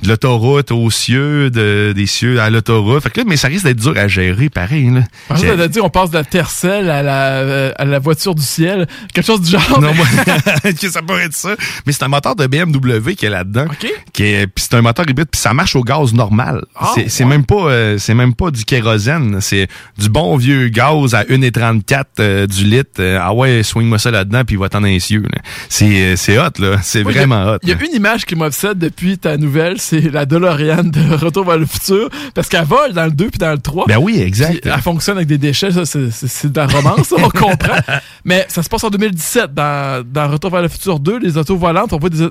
de 0.02 0.08
l'autoroute 0.08 0.70
aux 0.70 0.90
cieux, 0.90 1.50
de, 1.50 1.92
des 1.94 2.06
cieux 2.06 2.40
à 2.40 2.50
l'autoroute. 2.50 3.02
Fait 3.02 3.10
que 3.10 3.20
là, 3.20 3.24
mais 3.26 3.36
ça 3.36 3.48
risque 3.48 3.64
d'être 3.64 3.80
dur 3.80 3.94
à 3.96 4.08
gérer, 4.08 4.48
pareil. 4.48 4.90
Là. 4.90 5.00
J'ai- 5.36 5.48
que 5.48 5.66
dit 5.66 5.80
on 5.80 5.90
passe 5.90 6.10
de 6.10 6.16
la 6.18 6.24
tercelle 6.24 6.88
à 6.90 7.02
la, 7.02 7.26
euh, 7.38 7.72
à 7.76 7.84
la 7.84 7.98
voiture 7.98 8.34
du 8.34 8.42
ciel. 8.42 8.86
Quelque 9.12 9.26
chose 9.26 9.40
du 9.40 9.50
genre. 9.50 9.80
Non, 9.80 9.92
moi, 9.94 10.06
ça 10.90 11.02
pourrait 11.02 11.24
être 11.24 11.34
ça. 11.34 11.54
Mais 11.86 11.92
c'est 11.92 12.02
un 12.04 12.08
moteur 12.08 12.36
de 12.36 12.46
BMW 12.46 13.14
qui 13.16 13.26
est 13.26 13.30
là-dedans. 13.30 13.66
Qui 14.12 14.22
est, 14.22 14.46
puis 14.46 14.64
c'est 14.68 14.74
un 14.74 14.82
moteur 14.82 15.08
hybride, 15.08 15.28
puis 15.30 15.40
ça 15.40 15.52
marche 15.54 15.74
au 15.76 15.82
gaz 15.82 16.12
normal. 16.14 16.64
Ah, 16.76 16.92
c'est 17.08 17.24
même 17.24 17.44
pas, 17.44 17.54
euh, 17.68 17.98
c'est 17.98 18.14
même 18.14 18.34
pas 18.34 18.50
du 18.50 18.64
kérosène. 18.64 19.40
C'est 19.40 19.68
du 19.98 20.08
bon 20.08 20.36
vieux 20.36 20.68
gaz 20.68 21.14
à 21.14 21.24
1,34 21.24 22.04
euh, 22.20 22.46
du 22.46 22.64
litre. 22.64 22.90
Euh, 23.00 23.18
ah 23.20 23.32
ouais, 23.34 23.62
swing-moi 23.62 23.98
ça 23.98 24.10
là-dedans, 24.10 24.44
puis 24.44 24.54
il 24.56 24.58
va 24.58 24.68
t'en 24.68 24.80
les 24.80 25.00
cieux. 25.00 25.22
C'est, 25.68 25.84
euh, 26.02 26.16
c'est 26.16 26.38
hot 26.38 26.50
là. 26.58 26.76
C'est 26.82 27.02
vraiment 27.02 27.42
a- 27.42 27.54
hot. 27.54 27.58
Il 27.62 27.68
y 27.68 27.72
a 27.72 27.76
une 27.84 27.94
image 27.94 28.24
qui 28.24 28.34
m'obsède 28.36 28.78
depuis 28.78 29.18
ta 29.18 29.36
nouvelle, 29.36 29.80
c'est 29.88 30.10
la 30.12 30.26
DeLorean 30.26 30.84
de 30.84 31.14
Retour 31.24 31.44
vers 31.44 31.58
le 31.58 31.66
futur. 31.66 32.08
Parce 32.34 32.48
qu'elle 32.48 32.64
vole 32.64 32.92
dans 32.92 33.04
le 33.06 33.10
2 33.12 33.28
puis 33.30 33.38
dans 33.38 33.52
le 33.52 33.58
3. 33.58 33.86
Ben 33.88 33.98
oui, 33.98 34.20
exact. 34.20 34.64
Elle 34.66 34.80
fonctionne 34.82 35.16
avec 35.16 35.28
des 35.28 35.38
déchets, 35.38 35.70
ça, 35.72 35.84
c'est- 35.86 36.46
de 36.46 36.56
la 36.56 36.66
romance, 36.66 37.12
on 37.16 37.28
comprend. 37.30 37.76
Mais 38.24 38.46
ça 38.48 38.62
se 38.62 38.68
passe 38.68 38.84
en 38.84 38.90
2017 38.90 39.52
dans, 39.54 40.04
dans 40.06 40.28
Retour 40.28 40.50
vers 40.50 40.62
le 40.62 40.68
futur 40.68 41.00
2, 41.00 41.18
les 41.18 41.36
autos 41.36 41.56
volantes, 41.56 41.92
on 41.92 41.98
voit 41.98 42.10
des, 42.10 42.28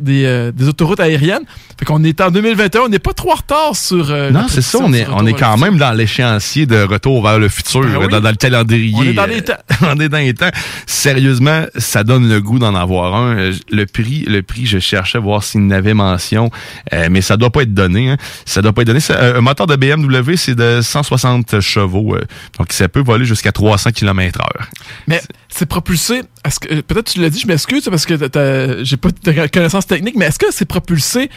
des, 0.00 0.24
euh, 0.24 0.52
des 0.52 0.68
autoroutes 0.68 1.00
aériennes. 1.00 1.42
Fait 1.78 1.84
qu'on 1.84 2.02
est 2.04 2.20
en 2.20 2.30
2021, 2.30 2.82
on 2.82 2.88
n'est 2.88 2.98
pas 2.98 3.12
trop 3.12 3.32
en 3.32 3.36
retard 3.36 3.74
sur. 3.76 4.10
euh, 4.10 4.30
Non, 4.30 4.46
c'est 4.48 4.62
ça, 4.62 4.78
on 4.80 4.92
est, 4.92 5.06
on 5.12 5.26
est 5.26 5.32
quand 5.32 5.56
même 5.58 5.78
dans 5.78 5.92
l'échéancier 5.92 6.66
de 6.66 6.82
retour 6.82 7.22
vers 7.22 7.38
le 7.38 7.48
futur, 7.48 7.82
Ben 7.82 7.96
oui. 7.98 8.08
dans, 8.08 8.20
dans 8.20 8.30
le 8.30 8.36
calendrier. 8.36 8.94
On 8.96 9.02
est 9.04 9.12
dans 9.12 9.26
les 9.26 9.42
temps. 9.42 9.54
on 9.82 9.98
est 10.00 10.08
dans 10.08 10.18
les 10.18 10.34
temps. 10.34 10.50
Sérieusement, 10.86 11.64
ça 11.76 12.04
donne 12.04 12.28
le 12.28 12.40
goût 12.40 12.58
d'en 12.58 12.74
avoir 12.74 13.14
un. 13.16 13.36
Euh, 13.36 13.52
Le 13.70 13.86
prix, 13.86 14.24
le 14.28 14.42
prix, 14.42 14.66
je 14.66 14.78
cherchais 14.78 15.18
à 15.18 15.20
voir 15.20 15.42
s'il 15.42 15.66
n'avait 15.66 15.94
mention, 15.94 16.50
euh, 16.92 17.08
mais 17.10 17.20
ça 17.20 17.36
doit 17.36 17.50
pas 17.50 17.62
être 17.62 17.74
donné. 17.74 18.10
Hein. 18.10 18.16
Ça 18.44 18.62
doit 18.62 18.72
pas 18.72 18.82
être 18.82 18.88
donné. 18.88 19.00
Euh, 19.10 19.38
un 19.38 19.40
moteur 19.40 19.66
de 19.66 19.76
BMW, 19.76 20.36
c'est 20.36 20.54
de 20.54 20.80
160 20.82 21.60
chevaux, 21.60 22.14
euh, 22.14 22.22
donc 22.58 22.72
ça 22.72 22.88
peut 22.88 23.02
voler 23.02 23.24
jusqu'à 23.24 23.52
300 23.52 23.92
km 23.92 24.40
heure. 24.40 24.68
Mais 25.06 25.20
c'est 25.48 25.66
propulsé. 25.66 26.22
Est-ce 26.44 26.60
que 26.60 26.80
peut-être 26.80 27.12
tu 27.12 27.20
l'as 27.20 27.30
dit, 27.30 27.40
je 27.40 27.46
m'excuse 27.46 27.84
parce 27.84 28.06
que 28.06 28.14
j'ai 28.82 28.96
pas 28.96 29.08
de 29.10 29.46
connaissances 29.48 29.86
techniques, 29.86 30.16
mais 30.16 30.26
est-ce 30.26 30.38
que 30.38 30.46
c'est 30.50 30.64
propulsé 30.64 31.30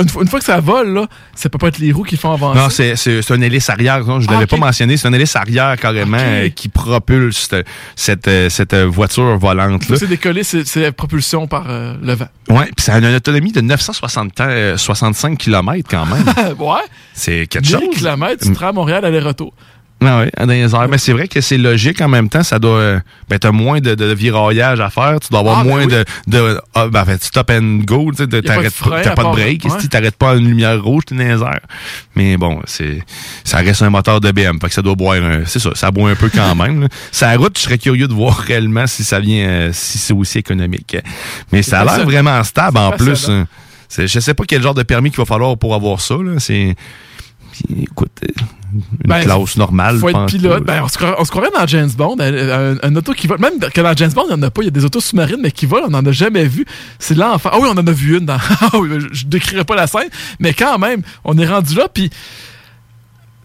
une, 0.00 0.08
fois- 0.08 0.22
une 0.22 0.28
fois 0.28 0.38
que 0.38 0.44
ça 0.44 0.60
vole 0.60 0.92
là, 0.94 1.06
ça 1.34 1.48
peut 1.48 1.58
pas 1.58 1.68
être 1.68 1.78
les 1.78 1.92
roues 1.92 2.02
qui 2.04 2.16
font 2.16 2.32
avancer. 2.32 2.58
Non, 2.90 2.96
c'est 2.96 3.30
un 3.32 3.40
hélice 3.40 3.68
arrière. 3.70 4.04
Non, 4.04 4.20
je 4.20 4.26
Ah, 4.28 4.32
l'avais 4.34 4.46
pas 4.46 4.56
mentionné. 4.56 4.96
C'est 4.96 5.08
un 5.08 5.12
hélice 5.12 5.36
arrière 5.36 5.76
carrément 5.76 6.18
euh, 6.20 6.48
qui 6.48 6.68
propulse 6.68 7.48
cette 7.48 7.66
cette, 7.94 8.28
euh, 8.28 8.48
cette 8.50 8.74
euh, 8.74 8.86
voiture 8.86 9.36
volante 9.38 9.88
là. 9.88 9.96
c'est 9.96 10.06
décoller, 10.06 10.42
c'est 10.44 10.66
c'est 10.66 10.80
la 10.82 10.92
propulsion 10.92 11.46
par 11.46 11.64
euh, 11.68 11.94
le 12.02 12.14
vent. 12.14 12.28
Ouais, 12.48 12.66
puis 12.76 12.84
ça 12.84 12.94
a 12.94 12.98
une 12.98 13.06
autonomie 13.14 13.52
de 13.52 13.60
960 13.60 14.40
euh, 14.40 14.76
65 14.76 15.36
km 15.38 15.88
quand 15.90 16.06
même. 16.06 16.24
ouais. 16.58 16.80
C'est 17.12 17.46
quelque 17.46 17.64
1000 17.66 17.72
chose. 17.86 17.96
km, 17.96 18.44
tu 18.46 18.52
te 18.52 18.64
à 18.64 18.72
Montréal 18.72 19.04
aller-retour. 19.04 19.52
Ah 20.04 20.20
oui, 20.20 20.28
dans 20.38 20.52
les 20.52 20.74
airs. 20.74 20.88
Mais 20.90 20.98
c'est 20.98 21.12
vrai 21.12 21.26
que 21.26 21.40
c'est 21.40 21.56
logique 21.56 22.02
en 22.02 22.08
même 22.08 22.28
temps. 22.28 22.42
Ça 22.42 22.58
doit. 22.58 22.78
euh, 22.78 23.00
Ben, 23.30 23.38
t'as 23.38 23.50
moins 23.50 23.80
de, 23.80 23.94
de 23.94 24.04
viraillage 24.12 24.78
à 24.78 24.90
faire. 24.90 25.18
Tu 25.20 25.28
dois 25.30 25.40
avoir 25.40 25.60
Ah, 25.60 25.64
ben 25.64 25.70
moins 25.70 25.84
oui. 25.86 25.92
de. 25.92 26.04
de 26.26 26.60
ah, 26.74 26.88
ben, 26.88 27.00
en 27.00 27.04
fait, 27.06 27.22
stop 27.24 27.50
and 27.50 27.78
go. 27.84 28.10
Tu 28.10 28.18
pas 28.18 28.26
de 28.26 28.40
t'arrêtes 28.40 28.72
frein 28.74 29.00
pas. 29.02 29.10
pas 29.14 29.24
de 29.24 29.28
break. 29.30 29.64
ouais. 29.64 29.70
Si 29.80 29.88
t'arrêtes 29.88 30.16
pas 30.16 30.32
à 30.32 30.34
une 30.34 30.48
lumière 30.48 30.82
rouge, 30.84 31.04
t'es 31.06 31.14
dans 31.14 31.22
les 31.22 31.42
airs. 31.42 31.60
Mais 32.14 32.36
bon, 32.36 32.60
c'est. 32.66 33.02
Ça 33.42 33.58
reste 33.58 33.80
un 33.82 33.88
moteur 33.90 34.20
de 34.20 34.30
BM. 34.32 34.60
Fait 34.60 34.68
que 34.68 34.74
ça 34.74 34.82
doit 34.82 34.94
boire 34.94 35.16
un. 35.16 35.44
C'est 35.46 35.60
ça, 35.60 35.70
ça 35.74 35.90
boit 35.90 36.10
un 36.10 36.14
peu 36.14 36.28
quand 36.28 36.54
même. 36.54 36.88
la 37.22 37.36
route, 37.38 37.56
je 37.56 37.62
serais 37.62 37.78
curieux 37.78 38.06
de 38.06 38.12
voir 38.14 38.36
réellement 38.36 38.86
si 38.86 39.02
ça 39.02 39.18
vient. 39.18 39.46
euh, 39.48 39.70
si 39.72 39.96
c'est 39.96 40.12
aussi 40.12 40.36
économique. 40.38 40.96
Mais 41.52 41.62
ça 41.62 41.80
a 41.80 41.84
l'air 41.86 42.04
vraiment 42.04 42.44
stable 42.44 42.76
en 42.76 42.90
plus. 42.92 43.30
hein. 43.30 43.46
Je 43.96 44.06
sais 44.20 44.34
pas 44.34 44.44
quel 44.46 44.62
genre 44.62 44.74
de 44.74 44.82
permis 44.82 45.10
qu'il 45.10 45.18
va 45.20 45.24
falloir 45.24 45.56
pour 45.56 45.74
avoir 45.74 46.00
ça. 46.02 46.16
Là. 46.16 46.38
C'est. 46.38 46.74
Puis, 47.64 47.82
écoute, 47.84 48.10
une 48.72 48.80
Ben, 49.06 49.20
classe 49.22 49.56
normale. 49.56 49.98
Faut 49.98 50.08
être 50.08 50.26
pilote. 50.26 50.64
Ben, 50.64 50.82
on, 50.84 50.88
se 50.88 50.96
croirait, 50.98 51.16
on 51.18 51.24
se 51.24 51.30
croirait 51.30 51.50
dans 51.54 51.66
James 51.66 51.90
Bond, 51.96 52.16
un, 52.20 52.96
auto 52.96 53.12
qui 53.12 53.26
vole. 53.26 53.38
Même 53.40 53.58
que 53.58 53.80
dans 53.80 53.94
James 53.96 54.10
Bond, 54.12 54.24
il 54.28 54.34
n'y 54.34 54.40
en 54.40 54.42
a 54.42 54.50
pas. 54.50 54.62
Il 54.62 54.66
y 54.66 54.68
a 54.68 54.70
des 54.72 54.84
autos 54.84 55.00
sous-marines, 55.00 55.40
mais 55.42 55.50
qui 55.50 55.66
volent, 55.66 55.86
on 55.86 55.90
n'en 55.90 56.04
a 56.04 56.12
jamais 56.12 56.44
vu. 56.44 56.66
C'est 56.98 57.14
l'enfer. 57.16 57.50
Ah 57.54 57.58
oui, 57.60 57.68
on 57.72 57.78
en 57.78 57.86
a 57.86 57.92
vu 57.92 58.18
une 58.18 58.26
dans. 58.26 58.36
Ah 58.60 58.70
je- 59.12 59.26
décrirai 59.26 59.64
pas 59.64 59.76
la 59.76 59.86
scène, 59.86 60.08
mais 60.40 60.52
quand 60.52 60.78
même, 60.78 61.02
on 61.24 61.36
est 61.38 61.46
rendu 61.46 61.74
là, 61.74 61.88
puis. 61.92 62.10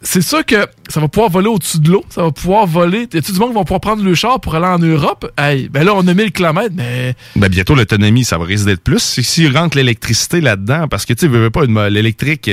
C'est 0.03 0.23
sûr 0.23 0.43
que 0.43 0.65
ça 0.89 0.99
va 0.99 1.07
pouvoir 1.07 1.29
voler 1.29 1.47
au-dessus 1.47 1.77
de 1.79 1.91
l'eau, 1.91 2.03
ça 2.09 2.23
va 2.23 2.31
pouvoir 2.31 2.65
voler. 2.65 3.07
Y 3.13 3.17
a-tu 3.17 3.33
du 3.33 3.37
monde 3.39 3.49
qui 3.49 3.55
va 3.55 3.61
pouvoir 3.63 3.81
prendre 3.81 4.03
le 4.03 4.15
char 4.15 4.39
pour 4.41 4.55
aller 4.55 4.65
en 4.65 4.79
Europe? 4.79 5.31
Hey, 5.37 5.69
ben 5.69 5.83
là, 5.83 5.93
on 5.93 6.07
a 6.07 6.13
1000 6.15 6.31
km, 6.31 6.69
mais 6.75 7.13
Ben, 7.35 7.49
bientôt, 7.49 7.75
l'autonomie, 7.75 8.25
ça 8.25 8.39
va 8.39 8.45
risque 8.45 8.65
d'être 8.65 8.81
plus. 8.81 8.97
Si- 8.97 9.21
S'il 9.23 9.55
rentre 9.55 9.77
l'électricité 9.77 10.41
là-dedans, 10.41 10.87
parce 10.87 11.05
que, 11.05 11.13
tu 11.13 11.29
sais, 11.31 11.49
pas, 11.51 11.65
une- 11.65 11.85
l'électrique 11.89 12.49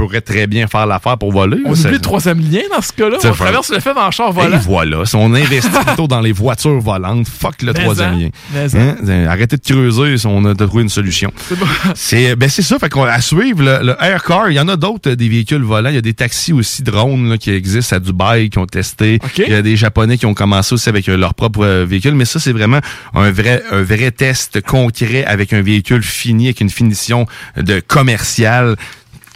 pourrait 0.00 0.20
très 0.20 0.46
bien 0.46 0.66
faire 0.66 0.86
l'affaire 0.86 1.18
pour 1.18 1.32
voler. 1.32 1.58
on 1.64 1.72
oublie 1.72 1.90
le 1.90 1.98
troisième 1.98 2.40
lien 2.40 2.62
dans 2.74 2.80
ce 2.80 2.92
cas-là. 2.92 3.18
On 3.22 3.32
traverse 3.32 3.70
le 3.70 3.80
fait 3.80 3.90
en 3.90 4.10
char 4.10 4.30
Et 4.30 4.32
volant. 4.32 4.58
voilà, 4.58 5.04
si 5.04 5.14
on 5.16 5.34
investit 5.34 5.68
plutôt 5.86 6.06
dans 6.06 6.20
les 6.20 6.32
voitures 6.32 6.80
volantes, 6.80 7.28
fuck 7.28 7.62
le 7.62 7.74
troisième 7.74 8.14
en, 8.14 8.18
lien. 8.18 8.28
Hein? 8.54 8.96
Euh, 9.06 9.26
Arrêtez 9.28 9.56
de 9.56 9.62
creuser, 9.62 10.16
si 10.18 10.26
on 10.26 10.44
a 10.44 10.54
trouvé 10.54 10.82
une 10.82 10.88
solution. 10.88 11.32
C'est 11.48 11.58
bon. 11.58 11.66
C'est 11.94 12.36
ben 12.36 12.48
c'est 12.48 12.62
ça, 12.62 12.78
fait 12.78 12.88
qu'on 12.88 13.04
à 13.04 13.20
suivre 13.20 13.62
le, 13.62 13.78
le 13.82 13.96
Air 14.00 14.22
Car, 14.24 14.50
il 14.50 14.54
y 14.54 14.60
en 14.60 14.68
a 14.68 14.76
d'autres 14.76 15.10
des 15.10 15.28
véhicules 15.28 15.62
volants, 15.62 15.90
il 15.90 15.94
y 15.94 15.98
a 15.98 16.02
des 16.02 16.14
taxis 16.14 16.52
aussi 16.52 16.82
drones 16.82 17.28
là, 17.28 17.38
qui 17.38 17.50
existent 17.50 17.96
à 17.96 18.00
Dubaï 18.00 18.50
qui 18.50 18.58
ont 18.58 18.66
testé. 18.66 19.18
Il 19.36 19.50
y 19.50 19.54
a 19.54 19.62
des 19.62 19.76
japonais 19.76 20.16
qui 20.16 20.26
ont 20.26 20.34
commencé 20.34 20.74
aussi 20.74 20.88
avec 20.88 21.08
euh, 21.08 21.16
leur 21.16 21.34
propre 21.34 21.64
euh, 21.64 21.84
véhicule, 21.84 22.14
mais 22.14 22.24
ça 22.24 22.38
c'est 22.40 22.52
vraiment 22.52 22.80
un 23.14 23.30
vrai 23.30 23.62
un 23.70 23.82
vrai 23.82 24.10
test 24.10 24.60
concret 24.62 25.24
avec 25.24 25.52
un 25.52 25.62
véhicule 25.62 26.02
fini 26.02 26.46
avec 26.46 26.60
une 26.60 26.70
finition 26.70 27.26
de 27.56 27.80
commercial 27.80 28.76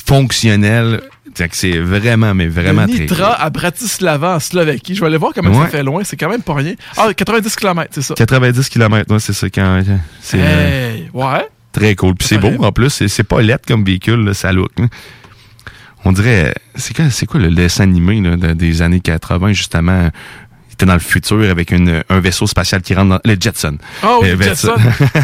fonctionnel. 0.06 1.00
C'est 1.50 1.78
vraiment 1.78 2.32
mais 2.32 2.46
vraiment 2.46 2.82
Le 2.82 2.88
très 2.88 2.98
Nitra 3.00 3.32
à 3.42 3.50
Bratislava 3.50 4.36
en 4.36 4.40
Slovaquie. 4.40 4.94
Je 4.94 5.00
vais 5.00 5.08
aller 5.08 5.16
voir 5.16 5.32
comment 5.34 5.50
Ouais. 5.50 5.64
ça 5.64 5.70
fait 5.70 5.82
loin. 5.82 6.02
C'est 6.04 6.16
quand 6.16 6.28
même 6.28 6.42
pas 6.42 6.54
rien. 6.54 6.74
Ah, 6.96 7.12
90 7.12 7.56
km, 7.56 7.88
c'est 7.92 8.02
ça. 8.02 8.14
90 8.14 8.68
km, 8.68 9.12
ouais, 9.12 9.18
c'est 9.18 9.32
ça 9.32 9.48
quand 9.50 9.82
c'est 10.20 10.38
euh, 10.40 10.94
Hey, 10.94 11.10
ouais. 11.12 11.48
Très 11.72 11.96
cool. 11.96 12.14
Puis 12.14 12.28
c'est 12.28 12.38
beau 12.38 12.52
en 12.64 12.70
plus. 12.70 12.90
C'est- 13.08 13.24
pas 13.24 13.42
lettre 13.42 13.64
comme 13.66 13.84
véhicule, 13.84 14.20
là, 14.24 14.32
ça 14.34 14.52
look. 14.52 14.70
là. 14.78 14.86
On 16.04 16.12
dirait. 16.12 16.54
C'est 16.76 16.94
quoi, 16.94 17.10
c'est 17.10 17.26
quoi 17.26 17.40
le 17.40 17.50
dessin 17.50 17.82
animé 17.84 18.20
là, 18.20 18.36
des 18.54 18.82
années 18.82 19.00
80, 19.00 19.54
justement? 19.54 20.10
Était 20.74 20.86
dans 20.86 20.94
le 20.94 20.98
futur 20.98 21.48
avec 21.50 21.70
une, 21.70 22.02
un 22.08 22.18
vaisseau 22.20 22.48
spatial 22.48 22.82
qui 22.82 22.94
rentre 22.94 23.10
dans. 23.10 23.20
Le 23.24 23.36
Jetson. 23.40 23.78
Ah 24.02 24.16
oui, 24.20 24.30
Euh, 24.30 24.42
Jetson. 24.42 24.74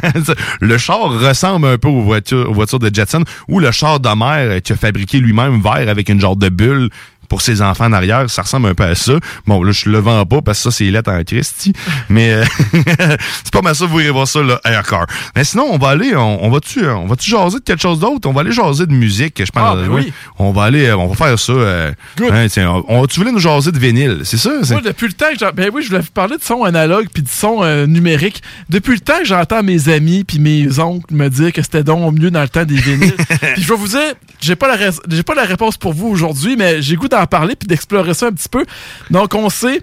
le 0.60 0.78
char 0.78 1.00
ressemble 1.00 1.66
un 1.66 1.76
peu 1.76 1.88
aux 1.88 2.02
voitures, 2.02 2.48
aux 2.48 2.54
voitures 2.54 2.78
de 2.78 2.88
Jetson 2.94 3.24
ou 3.48 3.58
le 3.58 3.72
char 3.72 3.98
de 3.98 4.08
mer 4.10 4.36
euh, 4.38 4.60
qui 4.60 4.72
a 4.72 4.76
fabriqué 4.76 5.18
lui-même 5.18 5.60
vert 5.60 5.88
avec 5.88 6.08
une 6.08 6.20
genre 6.20 6.36
de 6.36 6.48
bulle 6.50 6.88
pour 7.30 7.40
ses 7.42 7.62
enfants 7.62 7.86
en 7.86 7.92
arrière, 7.92 8.28
ça 8.28 8.42
ressemble 8.42 8.68
un 8.68 8.74
peu 8.74 8.82
à 8.82 8.94
ça. 8.94 9.12
Bon, 9.46 9.62
là, 9.62 9.70
je 9.72 9.88
le 9.88 9.98
vends 9.98 10.26
pas 10.26 10.42
parce 10.42 10.58
que 10.58 10.64
ça, 10.64 10.70
c'est 10.76 10.90
lettre 10.90 11.10
en 11.10 11.22
Christie. 11.22 11.72
Mais 12.10 12.32
euh, 12.32 12.44
c'est 13.44 13.52
pas 13.52 13.62
mal 13.62 13.74
ça, 13.74 13.86
vous 13.86 14.00
irez 14.00 14.10
voir 14.10 14.26
ça, 14.26 14.42
là, 14.42 14.60
Aircar. 14.64 15.06
Mais 15.36 15.44
sinon, 15.44 15.68
on 15.70 15.78
va 15.78 15.90
aller, 15.90 16.14
on, 16.16 16.44
on 16.44 16.50
va-tu 16.50 16.84
on 16.86 17.06
va-tu 17.06 17.30
jaser 17.30 17.60
de 17.60 17.64
quelque 17.64 17.80
chose 17.80 18.00
d'autre? 18.00 18.28
On 18.28 18.32
va 18.32 18.40
aller 18.40 18.50
jaser 18.50 18.84
de 18.84 18.92
musique, 18.92 19.42
je 19.44 19.50
pense. 19.50 19.62
Ah, 19.62 19.76
ben 19.76 19.88
oui. 19.88 20.12
On 20.38 20.50
va 20.50 20.64
aller, 20.64 20.86
euh, 20.86 20.96
on 20.96 21.06
va 21.06 21.14
faire 21.14 21.38
ça. 21.38 21.52
euh, 21.52 21.92
hein, 22.20 22.46
tiens, 22.48 22.82
on, 22.88 23.06
tu 23.06 23.20
voulais 23.20 23.32
nous 23.32 23.38
jaser 23.38 23.70
de 23.70 23.78
vinyle, 23.78 24.22
c'est 24.24 24.36
ça? 24.36 24.50
Moi, 24.70 24.80
depuis 24.80 25.06
le 25.06 25.12
temps 25.12 25.26
que 25.30 25.54
Ben 25.54 25.70
oui, 25.72 25.82
je 25.82 25.88
voulais 25.88 26.00
vous 26.00 26.10
parler 26.12 26.36
de 26.36 26.42
son 26.42 26.64
analogue 26.64 27.06
puis 27.12 27.22
de 27.22 27.28
son 27.28 27.62
euh, 27.62 27.86
numérique. 27.86 28.42
Depuis 28.68 28.94
le 28.94 29.00
temps 29.00 29.18
que 29.20 29.26
j'entends 29.26 29.62
mes 29.62 29.88
amis 29.88 30.24
puis 30.24 30.40
mes 30.40 30.80
oncles 30.80 31.14
me 31.14 31.28
dire 31.28 31.52
que 31.52 31.62
c'était 31.62 31.84
donc 31.84 32.18
mieux 32.18 32.32
dans 32.32 32.42
le 32.42 32.48
temps 32.48 32.64
des 32.64 32.74
vinyles. 32.76 33.14
puis 33.54 33.62
je 33.62 33.68
vais 33.68 33.76
vous 33.76 33.88
dire, 33.88 34.14
j'ai 34.40 34.56
pas 34.56 34.76
la 34.76 34.90
j'ai 35.08 35.22
pas 35.22 35.34
la 35.34 35.44
réponse 35.44 35.76
pour 35.76 35.92
vous 35.92 36.08
aujourd'hui, 36.08 36.56
mais 36.56 36.82
j'ai 36.82 36.96
goût 36.96 37.08
d'en 37.08 37.19
parler 37.26 37.56
puis 37.56 37.66
d'explorer 37.66 38.14
ça 38.14 38.26
un 38.26 38.32
petit 38.32 38.48
peu. 38.48 38.64
Donc 39.10 39.34
on 39.34 39.50
sait 39.50 39.82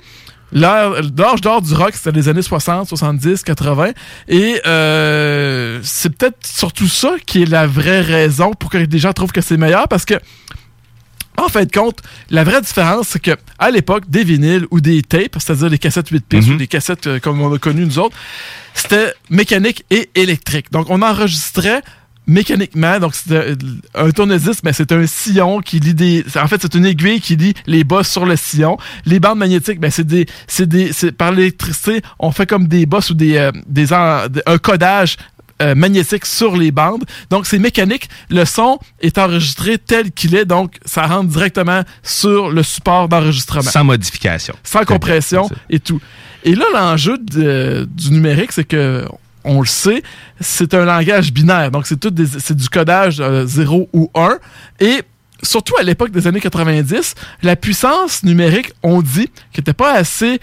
L'âge 0.53 1.11
d'or 1.11 1.61
du 1.61 1.73
rock, 1.73 1.91
c'était 1.93 2.11
les 2.11 2.30
années 2.30 2.41
60, 2.41 2.88
70, 2.88 3.43
80. 3.43 3.91
Et 4.30 4.61
euh, 4.65 5.80
c'est 5.84 6.15
peut-être 6.15 6.38
surtout 6.45 6.88
ça 6.88 7.15
qui 7.26 7.43
est 7.43 7.45
la 7.45 7.68
vraie 7.68 7.99
raison 7.99 8.53
pour 8.53 8.69
que 8.69 8.77
les 8.77 8.99
gens 8.99 9.11
trouvent 9.11 9.34
que 9.34 9.41
c'est 9.41 9.57
meilleur 9.57 9.89
parce 9.89 10.05
que 10.05 10.15
en 11.38 11.49
fin 11.49 11.65
de 11.65 11.72
compte, 11.72 12.01
la 12.31 12.43
vraie 12.43 12.61
différence, 12.61 13.09
c'est 13.09 13.22
que 13.22 13.31
à 13.59 13.69
l'époque, 13.69 14.09
des 14.09 14.23
vinyles 14.23 14.65
ou 14.72 14.81
des 14.81 15.03
tapes, 15.03 15.35
c'est-à-dire 15.38 15.69
des 15.69 15.77
cassettes 15.77 16.09
8 16.09 16.26
pistes 16.26 16.49
ou 16.49 16.55
des 16.55 16.65
cassettes 16.65 17.05
euh, 17.05 17.19
comme 17.19 17.41
on 17.41 17.53
a 17.53 17.59
connu 17.59 17.85
nous 17.85 17.99
autres, 17.99 18.15
c'était 18.73 19.14
mécanique 19.30 19.85
et 19.91 20.09
électrique. 20.15 20.72
Donc, 20.72 20.89
on 20.89 21.03
enregistrait 21.03 21.84
mécaniquement. 22.27 22.99
Donc, 22.99 23.15
c'est 23.15 23.31
euh, 23.31 23.55
un 23.95 24.11
tournevis, 24.11 24.63
mais 24.63 24.73
c'est 24.73 24.91
un 24.91 25.07
sillon 25.07 25.61
qui 25.61 25.79
lit 25.79 25.93
des. 25.93 26.23
En 26.35 26.47
fait, 26.47 26.61
c'est 26.61 26.75
une 26.75 26.85
aiguille 26.85 27.21
qui 27.21 27.35
lit 27.35 27.53
les 27.65 27.83
bosses 27.83 28.09
sur 28.09 28.25
le 28.25 28.35
sillon. 28.35 28.77
Les 29.05 29.19
bandes 29.19 29.39
magnétiques, 29.39 29.79
ben, 29.79 29.89
c'est 29.89 30.05
des. 30.05 30.25
C'est 30.47 30.67
des. 30.67 30.91
C'est 30.93 31.11
par 31.11 31.31
l'électricité, 31.31 32.01
on 32.19 32.31
fait 32.31 32.45
comme 32.45 32.67
des 32.67 32.85
bosses 32.85 33.09
ou 33.09 33.13
des. 33.13 33.37
euh, 33.37 33.51
des 33.67 33.93
en- 33.93 34.25
un 34.45 34.57
codage. 34.57 35.17
euh, 35.59 35.73
magnétique 35.73 36.23
sur 36.27 36.55
les 36.55 36.69
bandes. 36.69 37.03
Donc, 37.31 37.47
c'est 37.47 37.57
mécanique. 37.57 38.09
Le 38.29 38.45
son 38.45 38.77
est 39.01 39.17
enregistré 39.17 39.79
tel 39.79 40.11
qu'il 40.11 40.35
est. 40.35 40.45
Donc, 40.45 40.75
ça 40.85 41.07
rentre 41.07 41.29
directement 41.29 41.81
sur 42.03 42.51
le 42.51 42.61
support 42.61 43.09
d'enregistrement. 43.09 43.63
Sans 43.71 43.83
modification. 43.83 44.53
Sans 44.63 44.85
compression 44.85 45.49
et 45.71 45.79
tout. 45.79 45.99
Et 46.43 46.53
là, 46.53 46.65
l'enjeu 46.75 47.17
du 47.17 48.11
numérique, 48.11 48.51
c'est 48.51 48.65
que 48.67 49.07
on 49.48 49.61
le 49.61 49.68
sait, 49.68 50.03
c'est 50.40 50.74
un 50.74 50.86
langage 50.86 51.34
binaire. 51.34 51.72
Donc, 51.72 51.88
c'est 51.88 51.99
tout 51.99 52.11
du 52.11 52.69
codage 52.69 53.22
0 53.22 53.90
ou 53.94 54.11
1. 54.14 54.38
Et 54.80 55.02
surtout 55.41 55.76
à 55.80 55.84
l'époque 55.84 56.11
des 56.11 56.28
années 56.28 56.40
90, 56.40 57.15
la 57.44 57.56
puissance 57.56 58.24
numérique, 58.24 58.72
on 58.84 59.02
dit, 59.02 59.30
n'était 59.56 59.74
pas 59.74 59.94
assez 59.94 60.40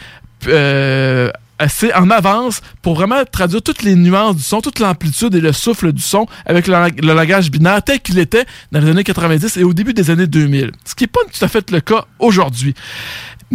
euh, 0.48 1.30
assez 1.58 1.92
en 1.94 2.10
avance 2.10 2.62
pour 2.82 2.96
vraiment 2.96 3.22
traduire 3.30 3.62
toutes 3.62 3.82
les 3.82 3.94
nuances 3.94 4.36
du 4.36 4.42
son, 4.42 4.60
toute 4.60 4.80
l'amplitude 4.80 5.34
et 5.36 5.40
le 5.40 5.52
souffle 5.52 5.92
du 5.92 6.02
son 6.02 6.26
avec 6.46 6.66
le, 6.66 6.74
le 7.00 7.14
langage 7.14 7.50
binaire 7.50 7.80
tel 7.82 8.00
qu'il 8.00 8.18
était 8.18 8.44
dans 8.72 8.80
les 8.80 8.90
années 8.90 9.04
90 9.04 9.56
et 9.58 9.62
au 9.62 9.72
début 9.72 9.94
des 9.94 10.10
années 10.10 10.26
2000. 10.26 10.72
Ce 10.84 10.94
qui 10.96 11.04
n'est 11.04 11.08
pas 11.08 11.20
tout 11.32 11.44
à 11.44 11.48
fait 11.48 11.70
le 11.70 11.80
cas 11.80 12.06
aujourd'hui. 12.18 12.74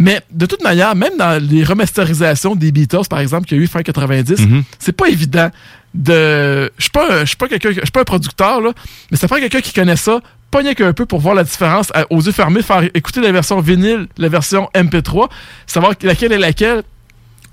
Mais 0.00 0.20
de 0.32 0.46
toute 0.46 0.62
manière, 0.64 0.96
même 0.96 1.16
dans 1.18 1.40
les 1.40 1.62
remasterisations 1.62 2.56
des 2.56 2.72
Beatles, 2.72 3.06
par 3.08 3.20
exemple, 3.20 3.46
qu'il 3.46 3.58
y 3.58 3.60
a 3.60 3.62
eu 3.62 3.66
fin 3.68 3.82
90, 3.82 4.34
c'est 4.78 4.92
pas 4.96 5.08
évident 5.08 5.50
de. 5.94 6.70
Je 6.78 6.82
suis 6.82 6.90
pas, 6.90 7.06
un- 7.12 7.20
je 7.20 7.26
suis 7.26 7.36
pas 7.36 7.48
quelqu'un, 7.48 7.68
je 7.70 7.80
suis 7.80 7.90
pas 7.92 8.00
un 8.00 8.04
producteur 8.04 8.60
là, 8.60 8.72
mais 9.10 9.16
ça 9.16 9.28
prend 9.28 9.36
quelqu'un 9.38 9.60
qui 9.60 9.72
connaît 9.72 9.96
ça, 9.96 10.20
pas 10.50 10.60
rien 10.60 10.74
qu'un 10.74 10.92
peu 10.92 11.06
pour 11.06 11.20
voir 11.20 11.34
la 11.34 11.44
différence 11.44 11.90
à- 11.94 12.06
aux 12.10 12.20
yeux 12.20 12.32
fermés, 12.32 12.62
faire 12.62 12.82
écouter 12.94 13.20
la 13.20 13.30
version 13.32 13.60
vinyle, 13.60 14.08
la 14.16 14.28
version 14.28 14.68
MP3, 14.74 15.28
savoir 15.66 15.92
laquelle 16.02 16.32
est 16.32 16.38
laquelle. 16.38 16.82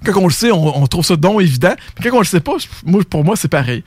Quand 0.06 0.20
on 0.22 0.28
le 0.28 0.34
sait, 0.34 0.52
on, 0.52 0.82
on 0.82 0.88
trouve 0.88 1.04
ça 1.06 1.16
donc 1.16 1.42
évident. 1.42 1.74
Mais 2.04 2.10
quand 2.10 2.18
on 2.18 2.22
le 2.22 2.26
sait 2.26 2.40
pas, 2.40 2.54
moi, 2.86 3.02
pour 3.10 3.24
moi, 3.24 3.36
c'est 3.36 3.48
pareil. 3.48 3.84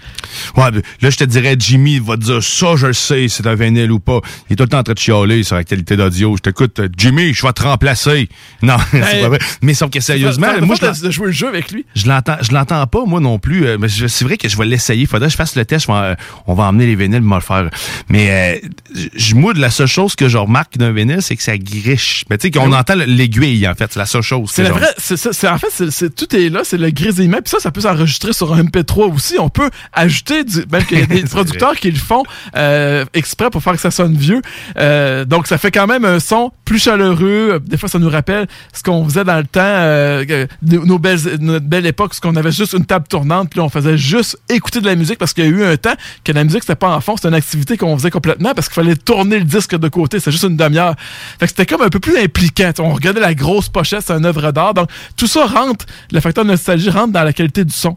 Ouais, 0.57 0.70
là, 1.01 1.11
je 1.11 1.16
te 1.16 1.24
dirais, 1.24 1.57
Jimmy 1.59 1.99
va 2.01 2.16
te 2.16 2.23
dire 2.23 2.43
ça, 2.43 2.74
je 2.77 2.89
le 2.89 2.93
sais, 2.93 3.28
c'est 3.28 3.47
un 3.47 3.55
vinyle 3.55 3.93
ou 3.93 4.01
pas. 4.01 4.20
Il 4.49 4.55
est 4.55 4.57
tout 4.57 4.65
le 4.65 4.69
temps 4.69 4.78
en 4.78 4.82
train 4.82 4.93
de 4.95 4.99
chialer 4.99 5.43
sur 5.43 5.57
la 5.57 5.65
qualité 5.65 5.97
d'audio. 5.97 6.37
Je 6.37 6.43
t'écoute, 6.43 6.81
euh, 6.81 6.89
Jimmy, 6.97 7.32
je 7.32 7.47
vais 7.47 7.53
te 7.53 7.62
remplacer. 7.62 8.28
Non, 8.62 8.77
c'est 8.91 9.23
pas 9.23 9.28
vrai. 9.28 9.39
Mais 9.62 9.73
sauf 9.74 9.89
que 9.91 10.01
sérieusement, 10.01 10.47
Ça- 10.49 10.55
ça- 10.61 10.66
moi, 10.66 10.77
je 10.77 11.03
de, 11.07 11.11
jouer 11.11 11.27
le 11.27 11.32
jeu 11.32 11.49
avec 11.49 11.70
lui. 11.73 11.87
je 11.95 12.07
l'entends, 12.09 12.37
je 12.43 12.53
l'entends 12.53 12.87
pas, 12.87 13.05
moi 13.07 13.20
non 13.20 13.39
plus. 13.39 13.66
Euh, 13.66 13.78
mais 13.81 13.89
c'est 13.89 14.24
vrai 14.24 14.37
que 14.37 14.49
je 14.49 14.57
vais 14.59 14.66
l'essayer. 14.66 15.07
Faudrait 15.07 15.28
que 15.28 15.32
je 15.32 15.37
fasse 15.37 15.57
le 15.57 15.65
test. 15.65 15.87
Je 15.87 15.93
vais, 15.93 15.99
euh, 15.99 16.15
on 16.47 16.55
va 16.55 16.65
emmener 16.65 16.87
les 16.87 16.95
vinyles, 16.97 17.23
me 17.23 17.35
le 17.37 17.41
faire. 17.41 17.70
Mais, 18.09 18.61
euh, 18.62 18.69
moi, 19.35 19.53
la 19.57 19.70
seule 19.70 19.87
chose 19.87 20.15
que 20.15 20.28
je 20.28 20.37
remarque 20.37 20.77
d'un 20.77 20.93
vinyle, 20.93 21.23
c'est 21.23 21.37
que 21.37 21.43
ça 21.43 21.57
griche. 21.57 22.24
Mais 22.28 22.37
tu 22.39 22.49
sais, 22.49 22.51
qu'on 22.51 22.70
oui. 22.70 22.77
entend 22.77 22.95
l'aiguille, 22.97 23.66
en 23.66 23.74
fait. 23.74 23.91
C'est 23.93 23.99
la 23.99 24.07
seule 24.07 24.23
chose. 24.23 24.51
C'est 24.53 24.62
la 24.62 24.69
genre- 24.70 24.78
vraie. 24.78 25.51
en 25.51 25.59
fait, 25.59 25.66
c'est, 25.70 25.91
c'est- 26.01 26.14
tout 26.14 26.35
est 26.36 26.48
là, 26.48 26.60
c'est 26.64 26.77
le 26.78 26.90
grésillement. 26.90 27.39
Puis 27.39 27.51
ça, 27.51 27.60
ça 27.60 27.70
peut 27.70 27.81
s'enregistrer 27.82 28.32
sur 28.32 28.52
un 28.52 28.60
MP3 28.64 29.12
aussi. 29.14 29.36
On 29.39 29.48
peut 29.48 29.70
ajouter, 29.93 30.44
du, 30.44 30.64
même 30.70 30.85
qu'il 30.85 30.98
y 30.98 31.02
a 31.02 31.06
des 31.20 31.22
producteurs 31.22 31.77
qui 31.77 31.90
le 31.90 31.98
font 31.98 32.22
euh, 32.56 33.05
exprès 33.14 33.51
pour 33.51 33.62
faire 33.62 33.74
que 33.74 33.81
ça 33.81 33.90
sonne 33.90 34.16
vieux. 34.16 34.43
Euh, 34.78 35.24
donc, 35.24 35.47
ça 35.47 35.59
fait 35.59 35.70
quand 35.70 35.86
même 35.86 36.05
un 36.05 36.18
son 36.20 36.52
plus 36.64 36.78
chaleureux. 36.78 37.60
Des 37.66 37.77
fois, 37.77 37.89
ça 37.89 37.98
nous 37.98 38.10
rappelle 38.10 38.47
ce 38.72 38.82
qu'on 38.82 39.05
faisait 39.05 39.24
dans 39.24 39.39
le 39.39 39.44
temps, 39.47 39.60
euh, 39.62 40.47
nos 40.62 40.98
belles, 40.98 41.20
notre 41.40 41.66
belle 41.66 41.86
époque, 41.86 42.14
ce 42.14 42.20
qu'on 42.20 42.36
avait 42.36 42.52
juste 42.52 42.72
une 42.74 42.85
table 42.86 43.06
tournante, 43.09 43.51
puis 43.51 43.60
on 43.60 43.68
faisait 43.68 43.98
juste 43.98 44.39
écouter 44.48 44.81
de 44.81 44.86
la 44.86 44.94
musique 44.94 45.18
parce 45.18 45.32
qu'il 45.32 45.44
y 45.44 45.48
a 45.48 45.51
eu 45.51 45.64
un 45.64 45.77
temps 45.77 45.94
que 46.24 46.32
la 46.32 46.44
musique, 46.44 46.62
c'était 46.62 46.74
pas 46.77 46.94
en 46.94 47.01
fond, 47.01 47.16
c'était 47.16 47.28
une 47.28 47.35
activité 47.35 47.77
qu'on 47.77 47.97
faisait 47.97 48.10
complètement 48.10 48.52
parce 48.55 48.68
qu'il 48.68 48.74
fallait 48.74 48.97
tourner 48.97 49.39
le 49.39 49.44
disque 49.44 49.77
de 49.77 49.89
côté. 49.89 50.20
C'est 50.20 50.31
juste 50.31 50.44
une 50.44 50.56
demi-heure. 50.56 50.94
Fait 51.39 51.47
que 51.47 51.48
c'était 51.48 51.66
comme 51.66 51.82
un 51.82 51.89
peu 51.89 52.01
plus 52.01 52.16
impliquant. 52.18 52.70
On 52.78 52.90
regardait 52.90 53.20
la 53.20 53.35
grosse 53.35 53.68
pochette, 53.68 54.02
c'est 54.06 54.12
un 54.12 54.24
œuvre 54.24 54.52
d'art. 54.52 54.74
Donc, 54.74 54.89
tout 55.16 55.27
ça 55.27 55.47
rentre, 55.47 55.85
le 56.12 56.20
facteur 56.20 56.44
nostalgie 56.44 56.90
rentre 56.90 57.12
dans 57.12 57.24
la 57.24 57.32
qualité 57.32 57.64
du 57.64 57.72
son. 57.72 57.96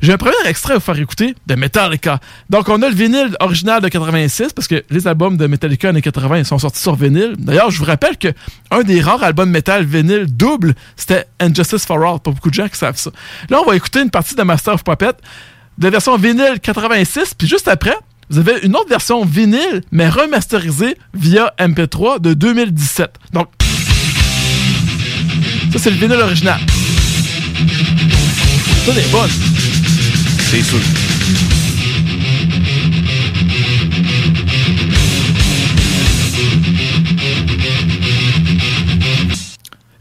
J'ai 0.00 0.12
un 0.12 0.18
premier 0.18 0.34
extrait 0.46 0.74
à 0.74 0.76
vous 0.76 0.82
faire 0.82 0.98
écouter 0.98 1.34
de 1.46 1.54
Metallica. 1.54 2.20
Donc, 2.50 2.68
on 2.68 2.82
a 2.82 2.88
le 2.88 2.94
vinyle 2.94 3.36
original 3.40 3.80
de 3.80 3.88
86 3.88 4.52
parce 4.52 4.68
que 4.68 4.84
les 4.90 5.06
albums 5.06 5.36
de 5.36 5.46
Metallica 5.46 5.88
années 5.88 6.02
80 6.02 6.38
ils 6.38 6.44
sont 6.44 6.58
sortis 6.58 6.80
sur 6.80 6.94
vinyle. 6.94 7.34
D'ailleurs, 7.38 7.70
je 7.70 7.78
vous 7.78 7.84
rappelle 7.84 8.16
que 8.16 8.28
un 8.70 8.82
des 8.82 9.00
rares 9.00 9.22
albums 9.22 9.50
métal 9.50 9.84
vinyle 9.84 10.26
double, 10.26 10.74
c'était 10.96 11.26
Injustice 11.40 11.84
for 11.84 12.02
All. 12.02 12.20
Pas 12.20 12.30
beaucoup 12.30 12.50
de 12.50 12.54
gens 12.54 12.68
qui 12.68 12.76
savent 12.78 12.96
ça. 12.96 13.10
Là, 13.48 13.60
on 13.64 13.68
va 13.68 13.76
écouter 13.76 14.00
une 14.00 14.10
partie 14.10 14.34
de 14.34 14.42
Master 14.42 14.74
of 14.74 14.84
Puppet 14.84 15.12
de 15.78 15.88
version 15.88 16.16
vinyle 16.16 16.58
86, 16.62 17.34
puis 17.34 17.46
juste 17.46 17.68
après, 17.68 17.96
vous 18.30 18.38
avez 18.38 18.54
une 18.62 18.74
autre 18.74 18.88
version 18.88 19.24
vinyle, 19.24 19.82
mais 19.92 20.08
remasterisée 20.08 20.96
via 21.14 21.52
MP3 21.58 22.20
de 22.20 22.34
2017. 22.34 23.10
Donc, 23.32 23.48
ça, 25.72 25.78
c'est 25.78 25.90
le 25.90 25.96
vinyle 25.96 26.20
original. 26.20 26.60
Ça, 28.84 28.92
est 28.92 29.10
bonne. 29.10 29.30
C'est 30.50 30.62
sûr. 30.62 30.78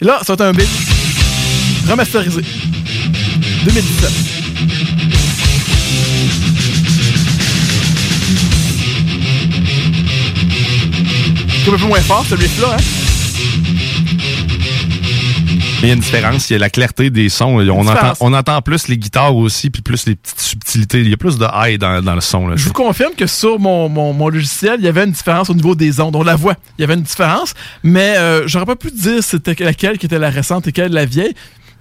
Et 0.02 0.06
là, 0.06 0.20
ça 0.26 0.34
être 0.34 0.42
un 0.42 0.52
beat 0.52 0.68
remasterisé. 1.88 2.42
2017. 3.64 4.10
C'est 11.64 11.74
un 11.74 11.78
peu 11.78 11.86
moins 11.86 12.02
fort, 12.02 12.26
ce 12.30 12.36
riff-là, 12.36 12.76
hein? 12.78 13.05
Il 15.82 15.88
y 15.88 15.92
a 15.92 15.94
une 15.94 16.00
différence, 16.00 16.50
il 16.50 16.54
y 16.54 16.56
a 16.56 16.60
la 16.60 16.70
clarté 16.70 17.10
des 17.10 17.30
sons. 17.30 17.60
On 17.60 17.70
entend, 17.70 17.94
différence. 17.94 18.18
on 18.22 18.34
entend 18.34 18.62
plus 18.62 18.88
les 18.88 18.98
guitares 18.98 19.36
aussi, 19.36 19.70
puis 19.70 19.82
plus 19.82 20.06
les 20.06 20.16
petites 20.16 20.40
subtilités. 20.40 21.02
Il 21.02 21.10
y 21.10 21.14
a 21.14 21.18
plus 21.18 21.38
de 21.38 21.46
high 21.54 21.80
dans, 21.80 22.04
dans 22.04 22.16
le 22.16 22.22
son. 22.22 22.48
Là. 22.48 22.56
Je 22.56 22.66
vous 22.66 22.74
confirme 22.74 23.14
que 23.14 23.28
sur 23.28 23.60
mon, 23.60 23.90
mon, 23.90 24.14
mon 24.14 24.30
logiciel, 24.30 24.78
il 24.80 24.86
y 24.86 24.88
avait 24.88 25.04
une 25.04 25.12
différence 25.12 25.50
au 25.50 25.54
niveau 25.54 25.76
des 25.76 26.00
ondes. 26.00 26.16
On 26.16 26.24
la 26.24 26.36
voit. 26.36 26.56
Il 26.78 26.82
y 26.82 26.84
avait 26.84 26.96
une 26.96 27.02
différence, 27.02 27.54
mais 27.84 28.16
euh, 28.18 28.48
j'aurais 28.48 28.66
pas 28.66 28.76
pu 28.76 28.92
dire 28.92 29.24
c'était 29.24 29.56
laquelle 29.64 29.98
qui 29.98 30.06
était 30.06 30.20
la 30.20 30.30
récente 30.30 30.68
et 30.68 30.72
quelle 30.72 30.92
la 30.92 31.06
vieille. 31.06 31.34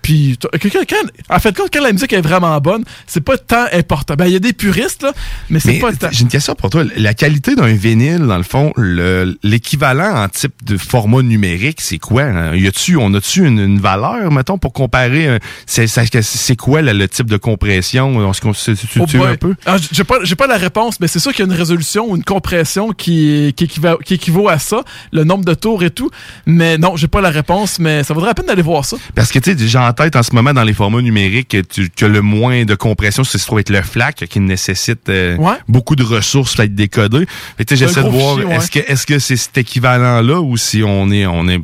Puis, 0.05 0.39
quand, 0.41 1.35
en 1.35 1.39
fait, 1.41 1.57
quand, 1.57 1.65
quand 1.73 1.83
la 1.83 1.91
musique 1.93 2.13
est 2.13 2.21
vraiment 2.21 2.61
bonne, 2.61 2.85
c'est 3.07 3.23
pas 3.23 3.39
tant 3.39 3.65
important. 3.73 4.15
Ben, 4.17 4.27
il 4.27 4.33
y 4.33 4.37
a 4.37 4.39
des 4.39 4.53
puristes, 4.53 5.03
là, 5.03 5.13
mais 5.51 5.59
c'est 5.61 5.79
pas 5.79 5.93
tant. 5.93 6.09
j'ai 6.13 6.23
une 6.23 6.29
question 6.29 6.55
pour 6.55 6.69
toi. 6.71 6.85
La 6.97 7.15
qualité 7.15 7.57
d'un 7.57 7.73
vinyle, 7.73 8.19
dans 8.27 8.37
le 8.37 8.43
fond, 8.43 8.73
le- 8.77 9.37
l'équivalent 9.43 10.23
en 10.25 10.29
type 10.29 10.53
de 10.63 10.77
format 10.77 11.23
numérique, 11.23 11.81
c'est 11.81 11.99
quoi? 11.99 12.23
hein? 12.25 12.55
Y 12.55 12.67
a-tu, 12.69 12.97
on 12.99 13.15
a-tu 13.15 13.47
une, 13.47 13.59
une 13.59 13.81
valeur, 13.81 14.31
mettons, 14.31 14.59
pour 14.59 14.73
comparer? 14.75 15.27
euh, 15.27 15.39
C'est 15.67 16.57
quoi 16.57 16.83
le, 16.83 16.93
le 16.93 17.09
type 17.09 17.31
de 17.31 17.39
compression? 17.39 18.09
On 18.17 18.33
se 18.35 18.41
con- 18.43 18.53
se 18.53 18.75
situe 18.75 19.01
Oh 19.01 19.25
un 19.25 19.37
peu? 19.37 19.55
Ah, 19.65 19.77
j'ai 19.91 20.05
pas, 20.05 20.19
pas 20.37 20.47
la 20.47 20.59
réponse, 20.59 21.01
mais 21.01 21.09
c'est 21.09 21.19
sûr 21.19 21.33
qu'il 21.33 21.47
y 21.47 21.49
a 21.49 21.51
une 21.51 21.59
résolution 21.59 22.11
ou 22.11 22.17
une 22.17 22.25
compression 22.25 22.91
qui, 22.93 23.55
qui, 23.57 23.65
équivaut, 23.65 23.97
qui 24.05 24.15
équivaut 24.15 24.49
à 24.49 24.59
ça, 24.59 24.83
le 25.13 25.25
nombre 25.25 25.45
de 25.47 25.55
tours 25.55 25.83
et 25.83 25.91
tout. 25.91 26.11
Mais 26.45 26.77
non, 26.77 26.97
j'ai 26.97 27.09
pas 27.09 27.23
la 27.23 27.31
réponse, 27.31 27.79
mais 27.79 28.03
ça 28.05 28.13
vaudrait 28.13 28.31
la 28.31 28.35
peine 28.35 28.47
d'aller 28.47 28.61
voir 28.63 28.85
ça. 28.85 28.97
Parce 29.15 29.33
que, 29.33 29.39
tu 29.39 29.57
sais, 29.57 29.69
tête 29.95 30.17
en 30.17 30.23
ce 30.23 30.35
moment 30.35 30.53
dans 30.53 30.63
les 30.65 30.75
formats 30.75 31.01
numériques 31.03 31.49
que, 31.49 31.61
tu- 31.63 31.89
que 31.91 32.05
le 32.07 32.21
moins 32.21 32.65
de 32.65 32.75
compression, 32.75 33.25
c'est 33.25 33.39
se 33.39 33.47
trouve 33.47 33.61
être 33.61 33.71
le 33.71 33.81
FLAC 33.83 34.27
qui 34.29 34.41
nécessite 34.41 35.09
euh, 35.09 35.37
Ouais. 35.37 35.57
beaucoup 35.69 35.97
de 35.97 36.03
ressources 36.03 36.55
pour 36.55 36.65
être 36.65 36.75
décodé. 36.75 37.27
J'essaie 37.71 38.03
de 38.03 38.09
voir, 38.09 38.37
ouais. 38.37 38.57
est-ce 38.57 38.71
que 38.71 38.79
est-ce 38.81 39.07
que 39.07 39.19
c'est 39.19 39.37
cet 39.37 39.57
équivalent-là 39.59 40.41
ou 40.41 40.57
si 40.57 40.83
on 40.85 41.11
est 41.11 41.27
on 41.27 41.49
est 41.49 41.61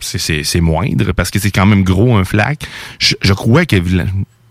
c'est- 0.00 0.18
c'est 0.18 0.44
c'est 0.44 0.60
moindre 0.60 1.12
parce 1.12 1.30
que 1.30 1.38
c'est 1.38 1.50
quand 1.50 1.66
même 1.66 1.82
gros 1.84 2.16
un 2.16 2.24
FLAC. 2.24 2.60
Je, 2.98 3.14
je 3.20 3.32
crois 3.32 3.64
que 3.66 3.76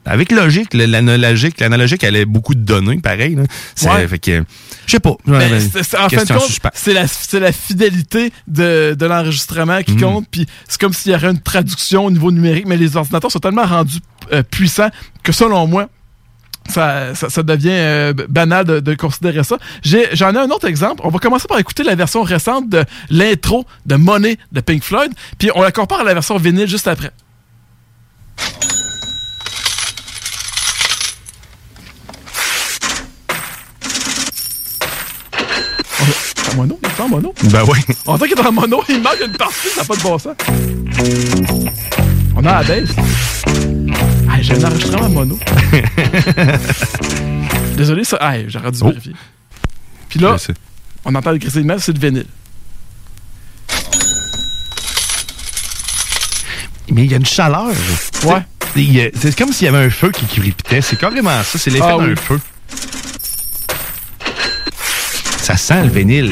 avec 0.08 0.32
logique, 0.32 0.74
l'analogique, 0.74 1.60
l'analogique, 1.60 2.04
elle 2.04 2.16
a 2.16 2.26
beaucoup 2.26 2.56
de 2.56 2.62
données, 2.62 2.98
pareil. 3.00 3.38
C'est- 3.76 3.88
Ouais. 3.90 4.08
Fait 4.08 4.20
que, 4.20 4.44
je 4.86 4.92
sais 4.92 5.00
pas. 5.00 5.16
Ben, 5.26 5.36
en 5.36 6.10
fin 6.10 6.24
de 6.24 6.34
compte, 6.34 6.60
c'est 6.74 7.40
la, 7.40 7.52
fidélité 7.52 8.32
de, 8.48 8.96
de 8.98 9.06
l'enregistrement 9.06 9.82
qui 9.84 9.94
Mhm. 9.94 10.02
compte. 10.02 10.26
Puis 10.32 10.46
c'est 10.68 10.80
comme 10.80 10.94
s'il 10.94 11.12
y 11.12 11.16
aurait 11.16 11.30
une 11.32 11.42
traduction 11.42 12.06
au 12.06 12.12
niveau 12.12 12.32
numérique, 12.32 12.66
mais 12.68 12.78
les 12.78 12.96
ordinateurs 12.98 13.32
sont 13.32 13.40
tellement 13.40 13.66
rendus 13.66 14.00
euh, 14.34 14.44
puissants 14.44 14.90
que 15.24 15.32
selon 15.32 15.68
moi, 15.68 15.88
ça, 16.70 17.16
ça, 17.16 17.30
ça 17.30 17.44
devient 17.44 17.70
euh, 17.72 18.14
banal 18.28 18.66
de, 18.66 18.80
de 18.82 18.94
considérer 18.94 19.44
ça. 19.46 19.58
J'en 19.84 20.34
ai, 20.34 20.38
un 20.38 20.50
autre 20.50 20.68
exemple. 20.68 21.02
On 21.06 21.10
va 21.10 21.20
commencer 21.20 21.48
par 21.48 21.60
écouter 21.60 21.84
la 21.84 21.96
version 21.96 22.24
récente 22.24 22.68
de 22.70 22.84
l'intro 23.10 23.66
de 23.86 23.96
Money 23.96 24.38
de 24.52 24.60
Pink 24.60 24.84
Floyd, 24.84 25.12
puis 25.40 25.50
on 25.56 25.62
la 25.62 25.72
compare 25.72 26.02
à 26.02 26.04
la 26.04 26.14
version 26.14 26.38
vinyle 26.38 26.68
juste 26.68 26.88
après. 26.90 27.12
En 36.47 36.47
mono? 36.58 36.80
Il 36.84 36.90
est 36.90 37.02
en 37.02 37.10
mono? 37.10 37.34
Ben 37.44 37.64
oui. 37.68 37.80
On 38.06 38.18
dirait 38.18 38.30
qu'il 38.30 38.40
est 38.40 38.46
en 38.48 38.52
mono, 38.52 38.84
il 38.90 39.02
manque 39.02 39.20
une 39.26 39.38
partie, 39.38 39.68
ça 39.70 39.82
n'a 39.82 39.88
pas 39.88 39.96
de 39.96 40.02
bon 40.02 40.18
sens. 40.18 40.36
On 42.36 42.46
a 42.46 42.62
la 42.62 42.64
baisse. 42.64 42.90
Ah, 44.30 44.42
j'ai 44.42 44.56
un 44.56 44.64
enregistrement 44.68 45.06
en 45.06 45.10
mono. 45.10 45.40
Désolé, 47.78 48.04
ça. 48.04 48.18
Ah, 48.20 48.34
j'aurais 48.48 48.72
dû 48.72 48.84
vérifier. 48.84 49.14
Puis 50.10 50.20
là, 50.20 50.36
on 51.06 51.16
entend 51.16 51.32
le 51.32 51.38
grisser 51.38 51.64
c'est 51.80 51.94
de 51.94 52.00
vinyle. 52.00 52.26
Mais 56.90 57.06
il 57.06 57.12
y 57.12 57.14
a 57.14 57.18
une 57.18 57.26
chaleur. 57.26 57.68
Ouais. 58.24 58.44
C'est 59.20 59.38
comme 59.38 59.52
s'il 59.52 59.66
y 59.66 59.70
avait 59.70 59.86
un 59.86 59.90
feu 59.90 60.12
qui 60.12 60.26
crépitait. 60.26 60.82
C'est 60.82 60.98
carrément 60.98 61.42
ça. 61.44 61.58
C'est 61.58 61.70
l'effet 61.70 61.86
Ah 61.88 61.98
d'un 61.98 62.10
oui. 62.10 62.16
feu. 62.16 62.40
Ça 65.48 65.56
sent 65.56 65.82
le 65.82 65.90
vinyle. 65.90 66.30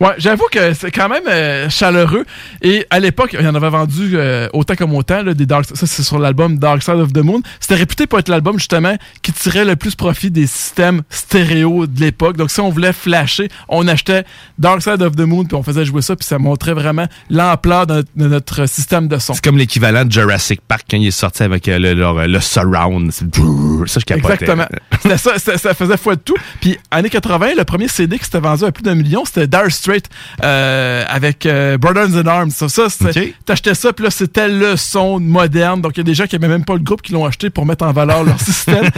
Ouais, 0.00 0.14
j'avoue 0.16 0.46
que 0.50 0.72
c'est 0.72 0.90
quand 0.90 1.08
même 1.10 1.24
euh, 1.28 1.68
chaleureux. 1.68 2.24
Et 2.62 2.86
à 2.88 3.00
l'époque, 3.00 3.36
il 3.38 3.44
y 3.44 3.46
en 3.46 3.54
avait 3.54 3.68
vendu 3.68 4.12
euh, 4.14 4.48
autant 4.54 4.74
comme 4.74 4.94
autant, 4.94 5.22
là, 5.22 5.34
des 5.34 5.44
Dark 5.44 5.66
Ça, 5.74 5.86
c'est 5.86 6.02
sur 6.02 6.18
l'album 6.18 6.58
Dark 6.58 6.82
Side 6.82 6.94
of 6.94 7.12
the 7.12 7.18
Moon. 7.18 7.42
C'était 7.60 7.74
réputé 7.74 8.06
pour 8.06 8.18
être 8.18 8.28
l'album, 8.30 8.58
justement, 8.58 8.96
qui 9.20 9.32
tirait 9.32 9.64
le 9.66 9.76
plus 9.76 9.94
profit 9.94 10.30
des 10.30 10.46
systèmes 10.46 11.02
stéréo 11.10 11.86
de 11.86 12.00
l'époque. 12.00 12.36
Donc, 12.38 12.50
si 12.50 12.60
on 12.60 12.70
voulait 12.70 12.94
flasher, 12.94 13.48
on 13.68 13.86
achetait 13.88 14.24
Dark 14.58 14.82
Side 14.82 15.02
of 15.02 15.16
the 15.16 15.20
Moon, 15.20 15.44
puis 15.44 15.54
on 15.54 15.62
faisait 15.62 15.84
jouer 15.84 16.00
ça, 16.02 16.16
puis 16.16 16.26
ça 16.26 16.38
montrait 16.38 16.72
vraiment 16.74 17.06
l'ampleur 17.28 17.86
de, 17.86 17.94
notre- 17.96 18.08
de 18.16 18.26
notre 18.28 18.66
système 18.66 19.06
de 19.06 19.18
son. 19.18 19.34
C'est 19.34 19.44
comme 19.44 19.58
l'équivalent 19.58 20.06
de 20.06 20.12
Jurassic 20.12 20.60
Park 20.66 20.86
quand 20.90 20.96
il 20.96 21.08
est 21.08 21.10
sorti 21.10 21.42
avec 21.42 21.68
euh, 21.68 21.78
le, 21.78 21.92
le, 21.94 22.26
le 22.26 22.40
surround. 22.40 23.10
Ça, 23.12 23.24
je 24.00 24.04
capotais. 24.04 24.32
Exactement. 24.44 24.66
Ça, 25.18 25.38
ça 25.58 25.74
faisait 25.74 25.96
foi 25.96 26.14
de 26.16 26.20
tout. 26.20 26.36
Puis, 26.60 26.78
années 26.90 27.10
80, 27.10 27.48
le 27.58 27.64
premier 27.64 27.88
CD 27.88 28.18
qui 28.18 28.24
s'était 28.24 28.40
vendu 28.40 28.64
à 28.64 28.72
plus 28.72 28.82
d'un 28.82 28.94
million, 28.94 29.24
c'était 29.24 29.46
Dire 29.46 29.70
Straits 29.70 29.89
euh, 30.42 31.04
avec 31.08 31.46
euh, 31.46 31.78
Brothers 31.78 32.16
in 32.16 32.26
Arms. 32.26 32.50
Ça, 32.50 32.68
ça 32.68 32.88
c'était- 32.90 33.34
t'achetais 33.44 33.74
ça, 33.74 33.92
puis 33.92 34.04
là, 34.04 34.10
c'était 34.10 34.48
le 34.48 34.76
son 34.76 35.20
moderne. 35.20 35.80
Donc, 35.80 35.92
il 35.96 35.98
y 35.98 36.00
a 36.00 36.04
des 36.04 36.14
gens 36.14 36.26
qui 36.26 36.36
n'aimaient 36.36 36.52
même 36.52 36.64
pas 36.64 36.74
le 36.74 36.80
groupe 36.80 37.02
qui 37.02 37.12
l'ont 37.12 37.24
acheté 37.26 37.50
pour 37.50 37.66
mettre 37.66 37.84
en 37.84 37.92
valeur 37.92 38.24
leur 38.24 38.40
système. 38.40 38.88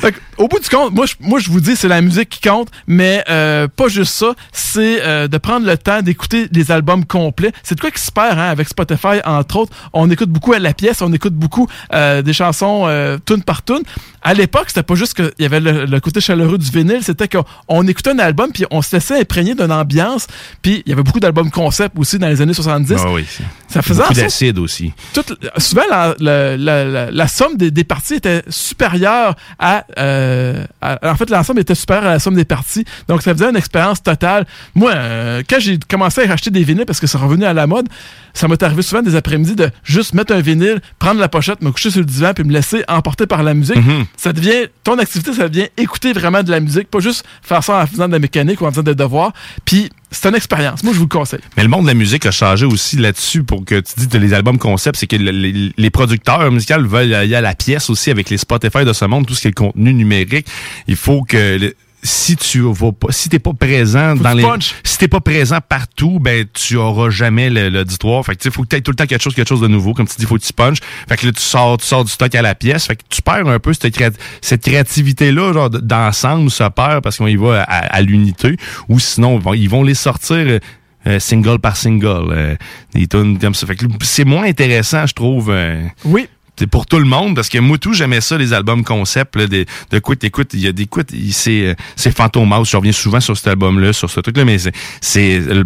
Fait 0.00 0.14
au 0.38 0.48
bout 0.48 0.58
du 0.58 0.68
compte, 0.68 0.92
moi, 0.94 1.06
je, 1.06 1.14
moi, 1.20 1.38
je 1.38 1.50
vous 1.50 1.60
dis, 1.60 1.76
c'est 1.76 1.88
la 1.88 2.00
musique 2.00 2.28
qui 2.30 2.40
compte, 2.40 2.68
mais 2.86 3.22
euh, 3.28 3.68
pas 3.68 3.88
juste 3.88 4.14
ça. 4.14 4.34
C'est 4.52 5.28
de 5.28 5.38
prendre 5.38 5.66
le 5.66 5.76
temps 5.76 6.02
d'écouter 6.02 6.48
les 6.52 6.70
albums 6.72 7.04
complets. 7.04 7.52
C'est 7.62 7.74
de 7.74 7.80
quoi 7.80 7.90
qui 7.90 8.00
se 8.00 8.10
perd 8.10 8.38
hein, 8.38 8.48
avec 8.48 8.68
Spotify, 8.68 9.20
entre 9.24 9.56
autres. 9.56 9.72
On 9.92 10.10
écoute 10.10 10.30
beaucoup 10.30 10.52
à 10.52 10.58
la 10.58 10.72
pièce, 10.72 11.02
on 11.02 11.12
écoute 11.12 11.34
beaucoup 11.34 11.66
des 11.92 12.32
chansons 12.32 12.86
tune 13.26 13.42
par 13.42 13.62
tune. 13.64 13.82
À 14.22 14.34
l'époque, 14.34 14.64
c'était 14.68 14.82
pas 14.82 14.94
juste 14.94 15.14
qu'il 15.14 15.30
y 15.38 15.44
avait 15.46 15.60
le, 15.60 15.86
le 15.86 16.00
côté 16.00 16.20
chaleureux 16.20 16.58
du 16.58 16.70
vinyle, 16.70 16.98
c'était 17.02 17.26
qu'on 17.28 17.44
on 17.68 17.86
écoutait 17.86 18.10
un 18.10 18.18
album 18.18 18.50
puis 18.52 18.64
on 18.70 18.82
se 18.82 18.94
laissait 18.94 19.18
imprégner 19.20 19.54
d'une 19.54 19.72
ambiance. 19.72 20.26
Puis 20.62 20.82
il 20.84 20.90
y 20.90 20.92
avait 20.92 21.02
beaucoup 21.02 21.20
d'albums 21.20 21.50
concept 21.50 21.98
aussi 21.98 22.18
dans 22.18 22.28
les 22.28 22.40
années 22.42 22.52
70. 22.54 22.96
Ah 22.98 23.10
oui. 23.12 23.24
Ça 23.68 23.82
faisait 23.82 24.00
Beaucoup 24.00 24.12
en 24.12 24.14
sorte- 24.14 24.18
d'acide 24.24 24.58
aussi. 24.58 24.92
toute- 25.14 25.38
souvent, 25.58 25.82
la, 25.88 26.14
la- 26.18 26.56
la- 26.56 27.10
la- 27.10 27.28
somme 27.28 27.56
des, 27.56 27.70
des 27.70 27.84
parties 27.84 28.14
était 28.14 28.42
supérieure 28.48 29.36
à, 29.58 29.84
euh, 29.98 30.64
à- 30.80 30.98
En 31.12 31.16
fait, 31.16 31.30
l'ensemble 31.30 31.60
était 31.60 31.74
supérieur 31.74 32.06
à 32.06 32.12
la 32.14 32.18
somme 32.18 32.34
des 32.34 32.44
parties. 32.44 32.84
Donc, 33.08 33.22
ça 33.22 33.32
faisait 33.32 33.48
une 33.48 33.56
expérience 33.56 34.02
totale. 34.02 34.46
Moi, 34.74 34.90
euh, 34.94 35.42
quand 35.48 35.60
j'ai 35.60 35.78
commencé 35.88 36.22
à 36.22 36.32
acheter 36.32 36.50
des 36.50 36.62
vinyles 36.64 36.84
parce 36.86 37.00
que 37.00 37.06
c'est 37.06 37.18
revenu 37.18 37.44
à 37.44 37.52
la 37.54 37.66
mode, 37.66 37.88
ça 38.34 38.48
m'est 38.48 38.62
arrivé 38.62 38.82
souvent 38.82 39.02
des 39.02 39.16
après-midi 39.16 39.54
de 39.56 39.70
juste 39.84 40.14
mettre 40.14 40.32
un 40.34 40.40
vinyle, 40.40 40.80
prendre 40.98 41.20
la 41.20 41.28
pochette, 41.28 41.62
me 41.62 41.70
coucher 41.70 41.90
sur 41.90 42.00
le 42.00 42.06
divan 42.06 42.32
puis 42.34 42.44
me 42.44 42.52
laisser 42.52 42.84
emporter 42.88 43.26
par 43.26 43.42
la 43.42 43.54
musique. 43.54 43.76
Mhm. 43.76 44.04
Ça 44.16 44.32
devient. 44.32 44.66
Ton 44.84 44.98
activité, 44.98 45.32
ça 45.32 45.48
devient 45.48 45.68
écouter 45.76 46.12
vraiment 46.12 46.42
de 46.42 46.50
la 46.50 46.60
musique, 46.60 46.88
pas 46.88 47.00
juste 47.00 47.24
faire 47.42 47.64
ça 47.64 47.82
en 47.82 47.86
faisant 47.86 48.06
de 48.06 48.12
la 48.12 48.18
mécanique 48.18 48.60
ou 48.60 48.66
en 48.66 48.70
faisant 48.70 48.82
des 48.82 48.94
devoirs. 48.94 49.32
Puis, 49.64 49.90
c'est 50.10 50.28
une 50.28 50.34
expérience. 50.34 50.82
Moi, 50.82 50.92
je 50.92 50.98
vous 50.98 51.04
le 51.04 51.08
conseille. 51.08 51.40
Mais 51.56 51.62
le 51.62 51.68
monde 51.68 51.82
de 51.82 51.88
la 51.88 51.94
musique 51.94 52.26
a 52.26 52.30
changé 52.30 52.66
aussi 52.66 52.96
là-dessus 52.96 53.44
pour 53.44 53.64
que 53.64 53.80
tu 53.80 53.92
dis 53.96 54.08
que 54.08 54.18
les 54.18 54.34
albums 54.34 54.58
concept, 54.58 54.96
c'est 54.98 55.06
que 55.06 55.16
le- 55.16 55.72
les, 55.76 55.90
producteurs 55.90 56.50
musicaux 56.50 56.82
veulent 56.82 57.14
aller 57.14 57.34
à 57.34 57.40
la 57.40 57.54
pièce 57.54 57.88
aussi 57.90 58.10
avec 58.10 58.28
les 58.30 58.38
Spotify 58.38 58.84
de 58.84 58.92
ce 58.92 59.04
monde, 59.04 59.26
tout 59.26 59.34
ce 59.34 59.42
qui 59.42 59.46
est 59.48 59.50
le 59.50 59.54
contenu 59.54 59.94
numérique. 59.94 60.46
Il 60.88 60.96
faut 60.96 61.22
que 61.22 61.72
si 62.02 62.36
tu 62.36 62.60
vas 62.60 62.92
pas, 62.92 63.08
si 63.10 63.28
t'es 63.28 63.38
pas 63.38 63.52
présent 63.52 64.16
Faut 64.16 64.22
dans 64.22 64.32
les, 64.32 64.42
tu 64.42 64.48
punches. 64.48 64.74
si 64.84 64.98
t'es 64.98 65.08
pas 65.08 65.20
présent 65.20 65.58
partout, 65.66 66.18
ben 66.20 66.46
tu 66.52 66.76
auras 66.76 67.10
jamais 67.10 67.50
le- 67.50 67.68
l'auditoire. 67.68 68.24
Fait 68.24 68.34
que 68.36 68.40
tu 68.42 68.50
faut 68.50 68.62
que 68.62 68.68
t'aies 68.68 68.80
tout 68.80 68.90
le 68.90 68.96
temps 68.96 69.06
quelque 69.06 69.22
chose, 69.22 69.34
quelque 69.34 69.48
chose 69.48 69.60
de 69.60 69.68
nouveau. 69.68 69.92
Comme 69.94 70.06
tu 70.08 70.16
dis, 70.18 70.24
faut 70.26 70.36
que 70.36 70.42
tu 70.44 70.52
punches. 70.52 70.78
Fait 71.08 71.16
que 71.16 71.26
là, 71.26 71.32
tu 71.32 71.42
sors, 71.42 71.76
tu 71.78 71.86
sors 71.86 72.04
du 72.04 72.10
stock 72.10 72.34
à 72.34 72.42
la 72.42 72.54
pièce. 72.54 72.86
Fait 72.86 72.96
que 72.96 73.02
tu 73.08 73.20
perds 73.22 73.46
un 73.48 73.58
peu 73.58 73.72
cette, 73.74 73.92
créa- 73.94 74.10
cette 74.40 74.62
créativité-là, 74.62 75.52
genre 75.52 75.70
d- 75.70 75.78
d'ensemble, 75.82 76.50
ça 76.50 76.70
perd 76.70 77.02
parce 77.02 77.18
qu'on 77.18 77.26
y 77.26 77.36
va 77.36 77.62
à, 77.62 77.78
à 77.96 78.00
l'unité. 78.00 78.56
Ou 78.88 78.98
sinon, 78.98 79.38
ils 79.38 79.42
vont- 79.42 79.54
ils 79.54 79.68
vont 79.68 79.82
les 79.82 79.94
sortir. 79.94 80.36
euh, 80.36 80.58
euh, 81.06 81.18
single 81.18 81.58
par 81.60 81.78
single, 81.78 82.26
euh, 82.30 82.56
des 82.94 83.06
tunes 83.06 83.38
comme 83.38 83.54
ça. 83.54 83.66
Fait 83.66 83.74
que 83.74 83.86
c'est 84.02 84.26
moins 84.26 84.44
intéressant, 84.44 85.06
je 85.06 85.14
trouve. 85.14 85.48
euh, 85.50 85.82
Oui. 86.04 86.28
C'est 86.60 86.66
pour 86.66 86.84
tout 86.84 86.98
le 86.98 87.06
monde 87.06 87.34
parce 87.34 87.48
que 87.48 87.56
moi 87.56 87.78
tout 87.78 87.94
j'aimais 87.94 88.20
ça 88.20 88.36
les 88.36 88.52
albums 88.52 88.84
concept 88.84 89.34
là, 89.34 89.46
de, 89.46 89.64
de 89.90 89.98
quoi 89.98 90.14
t'écoutes 90.14 90.52
il 90.52 90.60
y 90.60 90.66
a 90.66 90.72
des 90.72 90.86
c'est 91.30 91.68
euh, 91.68 91.74
c'est 91.96 92.14
Phantom 92.14 92.52
House 92.52 92.70
je 92.70 92.76
reviens 92.76 92.92
souvent 92.92 93.18
sur 93.20 93.34
cet 93.34 93.46
album 93.46 93.80
là 93.80 93.94
sur 93.94 94.10
ce 94.10 94.20
truc 94.20 94.36
là 94.36 94.44
mais 94.44 94.58
c'est 94.58 94.72
c'est 95.00 95.38
euh, 95.38 95.64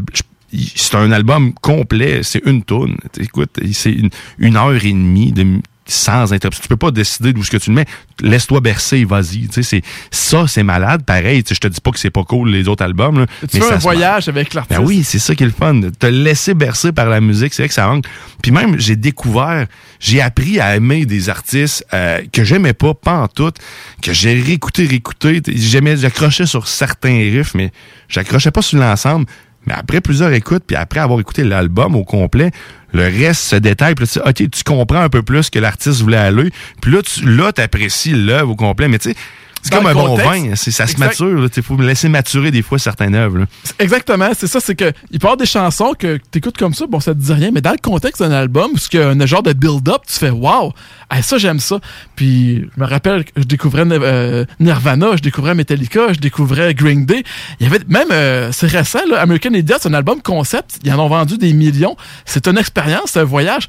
un 0.93 1.11
album 1.11 1.53
complet 1.55 2.21
c'est 2.23 2.43
une 2.47 2.63
tune 2.63 2.97
écoute 3.19 3.59
c'est 3.73 3.91
une, 3.91 4.11
une 4.39 4.57
heure 4.57 4.85
et 4.85 4.93
demie 4.93 5.33
de 5.33 5.59
sans 5.87 6.33
interruption. 6.33 6.63
Tu 6.63 6.69
peux 6.69 6.77
pas 6.77 6.91
décider 6.91 7.33
d'où 7.33 7.43
ce 7.45 7.51
que 7.51 7.57
tu 7.57 7.71
le 7.71 7.77
mets. 7.77 7.87
Laisse-toi 8.23 8.61
bercer, 8.61 9.05
vas-y. 9.05 9.49
Tu 9.49 9.53
sais, 9.55 9.63
c'est 9.63 9.83
ça, 10.11 10.47
c'est 10.47 10.63
malade. 10.63 11.05
Pareil, 11.05 11.43
tu 11.43 11.49
sais, 11.51 11.55
je 11.57 11.61
te 11.61 11.69
dis 11.69 11.81
pas 11.81 11.91
que 11.91 11.99
c'est 11.99 12.11
pas 12.11 12.25
cool 12.25 12.51
les 12.51 12.69
autres 12.69 12.83
albums. 12.85 13.21
Là, 13.21 13.27
Tu 13.41 13.59
mais 13.59 13.61
fais 13.61 13.69
ça 13.69 13.75
un 13.75 13.79
voyage 13.79 14.29
avec 14.29 14.55
l'artiste? 14.55 14.81
ben 14.81 14.87
oui, 14.87 15.03
c'est 15.05 15.19
ça 15.19 15.35
qui 15.35 15.43
est 15.43 15.47
le 15.47 15.53
fun. 15.53 15.81
Te 15.99 16.07
laisser 16.07 16.55
bercer 16.55 16.93
par 16.93 17.07
la 17.09 17.21
musique, 17.21 17.53
c'est 17.53 17.63
vrai 17.63 17.69
que 17.69 17.75
ça 17.75 17.87
manque. 17.87 18.05
Puis 18.43 18.51
même, 18.51 18.79
j'ai 18.79 18.97
découvert, 18.97 19.67
j'ai 20.01 20.21
appris 20.21 20.61
à 20.61 20.77
aimer 20.77 21.05
des 21.07 21.29
artistes 21.29 21.85
euh, 21.93 22.21
que 22.33 22.45
j'aimais 22.45 22.73
pas, 22.75 22.95
pas 22.95 23.19
en 23.19 23.29
tout, 23.29 23.53
que 24.03 24.13
j'ai 24.13 24.41
réécouté, 24.41 24.87
réécouté. 24.87 25.43
J'aimais, 25.47 25.97
j'accrochais 25.97 26.47
sur 26.47 26.67
certains 26.69 27.19
riffs, 27.19 27.55
mais 27.55 27.73
j'accrochais 28.09 28.51
pas 28.51 28.63
sur 28.63 28.79
l'ensemble. 28.79 29.27
Mais 29.67 29.75
après 29.75 30.01
plusieurs 30.01 30.33
écoutes, 30.33 30.65
puis 30.67 30.77
après 30.77 31.01
avoir 31.01 31.21
écouté 31.21 31.45
l'album 31.45 31.97
au 31.97 32.05
complet, 32.05 32.51
le 32.93 33.05
reste 33.05 33.43
se 33.43 33.57
détaille. 33.57 33.95
Puis 33.95 34.07
là, 34.07 34.35
tu 34.35 34.45
OK, 34.45 34.51
tu 34.51 34.65
comprends 34.65 35.01
un 35.01 35.09
peu 35.09 35.23
plus 35.23 35.51
que 35.51 35.59
l'artiste 35.59 36.01
voulait 36.01 36.17
aller. 36.17 36.51
Puis 36.81 36.93
là, 36.93 37.03
tu 37.03 37.25
là, 37.25 37.51
apprécies 37.57 38.13
l'œuvre 38.13 38.51
au 38.51 38.57
complet. 38.57 38.89
Mais 38.89 38.99
tu 38.99 39.11
sais, 39.11 39.17
c'est 39.65 39.75
comme 39.75 39.87
un 39.87 39.95
bon 39.95 40.15
vin. 40.17 40.55
c'est- 40.57 40.71
Ça 40.71 40.87
se 40.87 40.97
mature. 40.99 41.49
Il 41.57 41.63
faut 41.63 41.77
laisser 41.81 42.09
maturer 42.09 42.51
des 42.51 42.63
fois 42.63 42.79
certaines 42.79 43.15
œuvres. 43.15 43.47
Exactement, 43.79 44.29
c'est 44.37 44.47
ça, 44.47 44.61
c'est 44.61 44.75
que 44.75 44.93
il 45.11 45.19
peut 45.19 45.25
y 45.25 45.27
avoir 45.27 45.37
des 45.37 45.47
chansons 45.47 45.95
que 45.99 46.19
tu 46.31 46.39
écoutes 46.39 46.57
comme 46.59 46.75
ça, 46.75 46.87
bon, 46.87 47.01
ça 47.01 47.15
te 47.15 47.19
dit 47.19 47.33
rien, 47.33 47.51
mais 47.53 47.61
dans 47.61 47.71
le 47.73 47.79
contexte 47.83 48.23
d'un 48.23 48.31
album, 48.33 48.73
parce 48.75 48.89
qu'il 48.89 49.01
y 49.01 49.03
a 49.03 49.09
un 49.09 49.27
genre 49.27 49.43
de 49.43 49.53
build-up, 49.55 50.03
tu 50.07 50.15
fais 50.19 50.31
wow, 50.31 50.73
hey, 51.11 51.23
ça 51.23 51.39
j'aime 51.39 51.61
ça. 51.61 51.81
Puis 52.17 52.69
je 52.77 52.81
me 52.81 52.87
rappelle 52.87 53.25
que 53.25 53.31
je 53.37 53.45
découvrais 53.45 53.85
euh, 53.91 54.45
Nirvana, 54.61 55.17
je 55.17 55.23
découvrais 55.23 55.55
Metallica, 55.55 56.13
je 56.13 56.21
découvrais 56.21 56.75
Green 56.75 57.07
Day. 57.07 57.25
Il 57.61 57.67
y 57.67 57.71
avait 57.71 57.81
même, 57.89 58.09
euh, 58.13 58.51
c'est 58.53 58.67
récent, 58.67 59.01
là, 59.11 59.21
American 59.21 59.53
Idiot, 59.55 59.77
c'est 59.81 59.89
un 59.89 59.95
album 59.95 60.21
concept, 60.23 60.79
ils 60.85 60.93
en 60.93 60.99
ont 60.99 61.09
vendu 61.09 61.39
des 61.39 61.53
millions. 61.53 61.97
C'est 62.27 62.47
une 62.49 62.59
expérience, 62.59 63.11
c'est 63.13 63.21
un 63.21 63.25
voyage. 63.25 63.69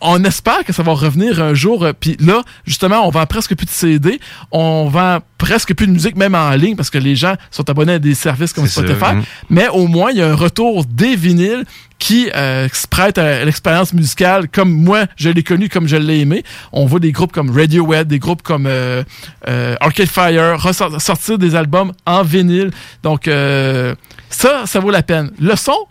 On 0.00 0.22
espère 0.24 0.64
que 0.64 0.72
ça 0.72 0.82
va 0.82 0.92
revenir 0.92 1.40
un 1.40 1.54
jour. 1.54 1.84
euh, 1.84 1.92
Puis 1.98 2.16
là, 2.20 2.42
justement, 2.66 3.06
on 3.06 3.10
vend 3.10 3.24
presque 3.26 3.54
plus 3.54 3.66
de 3.66 3.70
CD. 3.70 4.20
On 4.50 4.88
vend 4.88 5.18
presque 5.38 5.74
plus 5.74 5.86
de 5.86 5.92
musique, 5.92 6.16
même 6.16 6.34
en 6.34 6.50
ligne, 6.50 6.74
parce 6.74 6.90
que 6.90 6.98
les 6.98 7.14
gens 7.14 7.34
sont 7.52 7.68
abonnés 7.70 7.94
à 7.94 7.98
des 8.00 8.14
services 8.14 8.52
comme 8.52 8.64
Spotify. 8.66 9.04
hein. 9.18 9.22
Mais 9.48 9.68
au 9.68 9.86
moins, 9.86 10.10
il 10.10 10.16
y 10.18 10.22
a 10.22 10.28
un 10.28 10.34
retour 10.34 10.84
des 10.84 11.14
vinyles 11.14 11.64
qui 11.98 12.28
euh, 12.34 12.68
se 12.72 12.86
prête 12.88 13.16
à 13.16 13.44
l'expérience 13.44 13.92
musicale 13.94 14.48
comme 14.48 14.70
moi, 14.70 15.06
je 15.16 15.30
l'ai 15.30 15.42
connu, 15.42 15.68
comme 15.68 15.86
je 15.86 15.96
l'ai 15.96 16.18
aimé. 16.20 16.42
On 16.72 16.84
voit 16.86 17.00
des 17.00 17.12
groupes 17.12 17.32
comme 17.32 17.56
Radiohead, 17.56 18.08
des 18.08 18.18
groupes 18.18 18.42
comme 18.42 18.66
euh, 18.66 19.02
euh, 19.48 19.76
Arcade 19.80 20.08
Fire 20.08 20.58
sortir 20.98 21.38
des 21.38 21.54
albums 21.54 21.92
en 22.06 22.22
vinyle. 22.22 22.70
Donc, 23.02 23.28
euh, 23.28 23.94
ça, 24.30 24.64
ça 24.66 24.80
vaut 24.80 24.90
la 24.90 25.02
peine. 25.02 25.30
Le 25.40 25.54
son, 25.56 25.86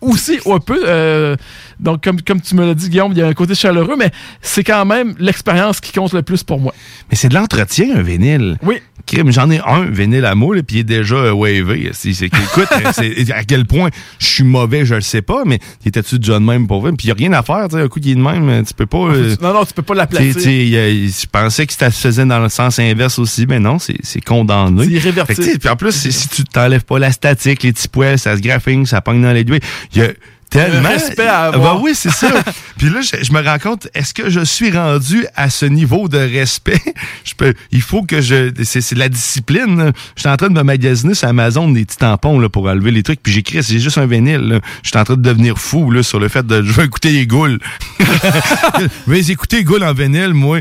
aussi 0.00 0.38
un 0.46 0.58
peu. 0.60 0.82
euh, 0.86 1.36
donc, 1.80 2.02
comme, 2.02 2.20
comme 2.22 2.40
tu 2.40 2.54
me 2.54 2.66
l'as 2.66 2.74
dit, 2.74 2.88
Guillaume, 2.88 3.12
il 3.12 3.18
y 3.18 3.22
a 3.22 3.26
un 3.28 3.34
côté 3.34 3.54
chaleureux, 3.54 3.94
mais 3.98 4.10
c'est 4.42 4.64
quand 4.64 4.84
même 4.84 5.14
l'expérience 5.18 5.80
qui 5.80 5.92
compte 5.92 6.12
le 6.12 6.22
plus 6.22 6.42
pour 6.42 6.58
moi. 6.60 6.74
Mais 7.10 7.16
c'est 7.16 7.28
de 7.28 7.34
l'entretien, 7.34 7.96
un 7.96 8.02
vinyle. 8.02 8.58
Oui. 8.62 8.76
Crime, 9.06 9.30
j'en 9.32 9.50
ai 9.50 9.58
un 9.60 9.84
vinyle 9.84 10.26
à 10.26 10.34
moi, 10.34 10.54
là, 10.56 10.62
puis 10.62 10.76
il 10.76 10.80
est 10.80 10.84
déjà 10.84 11.14
euh, 11.16 11.32
wavé. 11.32 11.90
C'est, 11.94 12.12
c'est, 12.14 12.26
écoute, 12.26 12.68
c'est- 12.92 13.32
à 13.32 13.42
quel 13.44 13.64
point 13.64 13.88
je 14.18 14.26
suis 14.26 14.44
mauvais, 14.44 14.84
je 14.84 14.96
le 14.96 15.00
sais 15.00 15.22
pas, 15.22 15.44
mais 15.46 15.60
il 15.84 15.88
était-tu 15.88 16.18
déjà 16.18 16.34
de 16.34 16.44
même 16.44 16.66
pour 16.66 16.82
vrai? 16.82 16.92
Puis 16.92 17.06
il 17.06 17.08
n'y 17.08 17.12
a 17.12 17.14
rien 17.28 17.32
à 17.32 17.42
faire, 17.42 17.68
tu 17.70 17.76
sais, 17.76 17.82
un 17.82 17.88
coup 17.88 18.00
qui 18.00 18.10
est 18.12 18.14
de 18.16 18.20
même, 18.20 18.64
tu 18.66 18.74
peux 18.74 18.84
pas... 18.86 18.98
euh, 18.98 19.34
Non, 19.40 19.54
non, 19.54 19.64
tu 19.64 19.72
peux 19.72 19.82
pas 19.82 19.94
la 19.94 20.06
tu 20.06 20.16
sais, 20.16 20.22
tu 20.26 20.32
placer. 20.32 20.40
sais, 20.40 20.56
il 20.58 20.68
y 20.68 20.76
a- 20.76 20.88
il- 20.90 21.08
je 21.08 21.26
pensais 21.30 21.66
que 21.66 21.72
ça 21.72 21.90
se 21.90 22.00
faisait 22.00 22.26
dans 22.26 22.40
le 22.40 22.48
sens 22.50 22.78
inverse 22.80 23.18
aussi, 23.18 23.46
mais 23.48 23.60
non, 23.60 23.78
c'est, 23.78 23.96
c'est 24.02 24.20
condamné. 24.20 24.84
C'est 24.84 24.90
irréversible. 24.90 25.58
Puis 25.58 25.68
en 25.70 25.76
plus, 25.76 25.92
si 25.92 26.28
tu 26.28 26.44
t'enlèves 26.44 26.84
pas 26.84 26.98
la 26.98 27.10
statique, 27.12 27.62
les 27.62 27.72
petits 27.72 27.88
poils, 27.88 28.18
ça 28.18 28.36
se 28.36 28.42
graphine, 28.42 28.84
ça 28.84 29.00
pogne 29.00 29.22
dans 29.22 29.32
les 29.32 29.44
doigts. 29.44 29.58
Il 29.94 30.02
y 30.02 30.04
a 30.04 30.08
tellement... 30.50 30.88
Un 30.88 30.92
respect 30.92 31.26
à 31.26 31.44
avoir. 31.44 31.76
Ben 31.76 31.82
oui, 31.82 31.92
c'est 31.94 32.10
ça. 32.10 32.30
Puis 32.78 32.90
là, 32.90 33.00
je, 33.00 33.24
je 33.24 33.32
me 33.32 33.42
rends 33.42 33.58
compte, 33.58 33.88
est-ce 33.94 34.14
que 34.14 34.30
je 34.30 34.40
suis 34.40 34.70
rendu 34.70 35.26
à 35.36 35.50
ce 35.50 35.66
niveau 35.66 36.08
de 36.08 36.18
respect? 36.18 36.80
Je 37.24 37.34
peux, 37.34 37.54
il 37.72 37.82
faut 37.82 38.02
que 38.02 38.20
je... 38.20 38.50
C'est, 38.64 38.92
la 38.92 39.08
discipline. 39.08 39.92
Je 40.16 40.20
suis 40.20 40.28
en 40.28 40.36
train 40.36 40.48
de 40.48 40.54
me 40.54 40.62
magasiner 40.62 41.14
sur 41.14 41.28
Amazon 41.28 41.70
des 41.70 41.84
petits 41.84 41.98
tampons 41.98 42.38
là, 42.38 42.48
pour 42.48 42.66
enlever 42.66 42.90
les 42.90 43.02
trucs. 43.02 43.22
Puis 43.22 43.32
j'écris, 43.32 43.62
c'est 43.62 43.78
juste 43.78 43.98
un 43.98 44.06
vinyle. 44.06 44.60
Je 44.82 44.88
suis 44.88 44.98
en 44.98 45.04
train 45.04 45.14
de 45.14 45.22
devenir 45.22 45.58
fou 45.58 45.90
là, 45.90 46.02
sur 46.02 46.18
le 46.18 46.28
fait 46.28 46.46
de... 46.46 46.62
Je 46.62 46.72
veux 46.72 46.84
écouter 46.84 47.10
les 47.10 47.26
goules. 47.26 47.58
je 48.00 49.10
vais 49.10 49.20
écouter 49.30 49.58
les 49.58 49.64
goules 49.64 49.84
en 49.84 49.92
vinyle, 49.92 50.32
moi. 50.32 50.60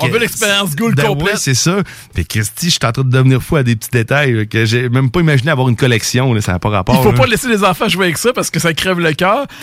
On 0.00 0.08
veut 0.08 0.18
l'expérience 0.18 0.74
goule 0.76 0.94
ben 0.94 1.06
complète. 1.06 1.34
ouais, 1.34 1.38
c'est 1.40 1.54
ça. 1.54 1.76
Puis 2.14 2.24
Christy, 2.26 2.66
je 2.66 2.70
suis 2.70 2.78
en 2.84 2.92
train 2.92 3.02
de 3.04 3.10
devenir 3.10 3.42
fou 3.42 3.56
à 3.56 3.62
des 3.62 3.76
petits 3.76 3.90
détails 3.90 4.32
là, 4.32 4.44
que 4.46 4.64
j'ai 4.64 4.88
même 4.88 5.10
pas 5.10 5.20
imaginé 5.20 5.50
avoir 5.50 5.68
une 5.68 5.76
collection. 5.76 6.32
Là, 6.34 6.40
ça 6.40 6.52
n'a 6.52 6.58
pas 6.58 6.68
rapport. 6.70 6.96
Il 6.96 7.02
faut 7.02 7.12
là. 7.12 7.18
pas 7.18 7.26
laisser 7.26 7.48
les 7.48 7.62
enfants 7.64 7.88
jouer 7.88 8.06
avec 8.06 8.18
ça 8.18 8.32
parce 8.32 8.50
que 8.50 8.58
ça 8.58 8.72
crève 8.74 8.98
le 8.98 9.12
cœur. 9.12 9.46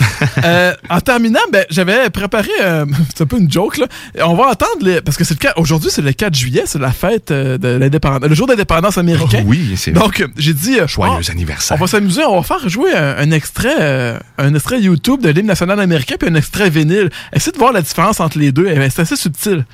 Euh, 0.46 0.74
en 0.90 1.00
terminant, 1.00 1.40
ben, 1.52 1.66
j'avais 1.70 2.10
préparé, 2.10 2.50
euh, 2.62 2.86
c'est 3.16 3.24
un 3.24 3.26
peu 3.28 3.38
une 3.38 3.50
joke, 3.52 3.78
là. 3.78 3.88
On 4.24 4.36
va 4.36 4.46
entendre, 4.48 4.82
les, 4.82 5.00
parce 5.02 5.16
que 5.16 5.24
c'est 5.24 5.36
le 5.36 5.40
cas, 5.40 5.54
aujourd'hui, 5.58 5.90
c'est 5.92 6.02
le 6.02 6.12
4 6.12 6.34
juillet, 6.36 6.64
c'est 6.66 6.80
la 6.80 6.92
fête 6.92 7.32
euh, 7.32 7.58
de 7.58 7.68
l'indépendance, 7.70 8.28
le 8.30 8.36
jour 8.36 8.48
d'indépendance 8.48 8.98
américain. 8.98 9.40
Oh 9.42 9.48
oui, 9.48 9.74
c'est 9.78 9.92
Donc, 9.92 10.26
j'ai 10.38 10.54
dit. 10.54 10.80
euh, 10.80 10.88
Joyeux 10.88 11.30
anniversaire. 11.30 11.78
On 11.78 11.80
va 11.80 11.88
s'amuser, 11.88 12.24
on 12.26 12.36
va 12.40 12.44
faire 12.44 12.68
jouer 12.68 12.94
un, 12.94 13.16
un 13.18 13.32
extrait, 13.32 14.20
un 14.38 14.54
extrait 14.56 14.82
YouTube 14.82 15.22
de 15.22 15.30
l'hymne 15.30 15.48
national 15.48 15.80
américain 15.80 16.16
puis 16.20 16.30
un 16.30 16.36
extrait 16.36 16.70
vinyle. 16.70 17.10
Essayez 17.32 17.52
de 17.54 17.58
voir 17.58 17.72
la 17.72 17.82
différence 17.82 18.20
entre 18.20 18.38
les 18.40 18.52
deux. 18.52 18.68
Eh 18.70 18.76
ben, 18.76 18.90
C'est 18.90 19.02
assez 19.04 19.16
subtil. 19.16 19.66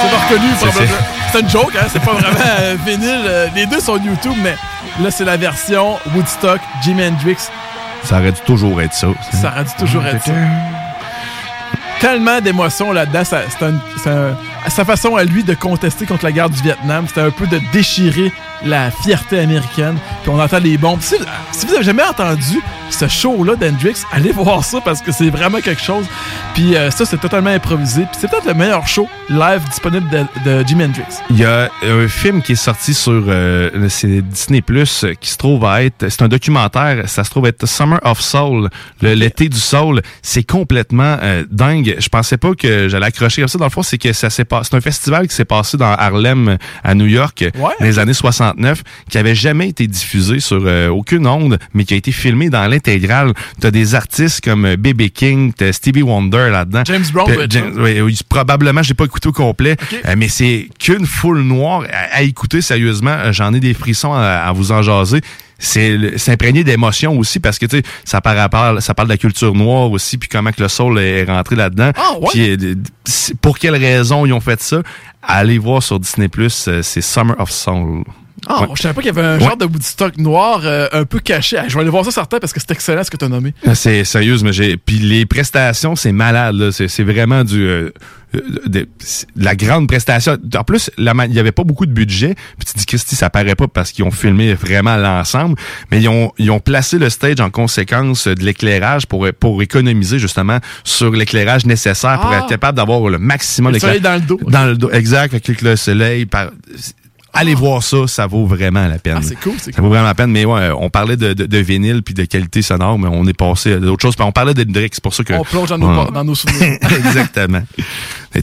C'est 0.00 0.10
pas 0.10 0.18
reconnu, 0.26 0.46
C'est- 0.58 0.66
probablement. 0.66 0.98
C'est 1.32 1.40
une 1.40 1.48
joke, 1.48 1.72
hein? 1.80 1.86
C'est 1.90 2.02
pas 2.02 2.12
vraiment 2.12 2.38
euh, 2.60 2.76
vinyle. 2.84 3.22
euh, 3.26 3.46
les 3.54 3.66
deux 3.66 3.80
sont 3.80 3.96
YouTube, 3.96 4.36
mais 4.42 4.54
là, 5.00 5.10
c'est 5.10 5.24
la 5.24 5.36
version 5.36 5.96
Woodstock, 6.14 6.60
Jimi 6.82 7.04
Hendrix. 7.06 7.36
Ça 8.04 8.18
aurait 8.18 8.32
dû 8.32 8.40
toujours 8.44 8.80
être 8.82 8.92
ça. 8.92 9.06
Ça 9.32 9.48
aurait 9.48 9.64
dû 9.64 9.70
toujours 9.78 10.04
être 10.04 10.22
ça. 10.24 10.32
Tellement 12.00 12.40
d'émotions 12.40 12.92
là-dedans. 12.92 13.24
ça- 13.24 13.42
C'est 13.48 13.64
un- 13.64 13.80
c'est 14.02 14.10
un- 14.10 14.36
sa 14.70 14.84
façon 14.84 15.16
à 15.16 15.24
lui 15.24 15.44
de 15.44 15.54
contester 15.54 16.06
contre 16.06 16.24
la 16.24 16.32
guerre 16.32 16.50
du 16.50 16.62
Vietnam, 16.62 17.06
c'était 17.08 17.20
un 17.20 17.30
peu 17.30 17.46
de 17.46 17.60
déchirer 17.72 18.32
la 18.64 18.90
fierté 18.90 19.38
américaine. 19.38 19.96
Puis 20.22 20.30
on 20.30 20.40
entend 20.40 20.58
les 20.58 20.78
bombes. 20.78 21.00
Si, 21.00 21.16
si 21.52 21.66
vous 21.66 21.74
avez 21.74 21.84
jamais 21.84 22.04
entendu 22.04 22.60
ce 22.90 23.08
show-là 23.08 23.56
d'Hendrix, 23.56 24.02
allez 24.12 24.32
voir 24.32 24.64
ça 24.64 24.80
parce 24.80 25.00
que 25.00 25.12
c'est 25.12 25.30
vraiment 25.30 25.60
quelque 25.60 25.82
chose. 25.82 26.04
Puis 26.54 26.76
euh, 26.76 26.90
ça, 26.90 27.04
c'est 27.04 27.18
totalement 27.18 27.50
improvisé. 27.50 28.02
Puis 28.02 28.18
c'est 28.20 28.30
peut-être 28.30 28.46
le 28.46 28.54
meilleur 28.54 28.86
show 28.86 29.08
live 29.28 29.62
disponible 29.68 30.08
de, 30.10 30.24
de 30.44 30.66
Jimi 30.66 30.84
Hendrix. 30.84 31.04
Il 31.30 31.38
y 31.38 31.44
a 31.44 31.70
un 31.82 32.08
film 32.08 32.42
qui 32.42 32.52
est 32.52 32.56
sorti 32.56 32.94
sur 32.94 33.24
euh, 33.28 33.70
Disney 34.22 34.60
Plus 34.60 35.06
qui 35.20 35.30
se 35.30 35.36
trouve 35.36 35.64
à 35.64 35.84
être 35.84 36.08
c'est 36.08 36.22
un 36.22 36.28
documentaire, 36.28 37.08
ça 37.08 37.24
se 37.24 37.30
trouve 37.30 37.46
être 37.46 37.66
Summer 37.66 38.00
of 38.04 38.20
Soul, 38.20 38.68
l'été 39.00 39.48
du 39.48 39.58
soul, 39.58 40.02
c'est 40.22 40.42
complètement 40.42 41.16
euh, 41.22 41.44
dingue. 41.50 41.96
Je 41.98 42.08
pensais 42.08 42.36
pas 42.36 42.54
que 42.54 42.88
j'allais 42.88 43.06
accrocher 43.06 43.42
comme 43.42 43.48
ça 43.48 43.58
dans 43.58 43.64
le 43.66 43.70
fond, 43.70 43.82
c'est 43.82 43.98
que 43.98 44.12
ça 44.12 44.30
s'est 44.30 44.44
passé 44.44 44.62
c'est 44.70 44.76
un 44.76 44.80
festival 44.80 45.28
qui 45.28 45.34
s'est 45.34 45.44
passé 45.44 45.76
dans 45.76 45.92
Harlem 45.92 46.56
à 46.84 46.94
New 46.94 47.06
York 47.06 47.44
dans 47.58 47.70
les 47.80 47.98
années 47.98 48.14
69 48.52 48.82
qui 49.10 49.18
avait 49.18 49.34
jamais 49.34 49.68
été 49.68 49.86
diffusé 49.86 50.40
sur 50.40 50.62
euh, 50.64 50.88
aucune 50.88 51.26
onde 51.26 51.58
mais 51.74 51.84
qui 51.84 51.94
a 51.94 51.96
été 51.96 52.12
filmé 52.12 52.50
dans 52.50 52.66
l'intégrale. 52.68 53.32
Tu 53.60 53.66
as 53.66 53.70
des 53.70 53.94
artistes 53.94 54.42
comme 54.42 54.64
euh, 54.64 54.76
B.B. 54.76 55.08
King, 55.12 55.52
t'as 55.52 55.72
Stevie 55.72 56.02
Wonder 56.02 56.48
là-dedans. 56.50 56.82
James 56.86 57.04
Brown 57.12 57.30
James- 57.48 57.74
oui, 57.78 58.00
oui, 58.00 58.18
probablement, 58.28 58.82
je 58.82 58.88
l'ai 58.90 58.94
pas 58.94 59.04
écouté 59.04 59.28
au 59.28 59.32
complet, 59.32 59.76
euh, 60.06 60.14
mais 60.16 60.28
c'est 60.28 60.68
qu'une 60.78 61.06
foule 61.06 61.42
noire 61.42 61.84
à, 61.92 62.16
à 62.18 62.22
écouter 62.22 62.60
sérieusement. 62.62 63.10
Euh, 63.10 63.32
J'en 63.32 63.52
ai 63.54 63.60
des 63.60 63.74
frissons 63.74 64.12
à, 64.12 64.20
à 64.46 64.52
vous 64.52 64.72
en 64.72 64.82
jaser. 64.82 65.20
C'est 65.58 65.96
imprégné 66.28 66.64
d'émotions 66.64 67.16
aussi 67.16 67.38
parce 67.38 67.56
que 67.56 67.66
tu 67.66 67.76
sais 67.76 67.82
ça 68.04 68.20
parle, 68.20 68.82
ça 68.82 68.94
parle 68.94 69.06
de 69.06 69.12
la 69.12 69.18
culture 69.18 69.54
noire 69.54 69.92
aussi 69.92 70.18
puis 70.18 70.28
comment 70.28 70.50
que 70.50 70.60
le 70.60 70.66
soul 70.68 70.98
est 70.98 71.22
rentré 71.24 71.54
là-dedans. 71.54 71.92
Ah, 71.96 72.14
ouais? 72.20 72.56
Euh, 72.58 72.74
pour 73.40 73.58
quelles 73.60 73.76
raisons 73.76 74.26
ils 74.26 74.32
ont 74.32 74.40
fait 74.40 74.60
ça? 74.60 74.82
Allez 75.22 75.58
voir 75.58 75.80
sur 75.80 76.00
Disney 76.00 76.26
Plus, 76.26 76.68
c'est 76.82 77.00
Summer 77.00 77.36
of 77.38 77.50
Soul. 77.52 78.02
Ah, 78.48 78.62
Ouais. 78.62 78.68
je 78.74 78.82
savais 78.82 78.94
pas 78.94 79.00
qu'il 79.02 79.14
y 79.14 79.18
avait 79.18 79.26
un 79.26 79.38
Ouais. 79.38 79.44
genre 79.44 79.56
de 79.56 79.64
Woodstock 79.66 80.16
noir 80.18 80.62
euh, 80.64 80.88
un 80.92 81.04
peu 81.04 81.20
caché. 81.20 81.58
Je 81.68 81.74
vais 81.74 81.80
aller 81.80 81.90
voir 81.90 82.04
ça 82.04 82.10
certain 82.10 82.38
parce 82.40 82.52
que 82.52 82.60
c'est 82.60 82.70
excellent 82.72 83.04
ce 83.04 83.10
que 83.10 83.16
tu 83.16 83.24
as 83.24 83.28
nommé. 83.28 83.54
Ah, 83.66 83.74
C'est 83.74 84.04
sérieux, 84.04 84.36
mais 84.42 84.52
j'ai. 84.52 84.76
Puis 84.76 84.98
les 84.98 85.26
prestations, 85.26 85.94
c'est 85.96 86.12
malade. 86.12 86.56
là. 86.56 86.70
C'est 86.72 87.04
vraiment 87.04 87.44
du 87.44 87.62
euh, 87.64 87.90
euh, 88.34 88.40
de, 88.66 88.88
la 89.36 89.54
grande 89.54 89.86
prestation. 89.86 90.36
En 90.56 90.64
plus, 90.64 90.90
il 90.98 91.04
y 91.30 91.38
avait 91.38 91.52
pas 91.52 91.64
beaucoup 91.64 91.86
de 91.86 91.92
budget. 91.92 92.34
Puis 92.58 92.66
tu 92.72 92.78
dis 92.78 92.86
Christy, 92.86 93.14
ça 93.14 93.30
paraît 93.30 93.54
pas 93.54 93.68
parce 93.68 93.92
qu'ils 93.92 94.04
ont 94.04 94.10
filmé 94.10 94.54
vraiment 94.54 94.96
l'ensemble, 94.96 95.54
mais 95.90 96.00
ils 96.00 96.08
ont 96.08 96.32
ils 96.38 96.50
ont 96.50 96.58
placé 96.60 96.98
le 96.98 97.10
stage 97.10 97.40
en 97.40 97.50
conséquence 97.50 98.26
de 98.26 98.42
l'éclairage 98.44 99.06
pour 99.06 99.28
pour 99.38 99.62
économiser 99.62 100.18
justement 100.18 100.58
sur 100.82 101.10
l'éclairage 101.12 101.64
nécessaire 101.66 102.20
pour 102.20 102.30
Ah. 102.32 102.38
être 102.38 102.48
capable 102.48 102.76
d'avoir 102.76 103.08
le 103.08 103.18
maximum 103.18 103.72
Le 103.72 103.78
soleil 103.78 103.96
d'éclairage 104.00 104.20
dans 104.22 104.34
le 104.34 104.38
dos. 104.44 104.50
Dans 104.50 104.66
le 104.66 104.76
dos, 104.76 104.90
exact. 104.90 105.38
Que 105.40 105.64
le 105.64 105.76
soleil 105.76 106.26
par 106.26 106.50
Allez 107.34 107.54
voir 107.54 107.82
ça, 107.82 108.06
ça 108.06 108.26
vaut 108.26 108.46
vraiment 108.46 108.86
la 108.86 108.98
peine. 108.98 109.16
Ah, 109.18 109.22
c'est 109.22 109.36
cool, 109.36 109.54
c'est 109.58 109.74
Ça 109.74 109.80
vaut 109.80 109.88
vraiment 109.88 110.06
la 110.06 110.14
peine, 110.14 110.30
mais 110.30 110.44
ouais, 110.44 110.70
on 110.78 110.90
parlait 110.90 111.16
de, 111.16 111.32
de, 111.32 111.46
de 111.46 111.58
vinyle 111.58 112.02
puis 112.02 112.12
de 112.12 112.24
qualité 112.24 112.60
sonore, 112.60 112.98
mais 112.98 113.08
on 113.10 113.26
est 113.26 113.36
passé 113.36 113.72
à 113.72 113.76
d'autres 113.78 114.02
choses. 114.02 114.16
Puis 114.16 114.24
on 114.24 114.32
parlait 114.32 114.54
d'Hendrix, 114.54 114.90
c'est 114.92 115.02
pour 115.02 115.14
ça 115.14 115.24
que... 115.24 115.32
On 115.32 115.44
plonge 115.44 115.70
dans 115.70 115.78
nos, 115.78 116.10
dans 116.10 116.24
nos 116.24 116.34
souvenirs. 116.34 116.78
Exactement. 117.06 117.62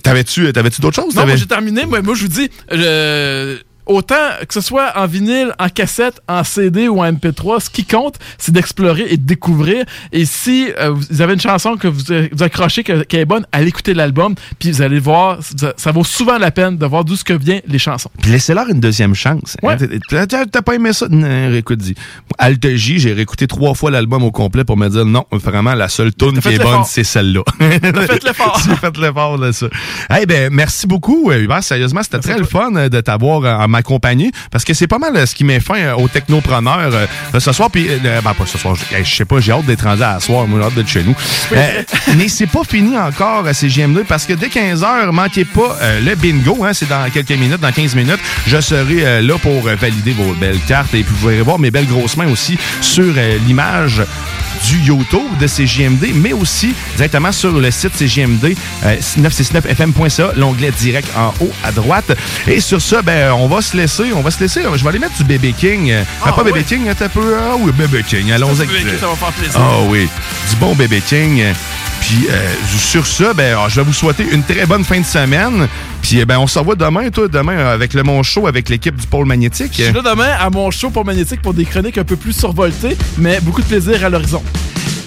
T'avais-tu 0.02 0.52
t'avais-tu 0.54 0.82
d'autres 0.82 1.02
choses? 1.04 1.16
Non, 1.16 1.26
moi 1.26 1.36
j'ai 1.36 1.46
terminé. 1.46 1.86
Moi, 1.86 2.02
moi, 2.02 2.16
je 2.16 2.22
vous 2.24 2.28
dis, 2.28 2.50
euh, 2.72 3.58
autant 3.90 4.16
que 4.48 4.54
ce 4.54 4.62
soit 4.62 4.94
en 4.96 5.06
vinyle, 5.08 5.54
en 5.60 5.68
cassette, 5.68 6.22
en 6.30 6.44
CD 6.46 6.88
ou 6.88 7.02
en 7.02 7.12
MP3, 7.12 7.60
ce 7.60 7.70
qui 7.70 7.84
compte, 7.84 8.16
c'est 8.38 8.54
d'explorer 8.54 9.08
et 9.10 9.18
de 9.18 9.26
découvrir. 9.26 9.84
Et 10.14 10.26
si 10.26 10.68
euh, 10.80 10.92
vous 10.92 11.22
avez 11.22 11.34
une 11.34 11.42
chanson 11.42 11.76
que 11.76 11.88
vous, 11.88 12.04
vous 12.32 12.44
accrochez, 12.44 12.84
que- 12.84 13.04
qu'elle 13.04 13.22
est 13.22 13.26
bonne, 13.26 13.46
allez 13.52 13.68
écouter 13.68 13.94
l'album, 13.94 14.36
puis 14.60 14.72
vous 14.72 14.82
allez 14.82 15.00
voir, 15.00 15.40
ça, 15.42 15.74
ça 15.76 15.92
vaut 15.92 16.04
souvent 16.04 16.38
la 16.38 16.52
peine 16.52 16.78
de 16.78 16.86
voir 16.86 17.04
d'où 17.04 17.16
ce 17.16 17.24
que 17.24 17.34
viennent 17.34 17.62
les 17.68 17.80
chansons. 17.80 18.10
Puis 18.22 18.32
laissez-leur 18.32 18.70
une 18.70 18.80
deuxième 18.80 19.16
chance. 19.16 19.58
Hein, 19.64 19.76
T'as 20.52 20.62
pas 20.62 20.76
aimé 20.76 20.94
ça? 20.94 21.08
Non, 21.10 21.54
écoute, 21.54 21.80
dis. 21.80 21.96
Alta 22.38 22.76
J, 22.76 23.00
j'ai 23.00 23.14
réécouté 23.14 23.48
trois 23.48 23.74
fois 23.74 23.92
l'album 23.92 24.24
au 24.24 24.32
complet 24.32 24.64
pour 24.64 24.78
me 24.78 24.88
dire 24.88 25.06
non, 25.06 25.26
vraiment, 25.32 25.74
la 25.74 25.90
seule 25.90 26.14
tune 26.14 26.40
qui 26.40 26.50
est 26.50 26.60
bonne, 26.60 26.84
c'est 26.86 27.04
celle-là. 27.04 27.42
fait 27.60 28.24
l'effort. 28.24 28.62
J'ai 28.66 28.76
fait 28.76 28.98
l'effort 28.98 29.38
de 29.40 29.52
ça. 29.52 29.68
Eh 30.22 30.26
ben, 30.26 30.54
merci 30.54 30.86
beaucoup, 30.88 31.32
euh, 31.32 31.40
Hubert. 31.42 31.64
Sérieusement, 31.64 32.04
c'était 32.04 32.20
très 32.20 32.38
le 32.38 32.46
fun 32.46 32.76
euh, 32.76 32.90
de 32.90 33.02
t'avoir 33.02 33.44
euh, 33.44 33.56
en 33.66 33.68
parce 34.52 34.64
que 34.64 34.74
c'est 34.74 34.88
pas 34.88 35.00
mal 35.00 35.16
euh, 35.16 35.26
ce 35.26 35.36
qui 35.36 35.44
met 35.44 35.60
fin 35.60 35.80
euh, 35.80 35.96
aux 35.96 36.08
technopreneurs 36.08 36.92
euh, 36.94 37.40
ce 37.40 37.52
soir. 37.52 37.70
Puis, 37.70 37.88
euh, 37.90 38.22
ben, 38.22 38.34
pas 38.34 38.46
ce 38.46 38.58
soir, 38.58 38.76
je 38.76 39.16
sais 39.16 39.26
pas, 39.26 39.40
j'ai 39.40 39.52
hâte 39.52 39.66
d'être 39.66 39.84
rendu 39.84 40.04
à 40.04 40.14
la 40.16 40.20
soir. 40.20 40.48
Moi, 40.48 40.60
j'ai 40.60 40.66
hâte 40.68 40.76
d'être 40.76 40.88
chez 40.88 41.04
nous. 41.04 41.16
Euh, 41.54 41.84
mais 42.18 42.28
c'est 42.28 42.48
pas 42.48 42.64
fini 42.64 42.98
encore 42.98 43.46
à 43.48 43.52
CGM2 43.52 44.04
parce 44.06 44.26
que 44.26 44.34
dès 44.34 44.48
15h, 44.48 45.12
manquez 45.12 45.46
pas 45.46 45.78
euh, 45.82 46.00
le 46.02 46.16
bingo. 46.16 46.64
Hein, 46.64 46.74
c'est 46.74 46.90
dans 46.90 47.10
quelques 47.10 47.32
minutes, 47.32 47.60
dans 47.60 47.72
15 47.72 47.96
minutes. 47.96 48.20
Je 48.48 48.60
serai 48.62 49.22
là 49.22 49.38
pour 49.38 49.62
valider 49.62 50.12
vos 50.12 50.34
belles 50.34 50.60
cartes 50.68 50.94
et 50.94 51.04
puis 51.04 51.14
vous 51.14 51.22
pourrez 51.22 51.42
voir 51.42 51.60
mes 51.60 51.72
belles 51.72 51.88
grosses 51.88 52.18
mains 52.18 52.30
aussi 52.30 52.58
sur 52.82 53.14
l'image 53.48 54.02
du 54.68 54.80
YouTube 54.82 55.38
de 55.40 55.48
CGMD, 55.48 56.08
mais 56.16 56.34
aussi 56.34 56.74
directement 56.96 57.32
sur 57.32 57.52
le 57.52 57.72
site 57.72 57.96
CGMD 57.96 58.56
euh, 58.86 58.96
969fm.ca, 59.20 60.32
l'onglet 60.36 60.72
direct 60.72 61.08
en 61.18 61.34
haut 61.44 61.52
à 61.64 61.72
droite. 61.72 62.12
Et 62.48 62.60
sur 62.60 62.82
ça, 62.82 63.02
ben, 63.02 63.32
on 63.34 63.48
va 63.48 63.62
se 63.62 63.76
laisser, 63.76 64.12
on 64.14 64.22
va 64.22 64.32
se 64.32 64.40
laisser. 64.40 64.62
Je 64.76 64.84
vais 64.84 64.90
aller 64.90 65.00
mettre 65.00 65.18
du 65.18 65.24
Bébé 65.24 65.54
King. 65.58 65.92
Euh, 65.92 66.04
Ah, 66.24 66.32
pas 66.34 66.44
Bébé 66.44 66.60
oui? 66.60 66.66
King, 66.66 66.88
un 66.90 66.96
peu. 67.10 67.36
Ah 67.40 67.56
oui, 67.60 67.72
Bébé 67.72 68.04
King. 68.08 68.32
Allons 68.32 68.48
Ça, 68.48 68.64
avec. 68.64 68.70
Bébé 68.70 68.90
King, 68.92 69.00
ça 69.00 69.08
va 69.08 69.16
faire 69.16 69.32
plaisir. 69.32 69.60
Ah 69.60 69.80
oui, 69.88 70.08
du 70.50 70.56
bon 70.58 70.76
Bébé 70.76 71.02
King. 71.02 71.44
Puis 72.02 72.28
euh, 72.30 72.54
sur 72.78 73.06
ça, 73.06 73.34
ben, 73.34 73.58
je 73.68 73.76
vais 73.76 73.84
vous 73.84 73.94
souhaiter 73.94 74.26
une 74.32 74.44
très 74.44 74.66
bonne 74.66 74.84
fin 74.84 75.00
de 75.00 75.06
semaine. 75.06 75.68
Puis 76.02 76.20
eh 76.20 76.26
ben, 76.26 76.40
on 76.40 76.48
se 76.48 76.58
revoit 76.58 76.76
demain, 76.76 77.10
toi, 77.10 77.28
demain 77.28 77.58
euh, 77.58 77.74
avec 77.74 77.94
le 77.94 78.04
Mon 78.04 78.24
Show, 78.24 78.48
avec 78.48 78.70
l'équipe 78.70 78.96
du 78.96 79.06
Pôle 79.06 79.26
Magnétique. 79.26 79.74
Je 79.78 79.84
suis 79.84 79.94
là 79.94 80.02
demain 80.02 80.30
à 80.40 80.50
mon 80.50 80.72
show 80.72 80.90
pour 80.90 81.04
Magnétique 81.06 81.42
pour 81.42 81.54
des 81.54 81.66
chroniques 81.66 81.98
un 81.98 82.04
peu 82.06 82.16
plus 82.16 82.32
survoltées, 82.34 82.96
mais 83.18 83.40
beaucoup 83.42 83.62
de 83.62 83.68
plaisir 83.68 84.04
à 84.06 84.10
l'horizon. 84.10 84.42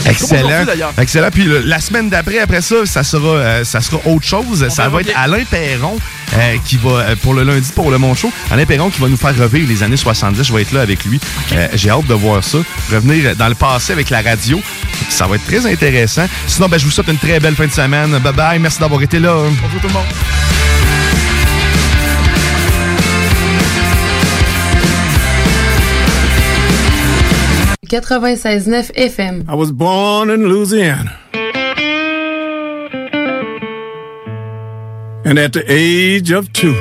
Excellent. 0.05 0.64
Excellent. 0.98 1.28
Puis 1.32 1.44
le- 1.44 1.60
la 1.60 1.81
semaine 1.81 2.10
d'après, 2.10 2.40
après 2.40 2.60
ça, 2.60 2.85
ça 2.86 3.05
sera, 3.05 3.36
euh, 3.36 3.64
ça 3.64 3.81
sera 3.81 3.98
autre 4.06 4.27
chose. 4.27 4.66
ça 4.69 4.89
va 4.89 5.01
être. 5.01 5.12
Alain 5.16 5.44
Perron 5.48 5.97
euh, 6.36 6.56
qui 6.64 6.77
va, 6.77 6.90
euh, 6.90 7.16
pour 7.23 7.35
le 7.35 7.44
lundi, 7.44 7.70
pour 7.74 7.89
le 7.90 7.98
Mon 7.98 8.14
Show, 8.14 8.32
Alain 8.51 8.66
Perron 8.66 8.90
qui 8.90 9.01
va 9.01 9.09
nous 9.09 9.16
faire 9.16 9.36
revivre 9.36 9.69
les 9.69 9.82
années 9.85 9.97
70. 9.97 10.43
Je 10.43 10.52
vais 10.52 10.62
être 10.62 10.73
là 10.73 10.81
avec 10.81 11.05
lui. 11.05 11.20
Euh, 11.52 11.69
J'ai 11.74 11.90
hâte 11.90 12.06
de 12.06 12.14
voir 12.14 12.43
ça. 12.43 12.59
Revenir 12.93 13.36
dans 13.36 13.48
le 13.48 13.55
passé 13.55 13.93
avec 13.93 14.10
la 14.10 14.23
radio. 14.23 14.60
Ça 15.09 15.27
va 15.28 15.36
être 15.36 15.47
très 15.47 15.70
intéressant. 15.70 16.27
Sinon, 16.48 16.69
ben, 16.69 16.78
je 16.78 16.85
vous 16.85 16.90
souhaite 16.90 17.09
une 17.09 17.19
très 17.19 17.39
belle 17.39 17.55
fin 17.55 17.66
de 17.66 17.73
semaine. 17.73 18.19
Bye 18.19 18.32
bye. 18.32 18.59
Merci 18.59 18.81
d'avoir 18.81 19.01
été 19.02 19.20
là. 19.20 19.35
Bonjour 19.62 19.81
tout 19.81 19.86
le 19.89 19.93
monde. 19.94 20.06
«96.9 27.93 28.90
FM. 28.94 29.47
I 29.47 29.55
was 29.55 29.70
born 29.70 30.31
in 30.31 30.48
Louisiana. 30.48 31.19
And 35.27 35.39
at 35.39 35.52
the 35.52 35.62
age 35.69 36.31
of 36.31 36.51
two, 36.55 36.73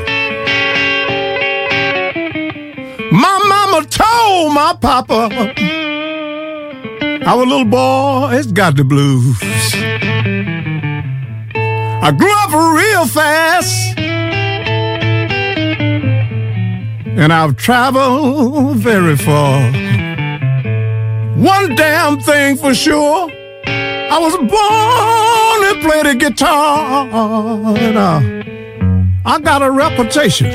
my 3.12 3.40
mama 3.46 3.86
told 3.88 4.54
my 4.54 4.74
papa, 4.80 5.54
our 7.26 7.46
little 7.46 7.66
boy 7.66 8.28
has 8.30 8.50
got 8.54 8.78
the 8.78 8.86
blues. 8.86 9.38
I 12.04 12.12
grew 12.18 12.34
up 12.40 12.54
real 12.54 13.06
fast. 13.06 13.98
And 17.18 17.34
I've 17.34 17.58
traveled 17.58 18.78
very 18.78 19.18
far. 19.18 19.91
One 21.42 21.76
damn 21.76 22.20
thing 22.20 22.56
for 22.56 22.76
sure. 22.76 23.28
I 23.66 24.20
was 24.20 24.38
born 24.38 24.50
to 25.66 25.80
play 25.82 26.04
the 26.04 26.14
guitar. 26.14 27.08
And, 27.76 27.98
uh, 27.98 28.22
I 29.26 29.40
got 29.40 29.64
a 29.64 29.72
reputation. 29.72 30.46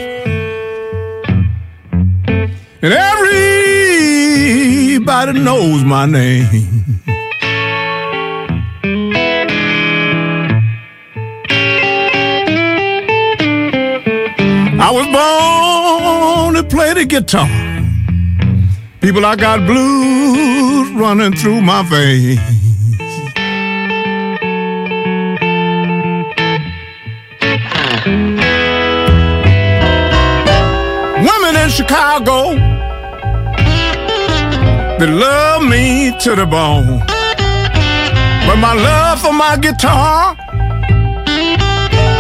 And 2.83 2.93
everybody 4.93 5.41
knows 5.41 5.83
my 5.83 6.07
name. 6.07 7.01
I 14.79 14.91
was 14.93 15.07
born 15.07 16.55
to 16.55 16.63
play 16.63 16.95
the 16.95 17.05
guitar. 17.07 17.66
People, 19.07 19.25
I 19.25 19.37
got 19.37 19.65
blues 19.65 20.91
running 21.01 21.33
through 21.33 21.61
my 21.61 21.85
veins. 21.85 22.41
Women 31.25 31.55
in 31.63 31.71
Chicago, 31.71 32.57
they 34.99 35.07
love 35.07 35.63
me 35.63 36.11
to 36.23 36.35
the 36.35 36.45
bone. 36.45 36.99
But 38.45 38.57
my 38.57 38.75
love 38.75 39.21
for 39.21 39.33
my 39.33 39.57
guitar 39.57 40.35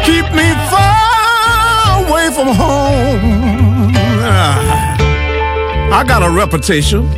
keep 0.05 0.27
me 0.39 0.55
far 0.71 2.07
away 2.07 2.31
from 2.33 2.55
home. 2.55 4.76
I 5.93 6.05
got 6.07 6.23
a 6.23 6.31
reputation. 6.31 7.09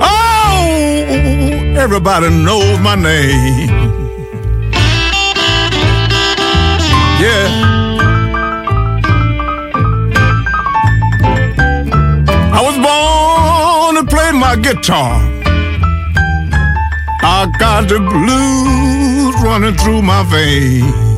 Oh, 0.00 0.66
everybody 1.76 2.30
knows 2.30 2.80
my 2.80 2.94
name. 2.94 3.68
Yeah. 7.20 7.48
I 12.54 12.60
was 12.62 12.76
born 12.76 13.94
to 13.96 14.10
play 14.10 14.32
my 14.32 14.56
guitar. 14.56 15.20
I 17.24 17.52
got 17.58 17.88
the 17.88 18.00
blues 18.00 19.34
running 19.42 19.74
through 19.76 20.02
my 20.02 20.24
veins. 20.24 21.11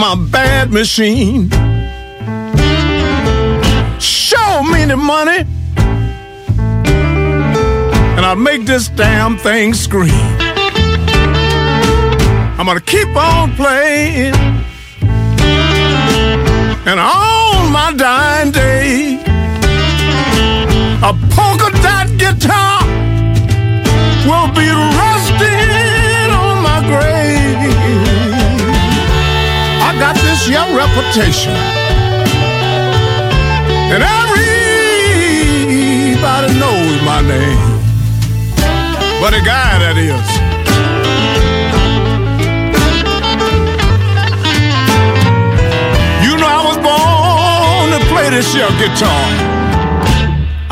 My 0.00 0.14
bad 0.14 0.72
machine. 0.72 1.50
Show 4.00 4.62
me 4.62 4.86
the 4.86 4.96
money, 4.96 5.44
and 8.16 8.24
I'll 8.24 8.34
make 8.34 8.64
this 8.64 8.88
damn 8.88 9.36
thing 9.36 9.74
scream. 9.74 10.08
I'm 12.56 12.64
gonna 12.64 12.80
keep 12.80 13.14
on 13.14 13.54
playing, 13.56 14.34
and 16.88 16.98
on 16.98 17.70
my 17.70 17.92
dying 17.94 18.52
day, 18.52 19.20
a 21.02 21.12
polka 21.34 21.70
dot 21.82 22.08
guitar 22.16 22.80
will 24.26 24.48
be 24.54 24.66
rusted 24.70 25.19
tarnish 30.40 30.48
your 30.48 30.76
reputation. 30.76 31.52
And 33.92 34.02
everybody 34.02 35.68
knows 36.58 37.02
my 37.02 37.20
name, 37.22 37.80
but 39.20 39.34
a 39.34 39.40
guy 39.44 39.78
that 39.78 39.96
is. 39.96 40.30
You 46.24 46.36
know 46.36 46.48
I 46.48 46.62
was 46.66 46.76
born 46.78 47.90
to 47.98 48.06
play 48.08 48.30
this 48.30 48.52
here 48.54 48.70
guitar. 48.78 49.26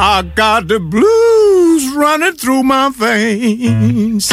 I 0.00 0.22
got 0.34 0.68
the 0.68 0.78
blues 0.78 1.94
running 1.94 2.34
through 2.34 2.62
my 2.62 2.90
veins. 2.90 4.32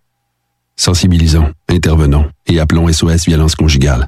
Sensibilisons, 0.75 1.51
intervenons 1.69 2.25
et 2.47 2.59
appelons 2.59 2.91
SOS 2.91 3.25
Violence 3.25 3.55
Conjugale. 3.55 4.07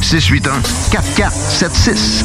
681 0.00 0.62
4476. 0.90 2.24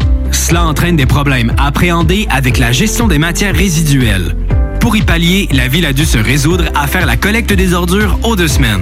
Cela 0.31 0.65
entraîne 0.65 0.95
des 0.95 1.05
problèmes 1.05 1.53
appréhendés 1.57 2.27
avec 2.29 2.57
la 2.57 2.71
gestion 2.71 3.07
des 3.07 3.17
matières 3.17 3.55
résiduelles. 3.55 4.35
Pour 4.79 4.95
y 4.95 5.01
pallier, 5.01 5.47
la 5.51 5.67
ville 5.67 5.85
a 5.85 5.93
dû 5.93 6.05
se 6.05 6.17
résoudre 6.17 6.65
à 6.73 6.87
faire 6.87 7.05
la 7.05 7.15
collecte 7.15 7.53
des 7.53 7.73
ordures 7.73 8.17
aux 8.23 8.35
deux 8.35 8.47
semaines. 8.47 8.81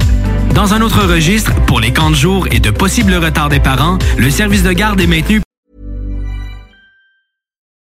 Dans 0.53 0.73
un 0.73 0.81
autre 0.81 1.07
registre, 1.07 1.53
pour 1.65 1.79
les 1.79 1.93
camps 1.93 2.09
de 2.09 2.15
jour 2.15 2.45
et 2.51 2.59
de 2.59 2.71
possibles 2.71 3.13
retards 3.13 3.47
des 3.47 3.61
parents, 3.61 3.97
le 4.17 4.29
service 4.29 4.63
de 4.63 4.73
garde 4.73 4.99
est 4.99 5.07
maintenu 5.07 5.41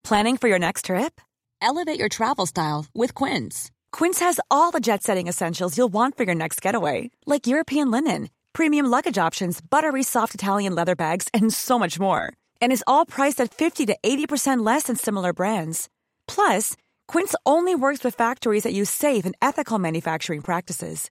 Planning 0.04 0.36
for 0.36 0.48
your 0.48 0.58
next 0.58 0.86
trip? 0.86 1.20
Elevate 1.60 1.98
your 1.98 2.08
travel 2.08 2.46
style 2.46 2.86
with 2.94 3.14
Quince. 3.14 3.70
Quince 3.92 4.20
has 4.20 4.40
all 4.50 4.70
the 4.70 4.80
jet 4.80 5.02
setting 5.02 5.26
essentials 5.26 5.76
you'll 5.76 5.92
want 5.92 6.16
for 6.16 6.24
your 6.24 6.34
next 6.34 6.62
getaway, 6.62 7.10
like 7.26 7.48
European 7.48 7.90
linen, 7.90 8.28
premium 8.52 8.86
luggage 8.86 9.18
options, 9.18 9.60
buttery 9.60 10.04
soft 10.04 10.34
Italian 10.34 10.74
leather 10.74 10.94
bags, 10.94 11.26
and 11.34 11.52
so 11.52 11.76
much 11.78 11.98
more. 11.98 12.32
And 12.62 12.72
is 12.72 12.84
all 12.86 13.04
priced 13.04 13.40
at 13.40 13.52
50 13.52 13.86
to 13.86 13.96
80% 14.04 14.64
less 14.64 14.84
than 14.84 14.96
similar 14.96 15.32
brands. 15.32 15.88
Plus, 16.28 16.76
Quince 17.08 17.34
only 17.44 17.74
works 17.74 18.04
with 18.04 18.14
factories 18.14 18.62
that 18.62 18.72
use 18.72 18.90
safe 18.90 19.26
and 19.26 19.34
ethical 19.42 19.78
manufacturing 19.78 20.40
practices. 20.40 21.10